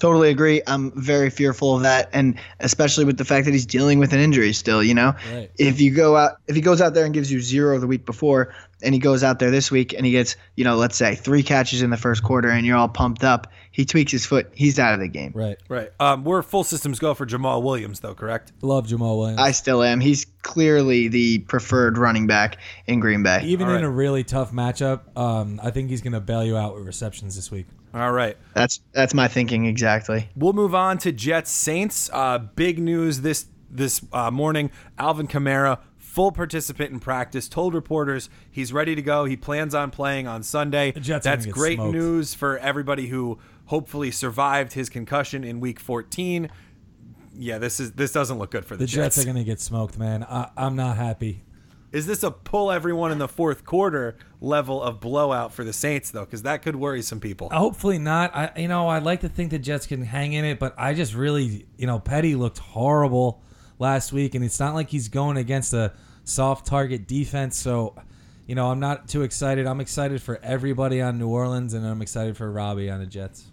Totally 0.00 0.30
agree. 0.30 0.62
I'm 0.66 0.90
very 1.00 1.30
fearful 1.30 1.76
of 1.76 1.82
that, 1.82 2.08
and 2.12 2.36
especially 2.58 3.04
with 3.04 3.18
the 3.18 3.24
fact 3.24 3.44
that 3.44 3.52
he's 3.52 3.66
dealing 3.66 3.98
with 3.98 4.12
an 4.12 4.18
injury 4.18 4.52
still. 4.54 4.82
You 4.82 4.94
know, 4.94 5.14
Right. 5.32 5.50
if 5.58 5.80
you 5.80 5.94
go 5.94 6.16
out, 6.16 6.38
if 6.48 6.56
he 6.56 6.62
goes 6.62 6.80
out 6.80 6.94
there 6.94 7.04
and 7.04 7.14
gives 7.14 7.30
you 7.30 7.40
zero 7.40 7.78
the 7.78 7.86
week 7.86 8.06
before, 8.06 8.52
and 8.82 8.94
he 8.94 8.98
goes 8.98 9.22
out 9.22 9.38
there 9.40 9.50
this 9.50 9.70
week 9.70 9.92
and 9.92 10.06
he 10.06 10.12
gets, 10.12 10.36
you 10.56 10.64
know, 10.64 10.74
let's 10.76 10.96
say 10.96 11.14
three 11.14 11.42
catches 11.42 11.82
in 11.82 11.90
the 11.90 11.98
first 11.98 12.22
quarter, 12.22 12.48
and 12.48 12.64
you're 12.66 12.78
all 12.78 12.88
pumped 12.88 13.24
up, 13.24 13.48
he 13.72 13.84
tweaks 13.84 14.10
his 14.10 14.24
foot, 14.24 14.48
he's 14.54 14.78
out 14.78 14.94
of 14.94 15.00
the 15.00 15.08
game. 15.08 15.32
Right. 15.34 15.58
Right. 15.68 15.90
Um, 16.00 16.24
we're 16.24 16.40
full 16.42 16.64
systems 16.64 16.98
go 16.98 17.12
for 17.12 17.26
Jamaal 17.26 17.62
Williams, 17.62 18.00
though, 18.00 18.14
correct? 18.14 18.52
Love 18.62 18.86
Jamaal 18.86 19.18
Williams. 19.18 19.38
I 19.40 19.50
still 19.52 19.82
am. 19.82 20.00
He's 20.00 20.24
clearly 20.42 21.08
the 21.08 21.40
preferred 21.40 21.98
running 21.98 22.26
back 22.26 22.56
in 22.86 23.00
Green 23.00 23.22
Bay. 23.22 23.42
Even 23.44 23.66
All 23.66 23.74
in 23.74 23.82
right. 23.82 23.84
a 23.84 23.90
really 23.90 24.24
tough 24.24 24.50
matchup, 24.50 25.14
um, 25.16 25.60
I 25.62 25.70
think 25.70 25.90
he's 25.90 26.00
going 26.00 26.14
to 26.14 26.20
bail 26.20 26.42
you 26.42 26.56
out 26.56 26.74
with 26.74 26.86
receptions 26.86 27.36
this 27.36 27.50
week. 27.50 27.66
All 27.92 28.12
right. 28.12 28.36
That's 28.54 28.80
that's 28.92 29.14
my 29.14 29.28
thinking 29.28 29.66
exactly. 29.66 30.28
We'll 30.36 30.52
move 30.52 30.74
on 30.74 30.98
to 30.98 31.12
Jets 31.12 31.50
Saints. 31.50 32.08
Uh, 32.12 32.38
big 32.38 32.78
news 32.78 33.22
this 33.22 33.46
this 33.68 34.00
uh, 34.12 34.30
morning. 34.30 34.70
Alvin 34.98 35.26
Kamara, 35.26 35.78
full 35.98 36.30
participant 36.30 36.92
in 36.92 37.00
practice, 37.00 37.48
told 37.48 37.74
reporters 37.74 38.30
he's 38.50 38.72
ready 38.72 38.94
to 38.94 39.02
go. 39.02 39.24
He 39.24 39.36
plans 39.36 39.74
on 39.74 39.90
playing 39.90 40.26
on 40.26 40.42
Sunday. 40.42 40.92
Jets 40.92 41.26
are 41.26 41.30
That's 41.30 41.46
great 41.46 41.76
smoked. 41.76 41.94
news 41.94 42.34
for 42.34 42.58
everybody 42.58 43.08
who 43.08 43.38
hopefully 43.66 44.10
survived 44.10 44.72
his 44.74 44.88
concussion 44.88 45.42
in 45.42 45.60
Week 45.60 45.80
14. 45.80 46.48
Yeah, 47.34 47.58
this 47.58 47.80
is 47.80 47.92
this 47.92 48.12
doesn't 48.12 48.38
look 48.38 48.50
good 48.50 48.64
for 48.64 48.76
the, 48.76 48.84
Jets. 48.84 48.94
The 48.94 49.02
Jets 49.02 49.18
are 49.18 49.24
going 49.24 49.36
to 49.36 49.44
get 49.44 49.60
smoked, 49.60 49.98
man. 49.98 50.24
I, 50.24 50.50
I'm 50.56 50.76
not 50.76 50.96
happy. 50.96 51.42
Is 51.92 52.06
this 52.06 52.22
a 52.22 52.30
pull 52.30 52.70
everyone 52.70 53.10
in 53.10 53.18
the 53.18 53.26
fourth 53.28 53.64
quarter 53.64 54.16
level 54.40 54.80
of 54.80 55.00
blowout 55.00 55.52
for 55.52 55.64
the 55.64 55.72
Saints 55.72 56.10
though? 56.10 56.24
Because 56.24 56.42
that 56.42 56.62
could 56.62 56.76
worry 56.76 57.02
some 57.02 57.18
people. 57.18 57.48
Uh, 57.50 57.58
hopefully 57.58 57.98
not. 57.98 58.34
I 58.34 58.52
you 58.56 58.68
know 58.68 58.88
I'd 58.88 59.02
like 59.02 59.20
to 59.22 59.28
think 59.28 59.50
the 59.50 59.58
Jets 59.58 59.86
can 59.86 60.02
hang 60.02 60.32
in 60.32 60.44
it, 60.44 60.58
but 60.58 60.74
I 60.78 60.94
just 60.94 61.14
really 61.14 61.66
you 61.76 61.86
know 61.86 61.98
Petty 61.98 62.36
looked 62.36 62.58
horrible 62.58 63.42
last 63.78 64.12
week, 64.12 64.34
and 64.34 64.44
it's 64.44 64.60
not 64.60 64.74
like 64.74 64.88
he's 64.88 65.08
going 65.08 65.36
against 65.36 65.72
a 65.72 65.92
soft 66.24 66.66
target 66.66 67.08
defense. 67.08 67.58
So 67.58 67.96
you 68.46 68.54
know 68.54 68.70
I'm 68.70 68.80
not 68.80 69.08
too 69.08 69.22
excited. 69.22 69.66
I'm 69.66 69.80
excited 69.80 70.22
for 70.22 70.38
everybody 70.44 71.00
on 71.00 71.18
New 71.18 71.28
Orleans, 71.28 71.74
and 71.74 71.84
I'm 71.84 72.02
excited 72.02 72.36
for 72.36 72.50
Robbie 72.50 72.88
on 72.88 73.00
the 73.00 73.06
Jets. 73.06 73.44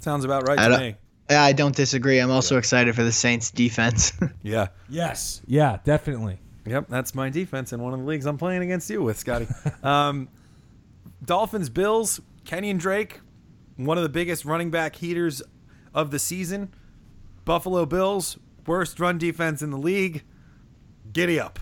Sounds 0.00 0.24
about 0.24 0.48
right 0.48 0.58
to 0.58 0.78
me. 0.78 0.96
Yeah, 1.30 1.44
I 1.44 1.52
don't 1.52 1.76
disagree. 1.76 2.18
I'm 2.18 2.32
also 2.32 2.56
excited 2.56 2.96
for 2.96 3.04
the 3.04 3.12
Saints 3.12 3.52
defense. 3.52 4.12
Yeah. 4.42 4.68
Yes. 4.88 5.42
Yeah, 5.46 5.78
definitely. 5.84 6.40
Yep, 6.66 6.86
that's 6.88 7.14
my 7.14 7.30
defense 7.30 7.72
in 7.72 7.80
one 7.80 7.92
of 7.94 8.00
the 8.00 8.06
leagues 8.06 8.26
I'm 8.26 8.38
playing 8.38 8.62
against 8.62 8.90
you 8.90 9.02
with, 9.02 9.18
Scotty. 9.18 9.48
um, 9.82 10.28
Dolphins, 11.24 11.68
Bills, 11.68 12.20
Kenyan 12.44 12.78
Drake, 12.78 13.20
one 13.76 13.96
of 13.96 14.02
the 14.02 14.08
biggest 14.08 14.44
running 14.44 14.70
back 14.70 14.96
heaters 14.96 15.42
of 15.94 16.10
the 16.10 16.18
season. 16.18 16.72
Buffalo 17.44 17.86
Bills, 17.86 18.38
worst 18.66 19.00
run 19.00 19.18
defense 19.18 19.62
in 19.62 19.70
the 19.70 19.78
league. 19.78 20.22
Giddy 21.12 21.40
up. 21.40 21.58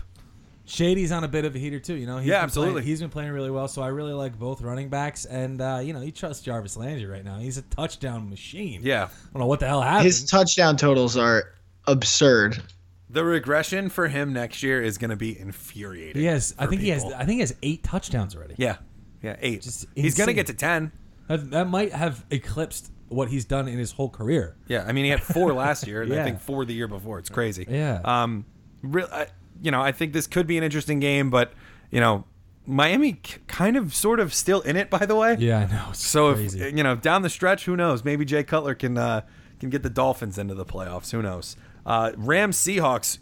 Shady's 0.65 1.11
on 1.11 1.23
a 1.23 1.27
bit 1.27 1.45
of 1.45 1.55
a 1.55 1.59
heater 1.59 1.79
too. 1.79 1.95
You 1.95 2.05
know, 2.05 2.19
he's 2.19 2.27
Yeah, 2.27 2.43
absolutely. 2.43 2.73
Playing, 2.73 2.87
he's 2.87 2.99
been 2.99 3.09
playing 3.09 3.31
really 3.31 3.49
well, 3.49 3.67
so 3.67 3.81
I 3.81 3.87
really 3.87 4.13
like 4.13 4.37
both 4.37 4.61
running 4.61 4.89
backs, 4.89 5.25
and 5.25 5.59
uh, 5.59 5.79
you 5.83 5.93
know, 5.93 6.01
you 6.01 6.11
trust 6.11 6.45
Jarvis 6.45 6.77
Landry 6.77 7.07
right 7.07 7.25
now. 7.25 7.39
He's 7.39 7.57
a 7.57 7.63
touchdown 7.63 8.29
machine. 8.29 8.81
Yeah. 8.83 9.05
I 9.05 9.33
don't 9.33 9.39
know 9.39 9.47
what 9.47 9.59
the 9.59 9.67
hell 9.67 9.81
happened. 9.81 10.05
His 10.05 10.25
touchdown 10.25 10.77
totals 10.77 11.17
are 11.17 11.53
absurd. 11.87 12.61
The 13.09 13.23
regression 13.23 13.89
for 13.89 14.07
him 14.07 14.33
next 14.33 14.61
year 14.61 14.81
is 14.81 14.97
going 14.97 15.09
to 15.09 15.15
be 15.15 15.37
infuriating. 15.39 16.21
he 16.21 16.27
has. 16.27 16.53
I 16.59 16.67
think 16.67 16.81
he 16.81 16.89
has. 16.89 17.03
I 17.05 17.19
think 17.25 17.31
he 17.35 17.39
has 17.39 17.55
eight 17.63 17.83
touchdowns 17.83 18.35
already. 18.35 18.55
Yeah. 18.57 18.77
Yeah, 19.23 19.35
eight. 19.41 19.61
Just 19.63 19.85
He's 19.95 20.15
going 20.15 20.27
to 20.27 20.33
get 20.33 20.47
to 20.47 20.53
10. 20.53 20.91
That, 21.27 21.51
that 21.51 21.67
might 21.67 21.91
have 21.91 22.25
eclipsed 22.31 22.91
what 23.09 23.29
he's 23.29 23.45
done 23.45 23.67
in 23.67 23.77
his 23.79 23.91
whole 23.91 24.09
career. 24.09 24.55
Yeah, 24.67 24.85
I 24.87 24.91
mean 24.93 25.05
he 25.05 25.11
had 25.11 25.21
four 25.23 25.51
last 25.53 25.87
year, 25.87 26.01
and 26.03 26.13
I 26.13 26.23
think 26.23 26.39
four 26.39 26.63
the 26.65 26.73
year 26.73 26.87
before. 26.87 27.17
It's 27.19 27.29
crazy. 27.29 27.65
Yeah. 27.67 28.01
Um, 28.03 28.45
real, 28.83 29.07
I, 29.11 29.27
you 29.61 29.71
know, 29.71 29.81
I 29.81 29.91
think 29.91 30.13
this 30.13 30.27
could 30.27 30.45
be 30.47 30.57
an 30.57 30.63
interesting 30.63 30.99
game, 30.99 31.29
but 31.31 31.53
you 31.91 31.99
know, 31.99 32.25
Miami 32.65 33.13
k- 33.13 33.39
kind 33.47 33.75
of, 33.77 33.95
sort 33.95 34.19
of, 34.19 34.31
still 34.33 34.61
in 34.61 34.75
it. 34.75 34.89
By 34.91 35.05
the 35.07 35.15
way. 35.15 35.35
Yeah, 35.39 35.59
I 35.59 35.65
know. 35.65 35.87
It's 35.89 36.05
So 36.05 36.33
crazy. 36.35 36.61
if 36.61 36.77
you 36.77 36.83
know 36.83 36.95
down 36.95 37.23
the 37.23 37.29
stretch, 37.29 37.65
who 37.65 37.75
knows? 37.75 38.03
Maybe 38.05 38.25
Jay 38.25 38.43
Cutler 38.43 38.75
can 38.75 38.97
uh, 38.97 39.21
can 39.59 39.69
get 39.71 39.81
the 39.83 39.89
Dolphins 39.89 40.37
into 40.37 40.53
the 40.55 40.65
playoffs. 40.65 41.11
Who 41.11 41.21
knows? 41.23 41.55
Uh, 41.89 42.11
Rams 42.17 42.55
Seahawks, 42.55 43.17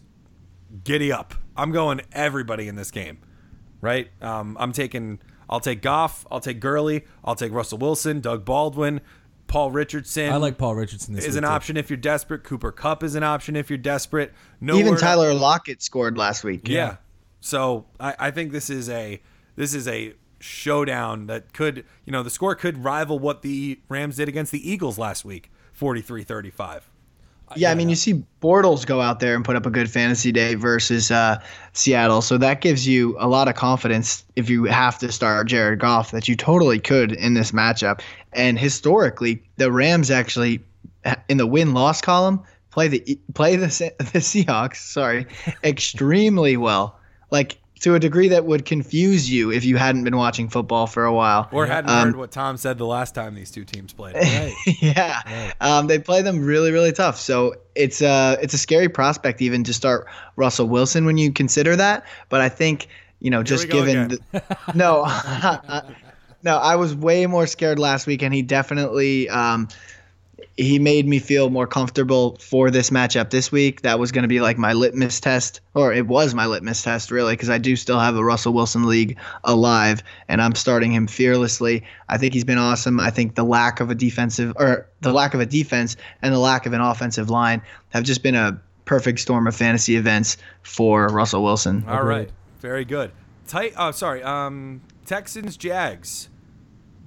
giddy 0.84 1.10
up! 1.10 1.34
I'm 1.56 1.72
going 1.72 2.02
everybody 2.12 2.68
in 2.68 2.76
this 2.76 2.92
game, 2.92 3.20
right? 3.80 4.10
Um, 4.22 4.58
I'm 4.60 4.74
taking. 4.74 5.20
I'll 5.50 5.62
take 5.62 5.82
Goff. 5.82 6.28
I'll 6.30 6.42
take 6.42 6.60
Gurley. 6.60 7.06
I'll 7.24 7.36
take 7.36 7.54
Russell 7.54 7.78
Wilson, 7.78 8.20
Doug 8.20 8.44
Baldwin, 8.44 9.00
Paul 9.48 9.72
Richardson. 9.72 10.34
I 10.34 10.36
like 10.36 10.58
Paul 10.58 10.76
Richardson 10.76 11.14
this 11.14 11.24
is 11.24 11.36
week, 11.36 11.38
an 11.38 11.44
too. 11.44 11.54
option 11.54 11.78
if 11.78 11.90
you're 11.90 11.96
desperate. 11.96 12.44
Cooper 12.44 12.74
Kupp 12.74 13.04
is 13.04 13.16
an 13.16 13.24
option 13.24 13.56
if 13.56 13.70
you're 13.70 13.78
desperate. 13.78 14.34
No 14.60 14.76
Even 14.76 14.98
Tyler 14.98 15.34
Lockett 15.34 15.82
scored 15.82 16.18
last 16.18 16.44
week. 16.44 16.68
yeah. 16.68 16.98
So 17.40 17.86
I, 18.02 18.16
I 18.20 18.32
think 18.32 18.52
this 18.52 18.70
is 18.70 18.90
a 18.90 19.22
this 19.56 19.74
is 19.74 19.88
a 19.88 20.14
showdown 20.40 21.28
that 21.28 21.54
could 21.54 21.86
you 22.04 22.12
know 22.12 22.22
the 22.22 22.30
score 22.30 22.54
could 22.54 22.84
rival 22.84 23.18
what 23.18 23.44
the 23.44 23.80
Rams 23.88 24.18
did 24.18 24.28
against 24.28 24.52
the 24.52 24.70
Eagles 24.70 24.98
last 24.98 25.24
week, 25.24 25.50
43-35. 25.80 26.82
Yeah, 27.56 27.72
I 27.72 27.76
mean, 27.76 27.90
you 27.90 27.96
see 27.96 28.24
Bortles 28.42 28.86
go 28.86 29.02
out 29.02 29.20
there 29.20 29.36
and 29.36 29.46
put 29.46 29.56
up 29.56 29.66
a 29.66 29.70
good 29.70 29.90
fantasy 29.90 30.32
day 30.32 30.56
versus 30.56 31.12
uh, 31.12 31.42
Seattle, 31.74 32.22
so 32.22 32.38
that 32.38 32.62
gives 32.62 32.88
you 32.88 33.16
a 33.20 33.28
lot 33.28 33.48
of 33.48 33.56
confidence 33.56 34.26
if 34.36 34.50
you 34.50 34.66
have 34.66 35.00
to 35.00 35.12
start 35.12 35.48
Jared 35.48 35.80
Goff 35.80 36.12
that 36.12 36.28
you 36.28 36.36
totally 36.36 36.80
could 36.80 37.14
in 37.14 37.36
this 37.36 37.52
matchup. 37.52 38.02
And 38.34 38.60
historically, 38.60 39.42
the 39.56 39.72
Rams 39.72 40.12
actually 40.12 40.62
in 41.30 41.38
the 41.38 41.48
win 41.48 41.74
loss 41.74 42.02
column 42.02 42.44
play 42.70 42.88
the 42.90 43.20
play 43.34 43.56
the 43.56 43.66
the 43.98 44.20
Seahawks, 44.20 44.78
sorry, 44.78 45.26
extremely 45.64 46.58
well, 46.58 47.00
like 47.32 47.58
to 47.82 47.96
a 47.96 48.00
degree 48.00 48.30
that 48.30 48.46
would 48.46 48.66
confuse 48.66 49.30
you 49.30 49.52
if 49.52 49.64
you 49.64 49.78
hadn't 49.78 50.04
been 50.04 50.18
watching 50.18 50.50
football 50.50 50.88
for 50.88 51.06
a 51.06 51.14
while. 51.14 51.48
Or 51.52 51.66
hadn't 51.66 51.90
Um, 51.90 52.08
heard 52.08 52.16
what 52.16 52.32
Tom 52.32 52.58
said 52.58 52.78
the 52.78 52.86
last 52.86 53.14
time 53.14 53.36
these 53.36 53.52
two 53.52 53.64
teams 53.66 53.94
played. 53.94 54.16
yeah, 54.82 55.52
um, 55.62 55.88
they 55.88 56.00
play 56.00 56.22
them 56.22 56.44
really, 56.44 56.72
really 56.72 56.92
tough. 56.92 57.20
So 57.20 57.56
it's 57.76 58.02
a 58.02 58.38
it's 58.42 58.54
a 58.54 58.58
scary 58.58 58.90
prospect 58.90 59.42
even 59.42 59.64
to 59.66 59.74
start 59.74 60.08
Russell 60.36 60.68
Wilson 60.68 61.06
when 61.06 61.18
you 61.18 61.32
consider 61.32 61.76
that. 61.76 62.06
But 62.30 62.42
I 62.42 62.50
think 62.50 62.88
you 63.20 63.30
know 63.30 63.44
just 63.44 63.66
we 63.66 63.72
given 63.72 64.08
the, 64.32 64.44
no, 64.76 65.06
no, 66.44 66.58
I 66.58 66.76
was 66.76 66.96
way 66.96 67.26
more 67.28 67.48
scared 67.48 67.80
last 67.80 68.08
week, 68.08 68.22
and 68.22 68.34
he 68.34 68.42
definitely 68.42 69.30
um, 69.30 69.68
he 70.58 70.80
made 70.80 71.08
me 71.08 71.20
feel 71.20 71.50
more 71.52 71.68
comfortable 71.68 72.36
for 72.42 72.72
this 72.72 72.90
matchup 72.90 73.30
this 73.30 73.52
week. 73.52 73.84
That 73.84 74.00
was 74.00 74.12
going 74.12 74.24
to 74.24 74.28
be 74.28 74.42
like 74.42 74.58
my 74.58 74.74
litmus 74.74 75.20
test, 75.20 75.62
or 75.76 75.94
it 75.94 76.08
was 76.08 76.34
my 76.34 76.48
litmus 76.48 76.82
test, 76.82 77.12
really, 77.12 77.34
because 77.34 77.50
I 77.50 77.60
do 77.60 77.76
still 77.76 78.00
have 78.00 78.16
a 78.16 78.24
Russell 78.24 78.54
Wilson 78.54 78.86
league 78.88 79.18
alive, 79.44 80.02
and 80.28 80.42
I'm 80.42 80.56
starting 80.56 80.92
him 80.92 81.06
fearlessly. 81.06 81.84
I 82.10 82.18
think 82.18 82.34
he's 82.34 82.44
been 82.44 82.58
awesome. 82.58 83.00
I 83.00 83.12
think 83.12 83.36
the 83.36 83.44
lack 83.44 83.80
of 83.80 83.92
a 83.92 83.96
defensive, 83.96 84.54
or 84.56 84.90
the 85.02 85.14
lack 85.14 85.36
of 85.36 85.40
a 85.40 85.46
defense, 85.46 85.96
and 86.24 86.34
the 86.34 86.40
lack 86.40 86.66
of 86.66 86.74
an 86.74 86.82
offensive 86.82 87.30
line 87.30 87.62
have 87.90 88.04
just 88.04 88.24
been 88.24 88.36
a 88.36 88.60
perfect 88.86 89.20
storm 89.20 89.46
of 89.48 89.56
fantasy 89.56 89.96
events 89.96 90.38
for 90.64 91.08
Russell 91.10 91.44
Wilson. 91.44 91.86
All 91.88 92.04
right, 92.04 92.22
Agreed. 92.22 92.32
very 92.62 92.86
good. 92.86 93.12
Tight. 93.48 93.74
Oh, 93.78 93.92
sorry. 93.92 94.24
Um, 94.24 94.82
Texans 95.06 95.56
Jags. 95.56 96.30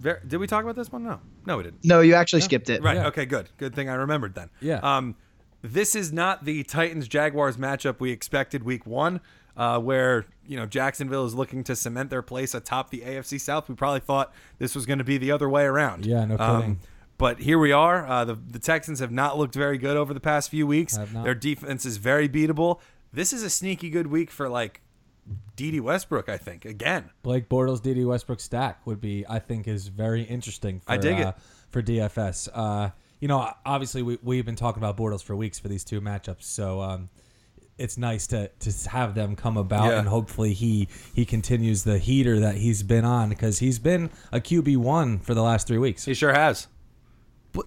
Ver- 0.01 0.21
did 0.27 0.39
we 0.39 0.47
talk 0.47 0.65
about 0.65 0.77
this 0.77 0.91
one? 0.91 1.05
No, 1.05 1.21
no, 1.47 1.59
we 1.59 1.63
didn't. 1.65 1.85
No, 1.85 2.01
you 2.01 2.15
actually 2.15 2.41
skipped 2.43 2.71
it. 2.71 2.83
Right. 2.83 2.97
Yeah. 2.97 3.07
Okay. 3.09 3.27
Good. 3.27 3.49
Good 3.59 3.75
thing 3.75 3.89
I 3.89 3.95
remembered 3.95 4.35
then. 4.35 4.51
Yeah. 4.61 4.79
Um, 4.83 5.15
this 5.63 5.95
is 5.95 6.13
not 6.13 6.45
the 6.45 6.63
Titans 6.65 7.07
Jaguars 7.07 7.57
matchup 7.59 8.01
we 8.01 8.11
expected 8.11 8.63
week 8.65 8.87
one, 8.87 9.21
uh, 9.59 9.79
where 9.79 10.25
you 10.47 10.57
know 10.57 10.65
Jacksonville 10.67 11.27
is 11.27 11.35
looking 11.35 11.63
to 11.65 11.77
cement 11.77 12.09
their 12.11 12.23
place 12.23 12.55
atop 12.55 12.91
the 12.91 13.01
AFC 13.03 13.39
South. 13.39 13.69
We 13.69 13.75
probably 13.75 14.01
thought 14.01 14.33
this 14.59 14.75
was 14.75 14.87
going 14.87 14.99
to 15.01 15.05
be 15.05 15.19
the 15.19 15.31
other 15.33 15.49
way 15.51 15.65
around. 15.65 16.07
Yeah, 16.07 16.25
no 16.25 16.39
Um, 16.39 16.61
kidding. 16.61 16.81
but 17.19 17.41
here 17.41 17.59
we 17.59 17.73
are. 17.73 18.07
Uh, 18.07 18.25
the 18.25 18.35
the 18.35 18.59
Texans 18.59 19.01
have 19.01 19.11
not 19.13 19.37
looked 19.37 19.55
very 19.55 19.77
good 19.77 19.99
over 19.99 20.15
the 20.15 20.21
past 20.21 20.49
few 20.51 20.67
weeks. 20.67 20.97
Have 20.97 21.13
not. 21.13 21.25
Their 21.25 21.35
defense 21.35 21.85
is 21.85 21.99
very 21.99 22.27
beatable. 22.29 22.81
This 23.13 23.33
is 23.35 23.43
a 23.43 23.51
sneaky 23.51 23.91
good 23.91 24.07
week 24.07 24.31
for 24.31 24.49
like 24.49 24.81
Dede 25.57 25.81
Westbrook. 25.81 26.29
I 26.29 26.37
think 26.39 26.65
again. 26.65 27.11
Blake 27.23 27.49
Bortles, 27.49 27.83
Dede 27.83 28.05
Westbrook 28.07 28.41
stack 28.41 28.87
would 28.87 29.01
be, 29.01 29.25
I 29.29 29.39
think, 29.39 29.69
is 29.69 29.89
very 29.89 30.23
interesting. 30.23 30.81
For, 30.81 30.93
I 30.93 30.97
dig 30.97 31.19
it. 31.21 31.27
uh, 31.27 31.33
for 31.71 31.83
DFS. 31.83 32.49
Uh, 32.53 32.91
you 33.21 33.29
know, 33.29 33.51
obviously 33.67 34.03
we 34.03 34.19
we've 34.23 34.47
been 34.47 34.57
talking 34.57 34.83
about 34.83 34.97
Bortles 34.97 35.23
for 35.23 35.37
weeks 35.37 35.59
for 35.59 35.69
these 35.69 35.85
two 35.85 36.01
matchups, 36.01 36.45
so 36.45 36.81
um, 36.81 37.11
it's 37.79 37.99
nice 37.99 38.27
to 38.29 38.49
to 38.49 38.89
have 38.91 39.15
them 39.15 39.37
come 39.37 39.57
about, 39.57 39.91
Yeah. 39.91 39.99
and 39.99 40.09
hopefully 40.09 40.55
he 40.55 40.89
he 41.15 41.25
continues 41.27 41.85
the 41.85 41.99
heater 41.99 42.41
that 42.41 42.57
he's 42.57 42.83
been 42.83 43.05
on 43.05 43.29
because 43.29 43.59
he's 43.59 43.79
been 43.79 44.11
a 44.33 44.41
QB 44.41 44.79
one 44.79 45.19
for 45.19 45.35
the 45.35 45.43
last 45.43 45.67
three 45.67 45.79
weeks. 45.79 46.05
He 46.07 46.15
sure 46.15 46.33
has. 46.33 46.67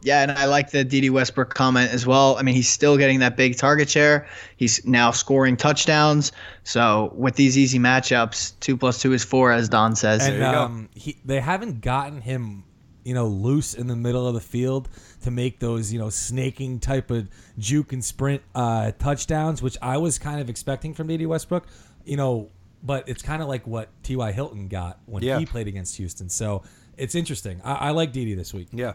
Yeah, 0.02 0.22
and 0.24 0.32
I 0.32 0.46
like 0.46 0.72
the 0.72 0.84
Dede 0.84 1.10
Westbrook 1.12 1.54
comment 1.54 1.92
as 1.92 2.06
well. 2.08 2.38
I 2.38 2.42
mean, 2.44 2.56
he's 2.56 2.70
still 2.70 2.98
getting 2.98 3.20
that 3.20 3.36
big 3.36 3.58
target 3.58 3.90
share. 3.90 4.28
He's 4.58 4.86
now 4.86 5.12
scoring 5.12 5.58
touchdowns. 5.58 6.32
So 6.64 7.12
with 7.16 7.36
these 7.36 7.58
easy 7.58 7.80
matchups, 7.80 8.54
two 8.60 8.78
plus 8.78 9.02
two 9.02 9.14
is 9.14 9.24
four, 9.24 9.52
as 9.52 9.70
Don 9.70 9.96
says. 9.96 10.26
and 10.26 10.36
you 10.36 10.40
go. 10.42 10.62
um, 10.64 10.90
he 10.96 11.18
they 11.26 11.40
haven't 11.40 11.82
gotten 11.82 12.22
him 12.22 12.64
you 13.04 13.14
know 13.14 13.28
loose 13.28 13.74
in 13.74 13.88
the 13.88 13.96
middle 13.98 14.26
of 14.26 14.34
the 14.34 14.40
field 14.40 14.88
to 15.24 15.30
make 15.32 15.60
those 15.60 15.92
you 15.92 16.00
know 16.00 16.10
snaking 16.10 16.80
type 16.80 17.12
of 17.12 17.28
juke 17.58 17.92
and 17.92 18.04
sprint 18.06 18.42
uh, 18.56 18.92
touchdowns, 19.00 19.62
which 19.62 19.78
I 19.82 19.98
was 19.98 20.18
kind 20.20 20.40
of 20.40 20.50
expecting 20.50 20.94
from 20.94 21.08
Dede 21.08 21.28
Westbrook. 21.28 21.68
You 22.06 22.16
know, 22.18 22.50
but 22.82 23.08
it's 23.10 23.22
kind 23.22 23.42
of 23.42 23.48
like 23.50 23.68
what 23.68 23.90
T.Y. 24.04 24.32
Hilton 24.32 24.68
got 24.70 25.00
when 25.06 25.24
Yeah. 25.24 25.40
he 25.40 25.46
played 25.46 25.68
against 25.68 25.98
Houston. 25.98 26.30
So 26.30 26.64
it's 26.98 27.16
interesting. 27.16 27.60
I, 27.64 27.74
I 27.74 27.90
like 27.92 28.12
Dede 28.14 28.38
this 28.38 28.54
week. 28.54 28.68
Yeah. 28.72 28.94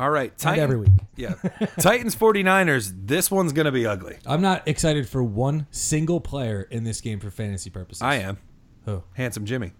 All 0.00 0.10
right. 0.10 0.36
Titan- 0.36 0.62
every 0.64 0.76
week. 0.78 0.90
Yeah. 1.14 1.34
Titans 1.78 2.16
49ers. 2.16 2.92
This 3.06 3.30
one's 3.30 3.52
going 3.52 3.66
to 3.66 3.70
be 3.72 3.86
ugly. 3.86 4.16
I'm 4.26 4.40
not 4.40 4.66
excited 4.66 5.06
for 5.08 5.22
one 5.22 5.66
single 5.70 6.20
player 6.20 6.62
in 6.62 6.84
this 6.84 7.00
game 7.02 7.20
for 7.20 7.30
fantasy 7.30 7.68
purposes. 7.70 8.00
I 8.02 8.16
am. 8.16 8.38
Who? 8.86 9.02
Handsome 9.12 9.44
Jimmy. 9.44 9.72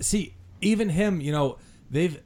see 0.00 0.34
even 0.60 0.88
him 0.88 1.20
you 1.20 1.30
know 1.32 1.56
they've 1.90 2.20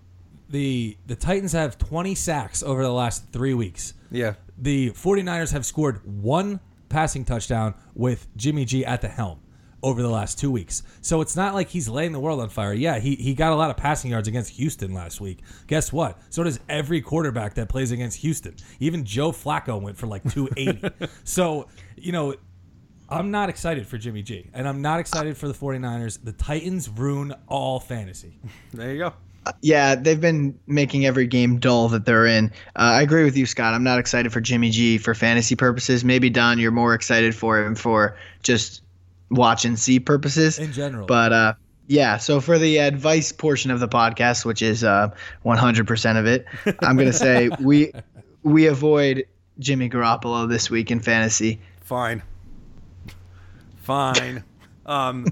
the 0.48 0.96
the 1.06 1.14
titans 1.14 1.52
have 1.52 1.76
20 1.78 2.14
sacks 2.14 2.62
over 2.62 2.82
the 2.82 2.90
last 2.92 3.30
three 3.32 3.52
weeks 3.54 3.92
Yeah. 4.10 4.34
the 4.58 4.90
49ers 4.92 5.52
have 5.52 5.64
scored 5.66 6.00
one 6.22 6.58
passing 6.88 7.24
touchdown 7.26 7.74
with 7.94 8.26
jimmy 8.36 8.64
g 8.64 8.84
at 8.86 9.02
the 9.02 9.08
helm 9.08 9.40
over 9.82 10.02
the 10.02 10.08
last 10.08 10.38
two 10.38 10.50
weeks 10.50 10.82
so 11.00 11.20
it's 11.20 11.36
not 11.36 11.54
like 11.54 11.68
he's 11.68 11.88
laying 11.88 12.12
the 12.12 12.20
world 12.20 12.40
on 12.40 12.48
fire 12.48 12.72
yeah 12.72 12.98
he, 12.98 13.14
he 13.16 13.34
got 13.34 13.52
a 13.52 13.56
lot 13.56 13.70
of 13.70 13.76
passing 13.76 14.10
yards 14.10 14.28
against 14.28 14.50
houston 14.50 14.92
last 14.94 15.20
week 15.20 15.38
guess 15.66 15.92
what 15.92 16.18
so 16.30 16.42
does 16.42 16.60
every 16.68 17.00
quarterback 17.00 17.54
that 17.54 17.68
plays 17.68 17.90
against 17.90 18.18
houston 18.18 18.54
even 18.80 19.04
joe 19.04 19.32
flacco 19.32 19.80
went 19.80 19.96
for 19.96 20.06
like 20.06 20.22
280 20.30 21.08
so 21.24 21.68
you 21.96 22.12
know 22.12 22.34
I'm 23.12 23.30
not 23.30 23.50
excited 23.50 23.86
for 23.86 23.98
Jimmy 23.98 24.22
G, 24.22 24.48
and 24.54 24.66
I'm 24.66 24.80
not 24.80 24.98
excited 24.98 25.36
for 25.36 25.46
the 25.46 25.52
49ers. 25.52 26.24
The 26.24 26.32
Titans 26.32 26.88
ruin 26.88 27.34
all 27.46 27.78
fantasy. 27.78 28.38
There 28.72 28.90
you 28.90 28.98
go. 28.98 29.12
Yeah, 29.60 29.96
they've 29.96 30.20
been 30.20 30.58
making 30.66 31.04
every 31.04 31.26
game 31.26 31.58
dull 31.58 31.88
that 31.88 32.06
they're 32.06 32.26
in. 32.26 32.46
Uh, 32.76 32.94
I 32.94 33.02
agree 33.02 33.24
with 33.24 33.36
you, 33.36 33.44
Scott. 33.44 33.74
I'm 33.74 33.82
not 33.82 33.98
excited 33.98 34.32
for 34.32 34.40
Jimmy 34.40 34.70
G 34.70 34.98
for 34.98 35.14
fantasy 35.14 35.56
purposes. 35.56 36.04
Maybe 36.04 36.30
Don, 36.30 36.58
you're 36.58 36.70
more 36.70 36.94
excited 36.94 37.34
for 37.34 37.58
him 37.58 37.74
for 37.74 38.16
just 38.42 38.82
watch 39.32 39.64
and 39.64 39.78
see 39.78 39.98
purposes 39.98 40.58
In 40.58 40.72
general. 40.72 41.06
But 41.06 41.32
uh, 41.32 41.54
yeah, 41.86 42.16
so 42.18 42.40
for 42.40 42.58
the 42.58 42.78
advice 42.78 43.32
portion 43.32 43.70
of 43.70 43.80
the 43.80 43.88
podcast, 43.88 44.44
which 44.44 44.62
is 44.62 44.84
uh, 44.84 45.10
100% 45.44 46.18
of 46.18 46.26
it, 46.26 46.46
I'm 46.80 46.96
gonna 46.96 47.12
say 47.12 47.50
we 47.60 47.92
we 48.42 48.66
avoid 48.66 49.26
Jimmy 49.58 49.88
Garoppolo 49.88 50.48
this 50.48 50.70
week 50.70 50.90
in 50.90 51.00
fantasy. 51.00 51.60
Fine. 51.80 52.22
Fine. 53.82 54.44
um, 54.86 55.26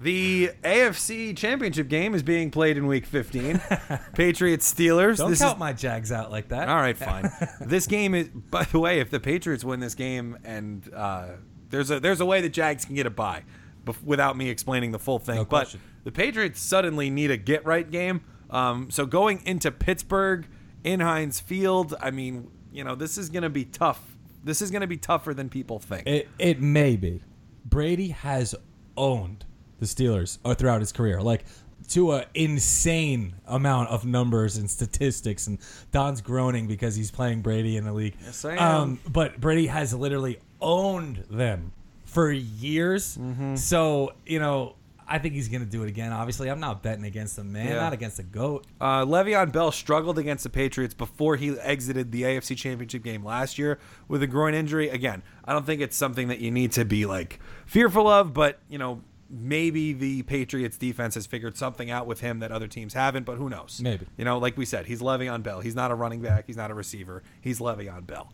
the 0.00 0.50
AFC 0.62 1.34
Championship 1.34 1.88
game 1.88 2.14
is 2.14 2.22
being 2.22 2.50
played 2.50 2.76
in 2.76 2.86
Week 2.86 3.06
15. 3.06 3.58
Patriots 4.14 4.72
Steelers. 4.72 5.16
Don't 5.16 5.30
this 5.30 5.38
count 5.38 5.56
is, 5.56 5.60
my 5.60 5.72
Jags 5.72 6.12
out 6.12 6.30
like 6.30 6.48
that. 6.48 6.68
All 6.68 6.76
right, 6.76 6.96
fine. 6.96 7.30
this 7.60 7.86
game 7.86 8.14
is. 8.14 8.28
By 8.28 8.64
the 8.64 8.78
way, 8.78 9.00
if 9.00 9.10
the 9.10 9.18
Patriots 9.18 9.64
win 9.64 9.80
this 9.80 9.94
game, 9.94 10.36
and 10.44 10.88
uh, 10.92 11.28
there's 11.74 11.90
a 11.90 12.00
there's 12.00 12.20
a 12.20 12.26
way 12.26 12.40
the 12.40 12.48
Jags 12.48 12.84
can 12.84 12.94
get 12.94 13.06
a 13.06 13.10
bye, 13.10 13.42
bef- 13.84 14.02
without 14.02 14.36
me 14.36 14.48
explaining 14.48 14.92
the 14.92 14.98
full 14.98 15.18
thing. 15.18 15.36
No 15.36 15.44
but 15.44 15.74
the 16.04 16.12
Patriots 16.12 16.60
suddenly 16.60 17.10
need 17.10 17.30
a 17.30 17.36
get 17.36 17.64
right 17.66 17.90
game. 17.90 18.22
Um, 18.50 18.90
so 18.90 19.06
going 19.06 19.42
into 19.44 19.70
Pittsburgh 19.70 20.46
in 20.84 21.00
Heinz 21.00 21.40
Field, 21.40 21.94
I 22.00 22.10
mean, 22.10 22.50
you 22.72 22.84
know, 22.84 22.94
this 22.94 23.18
is 23.18 23.28
going 23.28 23.42
to 23.42 23.50
be 23.50 23.64
tough. 23.64 24.16
This 24.44 24.62
is 24.62 24.70
going 24.70 24.82
to 24.82 24.86
be 24.86 24.98
tougher 24.98 25.34
than 25.34 25.48
people 25.48 25.78
think. 25.78 26.06
It 26.06 26.28
it 26.38 26.60
may 26.60 26.96
be. 26.96 27.22
Brady 27.64 28.08
has 28.08 28.54
owned 28.96 29.44
the 29.80 29.86
Steelers 29.86 30.38
uh, 30.44 30.54
throughout 30.54 30.80
his 30.80 30.92
career, 30.92 31.20
like 31.20 31.44
to 31.88 32.12
an 32.12 32.24
insane 32.34 33.34
amount 33.46 33.90
of 33.90 34.04
numbers 34.04 34.56
and 34.56 34.70
statistics. 34.70 35.46
And 35.46 35.58
Don's 35.90 36.20
groaning 36.20 36.66
because 36.66 36.94
he's 36.94 37.10
playing 37.10 37.42
Brady 37.42 37.76
in 37.76 37.84
the 37.84 37.92
league. 37.92 38.16
Yes, 38.24 38.44
I 38.44 38.54
am. 38.54 38.60
Um, 38.60 39.00
but 39.08 39.40
Brady 39.40 39.66
has 39.66 39.92
literally 39.94 40.38
owned 40.64 41.24
them 41.30 41.72
for 42.04 42.32
years. 42.32 43.16
Mm-hmm. 43.16 43.56
So 43.56 44.14
you 44.26 44.38
know. 44.40 44.74
I 45.06 45.18
think 45.18 45.34
he's 45.34 45.50
gonna 45.50 45.66
do 45.66 45.82
it 45.82 45.88
again. 45.90 46.14
Obviously, 46.14 46.48
I'm 46.50 46.60
not 46.60 46.82
betting 46.82 47.04
against 47.04 47.36
the 47.36 47.44
man, 47.44 47.68
Yeah. 47.68 47.74
not 47.74 47.92
against 47.92 48.16
the 48.16 48.22
goat. 48.22 48.66
Uh, 48.80 49.04
Le'Veon 49.04 49.52
Bell 49.52 49.70
struggled 49.70 50.18
against 50.18 50.44
the 50.44 50.48
Patriots 50.48 50.94
before 50.94 51.36
he 51.36 51.50
exited 51.60 52.10
the 52.10 52.22
AFC 52.22 52.56
Championship 52.56 53.02
game 53.04 53.22
last 53.22 53.58
year 53.58 53.78
with 54.08 54.22
a 54.22 54.26
groin 54.26 54.54
injury. 54.54 54.88
Again, 54.88 55.22
I 55.44 55.52
don't 55.52 55.66
think 55.66 55.82
it's 55.82 55.94
something 55.94 56.28
that 56.28 56.38
you 56.38 56.50
need 56.50 56.72
to 56.72 56.86
be 56.86 57.04
like 57.04 57.38
fearful 57.66 58.08
of, 58.08 58.32
but 58.32 58.60
you 58.70 58.78
know, 58.78 59.02
maybe 59.28 59.92
the 59.92 60.22
Patriots 60.22 60.78
defense 60.78 61.16
has 61.16 61.26
figured 61.26 61.58
something 61.58 61.90
out 61.90 62.06
with 62.06 62.20
him 62.20 62.38
that 62.38 62.50
other 62.50 62.66
teams 62.66 62.94
haven't, 62.94 63.24
but 63.24 63.36
who 63.36 63.50
knows? 63.50 63.80
Maybe. 63.84 64.06
You 64.16 64.24
know, 64.24 64.38
like 64.38 64.56
we 64.56 64.64
said, 64.64 64.86
he's 64.86 65.02
Le'Veon 65.02 65.42
Bell. 65.42 65.60
He's 65.60 65.74
not 65.74 65.90
a 65.90 65.94
running 65.94 66.22
back. 66.22 66.44
He's 66.46 66.56
not 66.56 66.70
a 66.70 66.74
receiver. 66.74 67.22
He's 67.42 67.58
Le'Veon 67.60 68.06
Bell. 68.06 68.32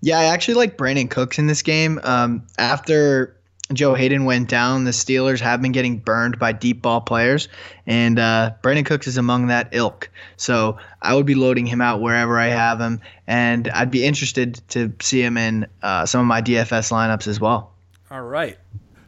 Yeah, 0.00 0.18
I 0.18 0.24
actually 0.24 0.54
like 0.54 0.76
Brandin 0.76 1.10
Cooks 1.10 1.38
in 1.38 1.46
this 1.46 1.62
game. 1.62 1.98
Um, 2.02 2.46
after 2.58 3.36
Joe 3.72 3.94
Haden 3.94 4.26
went 4.26 4.48
down, 4.48 4.84
the 4.84 4.90
Steelers 4.90 5.40
have 5.40 5.62
been 5.62 5.72
getting 5.72 5.98
burned 5.98 6.38
by 6.38 6.52
deep 6.52 6.82
ball 6.82 7.00
players, 7.00 7.48
and 7.86 8.18
uh, 8.18 8.52
Brandin 8.62 8.84
Cooks 8.84 9.06
is 9.06 9.16
among 9.16 9.46
that 9.46 9.68
ilk. 9.72 10.10
So 10.36 10.76
I 11.00 11.14
would 11.14 11.24
be 11.24 11.34
loading 11.34 11.64
him 11.64 11.80
out 11.80 12.02
wherever 12.02 12.38
I 12.38 12.48
have 12.48 12.78
him, 12.78 13.00
and 13.26 13.68
I'd 13.68 13.90
be 13.90 14.04
interested 14.04 14.60
to 14.70 14.92
see 15.00 15.22
him 15.22 15.38
in 15.38 15.66
uh, 15.82 16.04
some 16.04 16.20
of 16.20 16.26
my 16.26 16.42
DFS 16.42 16.92
lineups 16.92 17.26
as 17.26 17.40
well. 17.40 17.72
All 18.10 18.22
right. 18.22 18.58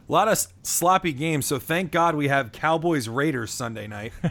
A 0.07 0.11
lot 0.11 0.27
of 0.29 0.39
sloppy 0.63 1.11
games, 1.11 1.45
so 1.45 1.59
thank 1.59 1.91
God 1.91 2.15
we 2.15 2.29
have 2.29 2.51
Cowboys 2.53 3.09
Raiders 3.09 3.51
Sunday 3.51 3.87
night. 3.87 4.13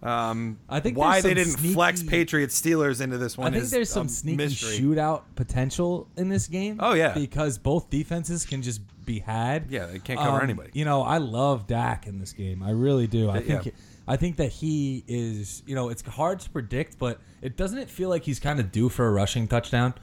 Um, 0.00 0.60
I 0.68 0.78
think 0.78 0.96
why 0.96 1.20
they 1.20 1.34
didn't 1.34 1.56
flex 1.56 1.98
sneaky- 2.00 2.10
Patriots 2.10 2.60
Steelers 2.60 3.00
into 3.00 3.18
this 3.18 3.36
one 3.36 3.52
I 3.52 3.58
think 3.58 3.70
there's 3.70 3.90
some 3.90 4.06
sneaky 4.08 4.36
mystery. 4.36 4.78
shootout 4.78 5.22
potential 5.34 6.06
in 6.16 6.28
this 6.28 6.46
game. 6.46 6.76
Oh, 6.78 6.94
yeah. 6.94 7.12
because 7.14 7.58
both 7.58 7.90
defenses 7.90 8.46
can 8.46 8.62
just 8.62 8.80
be 9.04 9.18
had. 9.18 9.66
Yeah, 9.72 9.86
they 9.86 9.98
can't 9.98 10.20
cover 10.20 10.36
Um, 10.38 10.42
anybody. 10.44 10.70
You 10.72 10.84
know, 10.84 11.02
I 11.02 11.18
love 11.18 11.66
Dak 11.66 12.06
in 12.06 12.20
this 12.20 12.32
game. 12.32 12.62
I 12.62 12.70
really 12.70 13.08
do. 13.08 13.28
I 13.28 13.38
Yeah. 13.40 13.58
think 13.60 13.74
I 14.06 14.16
think 14.16 14.36
that 14.36 14.52
he 14.52 15.02
is. 15.08 15.64
You 15.66 15.74
know, 15.74 15.88
it's 15.88 16.02
hard 16.02 16.38
to 16.40 16.50
predict, 16.50 16.96
but 17.00 17.18
it 17.42 17.56
doesn't 17.56 17.78
it 17.78 17.90
feel 17.90 18.08
like 18.08 18.22
he's 18.22 18.38
kind 18.38 18.60
of 18.60 18.70
due 18.70 18.88
for 18.88 19.04
a 19.08 19.10
rushing 19.10 19.48
touchdown. 19.48 19.94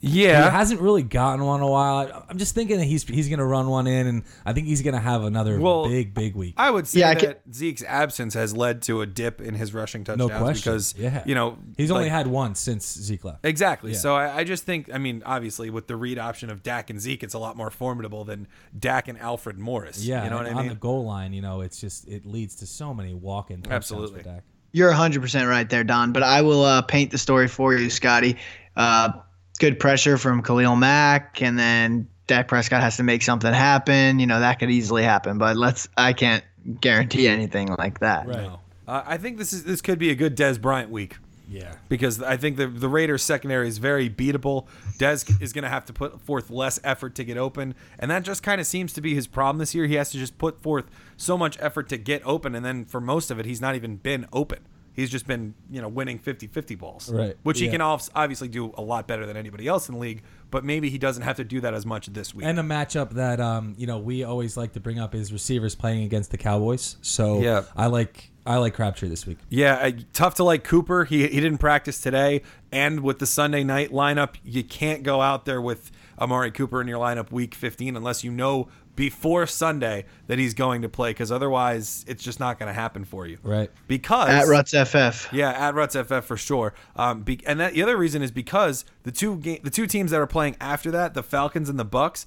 Yeah, 0.00 0.44
He 0.44 0.50
hasn't 0.56 0.80
really 0.82 1.02
gotten 1.02 1.42
one 1.44 1.60
in 1.60 1.66
a 1.66 1.70
while. 1.70 1.96
I- 1.96 2.22
I'm 2.28 2.36
just 2.36 2.54
thinking 2.54 2.76
that 2.78 2.84
he's 2.84 3.02
he's 3.04 3.28
gonna 3.30 3.46
run 3.46 3.66
one 3.68 3.86
in, 3.86 4.06
and 4.06 4.22
I 4.44 4.52
think 4.52 4.66
he's 4.66 4.82
gonna 4.82 5.00
have 5.00 5.22
another 5.24 5.58
Well, 5.58 5.88
big 5.88 6.12
big 6.12 6.34
week. 6.36 6.54
I 6.58 6.70
would 6.70 6.86
say 6.86 7.00
Yeah, 7.00 7.08
I 7.10 7.14
that 7.14 7.42
Zeke's 7.52 7.82
absence 7.82 8.34
has 8.34 8.54
led 8.54 8.82
to 8.82 9.00
a 9.00 9.06
dip 9.06 9.40
in 9.40 9.54
his 9.54 9.72
rushing 9.72 10.04
touchdowns 10.04 10.30
no 10.30 10.38
question. 10.38 10.70
because 10.72 10.94
yeah, 10.98 11.22
you 11.24 11.34
know 11.34 11.56
he's 11.78 11.90
only 11.90 12.10
had 12.10 12.26
one 12.26 12.54
since 12.54 12.86
Zeke 12.86 13.24
left. 13.24 13.44
exactly. 13.46 13.92
Yeah. 13.92 13.98
So 13.98 14.14
I, 14.14 14.38
I 14.38 14.44
just 14.44 14.64
think 14.64 14.90
I 14.92 14.98
mean 14.98 15.22
obviously 15.24 15.70
with 15.70 15.86
the 15.86 15.96
read 15.96 16.18
option 16.18 16.50
of 16.50 16.62
Dak 16.62 16.90
and 16.90 17.00
Zeke, 17.00 17.22
it's 17.22 17.34
a 17.34 17.38
lot 17.38 17.56
more 17.56 17.70
formidable 17.70 18.24
than 18.24 18.48
Dak 18.78 19.08
and 19.08 19.18
Alfred 19.18 19.58
Morris. 19.58 20.04
Yeah, 20.04 20.24
you 20.24 20.30
know 20.30 20.36
what 20.36 20.46
and 20.46 20.56
I 20.56 20.60
on 20.60 20.68
the 20.68 20.74
goal 20.74 21.06
line, 21.06 21.32
you 21.32 21.40
know, 21.40 21.62
it's 21.62 21.80
just 21.80 22.06
it 22.06 22.26
leads 22.26 22.54
to 22.56 22.66
so 22.66 22.92
many 22.92 23.14
walk-in 23.14 23.62
touchdowns 23.62 23.74
Absolutely. 23.76 24.18
for 24.22 24.24
Dak. 24.28 24.42
You're 24.72 24.92
100% 24.92 25.48
right 25.48 25.68
there, 25.70 25.84
Don. 25.84 26.12
But 26.12 26.22
I 26.22 26.42
will 26.42 26.62
uh, 26.62 26.82
paint 26.82 27.10
the 27.10 27.16
story 27.16 27.48
for 27.48 27.74
you, 27.74 27.88
Scotty. 27.88 28.36
Uh, 28.76 29.08
good 29.56 29.78
pressure 29.78 30.18
from 30.18 30.42
Khalil 30.42 30.76
Mack, 30.76 31.42
and 31.42 31.58
then 31.58 32.08
Dak 32.26 32.48
Prescott 32.48 32.82
has 32.82 32.96
to 32.96 33.02
make 33.02 33.22
something 33.22 33.52
happen. 33.52 34.18
You 34.18 34.26
know 34.26 34.40
that 34.40 34.58
could 34.58 34.70
easily 34.70 35.02
happen, 35.02 35.38
but 35.38 35.56
let's. 35.56 35.88
I 35.96 36.12
can't 36.12 36.44
guarantee 36.80 37.28
anything 37.28 37.74
like 37.78 38.00
that. 38.00 38.26
Right. 38.26 38.42
No. 38.42 38.60
Uh, 38.88 39.02
I 39.06 39.16
think 39.16 39.38
this 39.38 39.52
is 39.52 39.64
this 39.64 39.80
could 39.80 39.98
be 39.98 40.10
a 40.10 40.14
good 40.14 40.36
Dez 40.36 40.60
Bryant 40.60 40.90
week. 40.90 41.16
Yeah. 41.48 41.76
because 41.88 42.20
I 42.20 42.36
think 42.36 42.56
the 42.56 42.66
the 42.66 42.88
Raiders 42.88 43.22
secondary 43.22 43.68
is 43.68 43.78
very 43.78 44.10
beatable. 44.10 44.66
Dez 44.98 45.40
is 45.40 45.52
going 45.52 45.62
to 45.62 45.68
have 45.68 45.84
to 45.86 45.92
put 45.92 46.20
forth 46.20 46.50
less 46.50 46.80
effort 46.82 47.14
to 47.16 47.24
get 47.24 47.36
open, 47.36 47.74
and 47.98 48.10
that 48.10 48.24
just 48.24 48.42
kind 48.42 48.60
of 48.60 48.66
seems 48.66 48.92
to 48.94 49.00
be 49.00 49.14
his 49.14 49.26
problem 49.26 49.58
this 49.58 49.74
year. 49.74 49.86
He 49.86 49.94
has 49.94 50.10
to 50.10 50.18
just 50.18 50.38
put 50.38 50.60
forth 50.60 50.86
so 51.16 51.38
much 51.38 51.56
effort 51.60 51.88
to 51.90 51.98
get 51.98 52.22
open, 52.26 52.54
and 52.54 52.64
then 52.64 52.84
for 52.84 53.00
most 53.00 53.30
of 53.30 53.38
it, 53.38 53.46
he's 53.46 53.60
not 53.60 53.76
even 53.76 53.96
been 53.96 54.26
open. 54.32 54.66
He's 54.96 55.10
just 55.10 55.26
been, 55.26 55.54
you 55.70 55.80
know, 55.82 55.88
winning 55.88 56.18
50-50 56.18 56.78
balls, 56.78 57.12
Right, 57.12 57.36
Which 57.42 57.60
he 57.60 57.66
yeah. 57.66 57.72
can 57.72 57.80
obviously 57.82 58.48
do 58.48 58.72
a 58.76 58.82
lot 58.82 59.06
better 59.06 59.26
than 59.26 59.36
anybody 59.36 59.68
else 59.68 59.88
in 59.88 59.94
the 59.94 60.00
league, 60.00 60.22
but 60.50 60.64
maybe 60.64 60.88
he 60.88 60.96
doesn't 60.98 61.22
have 61.22 61.36
to 61.36 61.44
do 61.44 61.60
that 61.60 61.74
as 61.74 61.84
much 61.84 62.06
this 62.06 62.34
week. 62.34 62.46
And 62.46 62.58
a 62.58 62.62
matchup 62.62 63.10
that 63.10 63.38
um, 63.38 63.74
you 63.76 63.86
know 63.86 63.98
we 63.98 64.24
always 64.24 64.56
like 64.56 64.72
to 64.72 64.80
bring 64.80 64.98
up 64.98 65.14
is 65.14 65.32
receivers 65.32 65.74
playing 65.74 66.04
against 66.04 66.30
the 66.30 66.38
Cowboys. 66.38 66.96
So 67.02 67.40
Yeah. 67.40 67.62
I 67.76 67.86
like 67.86 68.30
I 68.46 68.58
like 68.58 68.74
Crabtree 68.74 69.08
this 69.08 69.26
week. 69.26 69.38
Yeah, 69.48 69.90
tough 70.12 70.36
to 70.36 70.44
like 70.44 70.62
Cooper. 70.64 71.04
He 71.04 71.26
he 71.26 71.40
didn't 71.40 71.58
practice 71.58 72.00
today, 72.00 72.42
and 72.72 73.00
with 73.00 73.18
the 73.18 73.26
Sunday 73.26 73.64
night 73.64 73.90
lineup, 73.90 74.36
you 74.44 74.62
can't 74.62 75.02
go 75.02 75.20
out 75.20 75.46
there 75.46 75.60
with 75.60 75.90
Amari 76.18 76.52
Cooper 76.52 76.80
in 76.80 76.86
your 76.88 77.00
lineup 77.00 77.30
week 77.32 77.54
15 77.54 77.96
unless 77.96 78.22
you 78.24 78.30
know 78.30 78.68
before 78.96 79.46
Sunday 79.46 80.06
that 80.26 80.38
he's 80.38 80.54
going 80.54 80.82
to 80.82 80.88
play, 80.88 81.10
because 81.10 81.30
otherwise 81.30 82.04
it's 82.08 82.24
just 82.24 82.40
not 82.40 82.58
going 82.58 82.68
to 82.68 82.72
happen 82.72 83.04
for 83.04 83.26
you. 83.26 83.38
Right. 83.42 83.70
Because 83.86 84.30
At 84.30 84.48
Ruts 84.48 84.72
FF. 84.72 85.32
Yeah, 85.32 85.50
at 85.50 85.74
Ruts 85.74 85.94
FF 85.94 86.24
for 86.24 86.36
sure. 86.36 86.74
Um, 86.96 87.22
be, 87.22 87.40
and 87.46 87.60
that 87.60 87.74
the 87.74 87.82
other 87.82 87.96
reason 87.96 88.22
is 88.22 88.30
because 88.30 88.84
the 89.04 89.12
two 89.12 89.36
ga- 89.36 89.60
the 89.62 89.70
two 89.70 89.86
teams 89.86 90.10
that 90.10 90.20
are 90.20 90.26
playing 90.26 90.56
after 90.60 90.90
that, 90.90 91.14
the 91.14 91.22
Falcons 91.22 91.68
and 91.68 91.78
the 91.78 91.86
Bucs, 91.86 92.26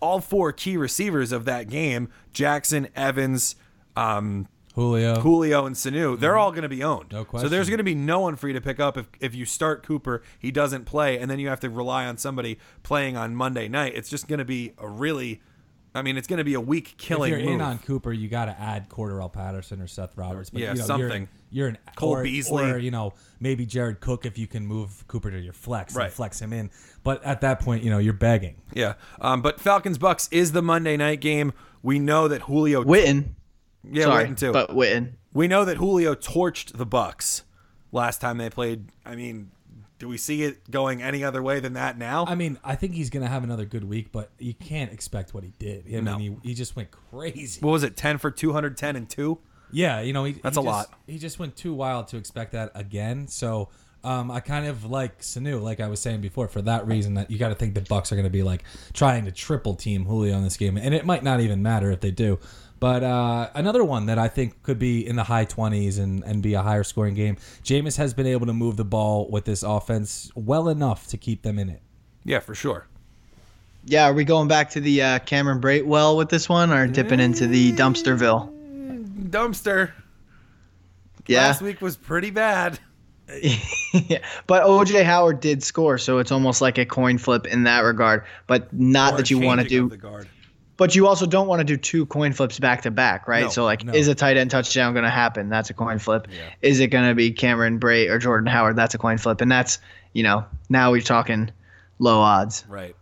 all 0.00 0.20
four 0.20 0.52
key 0.52 0.76
receivers 0.76 1.32
of 1.32 1.44
that 1.46 1.68
game, 1.68 2.08
Jackson, 2.32 2.88
Evans, 2.94 3.56
um, 3.96 4.46
Julio. 4.78 5.20
Julio, 5.20 5.66
and 5.66 5.74
Sanu, 5.74 6.18
they're 6.18 6.36
all 6.36 6.52
going 6.52 6.62
to 6.62 6.68
be 6.68 6.84
owned. 6.84 7.10
No 7.10 7.24
question. 7.24 7.48
So 7.48 7.50
there's 7.50 7.68
going 7.68 7.78
to 7.78 7.84
be 7.84 7.96
no 7.96 8.20
one 8.20 8.36
for 8.36 8.46
you 8.46 8.54
to 8.54 8.60
pick 8.60 8.78
up 8.78 8.96
if, 8.96 9.08
if 9.18 9.34
you 9.34 9.44
start 9.44 9.82
Cooper, 9.82 10.22
he 10.38 10.52
doesn't 10.52 10.84
play, 10.84 11.18
and 11.18 11.28
then 11.28 11.40
you 11.40 11.48
have 11.48 11.58
to 11.60 11.70
rely 11.70 12.06
on 12.06 12.16
somebody 12.16 12.58
playing 12.84 13.16
on 13.16 13.34
Monday 13.34 13.66
night. 13.66 13.94
It's 13.96 14.08
just 14.08 14.28
going 14.28 14.38
to 14.38 14.44
be 14.44 14.74
a 14.78 14.88
really, 14.88 15.40
I 15.98 16.02
mean, 16.02 16.16
it's 16.16 16.26
going 16.26 16.38
to 16.38 16.44
be 16.44 16.54
a 16.54 16.60
week 16.60 16.94
killing 16.96 17.32
if 17.32 17.40
you're 17.42 17.52
in 17.54 17.60
on 17.60 17.78
Cooper, 17.78 18.12
you 18.12 18.28
got 18.28 18.46
to 18.46 18.58
add 18.58 18.88
Cordarrelle 18.88 19.32
Patterson 19.32 19.80
or 19.82 19.86
Seth 19.86 20.16
Roberts. 20.16 20.50
But, 20.50 20.62
Yeah, 20.62 20.72
you 20.72 20.78
know, 20.78 20.84
something. 20.86 21.28
You're, 21.50 21.66
you're 21.66 21.68
an 21.68 21.78
Cole 21.96 22.10
or, 22.16 22.22
Beasley. 22.22 22.70
or 22.70 22.78
you 22.78 22.90
know 22.90 23.14
maybe 23.40 23.66
Jared 23.66 24.00
Cook 24.00 24.24
if 24.26 24.38
you 24.38 24.46
can 24.46 24.66
move 24.66 25.04
Cooper 25.08 25.30
to 25.30 25.38
your 25.38 25.52
flex 25.52 25.94
Right. 25.94 26.04
and 26.06 26.12
flex 26.12 26.40
him 26.40 26.52
in. 26.52 26.70
But 27.04 27.22
at 27.24 27.40
that 27.42 27.60
point, 27.60 27.82
you 27.82 27.90
know 27.90 27.98
you're 27.98 28.12
begging. 28.12 28.56
Yeah, 28.74 28.94
um, 29.20 29.42
but 29.42 29.60
Falcons 29.60 29.98
Bucs 29.98 30.28
is 30.30 30.52
the 30.52 30.62
Monday 30.62 30.96
night 30.96 31.20
game. 31.20 31.52
We 31.82 31.98
know 31.98 32.28
that 32.28 32.42
Julio. 32.42 32.82
Witten. 32.84 33.30
yeah, 33.90 34.04
Sorry, 34.04 34.24
Witten 34.26 34.36
too. 34.38 34.52
but 34.52 34.70
Witten. 34.70 35.12
we 35.32 35.48
know 35.48 35.64
that 35.64 35.76
Julio 35.78 36.14
torched 36.14 36.76
the 36.76 36.86
Bucs 36.86 37.42
last 37.92 38.20
time 38.20 38.38
they 38.38 38.50
played. 38.50 38.86
I 39.06 39.14
mean, 39.16 39.50
do 39.98 40.08
we 40.08 40.16
see 40.16 40.42
it 40.44 40.70
going 40.70 41.02
any 41.02 41.24
other 41.24 41.42
way 41.42 41.60
than 41.60 41.72
that 41.74 41.98
now? 41.98 42.24
I 42.26 42.34
mean, 42.34 42.58
I 42.64 42.74
think 42.76 42.94
he's 42.94 43.10
gonna 43.10 43.28
have 43.28 43.44
another 43.44 43.64
good 43.64 43.84
week, 43.84 44.10
but 44.12 44.30
you 44.38 44.54
can't 44.54 44.92
expect 44.92 45.34
what 45.34 45.44
he 45.44 45.52
did. 45.58 45.84
I 45.94 46.00
No. 46.00 46.18
mean, 46.18 46.40
he, 46.42 46.50
he 46.50 46.54
just 46.54 46.76
went 46.76 46.90
crazy. 46.90 47.60
what 47.60 47.72
was 47.72 47.82
it? 47.82 47.96
Ten 47.96 48.18
for 48.18 48.30
two 48.30 48.52
hundred 48.52 48.76
ten 48.76 48.96
and 48.96 49.08
two. 49.08 49.38
Yeah, 49.70 50.00
you 50.00 50.12
know, 50.14 50.24
he, 50.24 50.32
That's 50.32 50.56
he 50.56 50.62
a 50.62 50.64
just- 50.64 50.66
lot. 50.90 50.98
He 51.06 51.18
just 51.18 51.38
went 51.38 51.56
too 51.56 51.74
wild 51.74 52.08
to 52.08 52.16
expect 52.16 52.52
that 52.52 52.70
again. 52.74 53.28
So 53.28 53.68
um, 54.04 54.30
I 54.30 54.38
kind 54.40 54.66
of 54.66 54.84
like 54.84 55.20
Sanu, 55.20 55.60
like 55.60 55.80
I 55.80 55.88
was 55.88 56.00
saying 56.00 56.20
before, 56.20 56.46
for 56.48 56.62
that 56.62 56.86
reason 56.86 57.14
that 57.14 57.30
you 57.30 57.36
got 57.36 57.48
to 57.48 57.54
think 57.56 57.74
the 57.74 57.80
Bucs 57.80 58.12
are 58.12 58.14
going 58.14 58.24
to 58.24 58.30
be 58.30 58.44
like 58.44 58.62
trying 58.92 59.24
to 59.24 59.32
triple 59.32 59.74
team 59.74 60.04
Julio 60.04 60.36
in 60.38 60.44
this 60.44 60.56
game, 60.56 60.76
and 60.78 60.94
it 60.94 61.04
might 61.04 61.24
not 61.24 61.40
even 61.40 61.62
matter 61.62 61.90
if 61.90 62.00
they 62.00 62.12
do. 62.12 62.38
But 62.80 63.02
uh, 63.02 63.50
another 63.54 63.82
one 63.84 64.06
that 64.06 64.18
I 64.18 64.28
think 64.28 64.62
could 64.62 64.78
be 64.78 65.06
in 65.06 65.16
the 65.16 65.24
high 65.24 65.44
20s 65.46 65.98
and, 65.98 66.22
and 66.24 66.42
be 66.42 66.54
a 66.54 66.62
higher 66.62 66.84
scoring 66.84 67.14
game. 67.14 67.36
Jameis 67.64 67.96
has 67.96 68.14
been 68.14 68.26
able 68.26 68.46
to 68.46 68.52
move 68.52 68.76
the 68.76 68.84
ball 68.84 69.28
with 69.30 69.44
this 69.44 69.62
offense 69.62 70.30
well 70.36 70.68
enough 70.68 71.08
to 71.08 71.16
keep 71.16 71.42
them 71.42 71.58
in 71.58 71.68
it. 71.68 71.82
Yeah, 72.24 72.38
for 72.38 72.54
sure. 72.54 72.86
Yeah, 73.84 74.04
are 74.04 74.12
we 74.12 74.24
going 74.24 74.48
back 74.48 74.70
to 74.70 74.80
the 74.80 75.02
uh, 75.02 75.18
Cameron 75.20 75.60
Brate 75.60 75.86
well 75.86 76.16
with 76.16 76.28
this 76.28 76.48
one, 76.48 76.70
or 76.72 76.86
dipping 76.86 77.20
into 77.20 77.46
the 77.46 77.72
Dumpsterville? 77.72 78.52
Dumpster. 79.30 79.92
Yeah, 81.26 81.46
Last 81.46 81.62
week 81.62 81.80
was 81.80 81.96
pretty 81.96 82.30
bad. 82.30 82.78
yeah. 83.42 83.56
But 84.46 84.64
OJ 84.64 85.04
Howard 85.04 85.40
did 85.40 85.62
score, 85.62 85.98
so 85.98 86.18
it's 86.18 86.30
almost 86.30 86.60
like 86.60 86.78
a 86.78 86.84
coin 86.86 87.18
flip 87.18 87.46
in 87.46 87.64
that 87.64 87.80
regard. 87.80 88.24
But 88.46 88.72
not 88.72 89.14
Or 89.14 89.16
that 89.18 89.30
you 89.30 89.38
want 89.38 89.60
to 89.60 89.68
changing 89.68 89.88
do. 89.88 89.96
Of 90.78 90.88
the 90.88 90.92
guard. 90.92 90.92
But 90.92 90.96
you 90.96 91.06
also 91.06 91.26
don't 91.26 91.48
want 91.48 91.60
to 91.60 91.64
do 91.64 91.76
two 91.76 92.06
coin 92.06 92.32
flips 92.32 92.58
back 92.58 92.82
to 92.82 92.90
back, 92.90 93.28
right? 93.28 93.44
No, 93.44 93.48
so 93.50 93.64
like, 93.64 93.84
no. 93.84 93.92
is 93.92 94.08
a 94.08 94.14
tight 94.14 94.36
end 94.36 94.50
touchdown 94.50 94.92
going 94.92 95.04
to 95.04 95.10
happen? 95.10 95.48
That's 95.48 95.70
a 95.70 95.74
coin 95.74 95.98
flip. 95.98 96.28
Is 96.62 96.80
it 96.80 96.88
going 96.88 97.08
to 97.08 97.14
be 97.14 97.32
Cameron 97.32 97.78
Brate 97.80 98.10
or 98.10 98.18
Jordan 98.18 98.46
Howard? 98.46 98.76
That's 98.76 98.94
a 98.94 98.98
coin 98.98 99.18
flip, 99.18 99.40
and 99.40 99.50
that's 99.50 99.78
you 100.12 100.22
know 100.22 100.44
now 100.68 100.92
we're 100.92 101.00
talking 101.00 101.50
low 101.98 102.18
odds. 102.18 102.64
Right. 102.68 102.94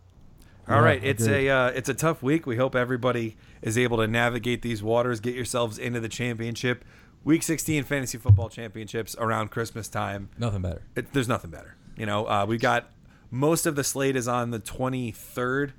All 0.68 0.76
Yeah, 0.76 0.82
right, 0.82 1.04
it's 1.04 1.26
a 1.26 1.48
uh, 1.48 1.68
it's 1.68 1.88
a 1.88 1.94
tough 1.94 2.22
week. 2.22 2.44
We 2.44 2.56
hope 2.56 2.74
everybody 2.74 3.36
is 3.62 3.78
able 3.78 3.98
to 3.98 4.08
navigate 4.08 4.62
these 4.62 4.82
waters, 4.82 5.20
get 5.20 5.34
yourselves 5.34 5.78
into 5.78 6.00
the 6.00 6.08
championship. 6.08 6.84
Week 7.22 7.42
16 7.42 7.84
fantasy 7.84 8.18
football 8.18 8.48
championships 8.48 9.16
around 9.18 9.50
Christmas 9.50 9.88
time. 9.88 10.28
Nothing 10.38 10.62
better. 10.62 10.82
It, 10.94 11.12
there's 11.12 11.28
nothing 11.28 11.50
better. 11.50 11.76
You 11.96 12.06
know, 12.06 12.28
uh, 12.28 12.46
we've 12.46 12.60
got 12.60 12.90
most 13.30 13.66
of 13.66 13.74
the 13.74 13.84
slate 13.84 14.16
is 14.16 14.28
on 14.28 14.50
the 14.50 14.60
23rd, 14.60 15.72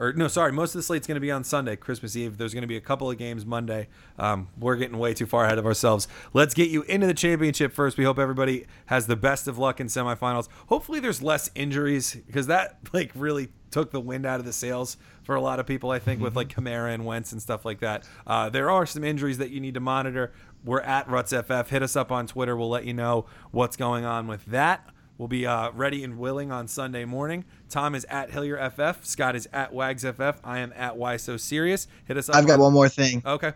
or 0.00 0.14
no, 0.14 0.28
sorry, 0.28 0.50
most 0.50 0.74
of 0.74 0.78
the 0.78 0.82
slate's 0.82 1.06
going 1.06 1.16
to 1.16 1.20
be 1.20 1.30
on 1.30 1.44
Sunday, 1.44 1.76
Christmas 1.76 2.16
Eve. 2.16 2.38
There's 2.38 2.54
going 2.54 2.62
to 2.62 2.68
be 2.68 2.78
a 2.78 2.80
couple 2.80 3.10
of 3.10 3.18
games 3.18 3.44
Monday. 3.44 3.88
Um, 4.18 4.48
we're 4.58 4.76
getting 4.76 4.96
way 4.96 5.12
too 5.12 5.26
far 5.26 5.44
ahead 5.44 5.58
of 5.58 5.66
ourselves. 5.66 6.08
Let's 6.32 6.54
get 6.54 6.70
you 6.70 6.82
into 6.84 7.06
the 7.06 7.12
championship 7.12 7.74
first. 7.74 7.98
We 7.98 8.04
hope 8.04 8.18
everybody 8.18 8.66
has 8.86 9.06
the 9.06 9.14
best 9.14 9.46
of 9.46 9.58
luck 9.58 9.78
in 9.78 9.88
semifinals. 9.88 10.48
Hopefully, 10.68 11.00
there's 11.00 11.22
less 11.22 11.50
injuries 11.54 12.16
because 12.26 12.46
that 12.46 12.78
like 12.94 13.12
really 13.14 13.50
took 13.70 13.90
the 13.90 14.00
wind 14.00 14.24
out 14.24 14.40
of 14.40 14.46
the 14.46 14.54
sails 14.54 14.96
for 15.22 15.34
a 15.34 15.40
lot 15.40 15.60
of 15.60 15.66
people. 15.66 15.90
I 15.90 15.98
think 15.98 16.22
with 16.22 16.34
like 16.34 16.48
Kamara 16.48 16.94
and 16.94 17.04
Wentz 17.04 17.32
and 17.32 17.42
stuff 17.42 17.66
like 17.66 17.80
that. 17.80 18.08
Uh, 18.26 18.48
there 18.48 18.70
are 18.70 18.86
some 18.86 19.04
injuries 19.04 19.36
that 19.36 19.50
you 19.50 19.60
need 19.60 19.74
to 19.74 19.80
monitor. 19.80 20.32
We're 20.64 20.80
at 20.80 21.08
Ruts 21.08 21.32
FF. 21.32 21.68
Hit 21.68 21.82
us 21.82 21.94
up 21.94 22.10
on 22.10 22.26
Twitter. 22.26 22.56
We'll 22.56 22.70
let 22.70 22.86
you 22.86 22.94
know 22.94 23.26
what's 23.50 23.76
going 23.76 24.06
on 24.06 24.26
with 24.26 24.46
that. 24.46 24.88
We'll 25.20 25.28
be 25.28 25.44
uh, 25.46 25.70
ready 25.72 26.02
and 26.02 26.18
willing 26.18 26.50
on 26.50 26.66
Sunday 26.66 27.04
morning. 27.04 27.44
Tom 27.68 27.94
is 27.94 28.06
at 28.08 28.30
Hillier 28.30 28.56
FF. 28.70 29.04
Scott 29.04 29.36
is 29.36 29.46
at 29.52 29.70
Wags 29.70 30.02
FF. 30.02 30.40
I 30.42 30.60
am 30.60 30.72
at 30.74 30.96
Why 30.96 31.18
So 31.18 31.36
Serious. 31.36 31.88
Hit 32.06 32.16
us 32.16 32.30
up. 32.30 32.36
I've 32.36 32.46
got 32.46 32.58
one 32.58 32.72
more 32.72 32.88
thing. 32.88 33.22
Okay. 33.26 33.52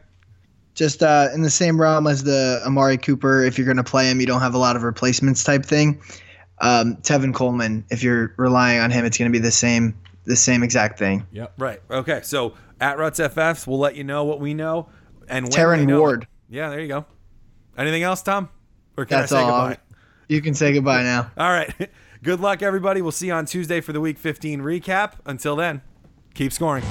just 0.75 1.03
uh, 1.03 1.29
in 1.33 1.41
the 1.41 1.49
same 1.49 1.81
realm 1.81 2.07
as 2.07 2.23
the 2.23 2.61
Amari 2.67 2.99
Cooper, 2.99 3.43
if 3.43 3.57
you're 3.57 3.65
going 3.65 3.79
to 3.79 3.83
play 3.83 4.11
him, 4.11 4.21
you 4.21 4.27
don't 4.27 4.43
have 4.43 4.53
a 4.53 4.59
lot 4.59 4.77
of 4.77 4.83
replacements 4.83 5.43
type 5.43 5.65
thing. 5.65 6.03
Um, 6.61 6.97
Tevin 6.97 7.33
Coleman, 7.33 7.83
if 7.89 8.03
you're 8.03 8.35
relying 8.37 8.81
on 8.81 8.91
him, 8.91 9.07
it's 9.07 9.17
going 9.17 9.33
to 9.33 9.35
be 9.35 9.43
the 9.43 9.51
same, 9.51 9.99
the 10.25 10.37
same 10.37 10.63
exact 10.63 10.99
thing. 10.99 11.27
Yep. 11.33 11.55
Right. 11.57 11.81
Okay. 11.91 12.21
So 12.25 12.53
at 12.79 12.99
Ruts 12.99 13.21
FFs, 13.21 13.67
we'll 13.67 13.79
let 13.79 13.97
you 13.97 14.05
know 14.05 14.25
what 14.25 14.39
we 14.39 14.53
know 14.53 14.91
and 15.31 15.47
when 15.47 15.53
Terran 15.53 15.81
we 15.81 15.87
know 15.87 16.01
Ward. 16.01 16.25
it. 16.25 16.29
Yeah. 16.51 16.69
There 16.69 16.81
you 16.81 16.89
go. 16.89 17.07
Anything 17.79 18.03
else, 18.03 18.21
Tom? 18.21 18.51
Or 18.99 19.07
can 19.07 19.21
That's 19.21 19.33
I 19.33 19.37
say 19.41 19.43
all. 19.43 19.69
goodbye? 19.69 19.83
You 20.29 20.41
can 20.41 20.55
say 20.55 20.73
goodbye 20.73 21.03
now. 21.03 21.31
All 21.37 21.51
right. 21.51 21.73
Good 22.23 22.41
luck, 22.41 22.63
everybody. 22.63 23.03
We'll 23.03 23.13
see 23.13 23.27
you 23.27 23.35
on 23.35 23.45
Tuesday 23.45 23.81
for 23.81 23.93
the 23.93 24.01
Week 24.01 24.19
15 24.19 24.61
recap. 24.61 25.15
Until 25.27 25.57
then, 25.57 25.83
keep 26.33 26.53
scoring. 26.53 26.85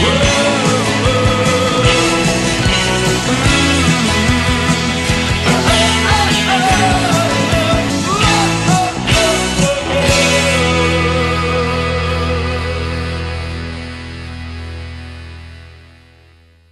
We 0.00 0.37